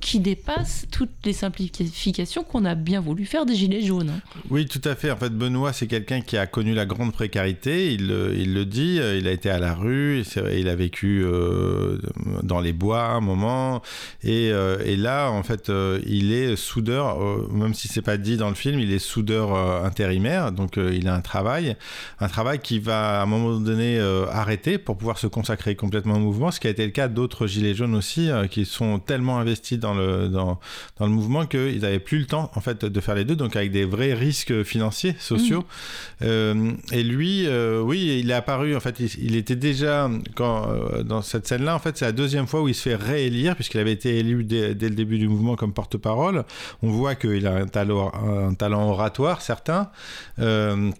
qui 0.00 0.20
dépasse 0.20 0.86
toutes 0.90 1.10
les 1.24 1.32
simplifications 1.32 2.44
qu'on 2.44 2.64
a 2.64 2.74
bien 2.74 3.00
voulu 3.00 3.24
faire 3.24 3.46
des 3.46 3.54
Gilets 3.54 3.82
jaunes. 3.82 4.10
Hein. 4.10 4.38
Oui, 4.50 4.66
tout 4.66 4.80
à 4.84 4.94
fait. 4.94 5.10
En 5.10 5.16
fait, 5.16 5.30
Benoît, 5.30 5.72
c'est 5.72 5.86
quelqu'un 5.86 6.20
qui 6.20 6.36
a 6.36 6.46
connu 6.46 6.74
la 6.74 6.86
grande 6.86 7.12
précarité, 7.12 7.43
il, 7.48 8.10
il, 8.36 8.54
le 8.54 8.64
dit, 8.64 9.00
il 9.18 9.28
a 9.28 9.30
été 9.30 9.50
à 9.50 9.58
la 9.58 9.74
rue, 9.74 10.22
il 10.56 10.68
a 10.68 10.74
vécu 10.74 11.22
euh, 11.24 11.98
dans 12.42 12.60
les 12.60 12.72
bois 12.72 13.04
un 13.04 13.20
moment, 13.20 13.82
et, 14.22 14.50
euh, 14.52 14.78
et 14.84 14.96
là, 14.96 15.30
en 15.30 15.42
fait, 15.42 15.70
euh, 15.70 16.00
il 16.06 16.32
est 16.32 16.56
soudeur, 16.56 17.22
euh, 17.22 17.48
même 17.52 17.74
si 17.74 17.88
c'est 17.88 18.02
pas 18.02 18.16
dit 18.16 18.36
dans 18.36 18.48
le 18.48 18.54
film, 18.54 18.78
il 18.78 18.92
est 18.92 18.98
soudeur 18.98 19.54
euh, 19.54 19.84
intérimaire, 19.84 20.52
donc 20.52 20.78
euh, 20.78 20.94
il 20.94 21.08
a 21.08 21.14
un 21.14 21.20
travail, 21.20 21.76
un 22.20 22.28
travail 22.28 22.58
qui 22.60 22.78
va 22.78 23.20
à 23.20 23.22
un 23.22 23.26
moment 23.26 23.58
donné 23.58 23.98
euh, 23.98 24.26
arrêter 24.30 24.78
pour 24.78 24.96
pouvoir 24.96 25.18
se 25.18 25.26
consacrer 25.26 25.74
complètement 25.74 26.14
au 26.14 26.20
mouvement, 26.20 26.50
ce 26.50 26.60
qui 26.60 26.66
a 26.66 26.70
été 26.70 26.84
le 26.84 26.92
cas 26.92 27.08
d'autres 27.08 27.46
gilets 27.46 27.74
jaunes 27.74 27.94
aussi, 27.94 28.30
euh, 28.30 28.46
qui 28.46 28.64
sont 28.64 28.98
tellement 28.98 29.38
investis 29.38 29.78
dans 29.78 29.94
le, 29.94 30.28
dans, 30.28 30.60
dans 30.98 31.06
le 31.06 31.12
mouvement 31.12 31.46
qu'ils 31.46 31.80
n'avaient 31.80 31.98
plus 31.98 32.18
le 32.18 32.26
temps, 32.26 32.50
en 32.54 32.60
fait, 32.60 32.84
de 32.84 33.00
faire 33.00 33.14
les 33.14 33.24
deux, 33.24 33.36
donc 33.36 33.56
avec 33.56 33.70
des 33.70 33.84
vrais 33.84 34.14
risques 34.14 34.62
financiers, 34.62 35.14
sociaux. 35.18 35.60
Mmh. 35.60 36.24
Euh, 36.24 36.72
et 36.92 37.02
lui, 37.02 37.33
euh, 37.46 37.80
oui, 37.80 38.20
il 38.20 38.30
est 38.30 38.34
apparu, 38.34 38.76
en 38.76 38.80
fait, 38.80 39.00
il, 39.00 39.36
était 39.36 39.56
déjà, 39.56 40.08
euh, 40.40 41.02
dans 41.02 41.22
cette 41.22 41.46
scène-là, 41.46 41.74
en 41.74 41.78
fait, 41.78 41.96
c'est 41.96 42.04
la 42.04 42.12
deuxième 42.12 42.46
fois 42.46 42.62
où 42.62 42.68
il 42.68 42.74
se 42.74 42.82
fait 42.88 42.94
réélire, 42.94 43.54
puisqu'il 43.54 43.80
avait 43.80 43.92
été 43.92 44.18
élu 44.18 44.44
dès, 44.44 44.74
le 44.74 44.90
début 44.90 45.18
du 45.18 45.28
mouvement 45.28 45.56
comme 45.56 45.72
porte-parole. 45.72 46.44
On 46.82 46.88
voit 46.88 47.14
qu'il 47.14 47.46
a 47.46 47.54
un 47.54 47.66
talent, 47.66 48.12
un 48.14 48.54
talent 48.54 48.88
oratoire, 48.88 49.42
certain. 49.42 49.90
Euh, 50.38 50.90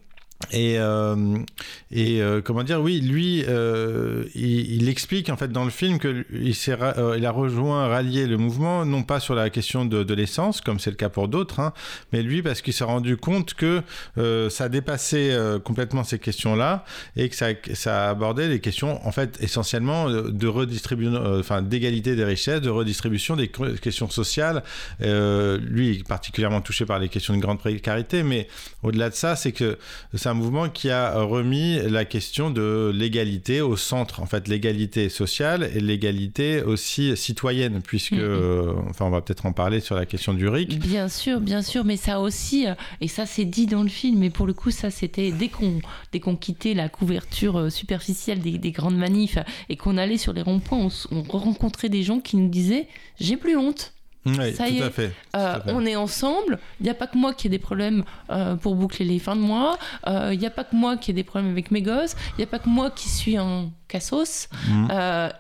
et, 0.53 0.79
euh, 0.79 1.39
euh, 1.95 2.43
comment 2.43 2.62
dire, 2.62 2.81
oui, 2.81 3.01
lui, 3.01 3.45
euh, 3.49 4.25
il, 4.35 4.89
explique 4.89 5.29
en 5.31 5.37
fait 5.37 5.49
dans 5.49 5.65
le 5.65 5.71
film 5.71 5.99
qu'il 5.99 6.25
il 6.31 7.27
a 7.27 7.31
rejoint, 7.31 7.89
rallié 7.89 8.27
le 8.27 8.37
mouvement, 8.37 8.85
non 8.85 9.03
pas 9.03 9.21
sur 9.21 9.35
la 9.35 9.51
question 9.51 9.85
de, 9.85 10.15
l'essence, 10.15 10.61
comme 10.61 10.79
c'est 10.79 10.91
le 10.91 10.97
cas 10.97 11.09
pour 11.09 11.29
d'autres, 11.29 11.61
hein, 11.61 11.73
mais 12.12 12.23
lui 12.23 12.43
parce 12.43 12.62
qu'il 12.62 12.73
s'est 12.73 12.85
rendu 12.85 13.16
compte 13.16 13.55
que 13.55 13.83
ça 14.51 14.69
dépassait 14.69 15.37
complètement 15.65 16.05
ces 16.05 16.19
questions-là 16.19 16.85
et 17.16 17.29
que 17.29 17.37
ça, 17.37 17.49
ça 17.75 18.11
abordait 18.11 18.49
les 18.49 18.61
questions 18.61 19.05
en 19.07 19.12
fait 19.12 19.39
essentiellement 19.41 20.11
de 20.11 20.47
redistribution, 20.47 21.39
enfin 21.39 21.62
d'égalité 21.62 22.15
des 22.16 22.25
richesses, 22.25 22.61
de 22.61 22.71
redistribution 22.71 23.37
des 23.37 23.49
questions 23.49 24.09
sociales. 24.09 24.62
lui, 25.01 26.05
particulièrement 26.07 26.61
touché 26.61 26.85
par 26.85 26.99
les 26.99 27.09
questions 27.09 27.35
de 27.35 27.41
grande 27.41 27.59
précarité, 27.59 28.23
mais 28.23 28.49
au-delà 28.83 29.11
de 29.11 29.15
ça, 29.15 29.37
c'est 29.37 29.53
que 29.53 29.79
c'est 30.15 30.29
un 30.35 30.36
mouvement 30.36 30.69
qui 30.69 30.90
a 30.90 31.23
remis 31.23 31.78
la 31.89 32.05
question 32.05 32.51
de 32.51 32.90
l'égalité 32.93 33.61
au 33.61 33.77
centre, 33.77 34.20
en 34.20 34.27
fait, 34.27 34.48
l'égalité 34.48 35.09
sociale 35.09 35.70
et 35.74 35.81
l'égalité 35.81 36.61
aussi 36.62 37.16
citoyenne, 37.16 37.81
puisque, 37.82 38.12
mmh. 38.12 38.19
euh, 38.19 38.73
enfin, 38.90 39.05
on 39.06 39.11
va 39.11 39.20
peut-être 39.20 39.47
en 39.47 39.52
parler 39.52 39.78
sur 39.78 39.94
la 39.94 40.06
question 40.06 40.35
du 40.35 40.48
RIC. 40.48 40.81
Bien 40.81 41.09
sûr, 41.09 41.40
bien 41.40 41.62
sûr, 41.62 41.85
mais 41.85 41.97
ça 41.97 42.20
aussi, 42.20 42.66
et 43.01 43.09
ça 43.09 43.27
c'est 43.27 43.44
dit 43.44 43.66
dans 43.66 43.85
le 43.85 43.89
film, 43.89 44.19
mais 44.19 44.31
pour 44.31 44.47
le 44.47 44.55
coup, 44.55 44.73
ça 44.73 44.90
c'était 44.90 45.31
dès 45.31 45.48
qu'on 45.48 45.78
dès 46.12 46.19
qu'on 46.19 46.36
quittait 46.36 46.74
la 46.74 46.89
couverture 46.89 47.70
superficielle 47.70 48.40
des, 48.40 48.59
des 48.59 48.73
grandes 48.73 48.97
manifs 48.97 49.39
et 49.69 49.77
qu'on 49.77 49.97
allait 49.97 50.19
sur 50.19 50.32
les 50.32 50.43
ronds-points, 50.43 50.89
on, 51.12 51.23
on 51.32 51.39
rencontrait 51.39 51.89
des 51.89 52.02
gens 52.02 52.19
qui 52.19 52.36
nous 52.36 52.48
disaient 52.48 52.89
j'ai 53.20 53.36
plus 53.36 53.56
honte. 53.56 53.93
Oui, 54.26 54.55
ça 54.55 54.68
y 54.68 54.78
est, 54.78 54.82
à 54.82 54.90
fait, 54.90 55.12
euh, 55.36 55.60
fait. 55.60 55.72
on 55.72 55.84
est 55.84 55.96
ensemble. 55.96 56.59
Il 56.80 56.84
n'y 56.84 56.90
a 56.90 56.94
pas 56.94 57.06
que 57.06 57.18
moi 57.18 57.34
qui 57.34 57.48
ai 57.48 57.51
des 57.51 57.59
problèmes 57.59 58.05
euh, 58.30 58.56
pour 58.56 58.74
boucler 58.74 59.05
les 59.05 59.18
fins 59.18 59.36
de 59.36 59.40
mois. 59.40 59.78
Il 60.06 60.12
euh, 60.12 60.34
n'y 60.34 60.46
a 60.46 60.51
pas 60.51 60.64
que 60.64 60.74
moi 60.74 60.96
qui 60.96 61.10
ai 61.10 61.14
des 61.14 61.24
problèmes 61.24 61.51
avec 61.51 61.70
mes 61.70 61.82
gosses. 61.82 62.16
Il 62.32 62.38
n'y 62.38 62.44
a 62.44 62.46
pas 62.46 62.59
que 62.59 62.68
moi 62.68 62.90
qui 62.90 63.09
suis 63.09 63.38
en 63.38 63.70
cassos. 63.89 64.48
Mmh. 64.69 64.89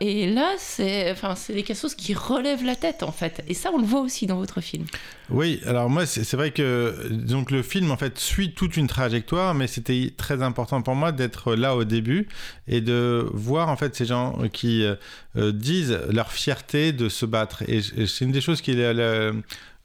et 0.00 0.30
là, 0.30 0.52
c'est 0.58 1.10
enfin, 1.10 1.34
des 1.48 1.62
cassos 1.62 1.94
qui 1.94 2.14
relèvent 2.14 2.64
la 2.64 2.76
tête, 2.76 3.02
en 3.02 3.12
fait. 3.12 3.42
Et 3.48 3.54
ça, 3.54 3.70
on 3.72 3.78
le 3.78 3.84
voit 3.84 4.00
aussi 4.00 4.26
dans 4.26 4.36
votre 4.36 4.60
film. 4.60 4.84
Oui, 5.30 5.60
alors 5.66 5.88
moi, 5.88 6.06
c'est 6.06 6.34
vrai 6.34 6.50
que 6.50 7.08
donc, 7.10 7.50
le 7.50 7.62
film, 7.62 7.90
en 7.90 7.96
fait, 7.96 8.18
suit 8.18 8.52
toute 8.52 8.76
une 8.76 8.86
trajectoire, 8.86 9.54
mais 9.54 9.66
c'était 9.66 10.12
très 10.16 10.42
important 10.42 10.82
pour 10.82 10.94
moi 10.94 11.12
d'être 11.12 11.54
là 11.54 11.74
au 11.76 11.84
début 11.84 12.28
et 12.68 12.80
de 12.80 13.26
voir, 13.32 13.68
en 13.68 13.76
fait, 13.76 13.96
ces 13.96 14.04
gens 14.04 14.36
qui 14.52 14.84
disent 15.34 15.98
leur 16.10 16.30
fierté 16.30 16.92
de 16.92 17.08
se 17.08 17.26
battre. 17.26 17.62
Et 17.68 17.80
c'est 17.82 18.24
une 18.24 18.32
des 18.32 18.40
choses 18.40 18.60
qui 18.60 18.72
est 18.72 18.74
la, 18.74 18.92
la, 18.92 19.32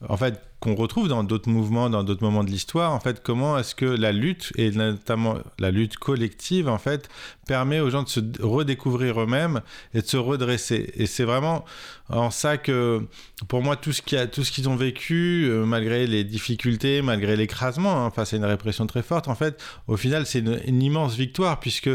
en 0.07 0.17
fait, 0.17 0.41
qu'on 0.59 0.75
retrouve 0.75 1.07
dans 1.07 1.23
d'autres 1.23 1.49
mouvements, 1.49 1.89
dans 1.89 2.03
d'autres 2.03 2.23
moments 2.23 2.43
de 2.43 2.49
l'histoire. 2.49 2.91
En 2.91 2.99
fait, 2.99 3.21
comment 3.23 3.57
est-ce 3.57 3.75
que 3.75 3.85
la 3.85 4.11
lutte, 4.11 4.51
et 4.57 4.71
notamment 4.71 5.35
la 5.57 5.71
lutte 5.71 5.97
collective, 5.97 6.67
en 6.67 6.77
fait, 6.77 7.09
permet 7.49 7.79
aux 7.79 7.89
gens 7.89 8.03
de 8.03 8.09
se 8.09 8.19
redécouvrir 8.41 9.21
eux-mêmes 9.21 9.61
et 9.93 10.01
de 10.01 10.05
se 10.05 10.17
redresser. 10.17 10.91
Et 10.95 11.07
c'est 11.07 11.23
vraiment 11.23 11.65
en 12.09 12.31
ça 12.31 12.57
que, 12.57 13.01
pour 13.47 13.63
moi, 13.63 13.75
tout 13.75 13.91
ce 13.93 14.01
qu'ils 14.01 14.69
ont 14.69 14.75
vécu, 14.75 15.47
euh, 15.47 15.65
malgré 15.65 16.07
les 16.07 16.23
difficultés, 16.23 17.01
malgré 17.01 17.35
l'écrasement 17.35 18.05
hein, 18.05 18.11
face 18.11 18.33
à 18.33 18.37
une 18.37 18.45
répression 18.45 18.87
très 18.87 19.03
forte, 19.03 19.27
en 19.27 19.35
fait, 19.35 19.61
au 19.87 19.97
final, 19.97 20.25
c'est 20.25 20.39
une, 20.39 20.81
immense 20.81 21.15
victoire 21.15 21.59
puisque 21.59 21.89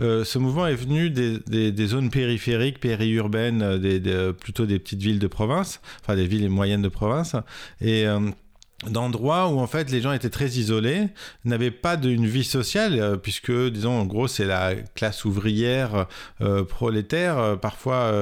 euh, 0.00 0.24
ce 0.24 0.38
mouvement 0.38 0.66
est 0.66 0.74
venu 0.74 1.10
des, 1.10 1.86
zones 1.86 2.10
périphériques, 2.10 2.80
périurbaines, 2.80 3.62
euh, 3.62 4.32
plutôt 4.32 4.66
des 4.66 4.78
petites 4.78 5.02
villes 5.02 5.18
de 5.18 5.26
province, 5.26 5.80
enfin 6.02 6.16
des 6.16 6.26
villes 6.26 6.48
moyennes 6.48 6.82
de 6.82 6.88
province. 6.88 7.34
Et 7.80 8.06
euh, 8.10 8.30
d'endroits 8.88 9.48
où 9.48 9.60
en 9.60 9.66
fait 9.66 9.90
les 9.90 10.00
gens 10.00 10.12
étaient 10.12 10.30
très 10.30 10.48
isolés, 10.48 11.08
n'avaient 11.44 11.70
pas 11.70 11.96
d'une 11.96 12.26
vie 12.26 12.44
sociale, 12.44 12.98
euh, 12.98 13.16
puisque 13.16 13.52
disons 13.52 14.00
en 14.00 14.06
gros 14.06 14.26
c'est 14.26 14.46
la 14.46 14.74
classe 14.94 15.26
ouvrière 15.26 16.06
euh, 16.40 16.64
prolétaire 16.64 17.38
euh, 17.38 17.56
parfois 17.56 18.12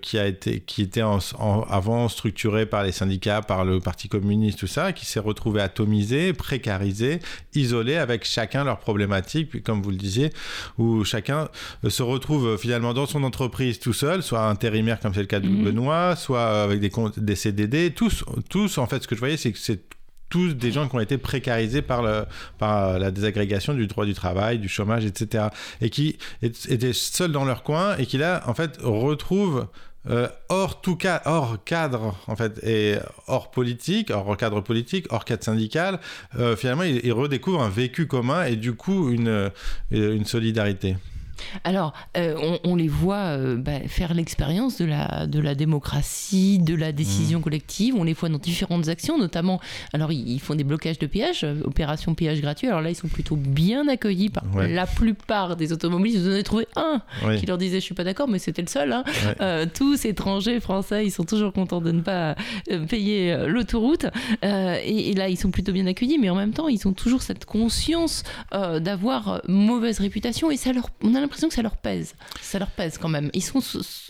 qui 0.00 0.18
a 0.18 0.26
été 0.26 0.60
qui 0.60 0.82
était 0.82 1.02
avant 1.02 2.08
structurée 2.08 2.66
par 2.66 2.82
les 2.82 2.92
syndicats, 2.92 3.42
par 3.42 3.64
le 3.64 3.80
Parti 3.80 4.08
communiste, 4.08 4.58
tout 4.58 4.66
ça, 4.66 4.92
qui 4.92 5.06
s'est 5.06 5.20
retrouvée 5.20 5.60
atomisée, 5.60 6.32
précarisée, 6.32 7.20
isolée 7.54 7.96
avec 7.96 8.24
chacun 8.24 8.64
leurs 8.64 8.78
problématiques, 8.78 9.50
puis 9.50 9.62
comme 9.62 9.82
vous 9.82 9.90
le 9.90 9.96
disiez, 9.96 10.30
où 10.78 11.04
chacun 11.04 11.48
se 11.86 12.02
retrouve 12.02 12.56
finalement 12.56 12.94
dans 12.94 13.06
son 13.06 13.22
entreprise 13.22 13.78
tout 13.78 13.92
seul, 13.92 14.22
soit 14.22 14.48
intérimaire 14.48 15.00
comme 15.00 15.14
c'est 15.14 15.20
le 15.20 15.26
cas 15.26 15.40
de 15.40 15.48
mhm. 15.48 15.64
Benoît, 15.64 16.16
soit 16.16 16.64
avec 16.64 16.80
des, 16.80 16.90
des 17.16 17.36
CDD, 17.36 17.90
tous, 17.90 18.24
tous 18.48 18.78
en 18.78 18.86
fait 18.86 19.02
ce 19.02 19.08
que 19.08 19.14
je 19.14 19.20
voyais 19.20 19.36
c'est 19.36 19.52
que 19.52 19.58
c'est 19.58 19.83
tous 20.34 20.54
des 20.54 20.72
gens 20.72 20.88
qui 20.88 20.96
ont 20.96 21.00
été 21.00 21.16
précarisés 21.16 21.80
par, 21.80 22.02
par 22.58 22.98
la 22.98 23.12
désagrégation 23.12 23.72
du 23.72 23.86
droit 23.86 24.04
du 24.04 24.14
travail, 24.14 24.58
du 24.58 24.68
chômage, 24.68 25.04
etc. 25.04 25.44
Et 25.80 25.90
qui 25.90 26.18
étaient 26.42 26.92
seuls 26.92 27.30
dans 27.30 27.44
leur 27.44 27.62
coin 27.62 27.96
et 27.98 28.04
qui 28.04 28.18
là, 28.18 28.42
en 28.48 28.52
fait, 28.52 28.80
retrouvent 28.82 29.68
euh, 30.10 30.26
hors 30.48 30.80
tout 30.80 30.96
cas, 30.96 31.22
hors 31.24 31.62
cadre 31.62 32.16
en 32.26 32.34
fait 32.34 32.58
et 32.64 32.96
hors 33.28 33.52
politique, 33.52 34.10
hors 34.10 34.36
cadre 34.36 34.60
politique, 34.60 35.06
hors 35.10 35.24
cadre 35.24 35.44
syndical, 35.44 36.00
euh, 36.36 36.56
finalement 36.56 36.82
ils, 36.82 37.12
redécouvrent 37.12 37.62
un 37.62 37.70
vécu 37.70 38.08
commun 38.08 38.42
et 38.44 38.56
du 38.56 38.74
coup 38.74 39.10
une 39.10 40.24
solidarité. 40.24 40.96
Alors, 41.64 41.92
euh, 42.16 42.58
on, 42.64 42.76
les 42.76 42.88
voit 42.88 43.16
euh, 43.16 43.56
bah, 43.56 43.80
faire 43.86 44.14
l'expérience 44.14 44.78
de 44.78 44.84
la, 44.84 45.26
de 45.26 45.40
la 45.40 45.54
démocratie, 45.54 46.58
de 46.58 46.74
la 46.74 46.92
décision 46.92 47.38
mmh. 47.38 47.42
collective. 47.42 47.94
On 47.96 48.04
les 48.04 48.12
voit 48.12 48.28
dans 48.28 48.38
différentes 48.38 48.88
actions, 48.88 49.18
notamment. 49.18 49.60
Alors, 49.92 50.12
ils, 50.12 50.40
font 50.40 50.54
des 50.54 50.64
blocages 50.64 50.98
de 50.98 51.06
péage, 51.06 51.44
euh, 51.44 51.60
opération 51.64 52.14
péage 52.14 52.40
gratuit. 52.40 52.68
Alors 52.68 52.80
là, 52.80 52.90
ils 52.90 52.96
sont 52.96 53.08
plutôt 53.08 53.36
bien 53.36 53.88
accueillis 53.88 54.30
par 54.30 54.44
la 54.56 54.86
plupart 54.86 55.56
des 55.56 55.72
automobilistes. 55.72 56.20
Vous 56.20 56.28
en 56.28 56.32
avez 56.32 56.42
trouvé 56.42 56.66
un 56.76 57.02
qui 57.38 57.46
leur 57.46 57.58
disait 57.58 57.80
Je 57.80 57.84
suis 57.84 57.94
pas 57.94 58.04
d'accord, 58.04 58.28
mais 58.28 58.38
c'était 58.38 58.62
le 58.62 58.68
seul. 58.68 58.92
Hein. 58.92 59.66
tous 59.74 60.04
étrangers, 60.04 60.60
français, 60.60 61.06
ils 61.06 61.10
sont 61.10 61.24
toujours 61.24 61.52
contents 61.52 61.80
de 61.80 61.92
ne 61.92 62.00
pas 62.00 62.34
payer 62.88 63.36
l'autoroute. 63.46 64.06
Et, 64.42 65.10
et, 65.10 65.14
là, 65.14 65.28
ils 65.28 65.36
sont 65.36 65.50
plutôt 65.50 65.72
bien 65.72 65.86
accueillis, 65.86 66.18
mais 66.18 66.30
en 66.30 66.34
même 66.34 66.52
temps, 66.52 66.68
ils 66.68 66.86
ont 66.86 66.92
toujours 66.92 67.22
cette 67.22 67.44
conscience 67.44 68.22
d'avoir 68.52 69.40
mauvaise 69.48 70.00
réputation 70.00 70.50
et 70.50 70.56
ça 70.56 70.72
leur. 70.72 70.88
On 71.02 71.14
a 71.14 71.20
l'impression 71.24 71.48
que 71.48 71.54
ça 71.54 71.62
leur 71.62 71.76
pèse. 71.76 72.14
Ça 72.40 72.58
leur 72.58 72.70
pèse 72.70 72.98
quand 72.98 73.08
même. 73.08 73.30
Ils 73.32 73.42
sont 73.42 73.62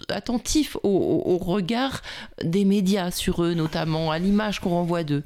attentifs 0.08 0.76
au, 0.82 1.38
regard 1.38 2.02
des 2.42 2.64
médias 2.64 3.10
sur 3.10 3.42
eux, 3.42 3.54
notamment 3.54 4.10
à 4.10 4.18
l'image 4.18 4.60
qu'on 4.60 4.70
renvoie 4.70 5.04
d'eux. 5.04 5.24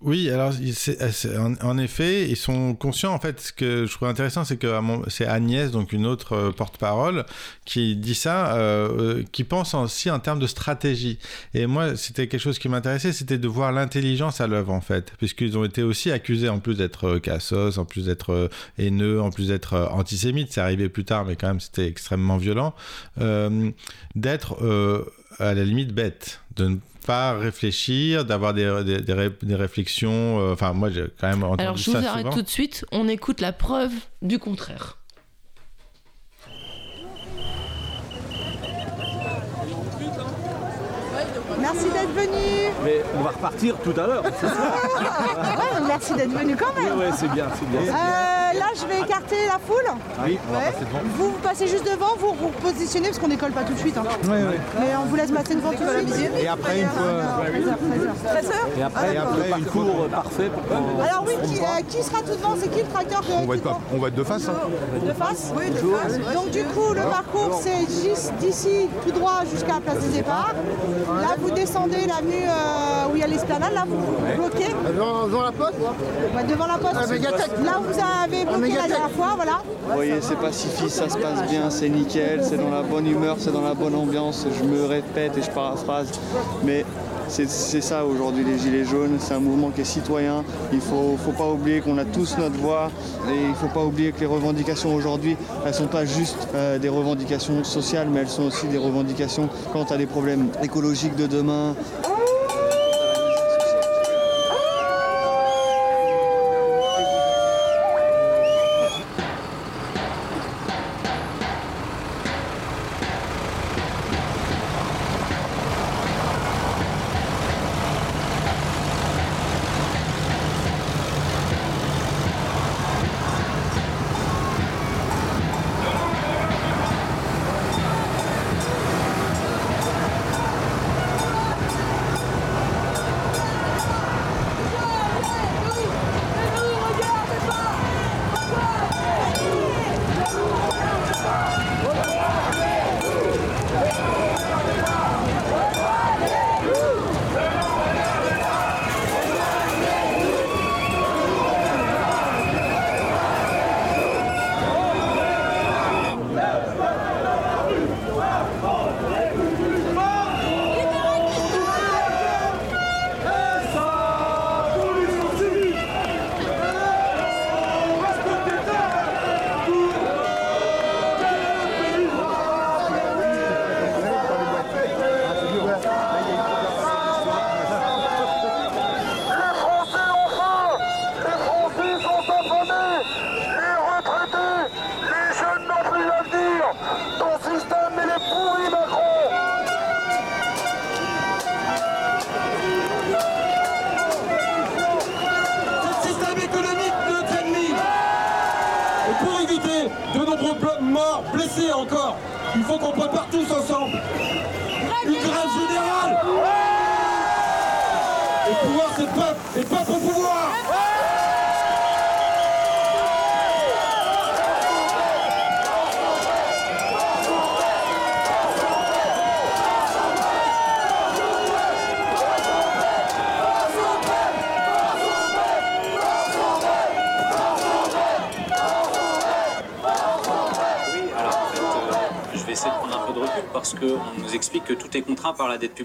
Oui, 0.00 0.30
alors 0.30 0.52
en, 1.62 1.78
effet, 1.78 2.28
ils 2.30 2.36
sont 2.36 2.74
conscients. 2.74 3.12
En 3.12 3.18
fait, 3.18 3.40
ce 3.40 3.52
que 3.52 3.84
je 3.84 3.92
trouve 3.92 4.06
intéressant, 4.06 4.44
c'est 4.44 4.56
que 4.56 4.72
c'est 5.08 5.26
Agnès, 5.26 5.72
donc 5.72 5.92
une 5.92 6.06
autre 6.06 6.34
euh, 6.34 6.52
porte-parole, 6.52 7.24
qui 7.64 7.96
dit 7.96 8.14
ça, 8.14 8.54
euh, 8.54 9.18
euh, 9.18 9.24
qui 9.32 9.42
pense 9.42 9.74
aussi 9.74 10.08
en 10.08 10.20
termes 10.20 10.38
de 10.38 10.46
stratégie. 10.46 11.18
Et 11.52 11.66
moi, 11.66 11.96
c'était 11.96 12.28
quelque 12.28 12.40
chose 12.40 12.60
qui 12.60 12.68
m'intéressait, 12.68 13.12
c'était 13.12 13.38
de 13.38 13.48
voir 13.48 13.72
l'intelligence 13.72 14.40
à 14.40 14.46
l'œuvre, 14.46 14.72
en 14.72 14.80
fait, 14.80 15.12
puisqu'ils 15.18 15.58
ont 15.58 15.64
été 15.64 15.82
aussi 15.82 16.12
accusés, 16.12 16.48
en 16.48 16.60
plus 16.60 16.76
d'être 16.76 17.18
cassos, 17.18 17.76
en 17.78 17.84
plus 17.84 18.04
d'être 18.04 18.50
haineux, 18.78 19.20
en 19.20 19.30
plus 19.30 19.48
d'être 19.48 19.88
antisémites. 19.90 20.52
C'est 20.52 20.60
arrivé 20.60 20.88
plus 20.88 21.04
tard, 21.04 21.24
mais 21.24 21.34
quand 21.34 21.48
même, 21.48 21.60
c'était 21.60 21.88
extrêmement 21.88 22.36
violent, 22.36 22.72
d'être 24.14 24.56
à 25.38 25.54
la 25.54 25.64
limite 25.64 25.92
bête, 25.92 26.40
de 26.56 26.78
réfléchir, 27.08 28.24
d'avoir 28.24 28.54
des, 28.54 29.00
des, 29.02 29.54
réflexions. 29.54 30.40
Euh, 30.40 30.52
enfin, 30.52 30.72
moi, 30.72 30.90
j'ai 30.90 31.06
quand 31.20 31.28
même 31.28 31.42
entendu 31.42 31.62
Alors, 31.62 31.76
je 31.76 31.90
vous 31.90 31.96
arrête 31.96 32.30
tout 32.30 32.42
de 32.42 32.48
suite. 32.48 32.84
On 32.92 33.08
écoute 33.08 33.40
la 33.40 33.52
preuve 33.52 33.92
du 34.22 34.38
contraire. 34.38 34.97
Merci 41.60 41.84
d'être 41.90 42.14
venu. 42.14 42.72
Mais 42.84 43.02
on 43.18 43.22
va 43.22 43.30
repartir 43.30 43.74
tout 43.82 43.94
à 43.96 44.06
l'heure. 44.06 44.22
merci 45.86 46.14
d'être 46.14 46.30
venu 46.30 46.56
quand 46.56 46.74
même. 46.80 46.98
Oui, 46.98 47.06
c'est 47.16 47.30
bien, 47.30 47.46
c'est 47.58 47.68
bien. 47.68 47.92
Euh, 47.92 48.58
là, 48.58 48.66
je 48.74 48.86
vais 48.86 49.00
écarter 49.00 49.46
la 49.46 49.58
foule. 49.58 49.98
Oui, 50.24 50.38
on 50.48 50.52
va 50.52 50.60
passer 50.60 50.84
devant. 50.84 50.98
Vous, 51.16 51.30
vous 51.30 51.38
passez 51.38 51.66
juste 51.66 51.84
devant, 51.84 52.14
vous 52.18 52.34
vous 52.40 52.48
positionnez 52.48 53.08
parce 53.08 53.18
qu'on 53.18 53.28
décolle 53.28 53.52
pas 53.52 53.64
tout 53.64 53.74
de 53.74 53.78
suite. 53.78 53.96
Hein. 53.96 54.04
Oui, 54.24 54.30
oui. 54.30 54.56
Mais 54.78 54.96
on 54.96 55.06
vous 55.06 55.16
laisse 55.16 55.30
passer 55.30 55.54
devant 55.54 55.72
tout 55.72 55.84
de 55.84 56.12
suite. 56.12 56.30
Et 56.40 56.48
après, 56.48 56.80
une 56.80 56.88
fois. 56.88 57.08
13 58.24 58.46
heures 58.46 58.68
Et 58.78 58.82
après, 58.82 59.16
ah, 59.16 59.22
après 59.22 59.58
une 59.58 59.64
cour 59.66 60.08
parfait 60.08 60.50
pour 60.50 60.76
Alors, 60.76 61.24
oui, 61.26 61.34
qui, 61.44 61.60
euh, 61.60 61.82
qui, 61.88 62.02
sera 62.02 62.18
tout 62.18 62.36
devant? 62.36 62.54
C'est 62.60 62.68
qui 62.68 62.80
le 62.80 62.88
tracteur 62.88 63.22
on 63.30 63.46
va, 63.46 63.54
être 63.56 63.80
on 63.92 63.98
va 63.98 64.08
être 64.08 64.14
de 64.14 64.24
face. 64.24 64.48
Hein. 64.48 65.06
De 65.06 65.12
face? 65.12 65.52
Oui, 65.56 65.70
de 65.70 65.76
face. 65.76 66.34
Donc, 66.34 66.50
du 66.50 66.64
coup, 66.64 66.92
le 66.94 67.02
parcours, 67.02 67.60
c'est 67.62 67.86
d'ici 68.38 68.88
tout 69.04 69.12
droit 69.12 69.42
jusqu'à 69.50 69.74
la 69.74 69.80
place 69.80 69.98
des 69.98 70.18
départs. 70.18 70.54
Là, 71.20 71.36
vous 71.38 71.47
descendez 71.54 72.06
l'avenue 72.06 72.44
euh, 72.46 73.12
où 73.12 73.16
il 73.16 73.20
y 73.20 73.22
a 73.22 73.26
l'esplanade, 73.26 73.72
là, 73.72 73.84
vous 73.86 73.96
bloquez. 74.36 74.72
Devant, 75.28 75.42
la 75.42 75.52
poste 75.52 75.74
Devant 76.48 76.66
la 76.66 76.78
poste. 76.78 76.94
Là, 76.94 77.80
vous 77.80 77.98
avez 77.98 78.44
bloqué 78.44 78.74
la 78.74 78.88
dernière 78.88 79.10
fois, 79.10 79.32
voilà. 79.36 79.62
Vous 79.86 79.94
voyez, 79.94 80.20
c'est 80.20 80.38
pacifiste, 80.38 80.96
ça 80.96 81.08
se 81.08 81.18
passe 81.18 81.48
bien, 81.48 81.70
c'est 81.70 81.88
nickel, 81.88 82.40
c'est 82.42 82.56
dans 82.56 82.70
la 82.70 82.82
bonne 82.82 83.06
humeur, 83.06 83.36
c'est 83.38 83.52
dans 83.52 83.62
la 83.62 83.74
bonne 83.74 83.94
ambiance. 83.94 84.46
Je 84.58 84.64
me 84.64 84.84
répète 84.84 85.36
et 85.36 85.42
je 85.42 85.50
paraphrase, 85.50 86.10
mais 86.64 86.84
c'est 87.28 87.80
ça 87.80 88.04
aujourd'hui 88.04 88.44
les 88.44 88.58
Gilets 88.58 88.84
jaunes, 88.84 89.16
c'est 89.18 89.34
un 89.34 89.40
mouvement 89.40 89.70
qui 89.70 89.82
est 89.82 89.84
citoyen. 89.84 90.44
Il 90.72 90.78
ne 90.78 90.82
faut, 90.82 91.32
pas 91.36 91.48
oublier 91.48 91.80
qu'on 91.80 91.98
a 91.98 92.04
tous 92.04 92.36
notre 92.38 92.56
voix 92.56 92.90
et 93.30 93.34
il 93.34 93.50
ne 93.50 93.54
faut 93.54 93.68
pas 93.68 93.84
oublier 93.84 94.12
que 94.12 94.20
les 94.20 94.26
revendications 94.26 94.94
aujourd'hui, 94.94 95.36
elles 95.64 95.70
ne 95.70 95.76
sont 95.76 95.86
pas 95.86 96.04
juste 96.04 96.48
euh, 96.54 96.78
des 96.78 96.88
revendications 96.88 97.64
sociales, 97.64 98.08
mais 98.10 98.20
elles 98.20 98.28
sont 98.28 98.44
aussi 98.44 98.66
des 98.66 98.78
revendications 98.78 99.48
quant 99.72 99.84
à 99.84 99.96
des 99.96 100.06
problèmes 100.06 100.48
écologiques 100.62 101.16
de 101.16 101.26
demain. 101.26 101.74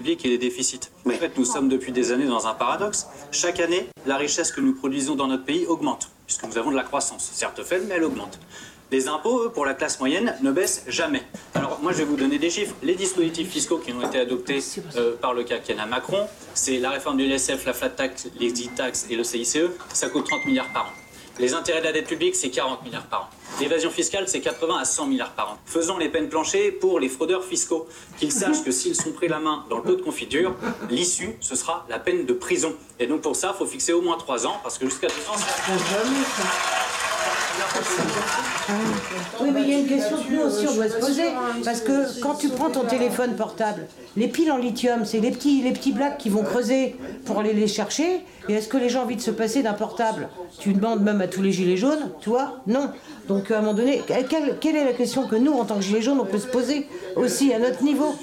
Et 0.06 0.28
les 0.28 0.38
déficits. 0.38 0.80
En 1.06 1.10
fait, 1.10 1.36
nous 1.38 1.44
sommes 1.44 1.68
depuis 1.68 1.92
des 1.92 2.12
années 2.12 2.26
dans 2.26 2.46
un 2.46 2.54
paradoxe. 2.54 3.06
Chaque 3.30 3.58
année, 3.58 3.86
la 4.06 4.16
richesse 4.16 4.52
que 4.52 4.60
nous 4.60 4.74
produisons 4.74 5.14
dans 5.14 5.26
notre 5.26 5.44
pays 5.44 5.66
augmente, 5.66 6.10
puisque 6.26 6.44
nous 6.44 6.58
avons 6.58 6.70
de 6.70 6.76
la 6.76 6.82
croissance. 6.82 7.30
Certes 7.32 7.62
faible, 7.62 7.86
mais 7.88 7.94
elle 7.94 8.04
augmente. 8.04 8.38
Les 8.90 9.08
impôts, 9.08 9.44
eux, 9.44 9.50
pour 9.50 9.64
la 9.64 9.72
classe 9.72 9.98
moyenne, 9.98 10.36
ne 10.42 10.52
baissent 10.52 10.84
jamais. 10.88 11.22
Alors, 11.54 11.80
moi, 11.82 11.92
je 11.92 11.98
vais 11.98 12.04
vous 12.04 12.16
donner 12.16 12.38
des 12.38 12.50
chiffres. 12.50 12.74
Les 12.82 12.94
dispositifs 12.94 13.50
fiscaux 13.50 13.78
qui 13.78 13.92
ont 13.92 14.02
été 14.06 14.20
adoptés 14.20 14.62
euh, 14.96 15.16
par 15.16 15.32
le 15.32 15.42
quinquennat 15.42 15.86
Macron, 15.86 16.28
c'est 16.52 16.78
la 16.78 16.90
réforme 16.90 17.16
du 17.16 17.26
LSF, 17.26 17.64
la 17.64 17.72
flat 17.72 17.88
tax, 17.88 18.28
les 18.38 18.52
e-tax 18.52 19.06
et 19.08 19.16
le 19.16 19.24
CICE, 19.24 19.58
ça 19.92 20.10
coûte 20.10 20.26
30 20.26 20.44
milliards 20.44 20.72
par 20.72 20.84
an. 20.84 20.92
Les 21.40 21.54
intérêts 21.54 21.80
de 21.80 21.86
la 21.86 21.92
dette 21.92 22.06
publique, 22.06 22.36
c'est 22.36 22.50
40 22.50 22.84
milliards 22.84 23.06
par 23.06 23.22
an. 23.22 23.28
L'évasion 23.60 23.90
fiscale, 23.90 24.24
c'est 24.26 24.40
80 24.40 24.78
à 24.78 24.84
100 24.84 25.06
milliards 25.06 25.30
par 25.32 25.52
an. 25.52 25.58
Faisons 25.64 25.96
les 25.96 26.08
peines 26.08 26.28
planchées 26.28 26.72
pour 26.72 26.98
les 26.98 27.08
fraudeurs 27.08 27.44
fiscaux. 27.44 27.86
Qu'ils 28.18 28.32
sachent 28.40 28.64
que 28.64 28.72
s'ils 28.72 28.96
sont 28.96 29.12
pris 29.12 29.28
la 29.28 29.38
main 29.38 29.64
dans 29.70 29.76
le 29.76 29.82
pot 29.82 29.94
de 29.96 30.02
confiture, 30.02 30.54
l'issue, 30.90 31.36
ce 31.40 31.54
sera 31.54 31.86
la 31.88 31.98
peine 31.98 32.26
de 32.26 32.32
prison. 32.32 32.74
Et 32.98 33.06
donc 33.06 33.20
pour 33.20 33.36
ça, 33.36 33.52
il 33.54 33.58
faut 33.58 33.66
fixer 33.66 33.92
au 33.92 34.02
moins 34.02 34.16
3 34.18 34.46
ans, 34.46 34.56
parce 34.62 34.78
que 34.78 34.86
jusqu'à 34.86 35.06
2 35.06 35.12
ans, 35.14 35.36
Oui, 39.40 39.50
mais 39.52 39.62
il 39.62 39.70
y 39.70 39.74
a 39.74 39.78
une 39.78 39.86
question 39.86 40.16
que 40.16 40.32
nous 40.32 40.40
aussi 40.42 40.66
on 40.68 40.74
doit 40.74 40.88
se 40.88 40.98
poser. 40.98 41.24
Parce 41.64 41.80
que 41.80 42.20
quand 42.20 42.34
tu 42.34 42.48
prends 42.48 42.70
ton 42.70 42.84
téléphone 42.84 43.36
portable, 43.36 43.86
les 44.16 44.28
piles 44.28 44.50
en 44.50 44.56
lithium, 44.56 45.04
c'est 45.04 45.20
les 45.20 45.30
petits, 45.30 45.62
les 45.62 45.72
petits 45.72 45.92
blacks 45.92 46.18
qui 46.18 46.28
vont 46.28 46.42
creuser 46.42 46.96
pour 47.24 47.38
aller 47.38 47.52
les 47.52 47.68
chercher. 47.68 48.20
Et 48.48 48.54
est-ce 48.54 48.68
que 48.68 48.76
les 48.76 48.88
gens 48.88 49.00
ont 49.00 49.02
envie 49.04 49.16
de 49.16 49.20
se 49.20 49.30
passer 49.30 49.62
d'un 49.62 49.72
portable 49.72 50.28
Tu 50.58 50.72
demandes 50.72 51.02
même 51.02 51.20
à 51.20 51.28
tous 51.28 51.42
les 51.42 51.52
gilets 51.52 51.76
jaunes, 51.76 52.10
toi 52.20 52.60
Non. 52.66 52.90
Donc 53.28 53.50
à 53.50 53.58
un 53.58 53.60
moment 53.60 53.74
donné, 53.74 54.02
quelle, 54.06 54.58
quelle 54.60 54.76
est 54.76 54.84
la 54.84 54.92
question 54.92 55.26
que 55.26 55.36
nous, 55.36 55.52
en 55.52 55.64
tant 55.64 55.76
que 55.76 55.82
gilets 55.82 56.02
jaunes, 56.02 56.20
on 56.20 56.26
peut 56.26 56.38
se 56.38 56.46
poser 56.46 56.86
aussi 57.16 57.52
à 57.54 57.58
notre 57.58 57.82
niveau 57.82 58.14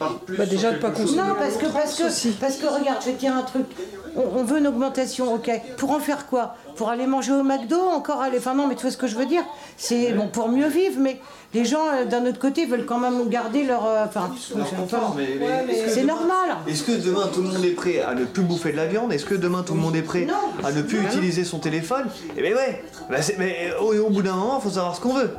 Bah, 0.00 0.46
déjà 0.46 0.72
de 0.72 0.78
pas 0.78 0.90
consommer. 0.90 1.22
Non, 1.22 1.34
parce 1.36 1.56
que, 1.56 1.66
parce 1.66 1.96
que, 1.96 2.28
parce 2.40 2.56
que 2.56 2.66
regarde, 2.66 2.98
je 3.00 3.06
vais 3.06 3.12
te 3.14 3.20
dire 3.20 3.34
un 3.34 3.42
truc. 3.42 3.66
On, 4.14 4.40
on 4.40 4.44
veut 4.44 4.58
une 4.58 4.66
augmentation, 4.66 5.34
ok. 5.34 5.50
Pour 5.76 5.90
en 5.90 5.98
faire 5.98 6.26
quoi? 6.26 6.54
Pour 6.76 6.90
aller 6.90 7.06
manger 7.06 7.32
au 7.32 7.42
McDo 7.42 7.80
Encore 7.80 8.20
aller. 8.20 8.38
Enfin, 8.38 8.54
non, 8.54 8.66
mais 8.66 8.76
tu 8.76 8.82
vois 8.82 8.90
ce 8.90 8.96
que 8.96 9.06
je 9.06 9.16
veux 9.16 9.26
dire? 9.26 9.42
C'est 9.76 10.12
bon 10.12 10.28
pour 10.28 10.48
mieux 10.48 10.68
vivre, 10.68 10.96
mais 11.00 11.18
les 11.54 11.64
gens, 11.64 11.86
euh, 11.92 12.04
d'un 12.04 12.24
autre 12.26 12.38
côté, 12.38 12.66
veulent 12.66 12.86
quand 12.86 12.98
même 12.98 13.28
garder 13.28 13.64
leur. 13.64 13.84
euh, 13.86 14.04
Enfin, 14.06 14.30
c'est 14.38 16.04
normal. 16.04 16.56
Est-ce 16.66 16.82
que 16.82 16.92
demain 16.92 17.28
tout 17.32 17.42
le 17.42 17.48
monde 17.48 17.64
est 17.64 17.70
prêt 17.70 18.00
à 18.00 18.14
ne 18.14 18.24
plus 18.24 18.42
bouffer 18.42 18.72
de 18.72 18.76
la 18.76 18.86
viande? 18.86 19.12
Est-ce 19.12 19.24
que 19.24 19.34
demain 19.34 19.62
tout 19.62 19.74
le 19.74 19.80
monde 19.80 19.96
est 19.96 20.02
prêt 20.02 20.26
Non. 20.26 20.34
à 20.64 20.72
ne 20.72 20.82
plus 20.82 21.00
utiliser 21.02 21.44
son 21.44 21.58
téléphone? 21.58 22.06
Eh 22.36 22.42
ben 22.42 22.54
ouais 22.54 22.82
Bah, 23.10 23.16
Mais 23.38 23.70
au, 23.80 23.94
au 24.06 24.10
bout 24.10 24.22
d'un 24.22 24.34
moment, 24.34 24.58
il 24.60 24.62
faut 24.62 24.70
savoir 24.74 24.94
ce 24.96 25.00
qu'on 25.00 25.14
veut. 25.14 25.30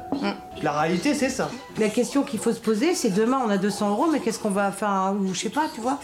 La 0.62 0.72
réalité, 0.80 1.14
c'est 1.14 1.30
ça. 1.30 1.50
La 1.80 1.90
question 1.90 2.24
qu'il 2.24 2.40
faut 2.40 2.54
se 2.54 2.60
poser, 2.60 2.94
c'est 2.96 3.10
demain, 3.10 3.42
on 3.46 3.50
a 3.50 3.58
200 3.58 3.90
euros, 3.90 4.08
mais 4.12 4.20
qu'est-ce 4.20 4.40
qu'on 4.40 4.50
va 4.50 4.72
faire 4.72 5.14
Ou 5.20 5.34
je 5.34 5.40
sais 5.40 5.50
pas, 5.50 5.64
tu 5.74 5.82
vois 5.82 6.00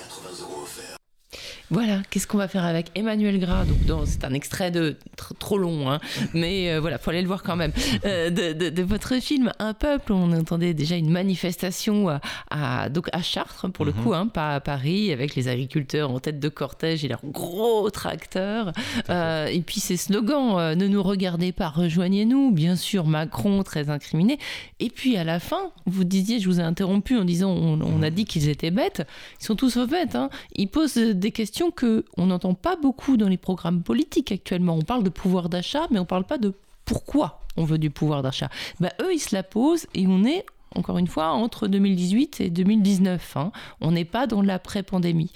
Voilà, 1.72 2.02
qu'est-ce 2.10 2.26
qu'on 2.26 2.40
va 2.40 2.48
faire 2.48 2.66
avec 2.66 2.88
Emmanuel 2.96 3.40
Gras? 3.40 3.64
Donc, 3.88 4.02
c'est 4.06 4.24
un 4.24 4.34
extrait 4.34 4.72
de 4.72 4.96
tr- 5.16 5.38
trop 5.38 5.58
long, 5.60 5.90
hein, 5.91 6.00
mais 6.34 6.72
euh, 6.72 6.80
voilà, 6.80 6.98
faut 6.98 7.12
aller 7.12 7.22
le 7.22 7.28
voir 7.28 7.44
quand 7.44 7.56
même. 7.56 7.72
Euh, 8.06 8.32
de, 8.32 8.54
de- 8.54 8.70
de 8.70 8.82
votre 8.84 9.16
film 9.22 9.52
Un 9.60 9.74
peuple, 9.76 10.14
on 10.14 10.32
entendait 10.32 10.74
déjà 10.74 10.96
une 10.96 11.12
manifestation 11.12 12.10
à, 12.10 12.22
à- 12.50 12.90
donc 12.90 13.10
à 13.14 13.22
Chartres 13.22 13.70
pour 13.72 13.86
le 13.86 13.91
coup, 13.91 14.14
hein, 14.16 14.26
pas 14.28 14.56
à 14.56 14.60
Paris, 14.62 15.12
avec 15.12 15.36
les 15.36 15.48
agriculteurs 15.48 16.10
en 16.12 16.20
tête 16.20 16.40
de 16.40 16.50
cortège 16.50 17.06
et 17.06 17.08
leurs 17.08 17.24
gros 17.24 17.90
tracteurs. 17.91 18.72
Euh, 19.12 19.46
et 19.46 19.62
puis 19.62 19.80
ces 19.80 19.98
slogans 19.98 20.58
euh, 20.58 20.74
ne 20.76 20.88
nous 20.88 21.04
regardez 21.04 21.52
pas, 21.52 21.70
rejoignez-nous. 21.70 22.52
Bien 22.52 22.76
sûr, 22.78 23.06
Macron 23.06 23.62
très 23.62 23.91
incriminé. 23.91 24.40
Et 24.80 24.90
puis 24.90 25.18
à 25.18 25.24
la 25.24 25.40
fin, 25.40 25.70
vous 25.86 26.04
disiez, 26.04 26.40
je 26.40 26.50
vous 26.50 26.60
ai 26.60 26.64
interrompu 26.64 27.16
en 27.18 27.26
disant, 27.26 27.52
on, 27.52 27.80
on 27.82 28.02
a 28.02 28.10
dit 28.10 28.26
qu'ils 28.26 28.50
étaient 28.50 28.72
bêtes. 28.72 29.06
Ils 29.40 29.46
sont 29.46 29.56
tous 29.56 29.78
bêtes. 29.78 30.16
Hein. 30.16 30.30
Ils 30.56 30.68
posent 30.68 30.96
des 30.96 31.32
questions 31.32 31.59
que 31.69 32.06
on 32.18 32.27
n'entend 32.27 32.53
pas 32.53 32.76
beaucoup 32.76 33.18
dans 33.18 33.27
les 33.27 33.38
programmes 33.38 33.84
politiques 33.84 34.31
actuellement. 34.31 34.76
On 34.76 34.81
parle 34.81 35.03
de 35.03 35.10
pouvoir 35.10 35.49
d'achat, 35.49 35.88
mais 35.91 35.99
on 35.99 36.06
parle 36.06 36.23
pas 36.23 36.38
de 36.38 36.53
pourquoi 36.86 37.41
on 37.57 37.65
veut 37.65 37.77
du 37.77 37.90
pouvoir 37.90 38.23
d'achat. 38.23 38.49
Bah, 38.80 38.91
eux, 39.02 39.14
ils 39.14 39.19
se 39.19 39.36
la 39.36 39.44
posent 39.44 39.86
et 39.94 40.07
on 40.07 40.23
est 40.23 40.45
encore 40.76 40.98
une 40.98 41.07
fois 41.07 41.30
entre 41.31 41.68
2018 41.68 42.41
et 42.41 42.49
2019. 42.49 43.38
hein. 43.38 43.52
On 43.81 43.91
n'est 43.91 44.06
pas 44.06 44.27
dans 44.27 44.41
l'après-pandémie. 44.41 45.31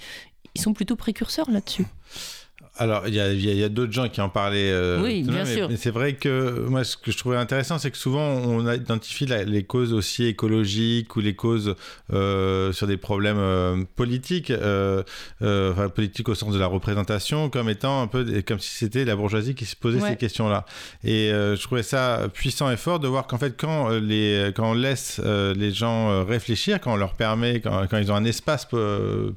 Ils 0.54 0.60
sont 0.60 0.72
plutôt 0.72 0.96
précurseurs 0.96 1.50
là-dessus. 1.50 1.86
Alors, 2.76 3.06
il 3.06 3.14
y 3.14 3.62
a, 3.64 3.68
d'autres 3.68 3.92
gens 3.92 4.08
qui 4.08 4.20
en 4.20 4.28
parlaient. 4.28 4.72
euh, 4.72 5.00
Oui, 5.00 5.22
bien 5.22 5.44
mais- 5.44 5.54
sûr. 5.54 5.68
Mais 5.68 5.76
c'est 5.76 5.92
vrai 5.92 6.14
que 6.14 6.66
moi, 6.68 6.82
ce 6.82 6.96
que 6.96 7.12
je 7.12 7.18
trouvais 7.18 7.36
intéressant, 7.36 7.78
c'est 7.78 7.92
que 7.92 7.96
souvent, 7.96 8.26
on 8.28 8.68
identifie 8.72 9.26
la- 9.26 9.44
les 9.44 9.62
causes 9.62 9.92
aussi 9.92 10.24
écologiques 10.24 11.14
ou 11.14 11.20
les 11.20 11.34
causes 11.36 11.76
euh, 12.12 12.72
sur 12.72 12.88
des 12.88 12.96
problèmes 12.96 13.38
euh, 13.38 13.84
politiques, 13.94 14.52
enfin, 14.52 15.88
politiques 15.88 16.28
au 16.28 16.34
sens 16.34 16.52
de 16.52 16.58
la 16.58 16.66
représentation, 16.66 17.48
comme 17.48 17.68
étant 17.68 18.02
un 18.02 18.06
peu 18.08 18.42
comme 18.46 18.58
si 18.58 18.70
c'était 18.76 19.04
la 19.04 19.14
bourgeoisie 19.14 19.54
qui 19.54 19.66
se 19.66 19.76
posait 19.76 20.00
Ouais. 20.00 20.10
ces 20.10 20.16
questions-là. 20.16 20.66
Et 21.04 21.28
je 21.30 21.62
trouvais 21.62 21.84
ça 21.84 22.22
puissant 22.34 22.70
et 22.72 22.76
fort 22.76 22.98
de 22.98 23.06
voir 23.06 23.28
qu'en 23.28 23.38
fait, 23.38 23.54
quand, 23.56 23.90
les, 23.90 24.50
quand 24.56 24.70
on 24.70 24.74
laisse 24.74 25.20
les 25.24 25.70
gens 25.70 26.24
réfléchir, 26.24 26.80
quand 26.80 26.94
on 26.94 26.96
leur 26.96 27.14
permet, 27.14 27.60
quand, 27.60 27.86
quand 27.88 27.98
ils 27.98 28.10
ont 28.10 28.16
un 28.16 28.24
espace 28.24 28.66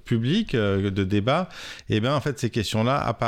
public 0.05 0.55
de 0.55 1.03
débat, 1.03 1.49
et 1.89 1.99
bien 1.99 2.15
en 2.15 2.19
fait 2.21 2.39
ces 2.39 2.49
questions-là 2.49 2.97
apparaissent 2.97 3.26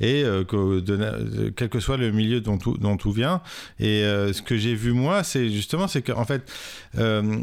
et 0.00 0.22
euh, 0.24 0.44
que 0.44 0.80
de- 0.80 1.50
quel 1.56 1.68
que 1.68 1.80
soit 1.80 1.96
le 1.96 2.10
milieu 2.12 2.40
dont 2.40 2.58
tout, 2.58 2.76
dont 2.78 2.96
tout 2.96 3.12
vient. 3.12 3.40
Et 3.78 4.04
euh, 4.04 4.32
ce 4.32 4.42
que 4.42 4.56
j'ai 4.56 4.74
vu 4.74 4.92
moi, 4.92 5.22
c'est 5.24 5.48
justement 5.50 5.88
c'est 5.88 6.02
qu'en 6.02 6.24
fait 6.24 6.42
euh, 6.98 7.38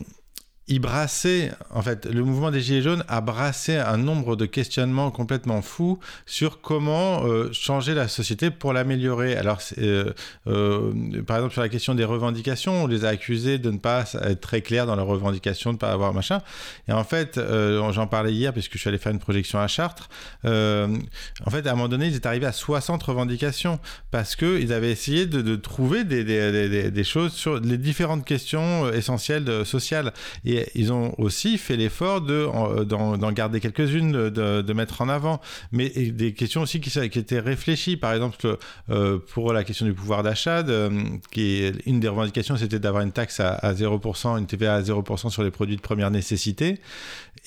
il 0.69 0.80
brassait, 0.80 1.52
en 1.73 1.81
fait, 1.81 2.06
le 2.06 2.23
mouvement 2.23 2.52
des 2.52 2.60
Gilets 2.60 2.81
jaunes 2.81 3.03
a 3.07 3.22
brassé 3.22 3.77
un 3.77 3.95
nombre 3.95 4.35
de 4.35 4.45
questionnements 4.45 5.11
complètement 5.11 5.61
fous 5.61 5.98
sur 6.26 6.60
comment 6.60 7.23
euh, 7.26 7.49
changer 7.53 7.94
la 7.94 8.10
société 8.10 8.52
pour 8.52 8.73
l'améliorer. 8.73 9.38
Alors, 9.38 9.61
euh, 9.77 10.11
euh, 10.48 11.22
par 11.26 11.38
exemple, 11.38 11.53
sur 11.53 11.61
la 11.61 11.69
question 11.69 11.95
des 11.95 12.03
revendications, 12.03 12.84
on 12.84 12.88
les 12.88 13.06
a 13.06 13.10
accusés 13.10 13.60
de 13.60 13.72
ne 13.72 13.77
pas 13.77 14.03
être 14.23 14.41
très 14.41 14.61
clairs 14.61 14.85
dans 14.85 14.98
leurs 14.98 15.07
revendications, 15.07 15.69
de 15.69 15.76
ne 15.76 15.80
pas 15.80 15.91
avoir 15.91 16.14
machin. 16.14 16.41
Et 16.89 16.91
en 16.91 17.06
fait, 17.06 17.39
j'en 17.39 18.07
parlais 18.07 18.34
hier, 18.34 18.52
puisque 18.52 18.73
je 18.73 18.80
suis 18.80 18.89
allé 18.89 18.98
faire 18.98 19.14
une 19.14 19.19
projection 19.19 19.60
à 19.60 19.68
Chartres. 19.68 20.10
en 20.44 21.49
fait, 21.49 21.65
à 21.65 21.72
un 21.72 21.76
moment 21.76 21.88
donné, 21.88 22.07
ils 22.07 22.15
étaient 22.15 22.27
arrivés 22.27 22.45
à 22.45 22.52
60 22.52 23.02
revendications 23.03 23.80
parce 24.11 24.35
qu'ils 24.35 24.73
avaient 24.73 24.91
essayé 24.91 25.27
de, 25.27 25.56
trouver 25.56 26.03
des, 26.03 27.03
choses 27.06 27.31
sur 27.31 27.60
les 27.61 27.77
différentes 27.77 28.26
questions 28.26 28.91
essentielles 28.91 29.65
sociales. 29.65 30.11
Et 30.44 30.57
ils 30.76 30.92
ont 30.94 31.14
aussi 31.20 31.58
fait 31.58 31.76
l'effort 31.76 32.22
de, 32.22 32.46
en- 32.46 32.84
d'en, 32.84 33.18
d'en 33.18 33.32
garder 33.32 33.60
quelques-unes, 33.60 34.12
de, 34.30 34.62
de 34.62 34.74
mettre 34.74 35.02
en 35.02 35.10
avant, 35.10 35.42
mais 35.72 35.90
des 35.90 36.34
questions 36.34 36.62
aussi 36.62 36.80
qui, 36.80 36.90
qui 37.10 37.20
étaient 37.20 37.40
réfléchies. 37.40 37.98
Par 37.98 38.14
exemple, 38.14 38.58
euh, 38.90 39.20
pour 39.34 39.54
la 39.54 39.64
question 39.64 39.86
du 39.86 39.94
pouvoir 39.94 40.24
d'achat, 40.24 40.64
de- 40.64 40.90
qui 41.32 41.64
est 41.64 41.74
une 41.86 42.00
des 42.00 42.08
revendications, 42.08 42.58
c'était 42.58 42.80
d'avoir 42.80 43.04
une 43.04 43.12
taxe 43.12 43.40
à, 43.40 43.54
à 43.56 43.74
0%, 43.74 44.38
une 44.40 44.48
TVA 44.48 44.76
à 44.76 44.82
0% 44.82 45.30
sur 45.30 45.44
les 45.44 45.52
produits 45.52 45.76
de 45.76 45.82
première 45.82 46.12
nécessité. 46.12 46.80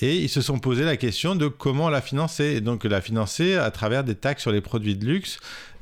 Et 0.03 0.17
ils 0.17 0.29
se 0.31 0.41
sont 0.41 0.59
posé 0.59 0.85
la 0.85 0.97
question 0.97 1.35
de 1.37 1.47
comment 1.49 1.91
la 1.91 2.01
financer. 2.01 2.45
Et 2.57 2.61
donc 2.61 2.85
la 2.85 3.01
financer 3.01 3.55
à 3.57 3.71
travers 3.71 4.05
des 4.05 4.15
taxes 4.15 4.43
sur 4.43 4.53
les 4.53 4.61
produits 4.63 4.97
de 4.97 5.05
luxe. 5.05 5.39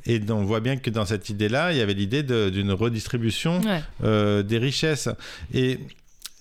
Et 0.07 0.21
on 0.31 0.43
voit 0.45 0.61
bien 0.61 0.77
que 0.79 0.89
dans 0.91 1.05
cette 1.05 1.29
idée-là, 1.29 1.73
il 1.73 1.79
y 1.79 1.83
avait 1.83 1.93
l'idée 1.93 2.23
de- 2.23 2.49
d'une 2.49 2.73
redistribution 2.73 3.61
Ouais. 3.61 3.81
euh, 4.05 4.43
des 4.43 4.59
richesses. 4.59 5.09
Et, 5.53 5.79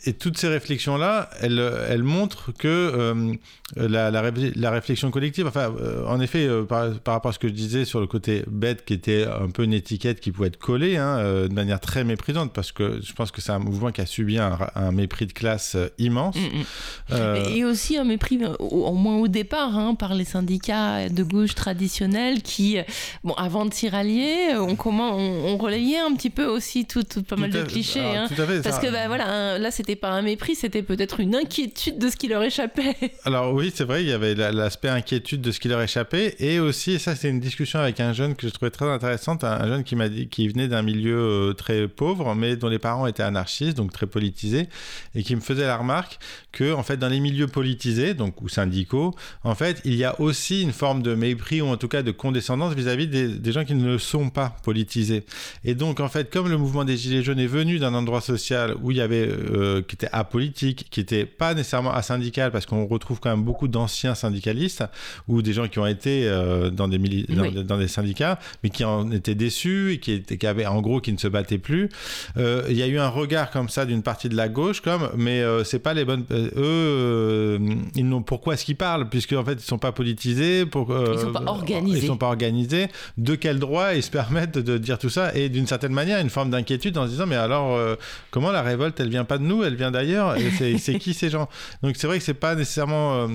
et 0.08 0.14
toutes 0.14 0.38
ces 0.38 0.48
réflexions-là, 0.48 1.30
elles, 1.42 1.62
elles 1.90 2.04
montrent 2.04 2.52
que 2.58 2.68
euh, 2.68 3.34
la, 3.76 4.10
la, 4.12 4.22
ré- 4.22 4.54
la 4.56 4.72
réflexion 4.72 5.12
collective, 5.12 5.46
enfin, 5.48 5.74
euh, 5.82 6.06
en 6.08 6.20
effet, 6.22 6.48
euh, 6.48 6.64
par, 6.64 6.92
par 7.00 7.14
rapport 7.16 7.30
à 7.30 7.34
ce 7.34 7.40
que 7.40 7.48
je 7.48 7.54
disais 7.54 7.84
sur 7.86 8.00
le 8.00 8.08
côté 8.08 8.44
bête, 8.48 8.86
qui 8.86 8.94
était 8.94 9.26
un 9.26 9.50
peu 9.50 9.64
une 9.64 9.74
étiquette 9.74 10.20
qui 10.22 10.32
pouvait 10.32 10.48
être 10.48 10.58
collée 10.58 10.96
hein, 10.98 11.18
de 11.48 11.54
manière 11.54 11.80
très 11.80 12.04
méprisante, 12.04 12.54
parce 12.54 12.72
que 12.72 13.00
je 13.04 13.12
pense 13.14 13.32
que 13.32 13.42
c'est 13.42 13.52
un 13.52 13.60
mouvement 13.60 13.92
qui 13.92 14.00
a 14.02 14.06
subi 14.06 14.38
un, 14.38 14.58
mépris 14.92 15.26
de 15.28 15.34
classe 15.34 15.76
immense. 15.98 16.36
Mm, 16.38 17.16
mm. 17.16 17.36
Et 17.56 17.66
aussi 17.66 17.98
un 17.98 18.06
mépris, 18.06 18.40
au, 18.60 18.66
au 18.66 18.94
moins 18.94 19.18
au 19.18 19.28
départ, 19.28 19.78
hein, 19.78 19.96
par 19.96 20.14
les 20.16 20.24
syndicats 20.26 21.10
de 21.10 21.24
gauche 21.24 21.54
traditionnels 21.56 22.42
qui, 22.42 22.78
bon, 23.26 23.34
avant 23.34 23.66
de 23.66 23.74
s'y 23.74 23.90
rallier, 23.90 24.56
on, 24.56 24.76
comment, 24.78 25.18
on, 25.18 25.54
on 25.54 25.58
relayait 25.58 26.00
un 26.00 26.14
petit 26.16 26.30
peu 26.30 26.46
aussi 26.46 26.86
tout, 26.86 27.04
tout- 27.04 27.24
pas 27.24 27.36
Tout 27.36 27.42
mal 27.42 27.52
de 27.52 27.64
clichés. 27.64 28.00
alors, 28.00 28.16
hein. 28.16 28.28
tout 28.34 28.42
à 28.42 28.46
fait, 28.46 28.62
Parce 28.62 28.78
ça- 28.78 28.82
que 28.82 28.92
bah, 28.92 29.08
voilà, 29.08 29.28
un- 29.28 29.58
là, 29.58 29.72
c'était 29.72 29.97
pas 29.98 30.12
un 30.12 30.22
mépris, 30.22 30.56
c'était 30.56 30.84
peut-être 30.84 31.20
une 31.20 31.36
inquiétude 31.36 31.98
de 31.98 32.10
ce 32.10 32.16
qui 32.16 32.28
leur 32.28 32.42
échappait. 32.44 32.96
Alors 33.26 33.54
oui, 33.54 33.72
c'est 33.74 33.84
vrai, 33.84 34.04
il 34.04 34.10
y 34.10 34.14
avait 34.14 34.36
la- 34.36 34.52
l'aspect 34.52 34.90
inquiétude 34.90 35.42
de 35.42 35.52
ce 35.52 35.60
qui 35.60 35.68
leur 35.68 35.82
échappait, 35.82 36.36
et 36.40 36.60
aussi, 36.60 36.94
et 36.94 37.00
ça 37.00 37.16
c'est 37.16 37.30
une 37.30 37.40
discussion 37.40 37.80
avec 37.80 38.00
un 38.00 38.14
jeune 38.14 38.36
que 38.36 38.48
je 38.48 38.54
trouvais 38.54 38.72
très 38.72 38.90
intéressante, 38.90 39.44
un, 39.44 39.52
un 39.52 39.68
jeune 39.68 39.84
qui 39.84 39.96
m'a 39.96 40.10
dit 40.10 40.28
qu'il 40.28 40.50
venait 40.52 40.68
d'un 40.68 40.82
milieu 40.82 41.18
euh, 41.18 41.54
très 41.54 41.88
pauvre, 41.88 42.34
mais 42.36 42.56
dont 42.56 42.70
les 42.70 42.80
parents 42.80 43.08
étaient 43.08 43.24
anarchistes, 43.24 43.78
donc 43.78 43.92
très 43.92 44.08
politisés, 44.08 44.70
et 45.16 45.24
qui 45.24 45.36
me 45.36 45.42
faisait 45.42 45.68
la 45.68 45.78
remarque 45.78 46.20
que 46.52 46.74
en 46.74 46.84
fait 46.84 46.98
dans 46.98 47.10
les 47.10 47.20
milieux 47.20 47.48
politisés, 47.48 48.14
donc 48.14 48.42
ou 48.42 48.50
syndicaux, 48.50 49.14
en 49.44 49.56
fait 49.56 49.82
il 49.86 49.96
y 49.96 50.04
a 50.04 50.20
aussi 50.20 50.62
une 50.62 50.72
forme 50.72 51.02
de 51.02 51.14
mépris 51.16 51.62
ou 51.62 51.68
en 51.68 51.78
tout 51.78 51.88
cas 51.88 52.02
de 52.02 52.12
condescendance 52.12 52.74
vis-à-vis 52.74 53.08
des, 53.08 53.52
gens 53.52 53.66
qui 53.66 53.76
ne 53.76 53.98
sont 53.98 54.30
pas 54.30 54.56
politisés. 54.64 55.24
Et 55.64 55.76
donc 55.76 56.00
en 56.00 56.08
fait 56.10 56.32
comme 56.32 56.50
le 56.50 56.58
mouvement 56.58 56.84
des 56.84 56.98
gilets 56.98 57.24
jaunes 57.24 57.40
est 57.40 57.48
venu 57.48 57.80
d'un 57.80 57.94
endroit 57.94 58.22
social 58.22 58.76
où 58.82 58.92
il 58.92 58.98
y 58.98 59.02
avait 59.02 59.28
euh, 59.28 59.77
qui 59.82 59.96
était 59.96 60.10
apolitique, 60.12 60.88
qui 60.90 61.00
était 61.00 61.26
pas 61.26 61.54
nécessairement 61.54 61.94
asyndical 61.94 62.52
parce 62.52 62.66
qu'on 62.66 62.86
retrouve 62.86 63.20
quand 63.20 63.30
même 63.30 63.44
beaucoup 63.44 63.68
d'anciens 63.68 64.16
syndicalistes 64.16 64.84
ou 65.28 65.42
des 65.42 65.54
gens 65.54 65.68
qui 65.68 65.80
ont 65.80 65.86
été 65.88 66.28
euh, 66.28 66.70
dans 66.70 66.88
des 66.88 66.98
mili- 67.00 67.26
dans, 67.34 67.44
Oui. 67.44 67.64
dans 67.64 67.78
des 67.78 67.88
syndicats 67.88 68.40
mais 68.64 68.70
qui 68.70 68.84
en 68.84 69.12
étaient 69.12 69.36
déçus 69.36 69.94
et 69.94 70.00
qui 70.00 70.12
étaient 70.14 70.38
qui 70.38 70.48
avaient 70.48 70.66
en 70.66 70.82
gros 70.82 71.02
qui 71.02 71.12
ne 71.14 71.18
se 71.18 71.28
battaient 71.28 71.58
plus. 71.58 71.90
Euh, 72.38 72.64
Il 72.70 72.76
y 72.78 72.84
a 72.84 72.88
eu 72.88 72.98
un 73.00 73.10
regard 73.10 73.52
comme 73.52 73.70
ça 73.70 73.86
d'une 73.86 74.04
partie 74.04 74.30
de 74.30 74.36
la 74.36 74.50
gauche 74.50 74.82
comme 74.82 75.10
mais 75.16 75.42
euh, 75.42 75.64
c'est 75.64 75.80
pas 75.80 75.94
les 75.94 76.06
bonnes 76.06 76.26
euh, 76.32 76.50
eux 76.56 76.62
euh, 76.98 77.60
ils 77.96 78.08
n'ont 78.08 78.22
pourquoi 78.22 78.54
est-ce 78.54 78.66
qu'ils 78.66 78.76
parlent? 78.76 79.10
Puisque 79.10 79.34
en 79.34 79.44
fait 79.44 79.54
ils 79.54 79.60
sont 79.62 79.78
pas 79.78 79.92
politisés 79.92 80.66
pour 80.66 80.92
euh, 80.92 81.12
Ils 81.14 81.20
sont 81.20 81.32
pas 81.34 81.44
organisés. 81.48 82.00
ils 82.00 82.08
sont 82.08 82.18
pas 82.18 82.28
organisés 82.28 82.88
de 83.18 83.36
quel 83.36 83.60
droit 83.60 83.94
ils 83.94 84.04
se 84.04 84.10
permettent 84.12 84.58
de 84.58 84.78
dire 84.78 84.98
tout 84.98 85.10
ça? 85.10 85.34
Et 85.36 85.50
d'une 85.50 85.68
certaine 85.68 85.94
manière 85.94 86.20
une 86.20 86.30
forme 86.30 86.50
d'inquiétude 86.50 86.98
en 86.98 87.06
se 87.06 87.12
disant 87.12 87.26
mais 87.26 87.36
alors 87.36 87.76
euh, 87.76 87.96
comment 88.32 88.52
la 88.52 88.62
révolte 88.62 89.00
elle 89.00 89.10
vient 89.10 89.26
pas 89.26 89.38
de 89.38 89.44
nous? 89.44 89.64
Elle 89.68 89.76
vient 89.76 89.92
d'ailleurs 89.92 90.36
et 90.38 90.78
c'est 90.78 91.00
qui 91.00 91.14
ces 91.14 91.30
gens? 91.30 91.48
Donc 91.84 91.96
c'est 91.98 92.08
vrai 92.08 92.18
que 92.18 92.24
c'est 92.24 92.34
pas 92.34 92.56
nécessairement 92.56 93.16
euh, 93.16 93.28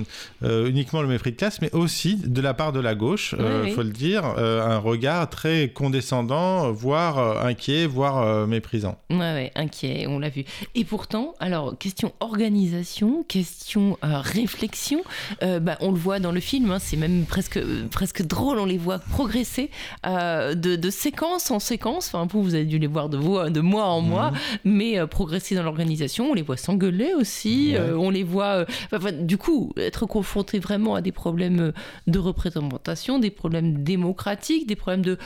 euh, 0.43 0.69
uniquement 0.69 1.01
le 1.01 1.07
mépris 1.07 1.31
de 1.31 1.37
classe 1.37 1.61
mais 1.61 1.71
aussi 1.73 2.15
de 2.15 2.41
la 2.41 2.53
part 2.53 2.71
de 2.73 2.79
la 2.79 2.95
gauche 2.95 3.35
Oui, 3.37 3.45
euh, 3.45 3.63
oui. 3.65 3.71
faut 3.71 3.83
le 3.83 3.91
dire 3.91 4.25
un 4.25 4.77
regard 4.77 5.29
très 5.29 5.69
condescendant 5.69 6.71
voire 6.71 7.45
inquiet 7.45 7.85
voire 7.85 8.47
méprisant 8.47 8.97
Ouais, 9.09 9.17
ouais, 9.17 9.51
inquiet, 9.55 10.05
on 10.07 10.19
l'a 10.19 10.29
vu. 10.29 10.43
Et 10.75 10.83
pourtant, 10.83 11.33
alors, 11.39 11.77
question 11.77 12.13
organisation, 12.19 13.23
question 13.23 13.97
réflexion, 14.01 15.01
bah, 15.41 15.77
on 15.81 15.91
le 15.91 15.97
voit 15.97 16.19
dans 16.19 16.31
le 16.31 16.39
film, 16.39 16.71
hein, 16.71 16.79
c'est 16.79 16.97
même 16.97 17.25
presque, 17.25 17.59
presque 17.91 18.23
drôle, 18.23 18.59
on 18.59 18.65
les 18.65 18.77
voit 18.77 18.99
progresser 18.99 19.69
de, 20.03 20.75
de 20.75 20.89
séquence 20.89 21.51
en 21.51 21.59
séquence. 21.59 22.07
Enfin, 22.07 22.27
vous, 22.29 22.43
vous 22.43 22.55
avez 22.55 22.65
dû 22.65 22.79
les 22.79 22.87
voir 22.87 23.09
de, 23.09 23.17
voix, 23.17 23.49
de 23.49 23.61
mois 23.61 23.85
en 23.85 24.01
mois, 24.01 24.31
mais 24.63 24.99
euh, 24.99 25.07
progresser 25.07 25.55
dans 25.55 25.63
l'organisation, 25.63 26.22
on 26.31 26.33
les 26.33 26.41
voit 26.41 26.57
s'engueuler 26.57 27.13
aussi, 27.13 27.71
Ouais. 27.73 27.79
euh, 27.79 27.97
on 27.97 28.09
les 28.09 28.23
voit, 28.23 28.59
euh, 28.59 28.65
enfin, 28.93 29.11
du 29.11 29.37
coup, 29.37 29.73
être 29.77 30.05
confronté 30.05 30.59
vraiment 30.59 30.95
à 30.95 31.01
des 31.01 31.11
problèmes 31.11 31.59
euh, 31.59 31.71
de 32.07 32.19
représentation, 32.19 33.19
des 33.19 33.31
problèmes 33.31 33.83
démocratiques, 33.83 34.67
des 34.67 34.75
problèmes 34.75 35.03
de 35.03 35.17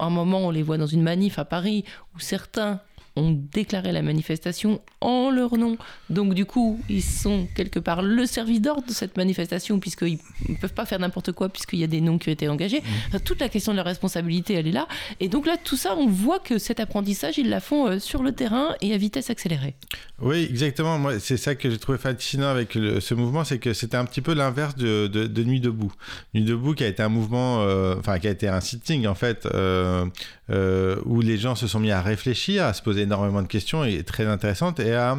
un 0.00 0.10
moment, 0.10 0.40
on 0.46 0.50
les 0.50 0.62
voit 0.62 0.76
dans 0.76 0.86
une 0.88 1.02
manif 1.02 1.38
à 1.38 1.44
Paris 1.44 1.84
où 2.14 2.18
certains 2.18 2.80
ont 3.16 3.30
déclaré 3.52 3.92
la 3.92 4.02
manifestation 4.02 4.80
en 5.00 5.30
leur 5.30 5.56
nom. 5.56 5.76
Donc 6.10 6.34
du 6.34 6.46
coup, 6.46 6.80
ils 6.88 7.02
sont 7.02 7.46
quelque 7.54 7.78
part 7.78 8.02
le 8.02 8.26
service 8.26 8.60
d'ordre 8.60 8.86
de 8.86 8.92
cette 8.92 9.16
manifestation 9.16 9.78
puisqu'ils 9.78 10.18
ne 10.48 10.56
peuvent 10.56 10.74
pas 10.74 10.84
faire 10.84 10.98
n'importe 10.98 11.30
quoi 11.32 11.48
puisqu'il 11.48 11.78
y 11.78 11.84
a 11.84 11.86
des 11.88 12.00
noms 12.00 12.18
qui 12.18 12.28
ont 12.28 12.32
été 12.32 12.48
engagés. 12.48 12.82
Enfin, 13.08 13.18
toute 13.20 13.40
la 13.40 13.48
question 13.48 13.72
de 13.72 13.76
la 13.76 13.84
responsabilité, 13.84 14.54
elle 14.54 14.66
est 14.66 14.72
là. 14.72 14.88
Et 15.20 15.28
donc 15.28 15.46
là, 15.46 15.56
tout 15.62 15.76
ça, 15.76 15.94
on 15.96 16.08
voit 16.08 16.40
que 16.40 16.58
cet 16.58 16.80
apprentissage, 16.80 17.38
ils 17.38 17.48
la 17.48 17.60
font 17.60 17.86
euh, 17.86 17.98
sur 18.00 18.22
le 18.22 18.32
terrain 18.32 18.74
et 18.80 18.92
à 18.92 18.96
vitesse 18.96 19.30
accélérée. 19.30 19.74
Oui, 20.20 20.46
exactement. 20.50 20.98
Moi, 20.98 21.20
c'est 21.20 21.36
ça 21.36 21.54
que 21.54 21.70
j'ai 21.70 21.78
trouvé 21.78 21.98
fascinant 21.98 22.48
avec 22.48 22.74
le- 22.74 23.00
ce 23.00 23.14
mouvement, 23.14 23.44
c'est 23.44 23.58
que 23.58 23.72
c'était 23.74 23.96
un 23.96 24.04
petit 24.06 24.22
peu 24.22 24.34
l'inverse 24.34 24.74
de, 24.76 25.06
de- 25.06 25.26
de 25.26 25.44
Nuit 25.44 25.60
debout. 25.60 25.92
Nuit 26.34 26.42
debout 26.44 26.74
qui 26.74 26.82
a 26.84 26.88
été 26.88 27.02
un 27.02 27.08
mouvement, 27.08 27.60
euh, 27.62 27.94
enfin 27.98 28.18
qui 28.18 28.26
a 28.26 28.30
été 28.30 28.48
un 28.48 28.60
sitting 28.60 29.06
en 29.06 29.14
fait, 29.14 29.46
euh, 29.46 30.04
euh, 30.50 30.96
où 31.04 31.20
les 31.20 31.38
gens 31.38 31.54
se 31.54 31.66
sont 31.66 31.80
mis 31.80 31.90
à 31.90 32.00
réfléchir, 32.02 32.64
à 32.64 32.72
se 32.72 32.82
poser 32.82 33.03
énormément 33.04 33.42
de 33.42 33.46
questions 33.46 33.84
et 33.84 34.02
très 34.02 34.26
intéressantes 34.26 34.80
et 34.80 34.94
à, 34.94 35.16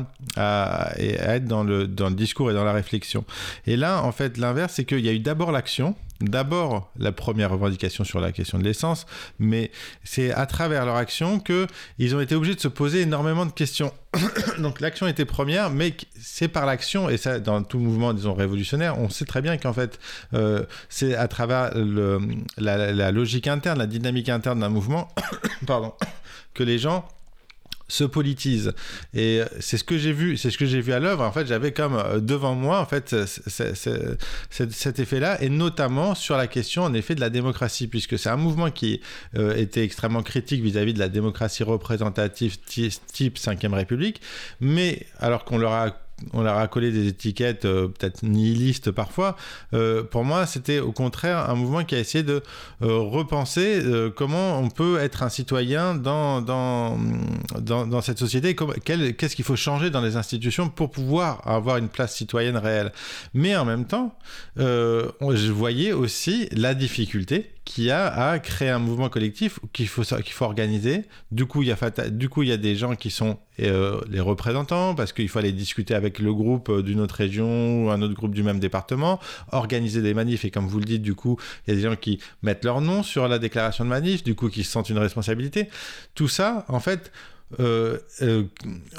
être 0.97 1.45
dans 1.45 1.63
le, 1.63 1.87
dans 1.87 2.09
le 2.09 2.15
discours 2.15 2.51
et 2.51 2.53
dans 2.53 2.63
la 2.63 2.73
réflexion. 2.73 3.23
Et 3.65 3.77
là, 3.77 4.03
en 4.03 4.11
fait, 4.11 4.37
l'inverse, 4.37 4.73
c'est 4.75 4.85
qu'il 4.85 5.05
y 5.05 5.09
a 5.09 5.13
eu 5.13 5.19
d'abord 5.19 5.51
l'action. 5.51 5.95
D'abord, 6.21 6.89
la 6.97 7.11
première 7.11 7.51
revendication 7.51 8.05
sur 8.05 8.21
la 8.21 8.31
question 8.31 8.57
de 8.57 8.63
l'essence, 8.63 9.05
mais 9.37 9.69
c'est 10.05 10.31
à 10.31 10.45
travers 10.45 10.85
leur 10.85 10.95
action 10.95 11.39
que 11.41 11.67
ils 11.99 12.15
ont 12.15 12.21
été 12.21 12.35
obligés 12.35 12.55
de 12.55 12.61
se 12.61 12.69
poser 12.69 13.01
énormément 13.01 13.45
de 13.45 13.51
questions. 13.51 13.91
Donc 14.59 14.79
l'action 14.79 15.07
était 15.07 15.25
première, 15.25 15.71
mais 15.71 15.93
c'est 16.17 16.47
par 16.47 16.65
l'action, 16.65 17.09
et 17.09 17.17
ça 17.17 17.41
dans 17.41 17.63
tout 17.63 17.79
mouvement, 17.79 18.13
disons, 18.13 18.33
révolutionnaire, 18.33 18.97
on 18.97 19.09
sait 19.09 19.25
très 19.25 19.41
bien 19.41 19.57
qu'en 19.57 19.73
fait, 19.73 19.99
euh, 20.33 20.63
c'est 20.87 21.15
à 21.15 21.27
travers 21.27 21.71
la 22.57 23.11
logique 23.11 23.47
interne, 23.47 23.77
la 23.77 23.87
dynamique 23.87 24.29
interne 24.29 24.61
d'un 24.61 24.69
mouvement, 24.69 25.09
pardon, 25.67 25.93
que 26.53 26.63
les 26.63 26.79
gens 26.79 27.05
se 27.87 28.03
politisent. 28.03 28.73
Et 29.13 29.41
c'est 29.59 29.77
ce 29.77 29.83
que 29.83 29.97
j'ai 29.97 30.11
vu 30.13 30.37
c'est 30.37 30.49
ce 30.51 30.57
que 30.57 30.65
j'ai 30.65 30.81
vu 30.81 30.91
à 30.93 30.99
l'œuvre. 30.99 31.23
En 31.23 31.31
fait 31.31 31.45
j'avais 31.47 31.71
comme 31.71 31.95
euh, 31.95 32.19
devant 32.19 32.55
moi 32.55 32.79
en 32.79 32.85
fait 32.85 33.15
cet, 33.47 34.71
cet 34.71 34.99
effet 34.99 35.19
là 35.19 35.41
et 35.41 35.49
notamment 35.49 36.15
sur 36.15 36.37
la 36.37 36.47
question 36.47 36.83
en 36.83 36.93
effet 36.93 37.15
de 37.15 37.21
la 37.21 37.29
démocratie 37.29 37.87
puisque 37.87 38.17
c'est 38.17 38.29
un 38.29 38.37
mouvement 38.37 38.71
qui 38.71 39.01
euh, 39.37 39.55
était 39.55 39.83
extrêmement 39.83 40.23
critique 40.23 40.61
vis-à-vis 40.61 40.93
de 40.93 40.99
la 40.99 41.09
démocratie 41.09 41.63
représentative 41.63 42.57
ti- 42.65 42.99
type 43.11 43.37
5ème 43.37 43.73
République. 43.73 44.21
Mais 44.59 45.05
alors 45.19 45.45
qu'on 45.45 45.57
leur 45.57 45.73
a 45.73 45.97
on 46.33 46.41
leur 46.41 46.57
a 46.57 46.67
collé 46.67 46.91
des 46.91 47.07
étiquettes 47.07 47.65
euh, 47.65 47.87
peut-être 47.87 48.23
nihilistes 48.23 48.91
parfois. 48.91 49.35
Euh, 49.73 50.03
pour 50.03 50.23
moi, 50.23 50.45
c'était 50.45 50.79
au 50.79 50.91
contraire 50.91 51.49
un 51.49 51.55
mouvement 51.55 51.83
qui 51.83 51.95
a 51.95 51.99
essayé 51.99 52.23
de 52.23 52.41
euh, 52.81 52.97
repenser 52.99 53.81
euh, 53.83 54.09
comment 54.09 54.59
on 54.59 54.69
peut 54.69 54.99
être 54.99 55.23
un 55.23 55.29
citoyen 55.29 55.95
dans, 55.95 56.41
dans, 56.41 56.97
dans, 57.59 57.85
dans 57.85 58.01
cette 58.01 58.19
société, 58.19 58.55
qu'est-ce 58.55 59.35
qu'il 59.35 59.45
faut 59.45 59.55
changer 59.55 59.89
dans 59.89 60.01
les 60.01 60.15
institutions 60.15 60.69
pour 60.69 60.91
pouvoir 60.91 61.45
avoir 61.47 61.77
une 61.77 61.89
place 61.89 62.15
citoyenne 62.15 62.57
réelle. 62.57 62.91
Mais 63.33 63.55
en 63.55 63.65
même 63.65 63.85
temps, 63.85 64.17
euh, 64.59 65.11
je 65.21 65.51
voyais 65.51 65.91
aussi 65.91 66.47
la 66.51 66.73
difficulté 66.73 67.54
qu'il 67.65 67.85
y 67.85 67.91
a 67.91 68.07
à 68.07 68.39
créer 68.39 68.69
un 68.69 68.79
mouvement 68.79 69.09
collectif 69.09 69.59
qu'il 69.73 69.87
faut, 69.87 70.03
faut 70.03 70.45
organiser. 70.45 71.05
Du 71.31 71.47
coup, 71.47 71.63
il 71.63 71.69
y 71.69 71.71
a, 71.71 72.09
du 72.09 72.29
coup, 72.29 72.43
il 72.43 72.49
y 72.49 72.51
a 72.51 72.57
des 72.57 72.75
gens 72.75 72.95
qui 72.95 73.09
sont 73.09 73.39
euh, 73.59 73.99
les 74.09 74.19
représentants 74.19 74.93
parce 74.93 75.11
qu'il 75.13 75.27
faut 75.27 75.39
aller 75.39 75.51
discuter 75.51 75.95
avec 75.95 76.19
le 76.19 76.33
groupe 76.33 76.69
euh, 76.69 76.83
d'une 76.83 76.99
autre 76.99 77.15
région 77.15 77.85
ou 77.85 77.89
un 77.89 78.01
autre 78.03 78.13
groupe 78.13 78.35
du 78.35 78.43
même 78.43 78.59
département, 78.59 79.19
organiser 79.51 80.03
des 80.03 80.13
manifs 80.13 80.45
et 80.45 80.51
comme 80.51 80.67
vous 80.67 80.79
le 80.79 80.85
dites, 80.85 81.01
du 81.01 81.15
coup, 81.15 81.37
il 81.65 81.71
y 81.71 81.73
a 81.73 81.75
des 81.75 81.89
gens 81.89 81.95
qui 81.95 82.19
mettent 82.43 82.63
leur 82.63 82.81
nom 82.81 83.01
sur 83.01 83.27
la 83.27 83.39
déclaration 83.39 83.83
de 83.83 83.89
manif, 83.89 84.23
du 84.23 84.35
coup, 84.35 84.49
qui 84.49 84.63
se 84.63 84.71
sentent 84.71 84.89
une 84.89 84.99
responsabilité. 84.99 85.67
Tout 86.13 86.27
ça, 86.27 86.65
en 86.67 86.79
fait, 86.79 87.11
euh, 87.59 87.99
euh, 88.23 88.43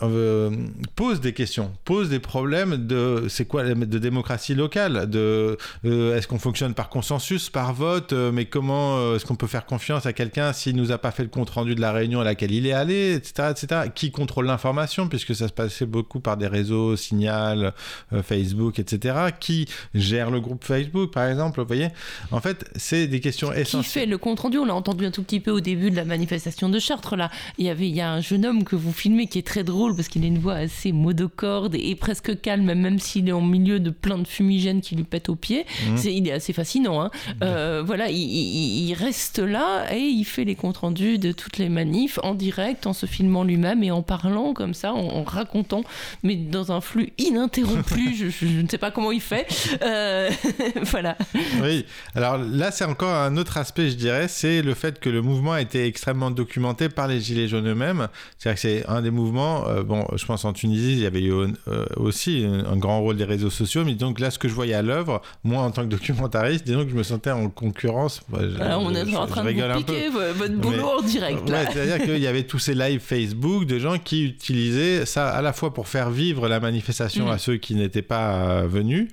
euh, 0.02 0.50
pose 0.94 1.20
des 1.20 1.32
questions, 1.32 1.72
pose 1.84 2.08
des 2.08 2.20
problèmes 2.20 2.86
de 2.86 3.26
c'est 3.28 3.44
quoi 3.44 3.64
de 3.64 3.98
démocratie 3.98 4.54
locale, 4.54 5.10
de 5.10 5.58
euh, 5.84 6.16
est-ce 6.16 6.28
qu'on 6.28 6.38
fonctionne 6.38 6.72
par 6.72 6.88
consensus, 6.88 7.50
par 7.50 7.74
vote, 7.74 8.12
mais 8.12 8.44
comment 8.44 9.14
est-ce 9.16 9.26
qu'on 9.26 9.34
peut 9.34 9.48
faire 9.48 9.66
confiance 9.66 10.06
à 10.06 10.12
quelqu'un 10.12 10.52
s'il 10.52 10.76
nous 10.76 10.92
a 10.92 10.98
pas 10.98 11.10
fait 11.10 11.24
le 11.24 11.28
compte 11.28 11.50
rendu 11.50 11.74
de 11.74 11.80
la 11.80 11.92
réunion 11.92 12.20
à 12.20 12.24
laquelle 12.24 12.52
il 12.52 12.66
est 12.66 12.72
allé, 12.72 13.14
etc., 13.14 13.48
etc. 13.50 13.90
Qui 13.94 14.12
contrôle 14.12 14.46
l'information 14.46 15.08
puisque 15.08 15.34
ça 15.34 15.48
se 15.48 15.52
passait 15.52 15.86
beaucoup 15.86 16.20
par 16.20 16.36
des 16.36 16.46
réseaux, 16.46 16.94
Signal, 16.96 17.74
Facebook, 18.22 18.78
etc. 18.78 19.16
Qui 19.40 19.66
gère 19.94 20.30
le 20.30 20.40
groupe 20.40 20.64
Facebook, 20.64 21.12
par 21.12 21.26
exemple, 21.26 21.60
vous 21.60 21.66
voyez? 21.66 21.88
En 22.30 22.40
fait, 22.40 22.64
c'est 22.76 23.08
des 23.08 23.20
questions 23.20 23.50
Qui 23.50 23.60
essentielles. 23.60 24.04
fait 24.04 24.06
le 24.06 24.18
compte 24.18 24.38
rendu 24.40 24.58
On 24.58 24.64
l'a 24.64 24.74
entendu 24.74 25.04
un 25.04 25.10
tout 25.10 25.24
petit 25.24 25.40
peu 25.40 25.50
au 25.50 25.60
début 25.60 25.90
de 25.90 25.96
la 25.96 26.04
manifestation 26.04 26.68
de 26.68 26.78
Chartres. 26.78 27.16
Là, 27.16 27.30
il 27.58 27.66
y 27.66 27.70
avait 27.70 27.88
il 27.88 27.94
y 27.94 28.00
a 28.00 28.12
un 28.12 28.20
jeudi 28.20 28.35
jeune 28.36 28.44
homme 28.44 28.64
que 28.64 28.76
vous 28.76 28.92
filmez 28.92 29.26
qui 29.28 29.38
est 29.38 29.46
très 29.46 29.64
drôle 29.64 29.96
parce 29.96 30.08
qu'il 30.08 30.22
a 30.22 30.26
une 30.26 30.38
voix 30.38 30.54
assez 30.56 30.92
monocorde 30.92 31.74
et, 31.74 31.94
presque 31.94 32.38
calme, 32.42 32.74
même 32.74 32.98
s'il 32.98 33.28
est 33.28 33.32
en 33.32 33.40
milieu 33.40 33.80
de 33.80 33.88
plein 33.88 34.18
de 34.18 34.26
fumigènes 34.26 34.82
qui 34.82 34.94
lui 34.94 35.04
pètent 35.04 35.30
aux 35.30 35.36
pieds. 35.36 35.64
Mhm. 35.88 35.96
C'est- 35.96 36.14
il 36.14 36.28
est 36.28 36.32
assez 36.32 36.52
fascinant. 36.52 37.00
hein. 37.00 37.10
Euh, 37.42 37.82
voilà, 37.84 38.10
il, 38.10 38.18
il- 38.18 38.88
il 38.90 38.94
reste 38.94 39.38
là 39.38 39.86
et 39.94 40.00
il 40.00 40.24
fait 40.24 40.44
les 40.44 40.54
comptes 40.54 40.76
rendus 40.78 41.16
de 41.18 41.32
toutes 41.32 41.56
les 41.56 41.70
manifs 41.70 42.18
en 42.22 42.34
direct, 42.34 42.86
en 42.86 42.92
se 42.92 43.06
filmant 43.06 43.42
lui-même 43.42 43.82
et 43.82 43.90
en 43.90 44.02
parlant 44.02 44.52
comme 44.52 44.74
ça, 44.74 44.92
en, 44.92 44.98
en 44.98 45.24
racontant, 45.24 45.82
mais 46.22 46.36
dans 46.36 46.72
un 46.72 46.82
flux 46.82 47.12
ininterrompu. 47.16 48.14
je, 48.18 48.26
je- 48.28 48.46
je 48.46 48.60
ne 48.60 48.68
sais 48.68 48.76
pas 48.78 48.90
comment 48.90 49.12
il 49.12 49.20
fait. 49.22 49.46
Euh, 49.82 50.28
voilà. 50.82 51.16
Oui, 51.62 51.86
alors 52.14 52.36
là, 52.36 52.70
c'est 52.70 52.84
encore 52.84 53.14
un 53.14 53.36
autre 53.38 53.56
aspect, 53.56 53.88
je 53.88 53.96
dirais, 53.96 54.28
c'est 54.28 54.60
le 54.60 54.74
fait 54.74 55.00
que 55.00 55.08
le 55.08 55.22
mouvement 55.22 55.52
a 55.52 55.62
été 55.62 55.86
extrêmement 55.86 56.30
documenté 56.30 56.90
par 56.90 57.08
les 57.08 57.20
Gilets 57.20 57.48
jaunes 57.48 57.68
eux-mêmes. 57.68 58.08
C'est-à-dire 58.38 58.54
que 58.54 58.60
c'est 58.60 58.86
un 58.88 59.02
des 59.02 59.10
mouvements, 59.10 59.66
euh, 59.68 59.82
bon, 59.82 60.06
je 60.16 60.24
pense 60.26 60.44
en 60.44 60.52
Tunisie, 60.52 60.92
il 60.92 60.98
y 61.00 61.06
avait 61.06 61.22
eu 61.22 61.32
euh, 61.32 61.84
aussi 61.96 62.44
un, 62.46 62.76
grand 62.76 63.00
rôle 63.00 63.16
des 63.16 63.24
réseaux 63.24 63.50
sociaux, 63.50 63.84
mais 63.84 63.94
donc 63.94 64.20
là, 64.20 64.30
ce 64.30 64.38
que 64.38 64.48
je 64.48 64.54
voyais 64.54 64.74
à 64.74 64.82
l'œuvre, 64.82 65.22
moi 65.44 65.62
en 65.62 65.70
tant 65.70 65.82
que 65.82 65.88
documentariste, 65.88 66.64
disons 66.66 66.84
que 66.84 66.90
je 66.90 66.96
me 66.96 67.02
sentais 67.02 67.30
en 67.30 67.48
concurrence. 67.48 68.20
Bah, 68.28 68.40
je- 68.42 68.60
Alors, 68.62 68.82
on 68.82 68.94
est 68.94 69.08
je- 69.08 69.16
en 69.16 69.26
train 69.26 69.44
de 69.44 69.50
vous 69.50 69.78
piquer 69.78 70.08
vo- 70.08 70.18
votre 70.36 70.54
boulot 70.54 70.76
Mais- 70.76 70.82
en 70.82 71.02
direct. 71.02 71.48
Ouais, 71.50 71.64
c'est-à-dire 71.72 71.98
qu'il 72.04 72.18
y 72.18 72.26
avait 72.26 72.42
tous 72.44 72.58
ces 72.58 72.74
lives 72.74 73.00
Facebook 73.00 73.64
de 73.66 73.78
gens 73.78 73.98
qui 73.98 74.24
utilisaient 74.24 75.06
ça 75.06 75.28
à 75.30 75.42
la 75.42 75.52
fois 75.52 75.72
pour 75.72 75.88
faire 75.88 76.10
vivre 76.10 76.48
la 76.48 76.60
manifestation 76.60 77.26
Mhm. 77.26 77.30
à 77.32 77.38
ceux 77.38 77.56
qui 77.56 77.74
n'étaient 77.74 78.02
pas 78.02 78.34
euh, 78.34 78.66
venus 78.68 79.08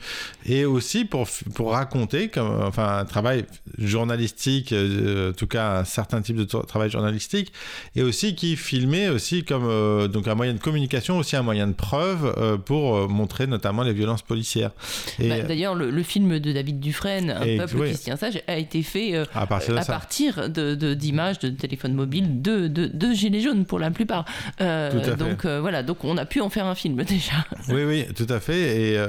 et 0.46 0.66
aussi 0.66 1.06
pour, 1.06 1.28
pour 1.56 1.72
raconter, 1.72 2.28
comme, 2.30 2.62
enfin, 2.64 2.98
un 3.00 3.06
travail 3.06 3.46
journalistique, 3.78 4.72
euh, 4.74 5.30
en 5.32 5.34
tout 5.34 5.48
cas 5.48 5.80
un 5.80 5.84
certain 5.86 6.22
type 6.22 6.36
de 6.36 6.46
tra- 6.46 6.66
travail 6.66 6.90
journalistique, 6.90 7.52
et 7.96 8.02
aussi 8.04 8.36
qui 8.36 8.56
filmait 8.56 9.03
aussi 9.10 9.44
comme 9.44 9.66
euh, 9.68 10.08
donc 10.08 10.28
un 10.28 10.36
moyen 10.36 10.54
de 10.54 10.60
communication, 10.60 11.18
aussi 11.18 11.36
un 11.36 11.42
moyen 11.44 11.68
de 11.68 11.74
preuve 11.74 12.34
euh, 12.38 12.58
pour 12.58 12.96
euh, 12.96 13.08
montrer 13.08 13.48
notamment 13.48 13.84
les 13.84 13.94
violences 13.94 14.22
policières. 14.22 14.72
Bah, 15.20 15.42
D'ailleurs, 15.42 15.76
le, 15.76 15.90
le 15.92 16.04
film 16.04 16.40
de 16.40 16.52
David 16.52 16.80
Dufresne, 16.80 17.30
Un 17.32 17.42
Et- 17.44 17.58
peuple 17.58 17.76
oui. 17.78 17.92
qui 17.92 17.98
se 17.98 18.04
tient 18.04 18.18
sage, 18.18 18.42
a 18.48 18.58
été 18.58 18.84
fait 18.84 19.16
À 19.34 19.48
partir 19.48 19.74
de 19.76 19.80
à 19.80 19.86
partir 19.86 20.50
de- 20.50 20.76
de- 20.76 20.94
d'images 20.94 21.40
de, 21.40 21.50
téléphones 21.50 21.94
mobiles 21.94 22.42
de, 22.42 22.68
de, 22.68 23.14
Gilets 23.14 23.42
jaunes 23.42 23.66
pour 23.66 23.80
la 23.80 23.92
plupart. 23.92 24.26
Tout 24.58 24.64
à 24.64 24.90
fait. 24.92 25.16
donc 25.18 25.46
voilà, 25.46 25.84
donc 25.84 26.04
on 26.04 26.18
a 26.18 26.26
pu 26.26 26.42
en 26.42 26.50
faire 26.50 26.66
un 26.66 26.76
film 26.76 26.96
déjà. 27.04 27.46
Oui, 27.70 27.84
oui, 27.86 28.06
tout 28.16 28.28
à 28.30 28.40
fait. 28.40 28.94
Et, 28.94 29.06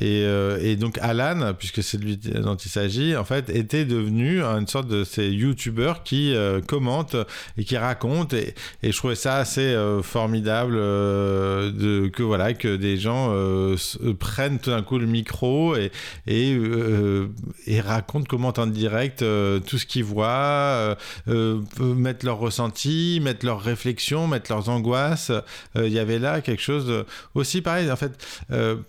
et, 0.00 0.70
et 0.70 0.76
donc 0.76 0.98
Alan, 1.00 1.52
puisque 1.58 1.82
c'est 1.82 1.98
de 1.98 2.04
lui 2.04 2.16
dont 2.16 2.56
il 2.56 2.68
s'agit, 2.70 3.16
en 3.16 3.24
fait, 3.24 3.48
était 3.50 3.84
devenu 3.84 4.40
une 4.42 4.66
sorte 4.66 4.88
de 4.88 5.04
ces 5.04 5.28
youtubeurs 5.30 6.02
qui 6.02 6.34
commentent 6.66 7.16
et 7.58 7.64
qui 7.64 7.76
racontent. 7.76 8.36
Et, 8.36 8.54
et 8.82 8.92
je 8.92 8.96
trouvais 8.96 9.14
ça 9.14 9.33
assez 9.36 9.60
euh, 9.60 10.02
formidable 10.02 10.74
euh, 10.76 12.10
que 12.10 12.22
voilà 12.22 12.54
que 12.54 12.76
des 12.76 12.96
gens 12.96 13.28
euh, 13.30 13.76
prennent 14.18 14.58
tout 14.58 14.70
d'un 14.70 14.82
coup 14.82 14.98
le 14.98 15.06
micro 15.06 15.76
et, 15.76 15.90
et, 16.26 17.80
racontent, 17.80 18.26
commentent 18.26 18.58
en 18.58 18.66
direct 18.66 19.18
tout 19.18 19.78
ce 19.78 19.86
qu'ils 19.86 20.04
voient, 20.04 20.96
mettent 21.26 22.22
leurs 22.22 22.38
ressentis, 22.38 23.20
mettent 23.22 23.42
leurs 23.42 23.60
réflexions, 23.60 24.26
mettent 24.26 24.48
leurs 24.48 24.68
angoisses. 24.68 25.32
Il 25.76 25.88
y 25.88 25.98
avait 25.98 26.18
là 26.18 26.40
quelque 26.40 26.62
chose 26.62 27.04
aussi 27.34 27.60
pareil. 27.60 27.90
En 27.90 27.96
fait, 27.96 28.12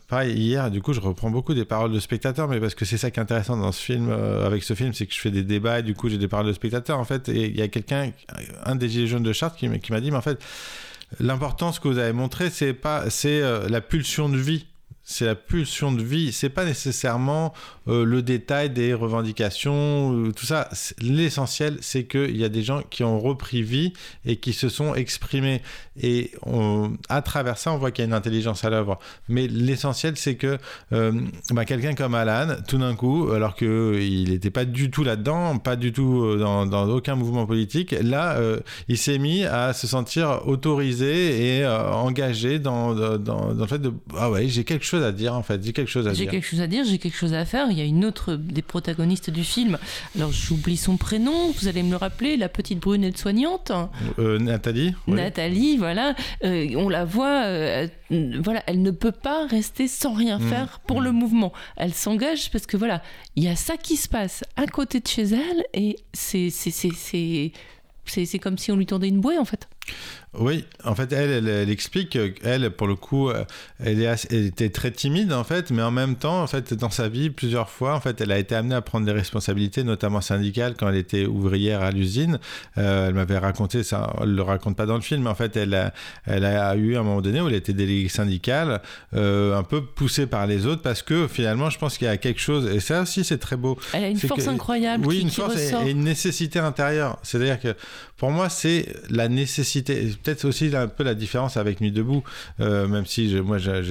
pareil 0.07 0.33
hier, 0.37 0.71
du 0.71 0.81
coup, 0.81 0.93
je 0.93 1.01
reprends 1.01 1.29
beaucoup 1.29 1.53
des 1.53 1.65
paroles 1.65 1.91
de 1.91 1.99
spectateurs, 1.99 2.47
mais 2.47 2.59
parce 2.59 2.75
que 2.75 2.85
c'est 2.85 2.97
ça 2.97 3.11
qui 3.11 3.19
est 3.19 3.23
intéressant 3.23 3.57
dans 3.57 3.71
ce 3.71 3.81
film, 3.81 4.09
avec 4.09 4.63
ce 4.63 4.73
film, 4.73 4.93
c'est 4.93 5.05
que 5.05 5.13
je 5.13 5.19
fais 5.19 5.31
des 5.31 5.43
débats 5.43 5.79
et 5.79 5.83
du 5.83 5.93
coup, 5.93 6.09
j'ai 6.09 6.17
des 6.17 6.27
paroles 6.27 6.47
de 6.47 6.53
spectateurs. 6.53 6.99
En 6.99 7.05
fait, 7.05 7.27
il 7.27 7.57
y 7.57 7.61
a 7.61 7.67
quelqu'un, 7.67 8.11
un 8.63 8.75
des 8.75 8.89
gilets 8.89 9.07
jaunes 9.07 9.23
de 9.23 9.33
Chartres, 9.33 9.57
qui 9.57 9.91
m'a 9.91 10.01
dit, 10.01 10.11
mais 10.11 10.17
en 10.17 10.21
fait, 10.21 10.34
l'importance 11.19 11.79
que 11.79 11.87
vous 11.87 11.97
avez 11.97 12.13
montré, 12.13 12.49
c'est 12.49 12.73
pas, 12.73 13.09
c'est 13.09 13.41
euh, 13.41 13.67
la 13.69 13.81
pulsion 13.81 14.29
de 14.29 14.37
vie. 14.37 14.65
C'est 15.05 15.25
la 15.25 15.35
pulsion 15.35 15.91
de 15.91 16.03
vie. 16.03 16.31
C'est 16.33 16.49
pas 16.49 16.65
nécessairement 16.65 17.53
euh, 17.87 18.03
le 18.03 18.21
détail 18.21 18.69
des 18.69 18.93
revendications, 18.93 20.13
euh, 20.13 20.31
tout 20.31 20.45
ça. 20.45 20.69
L'essentiel, 20.99 21.77
c'est 21.81 22.05
qu'il 22.05 22.35
y 22.35 22.43
a 22.43 22.49
des 22.49 22.63
gens 22.63 22.81
qui 22.89 23.03
ont 23.03 23.19
repris 23.19 23.61
vie 23.61 23.93
et 24.25 24.37
qui 24.37 24.51
se 24.51 24.67
sont 24.67 24.95
exprimés. 24.95 25.61
Et 26.01 26.31
à 27.07 27.21
travers 27.21 27.57
ça, 27.57 27.71
on 27.71 27.77
voit 27.77 27.91
qu'il 27.91 28.03
y 28.03 28.05
a 28.05 28.07
une 28.07 28.13
intelligence 28.13 28.65
à 28.65 28.69
l'œuvre. 28.69 28.99
Mais 29.29 29.47
l'essentiel, 29.47 30.17
c'est 30.17 30.35
que 30.35 30.57
euh, 30.91 31.11
bah, 31.51 31.65
quelqu'un 31.65 31.93
comme 31.93 32.15
Alan, 32.15 32.55
tout 32.67 32.77
d'un 32.77 32.95
coup, 32.95 33.29
alors 33.31 33.55
qu'il 33.55 34.29
n'était 34.29 34.49
pas 34.49 34.65
du 34.65 34.91
tout 34.91 35.03
là-dedans, 35.03 35.57
pas 35.57 35.75
du 35.75 35.93
tout 35.93 36.23
euh, 36.23 36.37
dans, 36.37 36.65
dans 36.65 36.87
aucun 36.89 37.15
mouvement 37.15 37.45
politique, 37.45 37.95
là, 38.01 38.35
euh, 38.37 38.59
il 38.87 38.97
s'est 38.97 39.17
mis 39.17 39.45
à 39.45 39.73
se 39.73 39.87
sentir 39.87 40.41
autorisé 40.47 41.57
et 41.57 41.63
euh, 41.63 41.91
engagé 41.91 42.59
dans, 42.59 42.93
dans, 42.93 43.17
dans 43.17 43.53
le 43.53 43.67
fait 43.67 43.79
de 43.79 43.93
ah 44.17 44.29
ouais, 44.29 44.47
j'ai 44.47 44.63
quelque 44.63 44.85
chose 44.85 44.94
à 45.03 45.11
dire 45.11 45.33
en 45.33 45.43
fait, 45.43 45.63
j'ai 45.63 45.73
quelque 45.73 45.89
chose 45.89 46.07
à 46.07 46.13
J'ai 46.13 46.23
dire. 46.23 46.31
quelque 46.31 46.45
chose 46.45 46.61
à 46.61 46.67
dire, 46.67 46.83
j'ai 46.85 46.97
quelque 46.97 47.17
chose 47.17 47.33
à 47.33 47.45
faire. 47.45 47.67
Il 47.71 47.77
y 47.77 47.81
a 47.81 47.85
une 47.85 48.05
autre 48.05 48.35
des 48.35 48.61
protagonistes 48.61 49.29
du 49.29 49.43
film. 49.43 49.77
Alors 50.15 50.31
j'oublie 50.31 50.77
son 50.77 50.97
prénom, 50.97 51.51
vous 51.51 51.67
allez 51.67 51.83
me 51.83 51.91
le 51.91 51.97
rappeler, 51.97 52.37
la 52.37 52.49
petite 52.49 52.79
brunette 52.79 53.17
soignante. 53.17 53.71
Euh, 54.19 54.39
Nathalie 54.39 54.93
oui. 55.07 55.13
Nathalie, 55.15 55.77
voilà, 55.77 56.15
euh, 56.43 56.67
on 56.75 56.89
la 56.89 57.05
voit, 57.05 57.43
euh, 57.45 57.87
voilà, 58.43 58.63
elle 58.67 58.81
ne 58.81 58.91
peut 58.91 59.11
pas 59.11 59.45
rester 59.47 59.87
sans 59.87 60.13
rien 60.13 60.39
Mm. 60.39 60.49
faire 60.49 60.79
pour 60.87 61.01
le 61.01 61.11
mouvement. 61.11 61.53
Elle 61.77 61.93
s'engage 61.93 62.51
parce 62.51 62.65
que 62.65 62.77
voilà, 62.77 63.01
il 63.35 63.43
y 63.43 63.47
a 63.47 63.55
ça 63.55 63.77
qui 63.77 63.95
se 63.97 64.07
passe 64.09 64.43
à 64.55 64.65
côté 64.67 64.99
de 64.99 65.07
chez 65.07 65.23
elle 65.23 65.63
et 65.73 65.97
c'est 66.13 66.49
c'est 66.49 68.39
comme 68.39 68.57
si 68.57 68.71
on 68.71 68.75
lui 68.75 68.85
tendait 68.85 69.07
une 69.07 69.19
bouée 69.19 69.37
en 69.37 69.45
fait. 69.45 69.67
Oui, 70.37 70.65
en 70.83 70.95
fait, 70.95 71.11
elle, 71.13 71.29
elle, 71.29 71.47
elle 71.47 71.69
explique 71.69 72.09
qu'elle, 72.09 72.69
pour 72.71 72.87
le 72.87 72.95
coup, 72.95 73.29
euh, 73.29 73.43
elle, 73.83 74.01
est 74.01 74.07
assez- 74.07 74.27
elle 74.31 74.45
était 74.45 74.69
très 74.69 74.91
timide, 74.91 75.31
en 75.33 75.43
fait, 75.43 75.71
mais 75.71 75.81
en 75.81 75.91
même 75.91 76.15
temps, 76.15 76.41
en 76.43 76.47
fait, 76.47 76.73
dans 76.73 76.89
sa 76.89 77.07
vie, 77.09 77.29
plusieurs 77.29 77.69
fois, 77.69 77.95
en 77.95 78.01
fait, 78.01 78.19
elle 78.21 78.31
a 78.31 78.37
été 78.37 78.53
amenée 78.55 78.75
à 78.75 78.81
prendre 78.81 79.05
des 79.05 79.11
responsabilités, 79.11 79.83
notamment 79.83 80.21
syndicales, 80.21 80.75
quand 80.77 80.89
elle 80.89 80.95
était 80.97 81.25
ouvrière 81.25 81.81
à 81.81 81.91
l'usine. 81.91 82.39
Euh, 82.77 83.07
elle 83.07 83.13
m'avait 83.13 83.37
raconté 83.37 83.83
ça, 83.83 84.13
elle 84.21 84.33
le 84.35 84.41
raconte 84.41 84.75
pas 84.75 84.85
dans 84.85 84.95
le 84.95 85.01
film, 85.01 85.23
mais 85.23 85.29
en 85.29 85.35
fait, 85.35 85.55
elle 85.57 85.73
a, 85.73 85.93
elle 86.25 86.45
a 86.45 86.75
eu 86.75 86.95
un 86.97 87.03
moment 87.03 87.21
donné 87.21 87.39
où 87.41 87.47
elle 87.47 87.53
était 87.55 87.73
déléguée 87.73 88.09
syndicale, 88.09 88.81
euh, 89.15 89.57
un 89.57 89.63
peu 89.63 89.83
poussée 89.85 90.27
par 90.27 90.47
les 90.47 90.65
autres, 90.65 90.81
parce 90.81 91.01
que 91.01 91.27
finalement, 91.27 91.69
je 91.69 91.77
pense 91.77 91.97
qu'il 91.97 92.07
y 92.07 92.09
a 92.09 92.17
quelque 92.17 92.41
chose, 92.41 92.69
et 92.73 92.79
ça 92.79 93.01
aussi, 93.01 93.23
c'est 93.23 93.37
très 93.37 93.55
beau. 93.55 93.77
Elle 93.93 94.03
a 94.03 94.09
une 94.09 94.17
force 94.27 94.43
que- 94.45 94.49
incroyable 94.49 95.05
Oui, 95.07 95.17
qui- 95.17 95.21
une 95.23 95.29
qui 95.29 95.35
force 95.35 95.55
et 95.85 95.91
une 95.91 96.03
nécessité 96.03 96.59
intérieure. 96.59 97.19
C'est-à-dire 97.23 97.59
que 97.59 97.75
pour 98.17 98.31
moi, 98.31 98.49
c'est 98.49 98.87
la 99.09 99.27
nécessité. 99.27 100.11
Peut-être 100.25 100.45
aussi 100.45 100.75
un 100.75 100.87
peu 100.87 101.03
la 101.03 101.13
différence 101.13 101.55
avec 101.55 101.81
Nuit 101.81 101.91
debout, 101.91 102.23
euh, 102.59 102.87
même 102.87 103.05
si 103.05 103.35
moi 103.41 103.59
j'ai- 103.59 103.83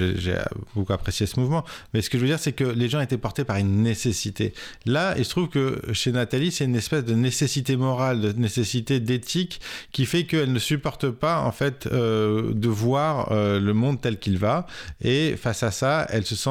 beaucoup 0.75 0.91
apprécié 0.91 1.25
ce 1.25 1.39
mouvement. 1.39 1.63
Mais 1.93 2.01
ce 2.01 2.09
que 2.09 2.17
je 2.17 2.23
veux 2.23 2.27
dire, 2.27 2.39
c'est 2.39 2.51
que 2.51 2.65
les 2.65 2.89
gens 2.89 2.99
étaient 2.99 3.17
portés 3.17 3.45
par 3.45 3.55
une 3.55 3.81
nécessité. 3.83 4.53
Là, 4.85 5.15
il 5.17 5.23
se 5.23 5.29
trouve 5.29 5.47
que 5.47 5.81
chez 5.93 6.11
Nathalie, 6.11 6.51
c'est 6.51 6.65
une 6.65 6.75
espèce 6.75 7.05
de 7.05 7.13
nécessité 7.15 7.77
morale, 7.77 8.19
de 8.19 8.31
nécessité 8.33 8.99
d'éthique 8.99 9.61
qui 9.93 10.05
fait 10.05 10.25
qu'elle 10.25 10.51
ne 10.51 10.59
supporte 10.59 11.09
pas 11.09 11.39
en 11.39 11.53
fait 11.53 11.87
euh, 11.87 12.53
de 12.53 12.67
voir 12.67 13.31
euh, 13.31 13.61
le 13.61 13.73
monde 13.73 14.01
tel 14.01 14.19
qu'il 14.19 14.37
va. 14.37 14.67
Et 15.01 15.37
face 15.37 15.63
à 15.63 15.71
ça, 15.71 16.05
elle 16.09 16.25
se 16.25 16.35
sent 16.35 16.49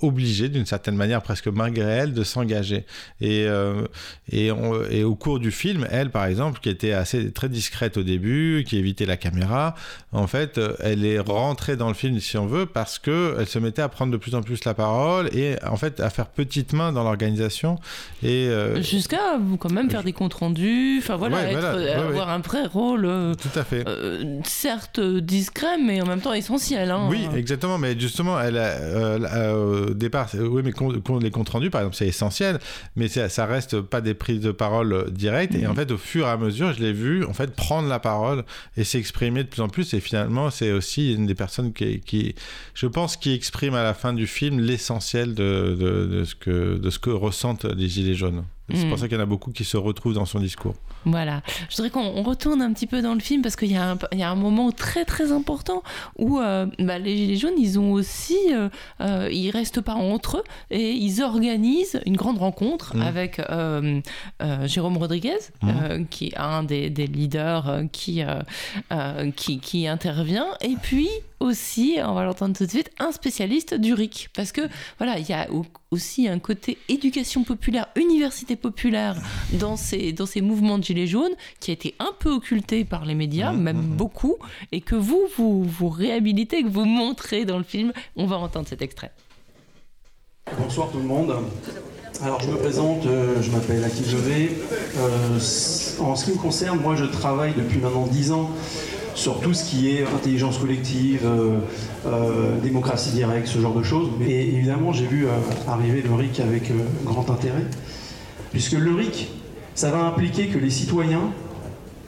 obligée, 0.00 0.48
d'une 0.48 0.64
certaine 0.66 0.96
manière, 0.96 1.20
presque 1.20 1.48
malgré 1.48 1.84
elle, 1.84 2.14
de 2.14 2.24
s'engager. 2.24 2.86
Et, 3.20 3.44
euh, 3.46 3.82
et, 4.30 4.46
et 4.90 5.04
au 5.04 5.14
cours 5.16 5.38
du 5.38 5.50
film, 5.50 5.86
elle, 5.90 6.08
par 6.10 6.24
exemple, 6.24 6.60
qui 6.60 6.70
était 6.70 6.92
assez 6.92 7.30
très 7.30 7.50
discrète 7.50 7.98
au 7.98 8.02
début, 8.02 8.64
qui 8.66 8.78
évitait 8.78 9.01
la 9.06 9.16
caméra, 9.16 9.74
en 10.12 10.26
fait, 10.26 10.58
euh, 10.58 10.74
elle 10.80 11.04
est 11.04 11.18
rentrée 11.18 11.76
dans 11.76 11.88
le 11.88 11.94
film, 11.94 12.18
si 12.20 12.36
on 12.38 12.46
veut, 12.46 12.66
parce 12.66 12.98
que 12.98 13.36
elle 13.38 13.46
se 13.46 13.58
mettait 13.58 13.82
à 13.82 13.88
prendre 13.88 14.12
de 14.12 14.16
plus 14.16 14.34
en 14.34 14.42
plus 14.42 14.64
la 14.64 14.74
parole 14.74 15.28
et 15.36 15.56
en 15.64 15.76
fait 15.76 16.00
à 16.00 16.10
faire 16.10 16.26
petite 16.26 16.72
main 16.72 16.92
dans 16.92 17.02
l'organisation. 17.04 17.76
Et 18.22 18.48
euh, 18.48 18.82
Jusqu'à 18.82 19.38
quand 19.58 19.70
même 19.72 19.90
faire 19.90 20.02
des 20.04 20.12
comptes 20.12 20.34
rendus, 20.34 20.98
enfin 21.02 21.16
voilà, 21.16 21.36
Ouais, 21.36 21.42
être- 21.44 21.52
voilà, 21.52 21.74
euh, 21.74 21.84
ouais, 21.84 22.08
avoir 22.08 22.28
un 22.30 22.38
vrai 22.38 22.66
rôle, 22.66 23.04
euh, 23.06 23.34
tout 23.34 23.56
à 23.58 23.64
fait. 23.64 23.86
euh, 23.88 24.38
certes 24.44 25.00
discret, 25.00 25.78
mais 25.78 26.00
en 26.00 26.06
même 26.06 26.20
temps 26.20 26.32
essentiel. 26.32 26.90
hein. 26.90 27.06
Oui, 27.10 27.26
exactement. 27.36 27.78
Mais 27.78 27.98
justement, 27.98 28.40
elle 28.40 28.58
a, 28.58 29.54
au 29.54 29.90
départ, 29.94 30.28
oui, 30.34 30.62
mais 30.64 30.72
les 31.20 31.30
comptes 31.30 31.48
rendus, 31.48 31.70
par 31.70 31.80
exemple, 31.82 31.96
c'est 31.96 32.06
essentiel, 32.06 32.58
mais 32.96 33.08
ça, 33.08 33.28
ça 33.28 33.46
reste 33.46 33.80
pas 33.80 34.00
des 34.00 34.14
prises 34.14 34.40
de 34.40 34.52
parole 34.52 35.10
directes. 35.10 35.54
Et 35.54 35.66
en 35.66 35.74
fait, 35.74 35.90
au 35.90 35.98
fur 35.98 36.26
et 36.26 36.30
à 36.30 36.36
mesure, 36.36 36.72
je 36.72 36.80
l'ai 36.80 36.92
vu, 36.92 37.24
en 37.24 37.32
fait, 37.32 37.54
prendre 37.54 37.88
la 37.88 37.98
parole 37.98 38.44
et 38.76 38.84
s'exprimer 38.92 39.42
de 39.44 39.48
plus 39.48 39.62
en 39.62 39.68
plus. 39.68 39.94
Et 39.94 40.00
finalement, 40.00 40.50
c'est 40.50 40.72
aussi 40.72 41.12
une 41.12 41.26
des 41.26 41.34
personnes 41.34 41.72
qui, 41.72 42.00
qui, 42.00 42.34
je 42.74 42.86
pense, 42.86 43.16
qui 43.16 43.32
exprime 43.32 43.74
à 43.74 43.82
la 43.82 43.94
fin 43.94 44.12
du 44.12 44.26
film 44.26 44.60
l'essentiel 44.60 45.34
de, 45.34 45.76
de, 45.78 46.06
de 46.06 46.24
ce 46.24 46.34
que, 46.34 46.78
de 46.78 46.90
ce 46.90 46.98
que 46.98 47.10
ressentent 47.10 47.64
les 47.64 47.88
gilets 47.88 48.14
jaunes. 48.14 48.44
C'est 48.74 48.86
Mm. 48.86 48.88
pour 48.88 48.98
ça 48.98 49.08
qu'il 49.08 49.16
y 49.16 49.20
en 49.20 49.22
a 49.22 49.26
beaucoup 49.26 49.50
qui 49.52 49.64
se 49.64 49.76
retrouvent 49.76 50.14
dans 50.14 50.24
son 50.26 50.40
discours. 50.40 50.74
Voilà. 51.04 51.42
Je 51.68 51.76
voudrais 51.76 51.90
qu'on 51.90 52.00
on 52.16 52.22
retourne 52.22 52.62
un 52.62 52.72
petit 52.72 52.86
peu 52.86 53.02
dans 53.02 53.14
le 53.14 53.20
film 53.20 53.42
parce 53.42 53.56
qu'il 53.56 53.70
y, 53.72 53.76
a 53.76 53.90
un- 53.92 53.98
il 54.12 54.18
y 54.18 54.22
a 54.22 54.30
un 54.30 54.34
moment 54.36 54.70
très 54.72 55.04
très 55.04 55.32
important 55.32 55.82
où 56.18 56.38
euh, 56.38 56.66
bah, 56.78 56.98
les 56.98 57.16
Gilets 57.16 57.36
jaunes, 57.36 57.58
ils 57.58 57.78
ont 57.78 57.92
aussi, 57.92 58.36
euh, 58.52 58.68
euh, 59.00 59.28
ils 59.32 59.50
restent 59.50 59.80
pas 59.80 59.94
entre 59.94 60.38
eux 60.38 60.44
et 60.70 60.92
ils 60.92 61.22
organisent 61.22 62.00
une 62.06 62.16
grande 62.16 62.38
rencontre 62.38 62.96
Mhm. 62.96 63.02
avec 63.02 63.38
euh, 63.40 64.00
euh, 64.42 64.66
Jérôme 64.68 64.96
Rodriguez, 64.96 65.38
Mhm. 65.62 65.70
euh, 65.82 66.04
qui 66.08 66.26
est 66.28 66.36
un 66.38 66.62
des, 66.62 66.88
des 66.90 67.06
leaders 67.06 67.82
qui, 67.92 68.22
qui, 69.36 69.58
qui 69.58 69.86
intervient, 69.86 70.46
et 70.60 70.76
puis 70.80 71.08
aussi, 71.40 71.96
on 72.04 72.12
va 72.14 72.24
l'entendre 72.24 72.56
tout 72.56 72.64
de 72.64 72.70
suite, 72.70 72.90
un 73.00 73.10
spécialiste 73.10 73.74
du 73.74 73.94
RIC. 73.94 74.28
Parce 74.34 74.52
que 74.52 74.60
voilà, 74.98 75.18
il 75.18 75.28
y 75.28 75.32
a 75.32 75.50
au- 75.50 75.66
aussi 75.90 76.28
un 76.28 76.38
côté 76.38 76.78
éducation 76.88 77.42
populaire, 77.42 77.86
université 77.96 78.54
populaire 78.62 79.16
dans 79.52 79.76
ces, 79.76 80.12
dans 80.12 80.26
ces 80.26 80.40
mouvements 80.40 80.78
de 80.78 80.84
Gilets 80.84 81.06
jaunes 81.06 81.34
qui 81.60 81.70
a 81.70 81.74
été 81.74 81.94
un 81.98 82.12
peu 82.18 82.30
occulté 82.30 82.84
par 82.84 83.04
les 83.04 83.14
médias, 83.14 83.52
même 83.52 83.82
beaucoup, 83.82 84.36
et 84.70 84.80
que 84.80 84.94
vous, 84.94 85.22
vous, 85.36 85.64
vous 85.64 85.88
réhabilitez, 85.88 86.62
que 86.62 86.68
vous 86.68 86.84
montrez 86.84 87.44
dans 87.44 87.58
le 87.58 87.64
film. 87.64 87.92
On 88.16 88.26
va 88.26 88.38
entendre 88.38 88.68
cet 88.68 88.80
extrait. 88.80 89.12
Bonsoir 90.58 90.90
tout 90.90 90.98
le 90.98 91.04
monde. 91.04 91.34
Alors 92.22 92.40
je 92.40 92.50
me 92.50 92.56
présente, 92.56 93.06
euh, 93.06 93.42
je 93.42 93.50
m'appelle 93.50 93.82
Akil 93.84 94.04
Levé. 94.12 94.50
Euh, 94.98 95.38
en 96.00 96.14
ce 96.14 96.24
qui 96.24 96.30
me 96.32 96.36
concerne, 96.36 96.78
moi 96.80 96.94
je 96.94 97.04
travaille 97.04 97.52
depuis 97.54 97.78
maintenant 97.78 98.06
10 98.06 98.32
ans 98.32 98.50
sur 99.14 99.40
tout 99.40 99.54
ce 99.54 99.64
qui 99.64 99.90
est 99.90 100.04
intelligence 100.04 100.58
collective, 100.58 101.22
euh, 101.24 101.58
euh, 102.06 102.58
démocratie 102.60 103.10
directe, 103.10 103.46
ce 103.48 103.58
genre 103.58 103.74
de 103.74 103.82
choses. 103.82 104.08
Et 104.26 104.48
évidemment 104.48 104.92
j'ai 104.92 105.06
vu 105.06 105.26
euh, 105.26 105.30
arriver 105.68 106.02
le 106.02 106.14
RIC 106.14 106.40
avec 106.40 106.70
euh, 106.70 106.74
grand 107.04 107.28
intérêt, 107.30 107.64
puisque 108.52 108.72
le 108.72 108.94
RIC, 108.94 109.28
ça 109.74 109.90
va 109.90 110.04
impliquer 110.04 110.46
que 110.46 110.58
les 110.58 110.70
citoyens 110.70 111.32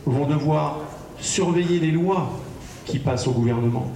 vont 0.06 0.26
devoir 0.26 0.80
surveiller 1.18 1.80
les 1.80 1.90
lois 1.90 2.38
qui 2.84 2.98
passent 2.98 3.26
au 3.26 3.32
gouvernement. 3.32 3.90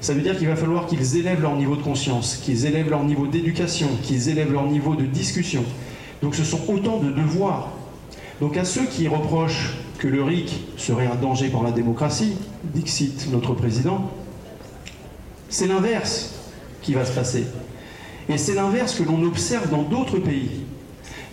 Ça 0.00 0.14
veut 0.14 0.20
dire 0.20 0.36
qu'il 0.38 0.48
va 0.48 0.56
falloir 0.56 0.86
qu'ils 0.86 1.16
élèvent 1.16 1.42
leur 1.42 1.56
niveau 1.56 1.76
de 1.76 1.82
conscience, 1.82 2.36
qu'ils 2.36 2.66
élèvent 2.66 2.90
leur 2.90 3.04
niveau 3.04 3.26
d'éducation, 3.26 3.88
qu'ils 4.02 4.28
élèvent 4.28 4.52
leur 4.52 4.66
niveau 4.66 4.94
de 4.94 5.04
discussion. 5.04 5.64
Donc 6.22 6.34
ce 6.34 6.44
sont 6.44 6.60
autant 6.68 6.98
de 6.98 7.10
devoirs. 7.10 7.70
Donc 8.40 8.56
à 8.56 8.64
ceux 8.64 8.86
qui 8.86 9.08
reprochent 9.08 9.76
que 9.98 10.08
le 10.08 10.22
RIC 10.22 10.52
serait 10.76 11.06
un 11.06 11.14
danger 11.14 11.48
pour 11.48 11.62
la 11.62 11.70
démocratie, 11.70 12.34
dixit 12.64 13.28
notre 13.30 13.54
président, 13.54 14.10
c'est 15.48 15.66
l'inverse 15.66 16.34
qui 16.80 16.94
va 16.94 17.04
se 17.04 17.12
passer. 17.12 17.44
Et 18.28 18.38
c'est 18.38 18.54
l'inverse 18.54 18.94
que 18.94 19.02
l'on 19.02 19.22
observe 19.24 19.68
dans 19.70 19.82
d'autres 19.82 20.18
pays. 20.18 20.62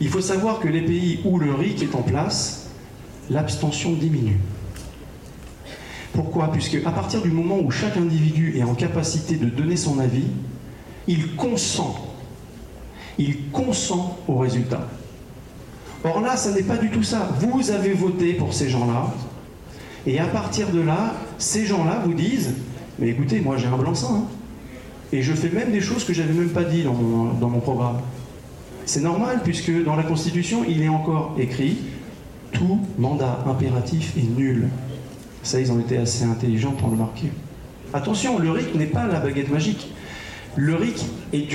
Il 0.01 0.07
faut 0.07 0.21
savoir 0.21 0.59
que 0.59 0.67
les 0.67 0.81
pays 0.81 1.19
où 1.25 1.39
le 1.39 1.53
RIC 1.53 1.83
est 1.83 1.95
en 1.95 2.01
place, 2.01 2.69
l'abstention 3.29 3.93
diminue. 3.93 4.39
Pourquoi? 6.13 6.51
Puisque 6.51 6.77
à 6.85 6.91
partir 6.91 7.21
du 7.21 7.29
moment 7.29 7.59
où 7.59 7.69
chaque 7.69 7.97
individu 7.97 8.57
est 8.57 8.63
en 8.63 8.75
capacité 8.75 9.35
de 9.35 9.45
donner 9.45 9.75
son 9.75 9.99
avis, 9.99 10.27
il 11.07 11.35
consent. 11.35 11.95
Il 13.17 13.49
consent 13.51 14.17
au 14.27 14.37
résultat. 14.37 14.87
Or 16.03 16.21
là, 16.21 16.37
ça 16.37 16.51
n'est 16.51 16.63
pas 16.63 16.77
du 16.77 16.89
tout 16.89 17.03
ça. 17.03 17.29
Vous 17.39 17.71
avez 17.71 17.91
voté 17.91 18.33
pour 18.33 18.53
ces 18.53 18.69
gens-là, 18.69 19.13
et 20.07 20.19
à 20.19 20.25
partir 20.25 20.69
de 20.69 20.79
là, 20.79 21.13
ces 21.37 21.65
gens-là 21.65 22.01
vous 22.05 22.13
disent 22.13 22.55
Mais 22.99 23.09
écoutez, 23.09 23.41
moi 23.41 23.57
j'ai 23.57 23.67
un 23.67 23.77
blanc-seing, 23.77 24.15
hein. 24.15 24.23
et 25.11 25.21
je 25.21 25.33
fais 25.33 25.49
même 25.49 25.71
des 25.71 25.81
choses 25.81 26.05
que 26.05 26.13
j'avais 26.13 26.33
même 26.33 26.49
pas 26.49 26.63
dit 26.63 26.83
dans 26.83 26.93
mon 26.93 27.59
programme. 27.59 27.97
C'est 28.89 29.01
normal, 29.01 29.41
puisque 29.43 29.83
dans 29.83 29.95
la 29.95 30.01
Constitution, 30.01 30.65
il 30.67 30.81
est 30.81 30.87
encore 30.87 31.35
écrit 31.37 31.77
Tout 32.51 32.79
mandat 32.97 33.43
impératif 33.45 34.17
est 34.17 34.23
nul. 34.23 34.67
Ça, 35.43 35.59
ils 35.59 35.71
ont 35.71 35.79
été 35.79 35.97
assez 35.97 36.23
intelligents 36.23 36.71
pour 36.71 36.89
le 36.89 36.97
marquer. 36.97 37.27
Attention, 37.93 38.39
le 38.39 38.49
RIC 38.49 38.73
n'est 38.73 38.87
pas 38.87 39.05
la 39.05 39.19
baguette 39.19 39.51
magique. 39.51 39.93
Le 40.55 40.73
RIC 40.73 41.05
est, 41.33 41.47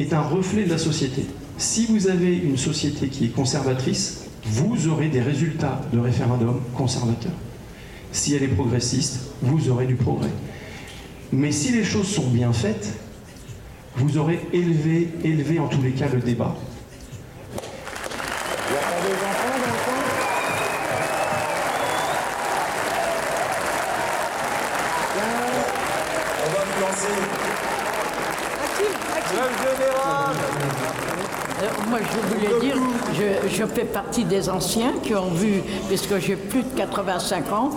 est 0.00 0.12
un 0.12 0.20
reflet 0.20 0.64
de 0.64 0.70
la 0.70 0.78
société. 0.78 1.26
Si 1.58 1.86
vous 1.86 2.08
avez 2.08 2.36
une 2.36 2.56
société 2.56 3.06
qui 3.06 3.26
est 3.26 3.28
conservatrice, 3.28 4.24
vous 4.46 4.88
aurez 4.88 5.10
des 5.10 5.20
résultats 5.20 5.82
de 5.92 6.00
référendum 6.00 6.60
conservateurs. 6.74 7.38
Si 8.10 8.34
elle 8.34 8.42
est 8.42 8.48
progressiste, 8.48 9.30
vous 9.42 9.70
aurez 9.70 9.86
du 9.86 9.94
progrès. 9.94 10.32
Mais 11.30 11.52
si 11.52 11.70
les 11.70 11.84
choses 11.84 12.08
sont 12.08 12.30
bien 12.30 12.52
faites, 12.52 12.94
vous 13.94 14.18
aurez 14.18 14.40
élevé, 14.52 15.08
élevé 15.22 15.60
en 15.60 15.68
tous 15.68 15.82
les 15.82 15.92
cas 15.92 16.08
le 16.12 16.18
débat. 16.18 16.56
Moi, 31.88 31.98
je 32.00 32.34
voulais 32.34 32.60
dire, 32.60 32.76
je, 33.48 33.64
fais 33.66 33.84
partie 33.84 34.24
des 34.24 34.48
anciens 34.48 34.92
qui 35.02 35.14
ont 35.14 35.30
vu, 35.30 35.62
puisque 35.88 36.18
j'ai 36.18 36.36
plus 36.36 36.62
de 36.62 36.68
85 36.76 37.52
ans. 37.52 37.70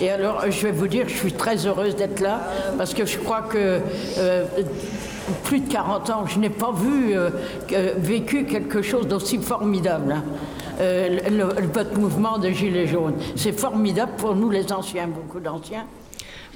Et 0.00 0.08
alors, 0.10 0.42
je 0.48 0.62
vais 0.66 0.72
vous 0.72 0.86
dire, 0.86 1.06
je 1.08 1.14
suis 1.16 1.32
très 1.32 1.66
heureuse 1.66 1.96
d'être 1.96 2.20
là, 2.20 2.40
parce 2.78 2.94
que 2.94 3.04
je 3.04 3.18
crois 3.18 3.42
que 3.42 3.80
euh, 4.18 4.44
plus 5.44 5.60
de 5.60 5.70
40 5.70 6.10
ans, 6.10 6.24
je 6.26 6.38
n'ai 6.38 6.48
pas 6.50 6.72
vu, 6.72 7.14
euh, 7.16 7.30
vécu 7.98 8.44
quelque 8.44 8.80
chose 8.82 9.06
d'aussi 9.08 9.38
formidable. 9.38 10.12
hein. 10.12 10.24
Euh, 10.80 11.18
le- 11.30 11.98
mouvement 11.98 12.36
de 12.38 12.50
Gilets 12.50 12.86
jaunes. 12.86 13.14
C'est 13.34 13.58
formidable 13.58 14.12
pour 14.18 14.34
nous, 14.34 14.50
les 14.50 14.70
anciens, 14.72 15.08
beaucoup 15.08 15.40
d'anciens. 15.40 15.86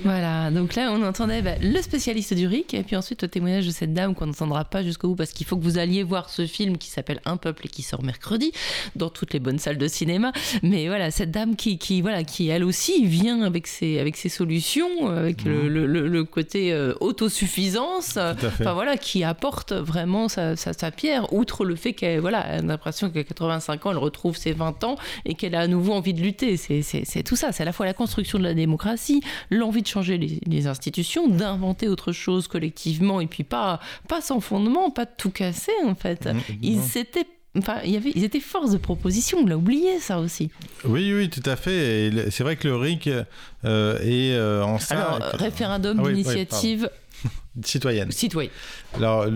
Voilà, 0.02 0.50
donc 0.50 0.76
là 0.76 0.90
on 0.92 1.02
entendait 1.02 1.42
bah, 1.42 1.52
le 1.60 1.80
spécialiste 1.82 2.32
du 2.32 2.46
RIC 2.46 2.72
et 2.74 2.82
puis 2.82 2.96
ensuite 2.96 3.20
le 3.22 3.28
témoignage 3.28 3.66
de 3.66 3.70
cette 3.70 3.92
dame 3.92 4.14
qu'on 4.14 4.26
n'entendra 4.26 4.64
pas 4.64 4.82
jusqu'au 4.82 5.08
bout 5.08 5.14
parce 5.16 5.32
qu'il 5.32 5.46
faut 5.46 5.56
que 5.58 5.62
vous 5.62 5.76
alliez 5.78 6.02
voir 6.02 6.30
ce 6.30 6.46
film 6.46 6.78
qui 6.78 6.88
s'appelle 6.88 7.20
Un 7.26 7.36
peuple 7.36 7.66
et 7.66 7.68
qui 7.68 7.82
sort 7.82 8.02
mercredi 8.02 8.50
dans 8.96 9.10
toutes 9.10 9.32
les 9.34 9.40
bonnes 9.40 9.58
salles 9.58 9.76
de 9.78 9.88
cinéma. 9.88 10.32
Mais 10.62 10.88
voilà, 10.88 11.10
cette 11.10 11.30
dame 11.30 11.54
qui, 11.54 11.76
qui 11.78 12.00
voilà, 12.00 12.24
qui 12.24 12.48
elle 12.48 12.64
aussi 12.64 13.04
vient 13.04 13.42
avec 13.42 13.66
ses, 13.66 13.98
avec 13.98 14.16
ses 14.16 14.28
solutions, 14.30 14.88
euh, 15.10 15.18
avec 15.20 15.44
le, 15.44 15.68
le- 15.68 15.86
le- 15.86 16.08
le 16.08 16.24
côté 16.24 16.72
euh, 16.72 16.94
autosuffisance, 17.00 18.16
enfin 18.16 18.72
voilà, 18.72 18.96
qui 18.96 19.22
apporte 19.24 19.72
vraiment 19.72 20.28
sa, 20.28 20.56
sa- 20.56 20.72
sa 20.72 20.90
pierre, 20.90 21.32
outre 21.32 21.64
le 21.64 21.76
fait 21.76 21.92
qu'elle 21.92 22.20
voilà, 22.20 22.38
a 22.40 22.62
l'impression 22.62 23.10
qu'à 23.10 23.22
85 23.24 23.86
ans 23.86 23.90
elle 23.90 23.98
retrouve 23.98 24.36
ses 24.36 24.52
20 24.52 24.82
ans 24.84 24.96
et 25.24 25.34
qu'elle 25.34 25.54
a 25.54 25.60
à 25.60 25.66
nouveau 25.66 25.92
envie 25.92 26.14
de 26.14 26.20
lutter. 26.22 26.56
C'est- 26.56 26.82
C'est 26.82 27.04
c'est 27.04 27.22
tout 27.22 27.36
ça, 27.36 27.52
c'est 27.52 27.62
à 27.62 27.66
la 27.66 27.72
fois 27.72 27.84
la 27.86 27.92
construction 27.94 28.38
de 28.38 28.44
la 28.44 28.54
démocratie, 28.54 29.20
l'envie 29.50 29.82
de 29.82 29.88
changer 29.90 30.16
les, 30.18 30.40
les 30.46 30.66
institutions, 30.66 31.28
d'inventer 31.28 31.88
autre 31.88 32.12
chose 32.12 32.48
collectivement 32.48 33.20
et 33.20 33.26
puis 33.26 33.44
pas, 33.44 33.80
pas 34.08 34.20
sans 34.20 34.40
fondement, 34.40 34.90
pas 34.90 35.04
de 35.04 35.10
tout 35.16 35.30
casser 35.30 35.72
en 35.84 35.94
fait. 35.94 36.28
Ils 36.62 36.96
étaient. 36.96 37.26
Enfin, 37.58 37.78
il 37.84 37.90
y 37.90 37.96
avait, 37.96 38.12
ils 38.14 38.22
étaient 38.22 38.38
force 38.38 38.70
de 38.70 38.78
proposition, 38.78 39.38
on 39.38 39.46
l'a 39.46 39.56
oublié 39.56 39.98
ça 39.98 40.20
aussi. 40.20 40.50
Oui, 40.84 41.12
oui, 41.12 41.28
tout 41.28 41.42
à 41.44 41.56
fait. 41.56 42.06
Et 42.06 42.30
c'est 42.30 42.44
vrai 42.44 42.54
que 42.54 42.68
le 42.68 42.76
RIC 42.76 43.08
euh, 43.08 43.98
est 43.98 44.34
euh, 44.34 44.62
en 44.62 44.78
ça. 44.78 45.14
Alors, 45.14 45.32
référendum 45.32 45.98
Ah 45.98 46.02
oui, 46.04 46.12
oui, 46.12 46.22
d'initiative 46.22 46.88
citoyenne. 47.64 48.10
citoyenne. 48.12 48.52
Alors, 48.94 49.26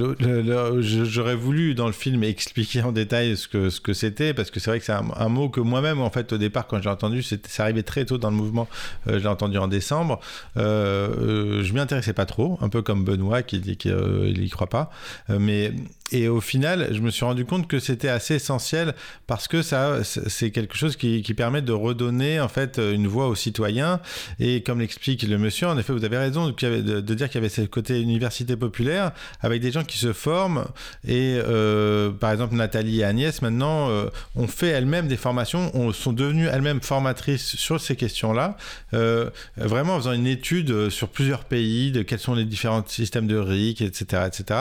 j'aurais 0.81 1.35
voulu 1.35 1.74
dans 1.74 1.86
le 1.86 1.93
film 1.93 2.23
expliquer 2.24 2.82
en 2.82 2.93
détail 2.93 3.36
ce 3.36 3.49
que 3.49 3.70
ce 3.70 3.81
que 3.81 3.93
c'était, 3.93 4.35
parce 4.35 4.51
que 4.51 4.61
c'est 4.61 4.70
vrai 4.70 4.78
que 4.78 4.85
c'est 4.85 4.93
un, 4.93 5.07
un 5.16 5.28
mot 5.28 5.49
que 5.49 5.61
moi-même, 5.61 6.01
en 6.01 6.11
fait, 6.11 6.32
au 6.32 6.39
départ, 6.39 6.66
quand 6.66 6.81
j'ai 6.81 6.89
entendu, 6.89 7.23
ça 7.23 7.62
arrivait 7.62 7.82
très 7.82 8.05
tôt 8.05 8.19
dans 8.19 8.31
le 8.31 8.36
mouvement. 8.36 8.69
Euh, 9.09 9.15
je 9.19 9.24
l'ai 9.24 9.28
entendu 9.28 9.59
en 9.59 9.69
décembre. 9.69 10.20
Euh, 10.57 11.09
euh, 11.19 11.62
je 11.65 11.73
m'y 11.73 11.81
intéressais 11.81 12.12
pas 12.12 12.27
trop, 12.27 12.59
un 12.61 12.69
peu 12.69 12.82
comme 12.82 13.05
Benoît 13.05 13.43
qui 13.43 13.59
dit 13.59 13.77
qu'il 13.77 14.35
n'y 14.39 14.51
croit 14.51 14.69
pas. 14.69 14.91
Euh, 15.31 15.39
mais 15.39 15.73
et 16.12 16.28
au 16.28 16.41
final, 16.41 16.91
je 16.93 17.01
me 17.01 17.11
suis 17.11 17.24
rendu 17.24 17.45
compte 17.45 17.66
que 17.66 17.81
c'était 17.81 18.09
assez 18.09 18.35
essentiel 18.35 18.95
parce 19.27 19.49
que 19.49 19.62
ça, 19.62 20.05
c'est 20.05 20.51
quelque 20.51 20.77
chose 20.77 20.97
qui, 20.97 21.23
qui 21.23 21.35
permet 21.35 21.62
de 21.62 21.73
redonner 21.73 22.41
en 22.41 22.49
fait 22.49 22.78
une 22.78 23.09
voix 23.09 23.27
aux 23.27 23.35
citoyens. 23.35 24.01
Et 24.39 24.62
comme 24.62 24.81
l'explique 24.81 25.23
le 25.23 25.39
monsieur, 25.39 25.66
en 25.66 25.78
effet, 25.78 25.93
vous 25.93 26.05
avez 26.05 26.19
raison 26.19 26.51
y 26.51 26.55
de, 26.55 27.01
de 27.01 27.15
dire 27.15 27.28
qu'il 27.28 27.36
y 27.36 27.39
avait 27.39 27.49
ce 27.49 27.62
côté 27.62 28.04
université 28.11 28.57
populaire 28.57 29.13
avec 29.41 29.61
des 29.61 29.73
gens 29.73 29.85
qui 29.85 29.99
se 29.99 30.13
forment. 30.13 30.65
Et 31.07 31.39
euh, 31.39 32.11
par 32.11 32.33
exemple, 32.33 32.55
Nathalie 32.55 33.01
et 33.01 33.05
Agnès 33.05 33.43
maintenant 33.43 33.89
euh, 33.91 34.07
ont 34.37 34.47
fait 34.49 34.69
elles-mêmes 34.69 35.09
des 35.09 35.17
formations, 35.17 35.75
ont- 35.77 35.93
sont 35.93 36.13
devenues 36.13 36.47
elles-mêmes 36.47 36.81
formatrices 36.81 37.57
sur 37.57 37.81
ces 37.81 37.97
questions-là, 37.97 38.57
euh, 38.95 39.31
vraiment 39.57 39.95
en 39.95 39.99
faisant 39.99 40.13
une 40.13 40.27
étude 40.27 40.89
sur 40.91 41.09
plusieurs 41.09 41.45
pays 41.45 41.93
de 41.93 42.03
quels 42.03 42.19
sont 42.19 42.35
les 42.35 42.45
différents 42.45 42.85
systèmes 42.87 43.27
de 43.27 43.37
RIC, 43.37 43.81
etc., 43.83 44.23
etc. 44.27 44.61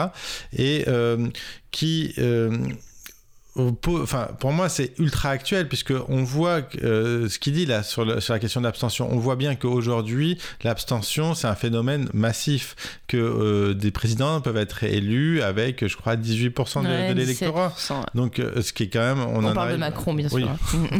Et 0.56 0.84
qui 1.70 2.14
enfin, 3.56 4.28
pour 4.40 4.52
moi, 4.52 4.68
c'est 4.68 4.98
ultra 4.98 5.30
actuel 5.30 5.68
puisque 5.68 5.92
on 6.08 6.24
voit 6.24 6.60
euh, 6.82 7.28
ce 7.28 7.38
qu'il 7.38 7.52
dit 7.52 7.66
là 7.66 7.82
sur, 7.82 8.04
le- 8.04 8.20
sur 8.20 8.32
la 8.34 8.38
question 8.40 8.60
de 8.60 8.66
l'abstention. 8.66 9.08
On 9.12 9.18
voit 9.18 9.36
bien 9.36 9.54
qu'aujourd'hui, 9.54 10.38
l'abstention, 10.62 11.34
c'est 11.34 11.46
un 11.46 11.54
phénomène 11.54 12.08
massif, 12.12 12.74
que 13.06 13.16
euh, 13.16 13.74
des 13.74 13.90
présidents 13.90 14.40
peuvent 14.40 14.56
être 14.56 14.82
élus 14.84 15.40
avec, 15.42 15.86
je 15.86 15.96
crois, 15.96 16.16
18% 16.16 16.82
de, 16.82 16.88
Ouais, 16.88 17.08
de 17.10 17.14
l'électorat. 17.14 17.72
17%, 17.78 17.92
ouais. 17.92 18.04
Donc, 18.14 18.38
euh, 18.38 18.60
ce 18.62 18.72
qui 18.72 18.84
est 18.84 18.88
quand 18.88 19.00
même, 19.00 19.20
on, 19.20 19.44
On, 19.44 19.48
en 19.50 19.54
parle 19.54 19.72
de 19.72 19.76
Macron, 19.76 20.14
bien 20.14 20.28
sûr. 20.28 20.38
Oui. 20.38 20.46
hein. 20.74 20.98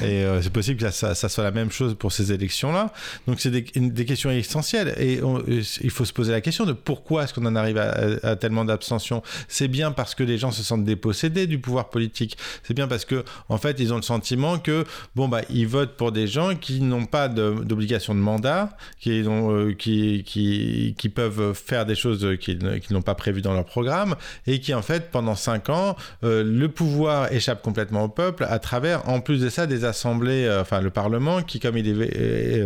Et 0.04 0.24
c'est 0.42 0.52
possible 0.52 0.80
que 0.80 0.90
ça, 0.90 1.14
ça 1.14 1.28
soit 1.28 1.44
la 1.44 1.50
même 1.50 1.70
chose 1.70 1.94
pour 1.98 2.12
ces 2.12 2.32
élections-là. 2.32 2.92
Donc 3.26 3.40
c'est 3.40 3.50
des, 3.50 4.04
questions 4.04 4.30
essentielles. 4.30 4.94
Et 4.98 5.22
on- 5.22 5.42
il 5.46 5.90
faut 5.90 6.04
se 6.04 6.12
poser 6.12 6.32
la 6.32 6.40
question 6.40 6.64
de 6.64 6.72
pourquoi 6.72 7.24
est-ce 7.24 7.34
qu'on 7.34 7.46
en 7.46 7.56
arrive 7.56 7.78
à, 7.78 7.90
à- 8.22 8.28
à 8.30 8.36
tellement 8.36 8.64
d'abstention? 8.64 9.22
C'est 9.48 9.68
bien 9.68 9.92
parce 9.92 10.14
que 10.14 10.22
les 10.22 10.38
gens 10.38 10.50
se 10.50 10.62
sentent 10.62 10.84
dépossédés 10.84 11.46
du 11.46 11.58
pouvoir 11.58 11.67
politique. 11.76 12.36
C'est 12.62 12.74
bien 12.74 12.88
parce 12.88 13.04
que 13.04 13.24
en 13.48 13.58
fait 13.58 13.78
ils 13.80 13.92
ont 13.92 13.96
le 13.96 14.02
sentiment 14.02 14.58
que 14.58 14.84
bon 15.14 15.28
bah 15.28 15.42
ils 15.50 15.66
votent 15.66 15.96
pour 15.96 16.12
des 16.12 16.26
gens 16.26 16.54
qui 16.54 16.80
n'ont 16.80 17.06
pas 17.06 17.28
d'obligation 17.28 18.14
de, 18.14 18.20
mandat, 18.20 18.70
qui, 19.00 19.22
ont, 19.26 19.52
euh, 19.52 19.72
qui, 19.72 20.24
qui, 20.24 20.94
qui 20.98 21.08
peuvent 21.08 21.54
faire 21.54 21.86
des 21.86 21.94
choses 21.94 22.36
qu'ils 22.40 22.58
n'ont 22.90 23.02
pas 23.02 23.14
prévues 23.14 23.42
dans 23.42 23.52
leur 23.52 23.64
programme 23.64 24.16
et 24.46 24.60
qui 24.60 24.74
en 24.74 24.82
fait 24.82 25.10
pendant 25.10 25.34
cinq 25.34 25.68
ans 25.68 25.96
euh, 26.24 26.42
le 26.42 26.68
pouvoir 26.68 27.32
échappe 27.32 27.62
complètement 27.62 28.04
au 28.04 28.08
peuple 28.08 28.46
à 28.48 28.58
travers 28.58 29.08
en 29.08 29.20
plus 29.20 29.40
de 29.40 29.48
ça 29.48 29.66
des 29.66 29.84
assemblées, 29.84 30.44
euh, 30.44 30.62
enfin 30.62 30.80
le 30.80 30.90
Parlement 30.90 31.42
qui 31.42 31.60
comme 31.60 31.76
il 31.76 31.88
est 31.88 32.62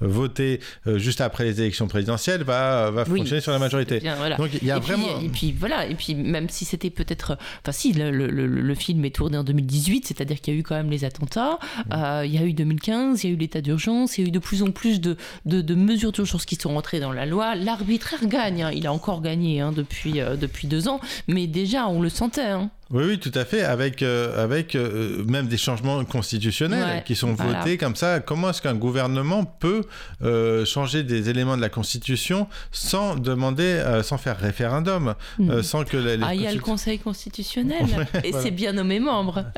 voté 0.00 0.60
juste 0.86 1.20
après 1.20 1.44
les 1.44 1.60
élections 1.60 1.86
présidentielles 1.88 2.42
va, 2.42 2.90
va 2.90 3.04
Oui, 3.08 3.20
fonctionner 3.20 3.40
sur 3.40 3.52
la 3.52 3.58
majorité. 3.58 4.00
Bien, 4.00 4.16
voilà. 4.16 4.36
Donc 4.36 4.50
il 4.60 4.66
y 4.66 4.70
a 4.70 4.76
et 4.76 4.80
puis, 4.80 4.88
vraiment 4.88 5.20
et 5.20 5.28
puis 5.28 5.52
voilà, 5.52 5.86
et 5.86 5.94
puis 5.94 6.14
même 6.14 6.48
si 6.48 6.64
c'était 6.64 6.90
peut-être, 6.90 7.38
enfin 7.62 7.72
si 7.82 7.92
le, 7.92 8.10
le- 8.10 8.28
le- 8.28 8.46
le 8.46 8.74
film 8.74 9.04
est 9.04 9.14
tourné 9.14 9.36
en 9.38 9.44
2018, 9.44 10.06
c'est-à-dire 10.06 10.40
qu'il 10.40 10.54
y 10.54 10.56
a 10.56 10.60
eu 10.60 10.62
quand 10.62 10.76
même 10.76 10.90
les 10.90 11.04
attentats, 11.04 11.58
Mm. 11.86 11.92
euh, 11.94 12.22
il 12.26 12.32
y 12.34 12.38
a 12.38 12.44
eu 12.44 12.52
2015, 12.52 13.24
il 13.24 13.26
y 13.28 13.30
a 13.30 13.34
eu 13.34 13.38
l'état 13.38 13.60
d'urgence, 13.60 14.18
il 14.18 14.22
y 14.22 14.24
a 14.24 14.28
eu 14.28 14.30
de 14.30 14.38
plus 14.38 14.62
en 14.62 14.70
plus 14.70 15.00
de, 15.00 15.16
de, 15.46 15.60
de 15.60 15.74
mesures 15.74 16.12
d'urgence 16.12 16.44
qui 16.44 16.56
sont 16.56 16.70
rentrées 16.74 17.00
dans 17.00 17.12
la 17.12 17.26
loi. 17.26 17.54
L'arbitraire 17.56 18.24
gagne, 18.26 18.62
hein. 18.62 18.70
il 18.72 18.86
a 18.86 18.92
encore 18.92 19.20
gagné 19.20 19.60
hein, 19.60 19.72
depuis 19.74 20.20
euh, 20.20 20.36
depuis 20.36 20.68
deux 20.68 20.86
ans, 20.88 21.00
mais 21.28 21.46
déjà 21.46 21.88
on 21.88 22.00
le 22.00 22.08
sentait. 22.08 22.42
hein. 22.42 22.70
Oui, 22.92 23.04
oui, 23.06 23.18
tout 23.18 23.32
à 23.34 23.44
fait, 23.46 23.62
avec, 23.62 24.02
euh, 24.02 24.44
avec 24.44 24.74
euh, 24.74 25.24
même 25.26 25.46
des 25.48 25.56
changements 25.56 26.04
constitutionnels 26.04 26.96
Ouais, 26.98 27.02
qui 27.06 27.14
sont 27.16 27.32
voilà. 27.32 27.60
votés 27.60 27.78
comme 27.78 27.96
ça. 27.96 28.20
Comment 28.20 28.50
est-ce 28.50 28.60
qu'un 28.60 28.74
gouvernement 28.74 29.44
peut 29.44 29.82
euh, 30.22 30.64
changer 30.66 31.02
des 31.02 31.30
éléments 31.30 31.56
de 31.56 31.62
la 31.62 31.70
Constitution 31.70 32.48
sans 32.70 33.16
demander, 33.16 33.62
euh, 33.64 34.02
sans 34.02 34.18
faire 34.18 34.38
référendum, 34.38 35.14
Mm. 35.38 35.50
euh, 35.50 35.62
sans 35.62 35.84
que 35.84 35.96
les, 35.96 36.16
les 36.18 36.24
Ah, 36.26 36.34
il 36.34 36.42
y 36.42 36.46
a 36.46 36.52
le 36.52 36.60
Conseil 36.60 36.98
constitutionnel 36.98 37.82
Ouais, 38.14 38.20
et 38.24 38.30
voilà. 38.30 38.44
c'est 38.44 38.50
bien 38.50 38.72
nommé 38.74 39.00
membre. 39.00 39.44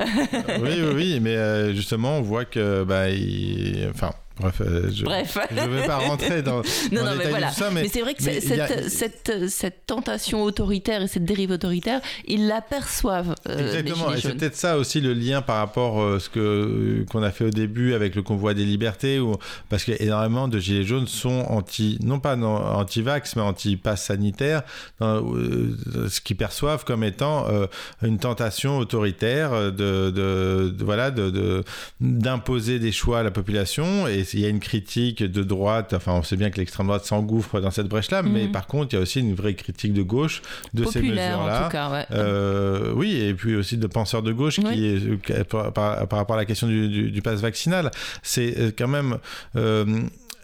oui, 0.61 0.69
oui, 0.81 0.91
oui, 0.95 1.19
mais 1.21 1.35
euh, 1.35 1.73
justement, 1.73 2.17
on 2.19 2.21
voit 2.21 2.45
que, 2.45 2.83
bah, 2.83 3.09
il- 3.09 3.89
enfin, 3.93 4.11
bref, 4.39 4.61
euh, 4.61 4.89
je, 4.89 5.05
je 5.05 5.69
vais 5.69 5.85
pas 5.87 5.97
rentrer 5.97 6.41
dans, 6.41 6.57
non, 6.57 6.61
dans 6.91 7.05
non, 7.05 7.11
mais 7.17 7.29
voilà. 7.29 7.51
ça, 7.51 7.69
mais, 7.71 7.83
mais 7.83 7.87
c'est 7.89 8.01
vrai 8.01 8.13
que 8.13 8.23
mais 8.23 8.35
y 8.39 8.59
a- 8.59 8.67
cette, 8.67 8.89
cette, 8.89 9.49
cette 9.49 9.85
tentation 9.87 10.43
autoritaire 10.43 11.01
et 11.01 11.07
cette 11.07 11.25
dérive 11.25 11.51
autoritaire, 11.51 12.01
ils 12.27 12.47
l'aperçoivent. 12.47 13.35
euh, 13.49 13.59
Exactement, 13.59 14.13
et 14.13 14.19
c'est 14.21 14.33
peut-être 14.35 14.55
ça 14.55 14.77
aussi 14.77 14.99
le 15.01 15.13
lien 15.13 15.41
par 15.41 15.57
rapport 15.57 16.03
à 16.15 16.19
ce 16.19 16.29
que 16.29 16.39
euh, 16.39 17.05
qu'on 17.11 17.23
a 17.23 17.31
fait 17.31 17.45
au 17.45 17.49
début 17.49 17.93
avec 17.93 18.15
le 18.15 18.21
convoi 18.23 18.53
des 18.53 18.65
libertés, 18.65 19.19
où, 19.19 19.35
parce 19.69 19.83
qu'énormément 19.83 20.47
de 20.47 20.59
gilets 20.59 20.83
jaunes 20.83 21.07
sont 21.07 21.45
anti, 21.49 21.97
non 22.03 22.19
pas 22.19 22.35
anti-vax, 22.35 23.35
mais 23.35 23.41
anti-pass 23.41 24.03
sanitaire, 24.05 24.63
dans, 24.99 25.23
euh, 25.35 25.75
ce 26.09 26.19
qu'ils 26.21 26.35
perçoivent 26.37 26.83
comme 26.85 27.03
étant 27.03 27.47
euh, 27.49 27.67
une 28.01 28.17
tentation 28.19 28.77
autoritaire 28.77 29.51
de, 29.71 30.09
de- 30.11 30.69
de- 30.75 30.83
voilà 30.83 31.11
de 31.11 31.29
de- 31.29 31.63
d'imposer 32.01 32.79
des 32.79 32.91
choix 32.91 33.19
à 33.19 33.23
la 33.23 33.31
population. 33.31 34.07
Et 34.07 34.23
il 34.33 34.39
y 34.41 34.45
a 34.45 34.49
une 34.49 34.59
critique 34.59 35.23
de 35.23 35.43
droite, 35.43 35.93
enfin 35.93 36.13
on 36.13 36.23
sait 36.23 36.35
bien 36.35 36.49
que 36.49 36.57
l'extrême 36.57 36.87
droite 36.87 37.05
s'engouffre 37.05 37.59
dans 37.61 37.71
cette 37.71 37.87
brèche-là, 37.87 38.21
mais 38.23 38.45
Mhm. 38.45 38.51
par 38.51 38.67
contre 38.67 38.93
il 38.93 38.95
y 38.95 38.99
a 38.99 39.01
aussi 39.01 39.19
une 39.19 39.35
vraie 39.35 39.53
critique 39.53 39.93
de 39.93 40.01
gauche 40.01 40.41
de 40.73 40.83
Populaire, 40.83 41.15
ces 41.15 41.33
en 41.33 41.43
mesures-là. 41.43 41.63
tout 41.65 41.71
cas, 41.71 41.91
ouais. 41.91 42.05
Euh, 42.11 42.91
oui, 42.95 43.15
et 43.17 43.33
puis 43.33 43.55
aussi 43.55 43.77
de 43.77 43.87
penseurs 43.87 44.23
de 44.23 44.31
gauche 44.33 44.59
Oui. 44.63 44.73
qui 44.73 44.85
est, 44.87 45.21
qui- 45.21 45.43
par, 45.45 45.71
par- 45.73 46.07
par 46.07 46.19
rapport 46.19 46.35
à 46.35 46.39
la 46.39 46.45
question 46.45 46.67
du, 46.67 46.87
du, 46.89 47.11
du 47.11 47.21
pass 47.21 47.39
vaccinal, 47.41 47.91
c'est 48.23 48.57
euh, 48.57 48.71
quand 48.77 48.87
même 48.87 49.17
euh, 49.55 49.85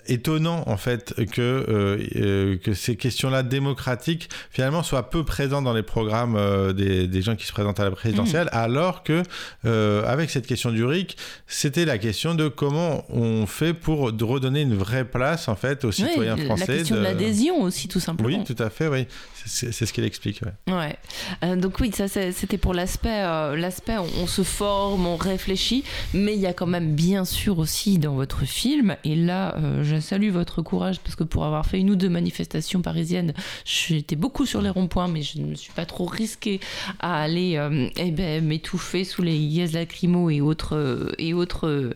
étonnant 0.08 0.64
en 0.68 0.78
fait 0.78 1.14
que, 1.32 1.42
euh, 1.42 1.98
euh, 2.16 2.58
que 2.58 2.74
ces 2.74 2.96
questions-là 2.96 3.44
démocratiques 3.44 4.30
finalement 4.50 4.84
soient 4.84 5.10
peu 5.10 5.24
présentes 5.24 5.64
dans 5.64 5.74
les 5.74 5.84
programmes 5.84 6.36
euh, 6.36 6.74
des, 6.74 7.08
des 7.08 7.22
gens 7.22 7.36
qui 7.36 7.46
se 7.46 7.52
présentent 7.52 7.80
à 7.80 7.84
la 7.86 7.92
présidentielle, 7.92 8.50
alors 8.52 9.04
que 9.04 9.24
euh, 9.66 10.04
avec 10.06 10.30
cette 10.30 10.48
question 10.48 10.72
du 10.72 10.84
RIC, 10.84 11.18
c'était 11.48 11.86
la 11.86 11.98
question 11.98 12.36
de 12.36 12.48
comment 12.48 13.06
on 13.10 13.46
fait 13.46 13.74
pour 13.74 14.00
redonner 14.02 14.62
une 14.62 14.76
vraie 14.76 15.06
place 15.06 15.48
en 15.48 15.56
fait 15.56 15.84
aux 15.86 15.90
Oui, 15.90 15.94
citoyens 15.94 16.38
français. 16.38 16.66
La 16.68 16.78
question 16.78 16.96
de, 16.96 17.02
l'adhésion 17.02 17.62
aussi, 17.62 17.88
tout 17.88 18.00
simplement. 18.00 18.38
Oui, 18.40 18.44
tout 18.44 18.62
à 18.62 18.70
fait, 18.70 18.88
oui. 18.88 19.06
C'est 19.46 19.72
ce 19.72 19.92
qu'il 19.92 20.04
explique. 20.04 20.42
ouais. 20.68 20.96
Ouais. 21.42 21.56
Donc 21.58 21.80
oui, 21.80 21.92
ça 21.92 22.08
c'était 22.08 22.60
pour 22.60 22.74
l'aspect, 22.76 23.22
l'aspect 23.58 23.98
on, 23.98 24.06
on 24.24 24.28
se 24.28 24.44
forme, 24.44 25.08
on 25.08 25.16
réfléchit, 25.16 25.84
mais 26.14 26.36
il 26.36 26.40
y 26.40 26.46
a 26.46 26.54
quand 26.54 26.68
même 26.68 26.94
bien 26.94 27.26
sûr 27.26 27.58
aussi 27.58 27.98
dans 27.98 28.14
votre 28.14 28.46
film, 28.46 28.96
et 29.04 29.16
là 29.16 29.56
euh, 29.58 29.84
je 29.92 30.00
salue 30.00 30.30
votre 30.30 30.62
courage 30.62 31.00
parce 31.02 31.16
que 31.16 31.24
pour 31.24 31.44
avoir 31.44 31.66
fait 31.66 31.80
une 31.80 31.90
ou 31.90 31.96
deux 31.96 32.10
manifestations 32.10 32.82
parisiennes, 32.82 33.34
j'étais 33.66 34.16
beaucoup 34.16 34.46
sur 34.46 34.62
les 34.62 34.70
ronds-points, 34.70 35.08
mais 35.08 35.22
je 35.22 35.40
ne 35.40 35.48
me 35.48 35.56
suis 35.56 35.74
pas 35.74 35.86
trop 35.86 36.06
risquée 36.06 36.60
à 37.00 37.22
aller 37.22 37.58
euh, 37.58 37.90
eh 37.98 38.12
ben, 38.12 38.44
m'étouffer 38.44 39.04
sous 39.04 39.22
les 39.22 39.50
gaz 39.50 39.74
lacrymaux 39.74 40.30
et 40.30 40.40
autres, 40.40 40.78
euh, 40.78 41.12
et 41.18 41.34
autres 41.34 41.94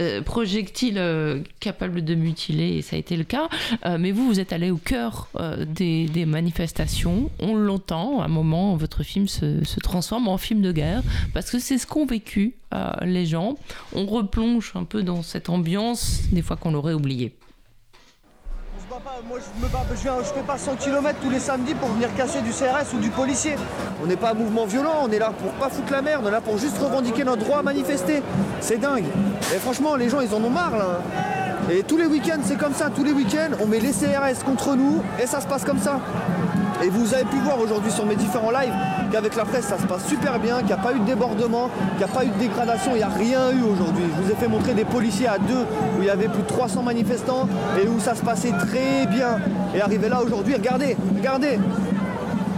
euh, 0.00 0.22
projectiles 0.22 1.00
capables 1.60 2.04
de 2.04 2.14
mutiler, 2.14 2.78
et 2.78 2.82
ça 2.82 2.96
a 2.96 2.98
été 2.98 3.16
le 3.16 3.24
cas. 3.24 3.48
Mais 3.98 4.10
vous, 4.12 4.26
vous 4.26 4.40
êtes 4.40 4.52
allé 4.52 4.70
au 4.70 4.76
cœur 4.76 5.28
des, 5.66 6.24
manifestations. 6.26 7.30
On 7.38 7.54
l'entend, 7.54 8.20
à 8.20 8.24
un 8.24 8.28
moment, 8.28 8.76
votre 8.76 9.02
film 9.02 9.28
se, 9.28 9.64
se 9.64 9.80
transforme 9.80 10.28
en 10.28 10.38
film 10.38 10.62
de 10.62 10.72
guerre, 10.72 11.02
parce 11.32 11.50
que 11.50 11.58
c'est 11.58 11.78
ce 11.78 11.86
qu'ont 11.86 12.06
vécu 12.06 12.54
euh, 12.76 12.90
les 13.02 13.26
gens. 13.26 13.54
On 13.94 14.06
replonge 14.06 14.72
un 14.74 14.84
peu 14.84 15.02
dans 15.02 15.22
cette 15.22 15.48
ambiance, 15.48 16.20
des 16.32 16.42
fois 16.42 16.56
qu'on 16.56 16.72
l'aurait 16.72 16.92
oublié. 16.92 17.36
On 18.76 18.82
se 18.82 18.86
bat 18.88 19.00
pas, 19.02 19.20
moi 19.26 19.38
je 19.40 19.64
me 19.64 19.72
bats, 19.72 19.84
je, 19.90 19.96
je 19.96 20.32
fais 20.34 20.46
pas 20.46 20.58
100 20.58 20.76
km 20.76 21.18
tous 21.22 21.30
les 21.30 21.38
samedis 21.38 21.74
pour 21.74 21.88
venir 21.88 22.14
casser 22.14 22.42
du 22.42 22.50
CRS 22.50 22.94
ou 22.94 23.00
du 23.00 23.08
policier. 23.10 23.54
On 24.02 24.06
n'est 24.06 24.16
pas 24.16 24.32
un 24.32 24.34
mouvement 24.34 24.66
violent, 24.66 24.96
on 25.02 25.10
est 25.10 25.18
là 25.18 25.30
pour 25.30 25.50
pas 25.52 25.70
foutre 25.70 25.90
la 25.92 26.02
merde, 26.02 26.22
on 26.24 26.28
est 26.28 26.32
là 26.32 26.42
pour 26.42 26.58
juste 26.58 26.76
revendiquer 26.78 27.24
notre 27.24 27.42
droit 27.42 27.58
à 27.58 27.62
manifester. 27.62 28.22
C'est 28.60 28.78
dingue. 28.78 29.06
Et 29.54 29.58
franchement, 29.58 29.96
les 29.96 30.10
gens 30.10 30.20
ils 30.20 30.34
en 30.34 30.44
ont 30.44 30.50
marre 30.50 30.76
là. 30.76 31.00
Et 31.70 31.82
tous 31.82 31.96
les 31.96 32.06
week-ends 32.06 32.42
c'est 32.44 32.58
comme 32.58 32.74
ça, 32.74 32.90
tous 32.90 33.02
les 33.02 33.12
week-ends 33.12 33.56
on 33.60 33.66
met 33.66 33.80
les 33.80 33.92
CRS 33.92 34.44
contre 34.44 34.76
nous 34.76 35.02
et 35.20 35.26
ça 35.26 35.40
se 35.40 35.46
passe 35.46 35.64
comme 35.64 35.80
ça. 35.80 36.00
Et 36.84 36.88
vous 36.88 37.14
avez 37.14 37.24
pu 37.24 37.36
voir 37.38 37.58
aujourd'hui 37.60 37.90
sur 37.90 38.04
mes 38.04 38.16
différents 38.16 38.50
lives 38.50 38.74
qu'avec 39.10 39.34
la 39.36 39.44
presse 39.44 39.66
ça 39.66 39.78
se 39.78 39.86
passe 39.86 40.06
super 40.06 40.38
bien, 40.38 40.58
qu'il 40.58 40.66
n'y 40.66 40.72
a 40.72 40.76
pas 40.76 40.92
eu 40.92 41.00
de 41.00 41.04
débordement, 41.04 41.70
qu'il 41.96 42.06
n'y 42.06 42.12
a 42.12 42.14
pas 42.14 42.24
eu 42.24 42.28
de 42.28 42.38
dégradation, 42.38 42.92
il 42.94 42.98
n'y 42.98 43.02
a 43.02 43.08
rien 43.08 43.50
eu 43.52 43.62
aujourd'hui. 43.62 44.04
Je 44.16 44.22
vous 44.22 44.30
ai 44.30 44.34
fait 44.34 44.48
montrer 44.48 44.74
des 44.74 44.84
policiers 44.84 45.28
à 45.28 45.38
deux 45.38 45.64
où 45.98 46.02
il 46.02 46.06
y 46.06 46.10
avait 46.10 46.28
plus 46.28 46.42
de 46.42 46.48
300 46.48 46.82
manifestants 46.82 47.48
et 47.82 47.88
où 47.88 47.98
ça 48.00 48.14
se 48.14 48.22
passait 48.22 48.52
très 48.52 49.06
bien. 49.06 49.38
Et 49.74 49.80
arrivé 49.80 50.08
là 50.08 50.22
aujourd'hui, 50.22 50.54
regardez, 50.54 50.96
regardez. 51.16 51.58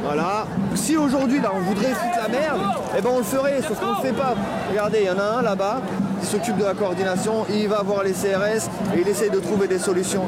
Voilà. 0.09 0.47
Si 0.75 0.97
aujourd'hui 0.97 1.39
là 1.39 1.51
on 1.55 1.61
voudrait 1.61 1.93
foutre 1.93 2.17
la 2.17 2.29
merde, 2.29 2.61
eh 2.97 3.03
ben 3.03 3.11
on 3.13 3.19
le 3.19 3.25
ferait, 3.25 3.61
sauf 3.61 3.79
qu'on 3.79 3.91
ne 3.91 3.97
le 3.97 4.01
fait 4.01 4.15
pas. 4.15 4.35
Regardez, 4.71 5.01
il 5.03 5.07
y 5.07 5.11
en 5.11 5.19
a 5.19 5.39
un 5.41 5.43
là-bas 5.43 5.83
qui 6.23 6.27
s'occupe 6.27 6.57
de 6.57 6.65
la 6.65 6.73
coordination, 6.73 7.45
il 7.51 7.69
va 7.69 7.83
voir 7.83 8.05
les 8.05 8.13
CRS 8.13 8.71
et 8.95 9.03
il 9.03 9.07
essaye 9.07 9.29
de 9.29 9.39
trouver 9.39 9.69
des 9.69 9.79
solutions. 9.79 10.25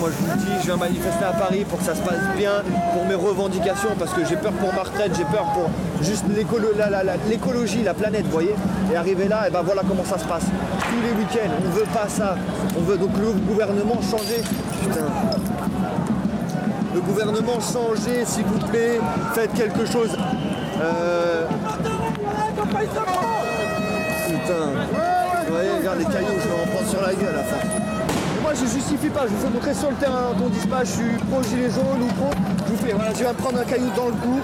Moi 0.00 0.10
je 0.10 0.32
vous 0.32 0.36
dis, 0.36 0.52
je 0.62 0.66
viens 0.66 0.76
manifester 0.76 1.24
à 1.24 1.32
Paris 1.32 1.64
pour 1.64 1.78
que 1.78 1.84
ça 1.84 1.94
se 1.94 2.02
passe 2.02 2.18
bien, 2.36 2.64
pour 2.92 3.06
mes 3.06 3.14
revendications, 3.14 3.90
parce 3.96 4.12
que 4.12 4.24
j'ai 4.24 4.34
peur 4.34 4.50
pour 4.54 4.74
ma 4.74 4.82
retraite, 4.82 5.12
j'ai 5.16 5.24
peur 5.26 5.44
pour 5.54 5.70
juste 6.02 6.24
l'écologie, 6.34 7.84
la, 7.84 7.94
planète, 7.94 8.24
vous 8.24 8.32
voyez. 8.32 8.56
Et 8.92 8.96
arriver 8.96 9.28
là, 9.28 9.46
et 9.46 9.50
ben 9.52 9.62
voilà 9.62 9.82
comment 9.86 10.04
ça 10.04 10.18
se 10.18 10.24
passe. 10.24 10.42
Tous 10.42 11.02
les 11.06 11.12
week-ends, 11.22 11.54
on 11.64 11.70
veut 11.70 11.86
pas 11.94 12.08
ça. 12.08 12.34
On 12.76 12.82
veut 12.82 12.98
donc 12.98 13.10
le 13.16 13.30
gouvernement 13.30 14.00
changer. 14.02 14.42
Putain. 14.82 15.06
Le 16.94 17.00
gouvernement 17.00 17.58
changer, 17.60 18.24
s'il 18.24 18.44
vous 18.44 18.66
plaît, 18.68 19.00
faites 19.34 19.52
quelque 19.54 19.84
chose. 19.84 20.16
Euh... 20.80 21.46
Putain. 24.28 24.64
Vous 25.46 25.52
voyez, 25.52 25.70
regarde 25.78 25.98
les 25.98 26.04
cailloux, 26.04 26.38
je 26.40 26.48
vais 26.48 26.54
en 26.54 26.66
prendre 26.72 26.88
sur 26.88 27.02
la 27.02 27.14
gueule 27.14 27.34
à. 27.34 27.40
Et 27.40 28.40
moi 28.40 28.52
je 28.54 28.66
justifie 28.66 29.08
pas, 29.08 29.22
je 29.22 29.28
vous 29.28 29.40
fais 29.44 29.50
montrer 29.50 29.74
sur 29.74 29.90
le 29.90 29.96
terrain, 29.96 30.32
on 30.42 30.48
dise 30.48 30.66
pas 30.66 30.84
je 30.84 30.90
suis 30.90 31.18
pro 31.30 31.42
gilet 31.42 31.70
jaune 31.70 32.02
ou 32.02 32.06
pro. 32.14 32.30
Je 32.66 32.72
vous 32.72 32.78
fais, 32.86 32.92
voilà, 32.92 33.12
je 33.12 33.18
viens 33.18 33.34
prendre 33.34 33.58
un 33.58 33.64
caillou 33.64 33.90
dans 33.96 34.06
le 34.06 34.12
cou. 34.12 34.40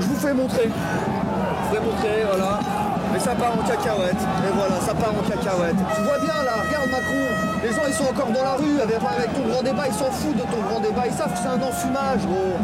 Je 0.00 0.06
vous 0.06 0.16
fais 0.16 0.34
montrer. 0.34 0.64
Je 0.64 1.68
vous 1.68 1.74
fais 1.74 1.80
montrer, 1.80 2.24
voilà. 2.28 2.60
Mais 3.12 3.18
ça 3.18 3.34
part 3.34 3.52
en 3.52 3.62
cacahuète. 3.66 4.22
Et 4.46 4.52
voilà, 4.54 4.80
ça 4.80 4.94
part 4.94 5.10
en 5.10 5.22
cacahuète. 5.28 5.76
Tu 5.94 6.02
vois 6.02 6.18
bien 6.18 6.38
là, 6.44 6.62
regarde 6.66 6.90
Macron. 6.90 7.26
Les 7.62 7.72
gens 7.72 7.86
ils 7.86 7.94
sont 7.94 8.04
encore 8.04 8.30
dans 8.30 8.42
la 8.42 8.54
rue 8.54 8.80
avec, 8.80 8.98
ton 9.34 9.48
grand 9.48 9.62
débat. 9.62 9.86
Ils 9.88 9.94
s'en 9.94 10.10
foutent 10.10 10.36
de 10.36 10.46
ton 10.46 10.60
grand 10.68 10.80
débat. 10.80 11.06
Ils 11.06 11.12
savent 11.12 11.32
que 11.32 11.38
c'est 11.38 11.48
un 11.48 11.62
enfumage, 11.62 12.22
gros. 12.26 12.54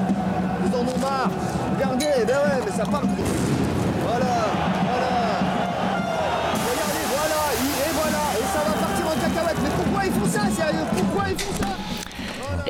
Ils 0.66 0.74
en 0.74 0.84
ont 0.86 0.98
marre. 1.00 1.30
Regardez, 1.74 2.06
eh 2.22 2.24
ben 2.24 2.38
ouais, 2.38 2.60
mais 2.64 2.72
ça 2.72 2.84
part. 2.84 3.02
Voilà, 3.02 4.34
voilà. 4.86 5.14
Regardez, 6.66 7.04
voilà, 7.10 7.40
et 7.58 7.92
voilà. 7.92 8.22
Et 8.38 8.46
ça 8.54 8.60
va 8.66 8.74
partir 8.86 9.04
en 9.06 9.16
cacahuète. 9.18 9.58
Mais 9.62 9.72
pourquoi 9.76 10.00
ils 10.06 10.14
font 10.14 10.30
ça, 10.30 10.42
sérieux? 10.50 10.86
Pourquoi 10.94 11.24
ils 11.30 11.38
font 11.38 11.54
ça? 11.60 11.85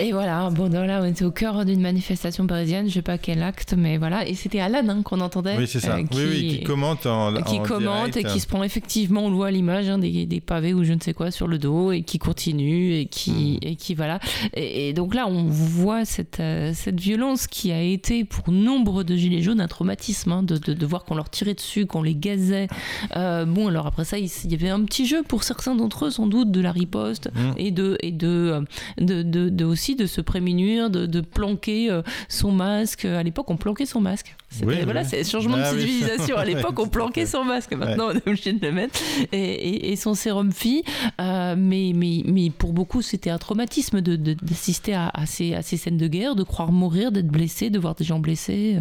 Bon, 0.00 0.68
donc 0.68 0.86
là, 0.86 1.00
on 1.02 1.06
était 1.06 1.24
au 1.24 1.30
cœur 1.30 1.64
d'une 1.64 1.80
manifestation 1.80 2.46
parisienne, 2.46 2.88
je 2.88 2.94
sais 2.94 3.02
pas 3.02 3.18
quel 3.18 3.42
acte, 3.42 3.74
mais 3.76 3.96
voilà. 3.98 4.26
Et 4.28 4.34
c'était 4.34 4.60
Alan 4.60 4.86
hein, 4.88 5.02
qu'on 5.02 5.20
entendait. 5.20 5.56
Oui, 5.56 5.66
c'est 5.66 5.80
ça. 5.80 5.96
euh, 5.96 6.02
Oui, 6.12 6.24
oui, 6.30 6.48
qui 6.58 6.62
commente 6.64 7.06
en- 7.06 7.32
Qui 7.42 7.58
en 7.58 7.62
commente 7.62 8.10
direct. 8.10 8.16
et 8.16 8.24
qui 8.24 8.40
se 8.40 8.46
prend 8.46 8.62
effectivement, 8.62 9.22
on 9.24 9.30
le 9.30 9.36
voit 9.36 9.46
à 9.48 9.50
l'image, 9.50 9.88
hein, 9.88 9.98
des, 9.98 10.26
des 10.26 10.40
pavés 10.40 10.74
ou 10.74 10.84
je 10.84 10.92
ne 10.92 11.00
sais 11.00 11.14
quoi 11.14 11.30
sur 11.30 11.46
le 11.48 11.58
dos 11.58 11.92
et 11.92 12.02
qui 12.02 12.18
continue 12.18 12.94
et 12.94 13.06
qui, 13.06 13.58
Hmm. 13.62 13.66
et 13.66 13.76
qui 13.76 13.94
voilà. 13.94 14.18
Et, 14.54 14.88
et 14.88 14.92
donc 14.92 15.14
là, 15.14 15.26
on 15.28 15.44
voit 15.44 16.04
cette, 16.04 16.40
euh, 16.40 16.72
cette 16.74 17.00
violence 17.00 17.46
qui 17.46 17.72
a 17.72 17.80
été 17.82 18.24
pour 18.24 18.50
nombre 18.52 19.02
de 19.02 19.16
gilets 19.16 19.42
jaunes 19.42 19.60
un 19.60 19.68
traumatisme, 19.68 20.32
hein, 20.32 20.42
de, 20.42 20.56
de, 20.58 20.74
de 20.74 20.86
voir 20.86 21.04
qu'on 21.04 21.14
leur 21.14 21.30
tirait 21.30 21.54
dessus, 21.54 21.86
qu'on 21.86 22.02
les 22.02 22.14
gazait. 22.14 22.68
Euh, 23.16 23.44
bon, 23.44 23.68
alors 23.68 23.86
après 23.86 24.04
ça, 24.04 24.18
il, 24.18 24.28
il 24.44 24.52
y 24.52 24.54
avait 24.54 24.68
un 24.70 24.82
petit 24.84 25.06
jeu 25.06 25.22
pour 25.26 25.42
certains 25.42 25.74
d'entre 25.74 26.06
eux, 26.06 26.10
sans 26.10 26.26
doute, 26.26 26.50
de 26.50 26.60
la 26.60 26.72
riposte 26.72 27.30
Hmm. 27.34 27.52
et 27.56 27.70
de 27.70 27.96
et 28.02 28.12
de, 28.12 28.62
de, 28.98 29.22
de, 29.22 29.48
de 29.48 29.64
aussi 29.64 29.85
de 29.94 30.06
se 30.06 30.20
prémunir, 30.20 30.90
de, 30.90 31.06
de 31.06 31.20
planquer 31.20 31.90
euh, 31.90 32.02
son 32.28 32.52
masque. 32.52 33.04
À 33.04 33.22
l'époque, 33.22 33.50
on 33.50 33.56
planquait 33.56 33.86
son 33.86 34.00
masque. 34.00 34.36
Oui, 34.64 34.76
voilà, 34.84 35.02
oui. 35.02 35.06
c'est 35.10 35.24
changement 35.28 35.56
Ah 35.58 35.72
de 35.72 35.76
oui. 35.76 35.82
civilisation. 35.82 36.36
À 36.36 36.44
l'époque, 36.46 36.78
on 36.78 36.88
planquait 36.88 37.26
son 37.26 37.44
masque. 37.44 37.72
Maintenant, 37.74 38.08
on 38.08 38.12
est 38.12 38.26
obligé 38.28 38.52
de 38.52 38.64
le 38.66 38.72
mettre. 38.72 38.98
Et, 39.32 39.38
et- 39.38 39.92
et 39.92 39.96
son 39.96 40.14
sérum 40.14 40.52
fille. 40.52 40.82
Euh, 41.20 41.54
mais, 41.58 41.92
mais, 41.94 42.22
mais 42.26 42.50
pour 42.50 42.72
beaucoup, 42.72 43.02
c'était 43.02 43.30
un 43.30 43.38
traumatisme 43.38 44.00
de- 44.00 44.16
de- 44.16 44.34
d'assister 44.34 44.94
à, 44.94 45.10
à 45.12 45.26
ces, 45.26 45.54
à 45.54 45.62
ces 45.62 45.76
scènes 45.76 45.96
de 45.96 46.06
guerre, 46.08 46.34
de 46.36 46.42
croire 46.42 46.72
mourir, 46.72 47.12
d'être 47.12 47.28
blessé, 47.28 47.70
de 47.70 47.78
voir 47.78 47.94
des 47.94 48.04
gens 48.04 48.18
blessés. 48.18 48.76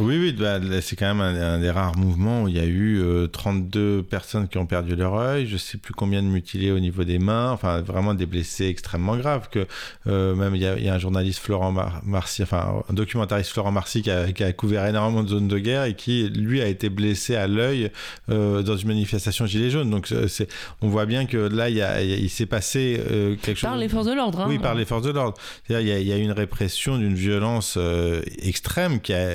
Oui, 0.00 0.18
oui, 0.18 0.32
bah, 0.32 0.58
c'est 0.80 0.96
quand 0.96 1.14
même 1.14 1.20
un, 1.20 1.54
un 1.54 1.58
des 1.60 1.70
rares 1.70 1.96
mouvements 1.96 2.44
où 2.44 2.48
il 2.48 2.56
y 2.56 2.60
a 2.60 2.64
eu 2.64 3.00
euh, 3.00 3.26
32 3.26 4.02
personnes 4.02 4.48
qui 4.48 4.58
ont 4.58 4.66
perdu 4.66 4.94
leur 4.96 5.14
œil, 5.14 5.46
je 5.46 5.56
sais 5.56 5.78
plus 5.78 5.94
combien 5.94 6.22
de 6.22 6.28
mutilés 6.28 6.70
au 6.70 6.78
niveau 6.80 7.04
des 7.04 7.18
mains, 7.18 7.50
enfin 7.52 7.80
vraiment 7.80 8.14
des 8.14 8.26
blessés 8.26 8.66
extrêmement 8.66 9.16
graves. 9.16 9.48
Que 9.50 9.66
euh, 10.06 10.34
même 10.34 10.54
il 10.54 10.62
y, 10.62 10.66
a, 10.66 10.76
il 10.78 10.84
y 10.84 10.88
a 10.88 10.94
un 10.94 10.98
journaliste 10.98 11.40
Florent 11.40 11.72
Mar- 11.72 12.02
Marcy, 12.04 12.42
enfin 12.42 12.82
un 12.88 12.92
documentariste 12.94 13.50
Florent 13.50 13.72
Marcy 13.72 14.02
qui 14.02 14.10
a, 14.10 14.30
qui 14.32 14.44
a 14.44 14.52
couvert 14.52 14.86
énormément 14.86 15.19
de 15.22 15.28
zones 15.28 15.48
de 15.48 15.58
guerre 15.58 15.84
et 15.84 15.94
qui 15.94 16.28
lui 16.28 16.60
a 16.60 16.66
été 16.66 16.88
blessé 16.88 17.34
à 17.36 17.46
l'œil 17.46 17.90
euh, 18.30 18.62
dans 18.62 18.76
une 18.76 18.88
manifestation 18.88 19.46
gilet 19.46 19.70
jaune. 19.70 19.90
Donc 19.90 20.10
euh, 20.12 20.28
c'est, 20.28 20.48
on 20.82 20.88
voit 20.88 21.06
bien 21.06 21.26
que 21.26 21.36
là 21.36 21.68
il, 21.70 21.76
y 21.76 21.82
a- 21.82 22.02
il 22.02 22.10
y 22.10 22.12
a- 22.14 22.16
il 22.16 22.30
s'est 22.30 22.46
passé 22.46 23.00
euh, 23.10 23.36
quelque 23.40 23.58
chose. 23.58 23.70
Par 23.70 23.76
les 23.78 23.88
forces 23.88 24.06
de 24.06 24.12
l'ordre. 24.14 24.40
hein. 24.40 24.46
Oui, 24.48 24.58
par 24.58 24.74
les 24.74 24.84
forces 24.84 25.02
de 25.04 25.10
l'ordre. 25.10 25.34
C'est-à-dire, 25.66 25.86
il 25.86 25.88
y 25.90 25.96
a- 25.96 26.00
il 26.00 26.06
y, 26.08 26.12
a 26.12 26.16
une 26.16 26.32
répression 26.32 26.98
d'une 26.98 27.14
violence 27.14 27.74
euh, 27.76 28.22
extrême 28.42 29.00
qui 29.00 29.12
a, 29.12 29.34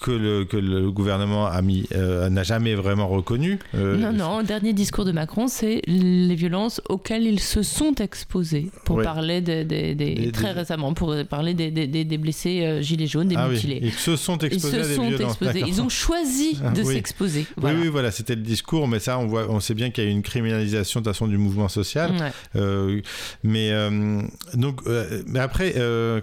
que, 0.00 0.10
le, 0.10 0.44
que 0.44 0.56
le 0.58 0.90
gouvernement 0.90 1.46
a 1.46 1.62
mis, 1.62 1.86
euh, 1.94 2.28
n'a 2.28 2.42
jamais 2.42 2.74
vraiment 2.74 3.08
reconnu. 3.08 3.58
Euh, 3.74 3.96
Non, 3.96 4.12
non, 4.12 4.38
le 4.40 4.44
dernier 4.44 4.72
discours 4.74 5.04
de 5.06 5.12
Macron, 5.12 5.48
c'est 5.48 5.80
les 5.86 6.34
violences 6.34 6.80
auxquelles 6.88 7.26
ils 7.26 7.40
se 7.40 7.62
sont 7.62 7.94
exposés 7.94 8.70
pour 8.84 9.00
parler 9.02 9.40
des, 9.40 9.64
des- 9.64 9.94
des- 9.94 10.14
Des- 10.14 10.32
très 10.32 10.52
récemment, 10.52 10.92
pour 10.92 11.14
parler 11.28 11.54
des, 11.54 11.70
blessés 12.18 12.62
euh, 12.64 12.82
gilets 12.82 13.06
jaunes, 13.06 13.28
des 13.28 13.36
Ah 13.36 13.46
oui, 13.48 13.54
mutilés. 13.54 13.78
ils 13.82 13.92
se 13.92 14.16
sont 14.16 14.36
exposés 14.38 14.76
Ils 14.76 14.80
à 14.84 14.88
des 14.88 14.94
sont 14.94 15.02
exposés. 15.24 15.64
Ils 15.66 15.80
ont 15.80 15.88
choisi 15.88 16.58
Ah, 16.64 16.70
de 16.70 16.82
oui. 16.82 16.94
s'exposer. 16.94 17.46
Voilà. 17.56 17.76
Oui, 17.76 17.82
oui, 17.84 17.88
voilà, 17.88 18.10
c'était 18.10 18.34
le 18.34 18.42
discours, 18.42 18.88
mais 18.88 18.98
ça, 18.98 19.18
on, 19.18 19.26
voit, 19.26 19.46
on 19.50 19.60
sait 19.60 19.74
bien 19.74 19.90
qu'il 19.90 20.04
y 20.04 20.06
a 20.06 20.10
eu 20.10 20.12
une 20.12 20.22
criminalisation 20.22 21.00
de 21.00 21.04
toute 21.04 21.12
façon 21.14 21.26
du 21.26 21.38
mouvement 21.38 21.68
social. 21.68 22.12
Ouais. 22.12 22.32
Euh, 22.56 23.00
mais 23.42 23.70
euh, 23.72 24.22
donc, 24.54 24.80
euh, 24.86 25.22
mais 25.26 25.38
après, 25.40 25.74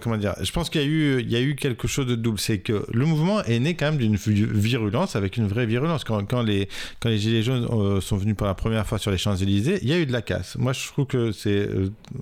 comment 0.02 0.16
dire, 0.16 0.34
je 0.42 0.50
pense 0.52 0.70
qu'il 0.70 0.80
y 0.80 0.84
a 0.84 0.86
eu, 0.86 1.20
il 1.20 1.30
y 1.30 1.36
a 1.36 1.40
eu 1.40 1.54
quelque 1.56 1.88
chose 1.88 2.06
de 2.06 2.14
double, 2.14 2.38
c'est 2.38 2.58
que 2.58 2.84
le 2.92 3.06
mouvement 3.06 3.42
est 3.44 3.58
né 3.58 3.74
quand 3.74 3.86
même 3.86 3.96
d'une 3.98 4.16
vi- 4.16 4.46
virulence, 4.46 5.16
avec 5.16 5.36
une 5.36 5.46
vraie 5.46 5.66
virulence. 5.66 6.04
Quand, 6.04 6.24
quand 6.24 6.42
les, 6.42 6.68
quand 7.00 7.08
les 7.08 7.18
gilets 7.18 7.42
jaunes 7.42 8.00
sont 8.00 8.16
venus 8.16 8.36
pour 8.36 8.46
la 8.46 8.54
première 8.54 8.86
fois 8.86 8.98
sur 8.98 9.10
les 9.10 9.18
Champs 9.18 9.36
Élysées, 9.36 9.78
il 9.82 9.88
y 9.88 9.92
a 9.92 9.98
eu 9.98 10.06
de 10.06 10.12
la 10.12 10.22
casse. 10.22 10.56
Moi, 10.58 10.72
je 10.72 10.86
trouve 10.88 11.06
que 11.06 11.32
c'est, 11.32 11.68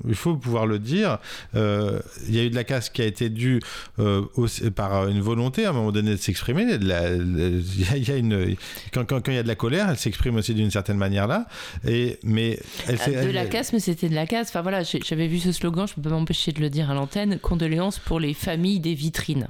il 0.09 0.15
faut 0.15 0.36
pouvoir 0.36 0.66
le 0.66 0.78
dire. 0.78 1.19
Il 1.55 2.35
y 2.35 2.39
a 2.39 2.44
eu 2.44 2.51
de 2.51 2.55
la 2.55 2.65
casse 2.65 2.90
qui 2.90 3.03
a 3.03 3.07
été 3.07 3.28
due 3.28 3.61
aussi- 4.36 4.70
par 4.70 5.09
une 5.09 5.20
volonté 5.20 5.65
à 5.66 5.70
un 5.70 5.73
moment 5.73 5.93
donné 5.93 6.11
de 6.12 6.16
s'exprimer. 6.16 6.61
Il 6.70 8.06
y 8.06 8.10
a- 8.10 8.16
une, 8.16 8.56
quand, 8.93 9.05
quand, 9.06 9.20
quand 9.24 9.32
il 9.32 9.36
y 9.36 9.39
a 9.39 9.43
de 9.43 9.48
la 9.48 9.55
colère, 9.55 9.89
elle 9.90 9.97
s'exprime 9.97 10.36
aussi 10.36 10.55
d'une 10.55 10.70
certaine 10.70 10.97
manière 10.97 11.26
là. 11.26 11.47
Et 11.86 12.18
mais 12.22 12.59
elle, 12.89 12.98
Ah, 13.05 13.10
De 13.10 13.14
elle- 13.14 13.32
la 13.32 13.47
casse, 13.47 13.72
mais 13.72 13.80
c'était 13.80 14.09
de 14.09 14.14
la 14.14 14.26
casse. 14.26 14.48
Enfin 14.51 14.62
voilà, 14.62 14.82
j'avais 14.82 15.26
vu 15.26 15.39
ce 15.39 15.52
slogan, 15.52 15.86
je 15.89 15.94
peux 15.94 16.02
pas 16.02 16.10
m'empêcher 16.10 16.52
de 16.52 16.60
le 16.60 16.70
dire 16.70 16.90
à 16.90 16.94
l'antenne. 16.94 17.39
Condoléances 17.39 17.98
pour 17.98 18.20
les 18.20 18.34
familles 18.34 18.80
des 18.80 18.94
vitrines. 18.94 19.48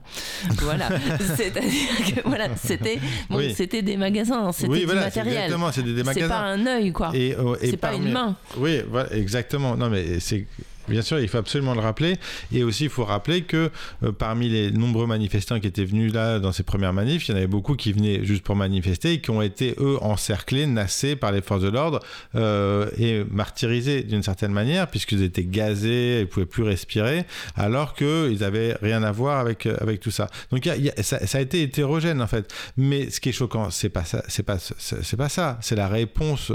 Voilà, 0.61 0.89
c'est-à-dire 1.37 2.15
que 2.15 2.21
voilà, 2.29 2.49
c'était 2.57 2.99
bon, 3.31 3.39
Oui. 3.39 3.55
c'était 3.57 3.83
des 3.83 3.97
magasins, 3.97 4.53
c'était 4.53 4.69
Oui, 4.69 4.81
du 4.81 4.87
voilà, 4.87 5.03
matériel. 5.03 5.35
exactement, 5.35 5.73
c'était 5.73 5.93
des 5.93 6.05
C'est 6.13 6.29
pas 6.29 6.41
un 6.41 6.67
œil 6.67 6.93
quoi. 6.93 7.11
Et, 7.15 7.29
et 7.31 7.71
c'est 7.71 7.77
pas 7.77 7.95
une 7.95 8.11
main. 8.13 8.37
Oui, 8.57 8.81
voilà, 8.89 9.13
exactement. 9.15 9.77
Non, 9.77 9.89
mais 9.91 10.21
c'est. 10.21 10.47
Bien 10.89 11.03
sûr, 11.03 11.21
il 11.21 11.29
faut 11.29 11.39
absolument 11.39 11.75
le 11.75 11.81
rappeler. 11.81 12.17
Et 12.53 12.65
aussi, 12.65 12.85
il 12.85 12.91
faut 12.91 13.05
rappeler 13.05 13.43
que 13.43 13.71
euh, 14.03 14.13
parmi 14.13 14.49
les 14.49 14.71
nombreux 14.71 15.07
manifestants 15.07 15.61
qui 15.61 15.67
étaient 15.67 15.85
venus 15.85 16.13
là 16.13 16.39
dans 16.39 16.53
ces 16.53 16.63
premières 16.63 16.93
manifs, 16.93 17.29
il 17.29 17.33
y 17.33 17.35
en 17.35 17.37
avait 17.37 17.47
beaucoup 17.47 17.77
qui 17.77 17.93
venaient 17.93 18.25
juste 18.25 18.43
pour 18.43 18.57
manifester 18.57 19.13
et 19.15 19.21
qui 19.21 19.31
ont 19.31 19.43
été, 19.43 19.75
eux, 19.79 19.99
encerclés, 20.03 20.67
nassés 20.67 21.17
par 21.17 21.33
les 21.33 21.41
forces 21.41 21.63
de 21.63 21.69
l'ordre 21.69 22.01
euh, 22.35 22.91
et 22.99 23.25
martyrisés 23.31 24.03
d'une 24.03 24.23
certaine 24.23 24.53
manière, 24.53 24.89
puisqu'ils 24.89 25.23
étaient 25.23 25.45
gazés, 25.45 26.19
ils 26.19 26.23
ne 26.23 26.25
pouvaient 26.25 26.47
plus 26.47 26.65
respirer, 26.65 27.25
alors 27.57 27.95
qu'ils 27.95 28.39
n'avaient 28.41 28.77
rien 28.83 29.03
à 29.03 29.13
voir 29.13 29.39
avec, 29.39 29.67
euh, 29.67 29.77
avec 29.81 30.01
tout 30.01 30.11
ça. 30.11 30.29
Donc, 30.51 30.69
ça, 31.03 31.39
a 31.39 31.41
été 31.41 31.63
hétérogène, 31.63 32.21
en 32.21 32.27
fait. 32.27 32.53
Mais 32.77 33.11
ce 33.11 33.21
qui 33.21 33.29
est 33.29 33.33
choquant, 33.33 33.71
c'est 33.71 33.89
pas. 33.89 34.05
C'est 34.29 34.43
pas, 34.43 34.59
c'est 34.59 35.17
pas 35.17 35.29
ça. 35.29 35.59
C'est 35.61 35.77
la 35.77 35.89
réponse 35.89 36.53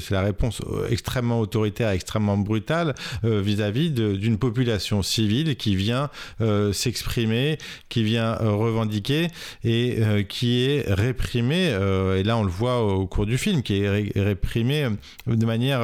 c'est 0.00 0.14
la 0.14 0.22
réponse 0.22 0.60
extrêmement 0.90 1.40
autoritaire, 1.40 1.90
extrêmement 1.90 2.36
brutale 2.38 2.94
vis-à-vis 3.54 3.90
d'une 3.90 4.38
population 4.38 5.02
civile 5.02 5.56
qui 5.56 5.76
vient 5.76 6.10
euh, 6.40 6.72
s'exprimer, 6.72 7.58
qui 7.88 8.02
vient 8.02 8.36
euh, 8.40 8.50
revendiquer 8.52 9.28
et 9.64 9.96
euh, 10.00 10.22
qui 10.22 10.64
est 10.64 10.84
réprimée. 10.92 11.66
et 12.18 12.22
là, 12.22 12.36
on 12.36 12.42
le 12.44 12.50
voit 12.50 12.82
au 12.82 13.06
cours 13.06 13.26
du 13.26 13.38
film, 13.38 13.62
qui 13.62 13.82
est 13.82 13.88
ré- 13.88 14.12
réprimée 14.16 14.86
de 15.26 15.46
manière 15.46 15.80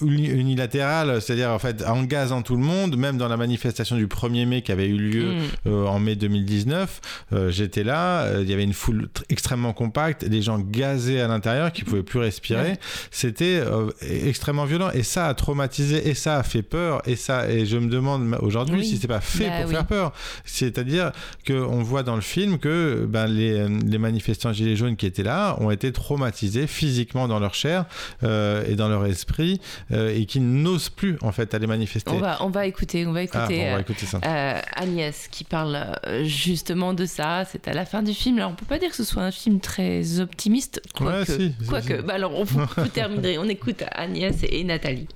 uni- 0.00 0.28
unilatérale, 0.28 1.20
c'est-à-dire 1.20 1.50
en 1.50 1.58
fait 1.58 1.84
en 1.86 2.02
gazant 2.04 2.42
tout 2.42 2.56
le 2.56 2.62
monde, 2.62 2.96
même 2.96 3.16
dans 3.18 3.28
la 3.28 3.36
manifestation 3.36 3.96
du 3.96 4.06
1er 4.06 4.46
mai 4.46 4.62
qui 4.62 4.72
avait 4.72 4.86
eu 4.88 4.96
lieu 4.98 5.34
Mm. 5.64 5.72
en 5.86 5.98
mai 5.98 6.16
2019. 6.16 7.00
euh, 7.32 7.50
J'étais 7.50 7.84
là, 7.84 8.40
il 8.40 8.48
y 8.48 8.52
avait 8.52 8.64
une 8.64 8.72
foule 8.72 9.08
tr- 9.14 9.22
extrêmement 9.28 9.72
compacte, 9.72 10.24
des 10.24 10.42
gens 10.42 10.58
gazés 10.58 11.20
à 11.20 11.28
l'intérieur 11.28 11.72
qui 11.72 11.84
pouvaient 11.84 12.02
plus 12.02 12.18
respirer. 12.20 12.74
C'était 13.10 13.62
extrêmement 14.02 14.64
violent 14.64 14.90
et 14.92 15.02
ça 15.02 15.26
a 15.26 15.34
traumatisé 15.34 16.08
et 16.08 16.14
ça 16.14 16.38
a 16.38 16.42
fait 16.48 16.62
peur 16.62 17.00
et 17.06 17.14
ça 17.14 17.48
et 17.48 17.64
je 17.66 17.76
me 17.76 17.88
demande 17.88 18.24
ma- 18.26 18.38
aujourd'hui 18.38 18.76
Oui. 18.80 18.84
si 18.86 18.96
c'est 18.98 19.06
pas 19.06 19.20
fait 19.20 19.48
Bah 19.48 19.56
pour 19.60 19.68
oui. 19.68 19.74
faire 19.74 19.86
peur. 19.86 20.12
C'est-à-dire 20.44 21.12
que 21.44 21.52
on 21.52 21.82
voit 21.82 22.02
dans 22.02 22.16
le 22.16 22.20
film 22.22 22.58
que 22.58 23.06
ben, 23.08 23.26
les, 23.26 23.68
les 23.68 23.98
manifestants 23.98 24.52
gilets 24.52 24.74
jaunes 24.76 24.96
qui 24.96 25.06
étaient 25.06 25.22
là 25.22 25.56
ont 25.60 25.70
été 25.70 25.92
traumatisés 25.92 26.66
physiquement 26.66 27.28
dans 27.28 27.38
leur 27.38 27.54
chair 27.54 27.84
euh, 28.22 28.64
et 28.66 28.74
dans 28.74 28.88
leur 28.88 29.06
esprit 29.06 29.60
euh, 29.92 30.14
et 30.16 30.26
qui 30.26 30.40
n'osent 30.40 30.88
plus 30.90 31.16
en 31.20 31.32
fait 31.32 31.54
aller 31.54 31.66
manifester. 31.66 32.10
On 32.10 32.18
va, 32.18 32.42
on 32.42 32.48
va 32.50 32.66
écouter, 32.66 33.06
on 33.06 33.12
va 33.12 33.22
écouter, 33.22 33.38
Ah, 33.40 33.46
on 33.68 33.70
va 33.72 33.76
euh, 33.76 33.80
écouter 33.80 34.06
ça. 34.06 34.20
euh, 34.24 34.60
Agnès 34.74 35.28
qui 35.30 35.44
parle 35.44 35.78
euh, 36.06 36.24
justement 36.24 36.94
de 36.94 37.04
ça. 37.06 37.44
C'est 37.50 37.68
à 37.68 37.74
la 37.74 37.84
fin 37.84 38.02
du 38.02 38.14
film. 38.14 38.38
Alors 38.38 38.50
on 38.50 38.54
peut 38.54 38.66
pas 38.66 38.78
dire 38.78 38.90
que 38.90 38.96
ce 38.96 39.04
soit 39.04 39.22
un 39.22 39.30
film 39.30 39.60
très 39.60 40.20
optimiste, 40.20 40.80
Ouais, 41.00 41.06
quoique. 41.06 41.32
si, 41.32 41.54
si. 41.60 41.94
Bah 42.06 42.14
alors 42.14 42.32
on 42.38 42.44
peut 42.46 42.88
terminer. 42.88 43.38
On 43.38 43.48
écoute 43.48 43.82
Agnès 43.92 44.36
et 44.48 44.64
Nathalie. 44.64 45.06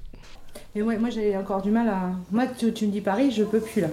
Mais 0.75 0.83
ouais, 0.83 0.97
moi 0.99 1.11
j'ai 1.11 1.37
encore 1.37 1.63
du 1.63 1.71
mal 1.71 1.89
à. 1.89 2.11
Moi, 2.31 2.47
tu, 2.47 2.67
me 2.67 2.91
dis 2.91 3.01
Paris, 3.01 3.31
je 3.31 3.45
peux 3.45 3.61
plus 3.61 3.81
là. 3.83 3.89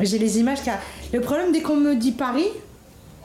J'ai 0.00 0.18
les 0.18 0.38
images 0.38 0.66
a- 0.68 0.80
Le 1.12 1.20
problème, 1.20 1.52
dès 1.52 1.62
qu'on 1.62 1.76
me 1.76 1.94
dit 1.94 2.12
Paris, 2.12 2.48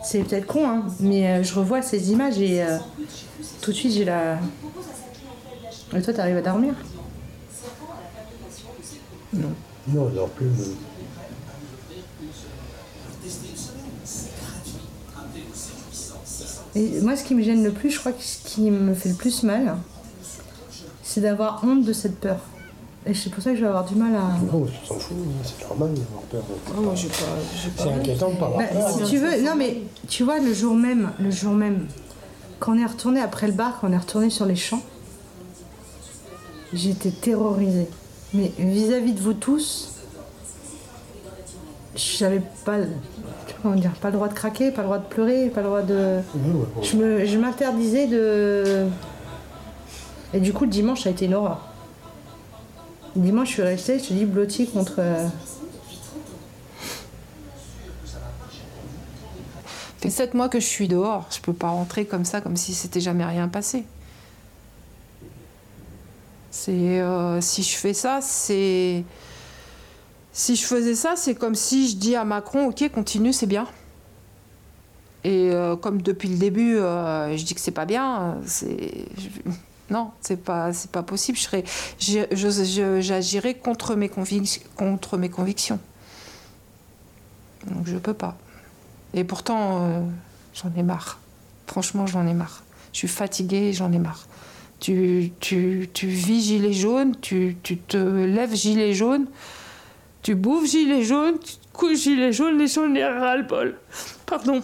c'est 0.03 0.19
peut-être 0.19 0.45
con, 0.47 0.67
hein, 0.67 0.85
mais 0.99 1.27
euh, 1.27 1.43
je 1.43 1.53
revois 1.53 1.81
ces 1.81 2.11
images 2.11 2.39
et 2.39 2.63
euh, 2.63 2.77
tout 3.61 3.71
de 3.71 3.75
suite 3.75 3.93
j'ai 3.93 4.05
la. 4.05 4.37
Et 5.95 6.01
toi, 6.01 6.13
t'arrives 6.13 6.37
à 6.37 6.41
dormir? 6.41 6.73
Non. 9.33 9.49
Non, 9.87 10.03
on 10.03 10.09
dort 10.09 10.29
plus. 10.29 10.47
moi, 17.01 17.15
ce 17.15 17.23
qui 17.23 17.35
me 17.35 17.41
gêne 17.43 17.63
le 17.63 17.71
plus, 17.71 17.91
je 17.91 17.99
crois 17.99 18.11
que 18.11 18.23
ce 18.23 18.37
qui 18.45 18.71
me 18.71 18.93
fait 18.93 19.09
le 19.09 19.15
plus 19.15 19.43
mal, 19.43 19.77
c'est 21.13 21.19
d'avoir 21.21 21.61
honte 21.65 21.83
de 21.83 21.91
cette 21.91 22.19
peur. 22.21 22.37
Et 23.05 23.13
c'est 23.13 23.29
pour 23.31 23.43
ça 23.43 23.49
que 23.49 23.57
je 23.57 23.61
vais 23.61 23.67
avoir 23.67 23.83
du 23.83 23.95
mal 23.95 24.15
à. 24.15 24.29
Non, 24.53 24.65
tu 24.65 24.87
t'en 24.87 24.95
fous, 24.95 25.15
c'est 25.43 25.67
normal 25.67 25.89
d'avoir 25.93 26.21
peur. 26.31 26.43
Oh, 26.77 26.81
moi, 26.81 26.93
j'ai 26.95 27.07
pas. 27.09 27.15
C'est 27.77 27.89
inquiétant 27.91 28.29
de 28.31 28.35
pas 28.37 28.45
avoir 28.45 28.59
Bah, 28.59 28.65
peur. 28.71 28.89
si 28.91 29.03
tu 29.11 29.17
veux, 29.17 29.41
non 29.43 29.55
mais 29.57 29.81
tu 30.07 30.23
vois 30.23 30.39
le 30.39 30.53
jour 30.53 30.73
même, 30.73 31.11
le 31.19 31.29
jour 31.31 31.51
même, 31.51 31.87
quand 32.59 32.75
on 32.75 32.77
est 32.77 32.85
retourné 32.85 33.19
après 33.19 33.47
le 33.47 33.53
bar, 33.53 33.79
quand 33.81 33.89
on 33.89 33.91
est 33.91 33.97
retourné 33.97 34.29
sur 34.29 34.45
les 34.45 34.55
champs, 34.55 34.81
j'étais 36.73 37.11
terrorisée. 37.11 37.87
Mais 38.33 38.51
vis-à-vis 38.57 39.11
de 39.13 39.19
vous 39.19 39.33
tous, 39.33 39.89
j'avais 41.95 42.41
pas, 42.63 42.77
comment 43.61 43.75
dire, 43.75 43.91
pas 43.99 44.07
le 44.09 44.13
droit 44.13 44.29
de 44.29 44.33
craquer, 44.33 44.71
pas 44.71 44.81
le 44.83 44.87
droit 44.87 44.99
de 44.99 45.05
pleurer, 45.05 45.49
pas 45.49 45.61
le 45.61 45.67
droit 45.67 45.81
de. 45.81 46.19
Je 46.81 46.95
me, 46.95 47.25
je 47.25 47.37
m'interdisais 47.37 48.07
de. 48.07 48.85
Et 50.33 50.39
du 50.39 50.53
coup 50.53 50.63
le 50.65 50.69
dimanche 50.71 51.01
ça 51.03 51.09
a 51.09 51.11
été 51.11 51.25
une 51.25 51.33
horreur. 51.33 51.67
Dimanche, 53.15 53.49
je 53.49 53.53
suis 53.55 53.61
restée, 53.61 53.99
je 53.99 54.05
te 54.05 54.13
dis, 54.13 54.25
blottie 54.25 54.69
contre. 54.69 54.95
euh, 54.99 55.27
Ça 58.05 58.19
fait 59.99 60.09
sept 60.09 60.33
mois 60.33 60.49
que 60.49 60.59
je 60.59 60.65
suis 60.65 60.87
dehors. 60.87 61.27
Je 61.29 61.39
peux 61.41 61.53
pas 61.53 61.69
rentrer 61.69 62.05
comme 62.05 62.25
ça, 62.25 62.41
comme 62.41 62.55
si 62.55 62.73
c'était 62.73 63.01
jamais 63.01 63.25
rien 63.25 63.49
passé. 63.49 63.83
C'est 66.49 67.01
euh, 67.01 67.39
si 67.41 67.63
je 67.63 67.75
fais 67.75 67.93
ça, 67.93 68.19
c'est 68.21 69.03
si 70.31 70.55
je 70.55 70.63
faisais 70.65 70.95
ça, 70.95 71.13
c'est 71.17 71.35
comme 71.35 71.55
si 71.55 71.89
je 71.89 71.97
dis 71.97 72.15
à 72.15 72.23
Macron, 72.23 72.67
ok, 72.67 72.89
continue, 72.93 73.33
c'est 73.33 73.45
bien. 73.45 73.67
Et 75.23 75.51
euh, 75.51 75.75
comme 75.75 76.01
depuis 76.01 76.29
le 76.29 76.37
début, 76.37 76.77
euh, 76.77 77.35
je 77.37 77.43
dis 77.43 77.53
que 77.53 77.61
c'est 77.61 77.71
pas 77.71 77.85
bien, 77.85 78.21
euh, 78.21 78.33
c'est 78.45 79.05
non, 79.91 80.11
c'est 80.21 80.41
pas 80.41 80.71
pas 80.93 81.03
possible. 81.03 81.37
J'agirais 81.99 83.53
contre 83.55 83.95
mes 83.95 84.07
convictions. 84.07 85.79
Donc 87.67 87.85
je 87.85 87.97
peux 87.97 88.13
pas. 88.13 88.37
Et 89.13 89.25
pourtant, 89.25 89.83
euh, 89.83 90.01
j'en 90.53 90.71
ai 90.77 90.83
marre. 90.83 91.19
Franchement, 91.67 92.07
j'en 92.07 92.25
ai 92.25 92.33
marre. 92.33 92.63
Je 92.93 92.99
suis 92.99 93.09
fatiguée, 93.09 93.73
j'en 93.73 93.91
ai 93.91 93.99
marre. 93.99 94.27
Tu, 94.79 95.33
vis 96.01 96.41
gilet 96.41 96.73
jaune, 96.73 97.15
tu, 97.19 97.57
te 97.61 97.97
lèves 97.97 98.55
gilet 98.55 98.93
jaune, 98.93 99.27
tu 100.23 100.35
bouffes 100.35 100.69
gilet 100.69 101.03
jaune, 101.03 101.37
tu 101.37 101.53
couches 101.73 101.99
gilet 101.99 102.31
jaune, 102.31 102.57
les 102.57 102.67
gens 102.67 102.87
n'y 102.87 103.03
ras 103.03 103.35
le. 103.35 103.75
Pardon. 104.25 104.61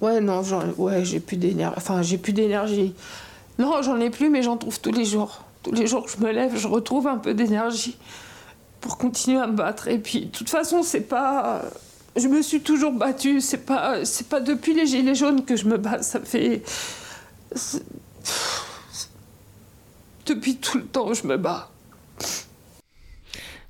Ouais, 0.00 0.20
non, 0.20 0.42
ouais, 0.78 1.04
j'ai 1.04 1.20
plus 1.20 1.36
d'énergie. 1.36 1.74
Enfin, 1.76 2.02
j'ai 2.02 2.18
plus 2.18 2.32
d'énergie. 2.32 2.94
Non, 3.58 3.82
j'en 3.82 4.00
ai 4.00 4.10
plus, 4.10 4.30
mais 4.30 4.42
j'en 4.42 4.56
trouve 4.56 4.80
tous 4.80 4.92
les 4.92 5.04
jours. 5.04 5.42
Tous 5.62 5.72
les 5.72 5.86
jours 5.86 6.06
que 6.06 6.10
je 6.10 6.24
me 6.24 6.32
lève, 6.32 6.56
je 6.56 6.66
retrouve 6.66 7.06
un 7.06 7.18
peu 7.18 7.34
d'énergie 7.34 7.98
pour 8.80 8.96
continuer 8.96 9.38
à 9.38 9.46
me 9.46 9.54
battre. 9.54 9.88
Et 9.88 9.98
puis, 9.98 10.26
de 10.26 10.30
toute 10.30 10.48
façon, 10.48 10.82
c'est 10.82 11.02
pas. 11.02 11.62
Je 12.16 12.28
me 12.28 12.40
suis 12.40 12.62
toujours 12.62 12.92
battue. 12.92 13.42
C'est 13.42 13.66
pas, 13.66 14.04
c'est 14.04 14.28
pas 14.28 14.40
depuis 14.40 14.72
les 14.72 14.86
gilets 14.86 15.14
jaunes 15.14 15.44
que 15.44 15.56
je 15.56 15.66
me 15.66 15.76
bats. 15.76 16.02
Ça 16.02 16.20
fait. 16.20 16.62
Depuis 20.24 20.56
tout 20.56 20.78
le 20.78 20.86
temps, 20.86 21.12
je 21.12 21.26
me 21.26 21.36
bats. 21.36 21.70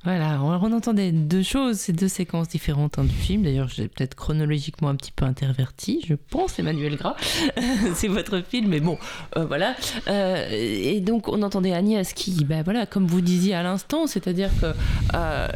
Voilà, 0.03 0.41
on, 0.43 0.73
entendait 0.73 1.13
deux 1.13 1.43
choses, 1.43 1.77
ces 1.77 1.93
deux 1.93 2.09
séquences 2.09 2.49
différentes 2.49 2.99
hein, 2.99 3.05
du 3.05 3.15
film. 3.15 3.43
D'ailleurs, 3.43 3.69
j'ai 3.69 3.87
peut-être 3.87 4.15
chronologiquement 4.15 4.89
un 4.89 4.97
petit 4.97 5.13
peu 5.13 5.27
interverti, 5.27 6.03
je 6.07 6.15
pense, 6.15 6.59
Emmanuel 6.59 6.97
Gras. 6.97 7.17
c'est 7.95 8.09
votre 8.09 8.41
film, 8.41 8.69
mais 8.69 8.81
bon, 8.81 8.97
euh, 9.37 9.45
voilà. 9.45 9.77
Euh, 10.09 10.49
et 10.51 11.01
donc, 11.01 11.29
on 11.29 11.43
entendait 11.43 11.75
Agnès 11.75 12.15
qui, 12.15 12.45
bah, 12.47 12.63
voilà, 12.63 12.87
comme 12.87 13.07
vous 13.07 13.21
disiez 13.21 13.55
à 13.55 13.63
l'instant, 13.63 14.07
c'est-à-dire 14.07 14.49
que 14.59 14.73
euh, 15.15 15.49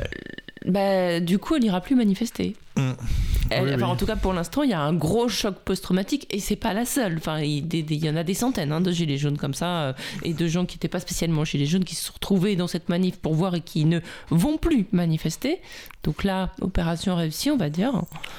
bah, 0.67 1.21
du 1.21 1.39
coup, 1.39 1.57
elle 1.57 1.63
n'ira 1.63 1.81
plus 1.81 1.97
manifester. 1.97 2.55
Elle- 2.77 3.63
Oui, 3.65 3.69
enfin, 3.75 3.77
oui. 3.77 3.83
En 3.85 3.97
tout 3.97 4.07
cas, 4.07 4.17
pour 4.17 4.33
l'instant, 4.33 4.63
il 4.63 4.71
y 4.71 4.73
a 4.73 4.81
un 4.81 4.95
gros 4.95 5.29
choc 5.29 5.55
post-traumatique 5.65 6.27
et 6.31 6.41
c'est 6.41 6.57
pas 6.57 6.73
la 6.73 6.85
seule. 6.87 7.17
Enfin, 7.19 7.39
il, 7.41 7.69
des- 7.69 7.83
des- 7.83 7.95
il 7.95 8.05
y 8.05 8.09
en 8.11 8.17
a 8.17 8.25
des 8.25 8.35
centaines 8.35 8.73
hein, 8.73 8.81
de 8.81 8.91
gilets 8.91 9.19
jaunes 9.19 9.37
comme 9.37 9.55
ça 9.55 9.67
euh, 9.89 9.93
et 10.23 10.33
de 10.33 10.47
gens 10.49 10.65
qui 10.65 10.77
n'étaient 10.77 10.89
pas 10.89 10.99
spécialement 11.01 11.45
gilets 11.45 11.67
jaunes 11.67 11.85
qui 11.85 11.95
se 11.95 12.05
sont 12.07 12.15
retrouvés 12.15 12.57
dans 12.57 12.67
cette 12.67 12.89
manif 12.89 13.19
pour 13.19 13.35
voir 13.35 13.55
et 13.55 13.61
qui 13.61 13.85
ne 13.85 14.01
vont 14.31 14.57
plus 14.57 14.87
manifester. 14.93 15.61
Donc 16.03 16.25
là, 16.25 16.51
opération 16.63 17.15
réussie, 17.17 17.51
on 17.51 17.57
va 17.57 17.69
dire. 17.71 17.93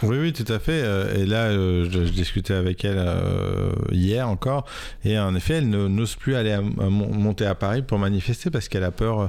Oui, 0.04 0.18
oui, 0.18 0.34
tout 0.34 0.52
à 0.52 0.60
fait. 0.60 0.82
Euh, 0.84 1.16
Et 1.16 1.26
là, 1.26 1.46
euh, 1.46 1.88
je, 1.90 2.06
je 2.06 2.12
discutais 2.12 2.54
avec 2.56 2.84
elle 2.84 2.98
euh, 2.98 3.72
hier 3.92 4.28
encore. 4.28 4.66
Et 5.06 5.18
en 5.18 5.34
effet, 5.36 5.56
elle 5.56 5.70
n'ose 5.70 6.16
plus 6.16 6.36
aller 6.36 6.52
à- 6.52 6.58
à 6.58 6.62
mon- 6.90 7.14
monter 7.14 7.46
à 7.46 7.56
Paris 7.56 7.84
pour 7.84 8.00
manifester 8.00 8.50
parce 8.50 8.68
qu'elle 8.68 8.84
a 8.84 8.92
peur, 8.92 9.20
euh, 9.22 9.28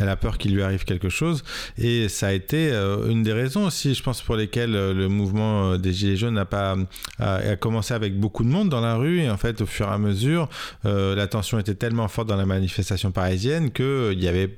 elle 0.00 0.08
a 0.08 0.16
peur 0.16 0.36
qu'il 0.38 0.54
lui 0.54 0.62
arrive 0.62 0.84
quelque 0.84 1.10
chose. 1.10 1.44
Et 1.76 2.08
ça 2.08 2.28
a 2.28 2.32
été 2.32 2.70
euh, 2.72 3.08
une 3.08 3.22
des 3.22 3.32
raisons 3.34 3.64
aussi, 3.66 3.94
je 3.94 4.02
pense, 4.02 4.20
pour 4.22 4.34
lesquelles 4.36 4.47
euh, 4.56 4.94
le 4.94 5.08
mouvement 5.08 5.72
euh, 5.72 5.78
des 5.78 5.92
Gilets 5.92 6.16
jaunes 6.16 6.44
pas 6.44 6.76
a, 7.18 7.56
commencé 7.56 7.94
avec 7.94 8.18
beaucoup 8.18 8.44
de 8.44 8.48
monde 8.48 8.68
dans 8.68 8.80
la 8.80 8.96
rue. 8.96 9.20
Et 9.20 9.30
en 9.30 9.36
fait, 9.36 9.60
au 9.60 9.66
fur 9.66 9.86
et 9.86 9.92
à 9.92 9.98
mesure, 9.98 10.48
euh, 10.84 11.14
la 11.14 11.26
tension 11.26 11.58
était 11.58 11.74
tellement 11.74 12.08
forte 12.08 12.28
dans 12.28 12.36
la 12.36 12.46
manifestation 12.46 13.10
parisienne 13.10 13.70
qu'il 13.70 14.22
y 14.22 14.28
avait 14.28 14.56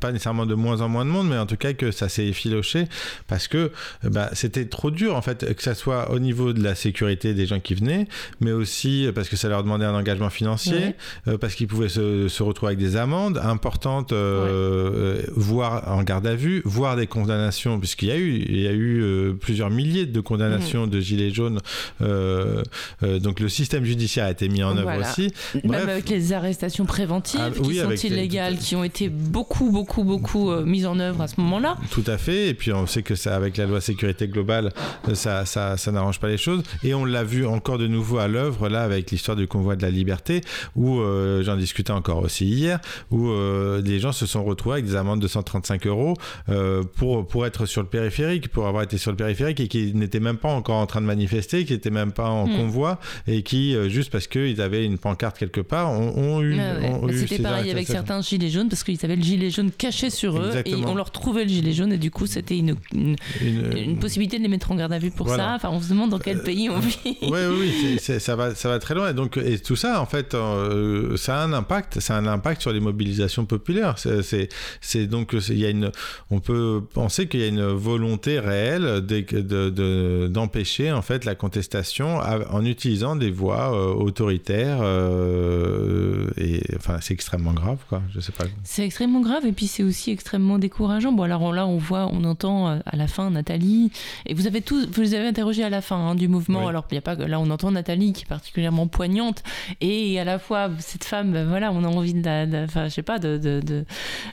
pas 0.00 0.12
nécessairement 0.12 0.46
de 0.46 0.54
moins 0.54 0.80
en 0.82 0.88
moins 0.88 1.04
de 1.04 1.10
monde, 1.10 1.28
mais 1.28 1.38
en 1.38 1.46
tout 1.46 1.56
cas 1.56 1.72
que 1.72 1.90
ça 1.90 2.08
s'est 2.08 2.26
effiloché 2.26 2.84
parce 3.28 3.48
que 3.48 3.56
euh, 4.04 4.10
bah, 4.10 4.30
c'était 4.34 4.66
trop 4.66 4.90
dur 4.90 5.16
en 5.16 5.22
fait, 5.22 5.54
que 5.54 5.62
ça 5.62 5.74
soit 5.74 6.10
au 6.10 6.18
niveau 6.18 6.52
de 6.52 6.62
la 6.62 6.74
sécurité 6.74 7.32
des 7.34 7.46
gens 7.46 7.60
qui 7.60 7.74
venaient, 7.74 8.06
mais 8.40 8.52
aussi 8.52 9.08
parce 9.14 9.28
que 9.28 9.36
ça 9.36 9.48
leur 9.48 9.62
demandait 9.62 9.86
un 9.86 9.94
engagement 9.94 10.30
financier, 10.30 10.70
Ouais. 10.76 10.96
euh, 11.28 11.38
parce 11.38 11.54
qu'ils 11.54 11.66
pouvaient 11.66 11.88
se, 11.88 12.28
se 12.28 12.42
retrouver 12.42 12.70
avec 12.72 12.78
des 12.78 12.96
amendes 12.96 13.38
importantes, 13.38 14.12
euh, 14.12 15.20
euh, 15.20 15.22
voire 15.34 15.90
en 15.90 16.02
garde 16.02 16.26
à 16.26 16.34
vue, 16.34 16.62
voire 16.64 16.96
des 16.96 17.06
condamnations, 17.06 17.78
puisqu'il 17.78 18.08
y 18.08 18.12
a 18.12 18.16
eu, 18.16 18.44
il 18.48 18.60
y 18.60 18.66
a 18.68 18.72
eu 18.72 19.02
euh, 19.02 19.32
plusieurs 19.32 19.70
milliers 19.70 20.06
de 20.06 20.20
condamnations 20.20 20.86
Mm. 20.86 20.90
de 20.90 21.00
gilets 21.00 21.30
jaunes. 21.30 21.60
euh, 22.02 22.62
euh, 23.02 23.18
donc 23.18 23.40
le 23.40 23.48
système 23.48 23.84
judiciaire 23.84 24.26
a 24.26 24.30
été 24.30 24.48
mis 24.48 24.62
en 24.62 24.70
œuvre 24.76 24.82
Voilà. 24.82 25.10
aussi. 25.10 25.32
Même 25.54 25.62
Bref, 25.64 25.88
avec 25.88 26.08
les 26.08 26.32
arrestations 26.32 26.84
préventives 26.86 27.40
Ah, 27.42 27.50
qui 27.50 27.60
oui, 27.60 27.76
sont 27.78 27.88
les- 27.88 28.06
illégales, 28.06 28.56
qui 28.58 28.76
ont 28.76 28.84
été 28.84 29.08
beaucoup, 29.08 29.69
beaucoup, 29.70 30.04
beaucoup 30.04 30.50
euh, 30.50 30.64
mises 30.64 30.86
en 30.86 30.98
œuvre 30.98 31.20
à 31.22 31.28
ce 31.28 31.40
moment-là. 31.40 31.76
Tout 31.90 32.04
à 32.06 32.18
fait. 32.18 32.48
Et 32.48 32.54
puis 32.54 32.72
on 32.72 32.86
sait 32.86 33.02
que 33.02 33.14
ça, 33.14 33.34
avec 33.36 33.56
la 33.56 33.66
loi 33.66 33.80
sécurité 33.80 34.28
globale, 34.28 34.72
euh, 35.08 35.14
ça, 35.14 35.44
ça, 35.46 35.76
ça 35.76 35.92
n'arrange 35.92 36.20
pas 36.20 36.28
les 36.28 36.36
choses. 36.38 36.62
Et 36.84 36.94
on 36.94 37.04
l'a 37.04 37.24
vu 37.24 37.46
encore 37.46 37.78
de 37.78 37.86
nouveau 37.86 38.18
à 38.18 38.28
l'œuvre 38.28 38.68
là 38.68 38.82
avec 38.82 39.10
l'histoire 39.10 39.36
du 39.36 39.46
convoi 39.46 39.76
de 39.76 39.82
la 39.82 39.90
liberté, 39.90 40.40
où 40.76 41.00
euh, 41.00 41.42
j'en 41.42 41.56
discutais 41.56 41.92
encore 41.92 42.18
aussi 42.22 42.46
hier, 42.46 42.80
où 43.10 43.28
euh, 43.28 43.80
des 43.80 43.98
gens 43.98 44.12
se 44.12 44.26
sont 44.26 44.44
retrouvés 44.44 44.74
avec 44.74 44.86
des 44.86 44.96
amendes 44.96 45.20
de 45.20 45.28
135 45.28 45.86
euros 45.86 46.14
euh, 46.48 46.82
pour 46.96 47.26
pour 47.26 47.46
être 47.46 47.66
sur 47.66 47.82
le 47.82 47.88
périphérique, 47.88 48.48
pour 48.48 48.66
avoir 48.66 48.82
été 48.82 48.98
sur 48.98 49.10
le 49.10 49.16
périphérique 49.16 49.60
et 49.60 49.68
qui 49.68 49.94
n'étaient 49.94 50.20
même 50.20 50.36
pas 50.36 50.48
encore 50.48 50.76
en 50.76 50.86
train 50.86 51.00
de 51.00 51.06
manifester, 51.06 51.64
qui 51.64 51.72
n'étaient 51.72 51.90
même 51.90 52.12
pas 52.12 52.28
en 52.28 52.46
Hmm. 52.46 52.56
convoi 52.56 52.98
et 53.26 53.42
qui 53.42 53.76
juste 53.90 54.10
parce 54.10 54.26
qu'ils 54.26 54.60
avaient 54.60 54.84
une 54.84 54.98
pancarte 54.98 55.38
quelque 55.38 55.60
part 55.60 55.90
ont, 55.90 56.16
ont 56.16 56.40
eu. 56.40 56.54
Ouais, 56.54 56.58
ouais. 56.58 57.00
Bah, 57.02 57.12
eu 57.12 57.18
C'était 57.18 57.42
pareil 57.42 57.70
avec 57.70 57.86
certains 57.86 58.20
gilets 58.22 58.48
jaunes 58.50 58.68
parce 58.68 58.82
qu'ils 58.82 58.98
avaient 59.04 59.16
le 59.16 59.22
gilet 59.22 59.50
jaune 59.50 59.59
caché 59.68 60.08
sur 60.10 60.38
eux 60.40 60.50
et 60.64 60.74
on 60.74 60.94
leur 60.94 61.10
trouvait 61.10 61.42
le 61.44 61.50
gilet 61.50 61.72
jaune 61.72 61.92
et 61.92 61.98
du 61.98 62.10
coup 62.10 62.26
c'était 62.26 62.56
une, 62.58 62.76
une, 62.94 63.16
Une- 63.42 63.76
une 63.76 63.98
possibilité 63.98 64.38
de 64.38 64.42
les 64.42 64.48
mettre 64.48 64.70
en 64.72 64.76
garde 64.76 64.92
à 64.92 64.98
vue 64.98 65.10
pour 65.10 65.26
Voilà. 65.26 65.44
ça. 65.44 65.54
Enfin, 65.56 65.68
on 65.70 65.80
se 65.80 65.90
demande 65.90 66.10
dans 66.10 66.18
quel 66.18 66.42
pays 66.42 66.70
on 66.70 66.78
vit. 66.78 67.16
Oui, 67.22 67.40
oui, 67.58 67.98
ça 68.00 68.36
va, 68.36 68.54
ça 68.54 68.68
va 68.68 68.78
très 68.78 68.94
loin. 68.94 69.10
Et 69.10 69.14
donc, 69.14 69.36
et 69.36 69.58
tout 69.58 69.76
ça, 69.76 70.00
en 70.00 70.06
fait, 70.06 70.34
euh, 70.34 71.16
ça 71.16 71.40
a 71.40 71.44
un 71.44 71.52
impact, 71.52 72.00
ça 72.00 72.16
a 72.16 72.18
un 72.18 72.26
impact 72.26 72.62
sur 72.62 72.72
les 72.72 72.80
mobilisations 72.80 73.44
populaires. 73.44 73.96
C'est, 73.98 75.06
donc, 75.06 75.34
il 75.48 75.58
y 75.58 75.66
a 75.66 75.70
une, 75.70 75.90
on 76.30 76.40
peut 76.40 76.80
penser 76.94 77.26
qu'il 77.28 77.40
y 77.40 77.44
a 77.44 77.48
une 77.48 77.64
volonté 77.66 78.38
réelle 78.38 79.00
d'é- 79.04 79.22
de, 79.22 79.68
de- 79.70 80.28
d'empêcher 80.30 80.92
en 80.92 81.02
fait 81.02 81.24
la 81.24 81.34
contestation 81.34 82.18
en 82.18 82.64
utilisant 82.64 83.16
des 83.16 83.30
voies 83.30 83.74
euh, 83.74 83.92
autoritaires. 83.94 84.78
euh, 84.82 86.26
et 86.36 86.60
enfin, 86.76 86.98
c'est 87.00 87.14
extrêmement 87.14 87.52
grave, 87.52 87.78
quoi. 87.88 88.02
Je 88.14 88.20
sais 88.20 88.32
pas. 88.32 88.44
C'est 88.64 88.84
extrêmement 88.84 89.20
grave 89.20 89.44
et 89.46 89.49
puis 89.52 89.66
c'est 89.66 89.82
aussi 89.82 90.10
extrêmement 90.10 90.58
décourageant. 90.58 91.12
Bon 91.12 91.22
alors 91.24 91.52
là 91.52 91.66
on 91.66 91.76
voit, 91.78 92.08
on 92.12 92.24
entend 92.24 92.68
euh, 92.68 92.78
à 92.86 92.96
la 92.96 93.06
fin 93.06 93.30
Nathalie 93.30 93.90
et 94.26 94.34
vous 94.34 94.46
avez 94.46 94.60
tous, 94.62 94.88
vous 94.90 95.00
les 95.02 95.14
avez 95.14 95.26
interrogés 95.26 95.64
à 95.64 95.70
la 95.70 95.80
fin 95.80 95.96
hein, 95.96 96.14
du 96.14 96.28
mouvement. 96.28 96.60
Oui. 96.64 96.68
Alors 96.68 96.86
il 96.90 96.96
a 96.98 97.00
pas 97.00 97.16
que 97.16 97.22
là 97.22 97.40
on 97.40 97.50
entend 97.50 97.70
Nathalie 97.70 98.12
qui 98.12 98.22
est 98.22 98.28
particulièrement 98.28 98.86
poignante 98.86 99.42
et 99.80 100.18
à 100.20 100.24
la 100.24 100.38
fois 100.38 100.70
cette 100.78 101.04
femme, 101.04 101.32
ben, 101.32 101.46
voilà, 101.48 101.72
on 101.72 101.84
a 101.84 101.88
envie 101.88 102.14
de, 102.14 102.24
la- 102.24 102.46
de- 102.46 102.64
enfin 102.64 102.84
je 102.88 102.94
sais 102.94 103.02
pas, 103.02 103.18
de 103.18 103.38
de, 103.38 103.60
de, 103.60 103.84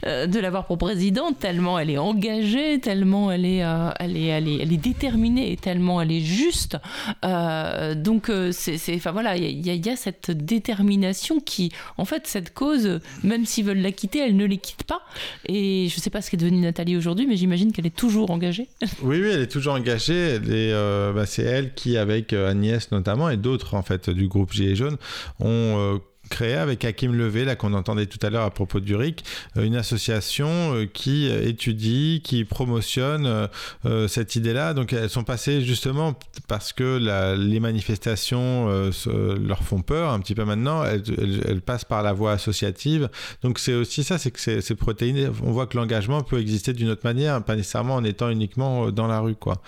euh, 0.06 0.27
de 0.27 0.39
l'avoir 0.39 0.65
pour 0.65 0.77
présidente 0.77 1.39
tellement 1.39 1.80
elle 1.80 1.89
est 1.89 1.98
engagée, 1.98 2.80
tellement 2.80 3.31
elle 3.31 3.45
est, 3.45 3.64
euh, 3.64 3.89
elle 3.99 4.18
est, 4.18 4.26
elle 4.26 4.48
est, 4.48 4.57
elle 4.61 4.73
est 4.73 4.77
déterminée 4.77 5.52
et 5.52 5.57
tellement 5.57 6.02
elle 6.02 6.11
est 6.11 6.22
juste. 6.22 6.77
Euh, 7.26 7.95
donc 7.95 8.31
c'est, 8.52 8.77
enfin 8.95 9.11
voilà, 9.11 9.38
y, 9.38 9.44
y 9.45 9.69
il 9.69 9.85
y 9.85 9.89
a 9.89 9.95
cette 9.95 10.31
détermination 10.31 11.39
qui, 11.39 11.72
en 11.98 12.06
fait, 12.06 12.27
cette 12.27 12.53
cause, 12.53 12.99
même 13.23 13.45
s'ils 13.45 13.65
veulent 13.65 13.81
la 13.81 13.91
quitter, 13.91 14.19
elle 14.19 14.35
ne 14.35 14.45
les 14.45 14.57
quitte 14.57 14.84
pas. 14.84 15.02
Et 15.47 15.88
je 15.89 15.99
sais 15.99 16.09
pas 16.09 16.21
ce 16.21 16.29
qu'est 16.31 16.38
devenue 16.38 16.59
Nathalie 16.59 16.97
aujourd'hui, 16.97 17.27
mais 17.27 17.38
j'imagine 17.38 17.71
qu'elle 17.71 17.85
est 17.85 17.95
toujours 17.95 18.31
engagée. 18.31 18.69
Oui, 19.01 19.19
oui, 19.21 19.29
elle 19.31 19.41
est 19.41 19.51
toujours 19.51 19.73
engagée. 19.73 20.39
Euh, 20.47 21.13
bah, 21.13 21.25
c'est 21.25 21.43
elle 21.43 21.73
qui, 21.73 21.97
avec 21.97 22.34
euh, 22.34 22.49
Agnès 22.49 22.91
notamment 22.91 23.29
et 23.29 23.38
d'autres 23.38 23.75
en 23.75 23.84
fait 23.84 24.09
du 24.09 24.27
groupe 24.27 24.53
Gilets 24.53 24.75
jaunes, 24.75 24.97
ont 25.39 25.45
euh, 25.49 25.97
créé 26.27 26.53
avec 26.53 26.85
Hakim 26.85 27.13
Levé, 27.15 27.45
là 27.45 27.55
qu'on 27.55 27.73
entendait 27.73 28.05
tout 28.05 28.23
à 28.25 28.29
l'heure 28.29 28.43
à 28.43 28.51
propos 28.51 28.79
du 28.79 28.95
RIC, 28.95 29.23
euh, 29.57 29.63
une 29.63 29.75
association 29.75 30.75
euh, 30.75 30.85
qui 30.85 31.27
étudie, 31.27 32.21
qui 32.23 32.45
promotionne 32.45 33.47
euh, 33.85 34.07
cette 34.07 34.35
idée-là. 34.35 34.73
Donc 34.73 34.93
elles 34.93 35.09
sont 35.09 35.23
passées 35.23 35.61
justement 35.61 36.17
parce 36.47 36.73
que 36.73 37.35
les 37.37 37.59
manifestations 37.59 38.67
leur 39.07 39.63
font 39.63 39.81
peur 39.81 40.11
un 40.11 40.19
petit 40.19 40.35
peu 40.35 40.45
maintenant. 40.45 40.83
Elles, 40.83 41.61
passent 41.61 41.85
par 41.85 42.03
la 42.03 42.13
voie 42.13 42.31
associative. 42.33 43.09
Donc 43.41 43.59
c'est 43.59 43.73
aussi 43.73 44.03
ça, 44.03 44.17
c'est 44.17 44.31
que 44.31 44.39
c'est 44.39 44.75
protéiné. 44.75 45.27
On 45.43 45.51
voit 45.51 45.67
que 45.67 45.77
l'engagement 45.77 46.21
peut 46.21 46.39
exister 46.39 46.73
d'une 46.73 46.89
autre 46.89 47.01
manière, 47.03 47.43
pas 47.43 47.55
nécessairement 47.55 47.95
en 47.95 48.03
étant 48.03 48.29
uniquement 48.29 48.91
dans 48.91 49.07
la 49.07 49.19
rue, 49.19 49.35
quoi. 49.35 49.61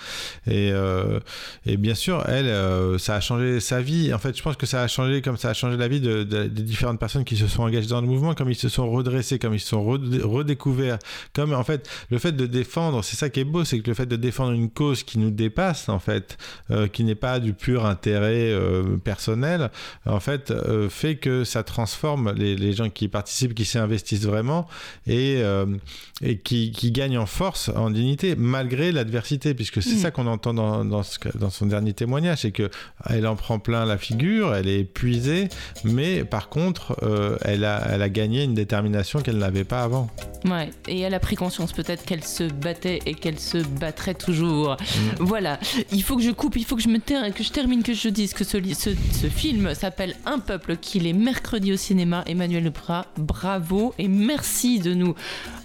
Et, 0.47 0.71
bien 1.77 1.95
sûr, 1.95 2.23
elle, 2.27 2.99
ça 2.99 3.15
a 3.15 3.21
changé 3.21 3.59
sa 3.59 3.81
vie. 3.81 4.13
En 4.13 4.19
fait, 4.19 4.37
je 4.37 4.43
pense 4.43 4.55
que 4.55 4.65
ça 4.65 4.81
a 4.81 4.87
changé 4.87 5.21
comme 5.21 5.37
ça 5.37 5.49
a 5.49 5.53
changé 5.53 5.77
la 5.77 5.87
vie 5.87 5.99
de- 5.99 6.23
des 6.49 6.63
différentes 6.63 6.99
personnes 6.99 7.23
qui 7.23 7.37
se 7.37 7.47
sont 7.47 7.63
engagées 7.63 7.87
dans 7.89 8.01
le 8.01 8.07
mouvement, 8.07 8.33
comme 8.33 8.49
ils 8.49 8.55
se 8.55 8.69
sont 8.69 8.89
redressés, 8.89 9.39
comme 9.39 9.53
ils 9.53 9.59
se 9.59 9.69
sont 9.69 9.83
redé- 9.83 10.21
redécouverts, 10.21 10.99
comme 11.33 11.53
en 11.53 11.63
fait 11.63 11.89
le 12.09 12.17
fait 12.19 12.31
de 12.33 12.45
défendre, 12.45 13.03
c'est 13.03 13.15
ça 13.15 13.29
qui 13.29 13.39
est 13.39 13.43
beau, 13.45 13.63
c'est 13.63 13.79
que 13.79 13.89
le 13.89 13.93
fait 13.93 14.05
de 14.05 14.15
défendre 14.15 14.51
une 14.51 14.69
cause 14.69 15.03
qui 15.03 15.19
nous 15.19 15.31
dépasse 15.31 15.89
en 15.89 15.99
fait, 15.99 16.37
euh, 16.71 16.87
qui 16.87 17.03
n'est 17.03 17.15
pas 17.15 17.39
du 17.39 17.53
pur 17.53 17.85
intérêt 17.85 18.51
euh, 18.51 18.97
personnel, 18.97 19.71
en 20.05 20.19
fait, 20.19 20.51
euh, 20.51 20.89
fait 20.89 21.15
que 21.15 21.43
ça 21.43 21.63
transforme 21.63 22.33
les, 22.35 22.55
les 22.55 22.73
gens 22.73 22.89
qui 22.89 23.05
y 23.05 23.07
participent, 23.07 23.53
qui 23.55 23.65
s'y 23.65 23.77
investissent 23.77 24.25
vraiment 24.25 24.67
et, 25.07 25.41
et 26.21 26.37
qui, 26.39 26.71
qui 26.71 26.91
gagnent 26.91 27.17
en 27.17 27.25
force, 27.25 27.69
en 27.75 27.89
dignité, 27.89 28.35
malgré 28.35 28.91
l'adversité, 28.91 29.53
puisque 29.53 29.81
c'est 29.81 29.95
Mm. 29.95 29.99
ça 29.99 30.11
qu'on 30.11 30.27
entend 30.27 30.53
dans, 30.53 30.85
dans, 30.85 31.03
ce- 31.03 31.19
dans 31.37 31.49
son 31.49 31.65
dernier 31.65 31.93
témoignage, 31.93 32.39
c'est 32.41 32.51
que 32.51 32.69
elle 33.05 33.27
en 33.27 33.35
prend 33.35 33.59
plein 33.59 33.85
la 33.85 33.97
figure, 33.97 34.53
elle 34.55 34.67
est 34.67 34.79
épuisée, 34.81 35.49
mais 35.83 36.23
par 36.23 36.38
contre, 36.47 36.95
euh, 37.03 37.37
elle, 37.41 37.65
a, 37.65 37.85
elle 37.91 38.01
a 38.01 38.07
gagné 38.07 38.45
une 38.45 38.53
détermination 38.53 39.19
qu'elle 39.19 39.37
n'avait 39.39 39.65
pas 39.65 39.81
avant. 39.83 40.07
Ouais, 40.45 40.69
et 40.87 41.01
elle 41.01 41.13
a 41.13 41.19
pris 41.19 41.35
conscience 41.35 41.73
peut-être 41.73 42.05
qu'elle 42.05 42.23
se 42.23 42.43
battait 42.45 42.99
et 43.05 43.13
qu'elle 43.15 43.37
se 43.39 43.57
battrait 43.57 44.13
toujours. 44.13 44.77
Voilà, 45.19 45.59
il 45.91 46.01
faut 46.01 46.15
que 46.15 46.23
je 46.23 46.31
coupe, 46.31 46.55
il 46.55 46.63
faut 46.63 46.77
que 46.77 46.81
je, 46.81 46.87
me 46.87 46.99
ter- 46.99 47.33
que 47.33 47.43
je 47.43 47.49
termine, 47.51 47.83
que 47.83 47.93
je 47.93 48.07
dise 48.07 48.33
que 48.33 48.45
ce, 48.45 48.55
li- 48.55 48.75
ce, 48.75 48.91
ce 49.11 49.27
film 49.27 49.73
s'appelle 49.75 50.15
Un 50.25 50.39
peuple, 50.39 50.77
qu'il 50.77 51.07
est 51.07 51.13
mercredi 51.13 51.73
au 51.73 51.77
cinéma. 51.77 52.23
Emmanuel 52.25 52.69
Bra, 52.69 53.07
bravo 53.17 53.93
et 53.97 54.07
merci 54.07 54.79
de 54.79 54.93
nous 54.93 55.13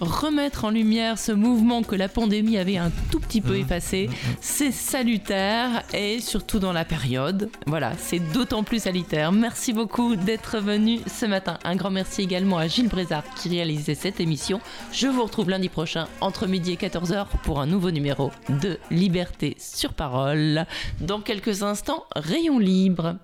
remettre 0.01 0.65
en 0.65 0.71
lumière 0.71 1.17
ce 1.19 1.31
mouvement 1.31 1.83
que 1.83 1.95
la 1.95 2.09
pandémie 2.09 2.57
avait 2.57 2.77
un 2.77 2.91
tout 3.11 3.19
petit 3.19 3.39
peu 3.39 3.55
effacé. 3.57 4.09
C'est 4.41 4.71
salutaire 4.71 5.83
et 5.93 6.19
surtout 6.19 6.59
dans 6.59 6.73
la 6.73 6.83
période. 6.83 7.49
Voilà, 7.67 7.93
c'est 7.97 8.19
d'autant 8.19 8.63
plus 8.63 8.83
salutaire. 8.83 9.31
Merci 9.31 9.71
beaucoup 9.71 10.15
d'être 10.15 10.57
venu 10.65 10.99
ce 11.05 11.27
matin. 11.27 11.59
Un 11.63 11.75
grand 11.75 11.91
merci 11.91 12.23
également 12.23 12.57
à 12.57 12.67
Gilles 12.67 12.89
Brézard 12.89 13.23
qui 13.35 13.49
réalisait 13.49 13.93
cette 13.93 14.19
émission. 14.19 14.59
Je 14.91 15.07
vous 15.07 15.23
retrouve 15.23 15.49
lundi 15.49 15.69
prochain 15.69 16.07
entre 16.21 16.47
midi 16.47 16.71
et 16.71 16.75
14h 16.75 17.27
pour 17.43 17.61
un 17.61 17.67
nouveau 17.67 17.91
numéro 17.91 18.31
de 18.49 18.79
Liberté 18.89 19.55
sur 19.59 19.93
parole. 19.93 20.65
Dans 20.99 21.21
quelques 21.21 21.61
instants, 21.61 22.05
Rayon 22.15 22.57
libre. 22.57 23.15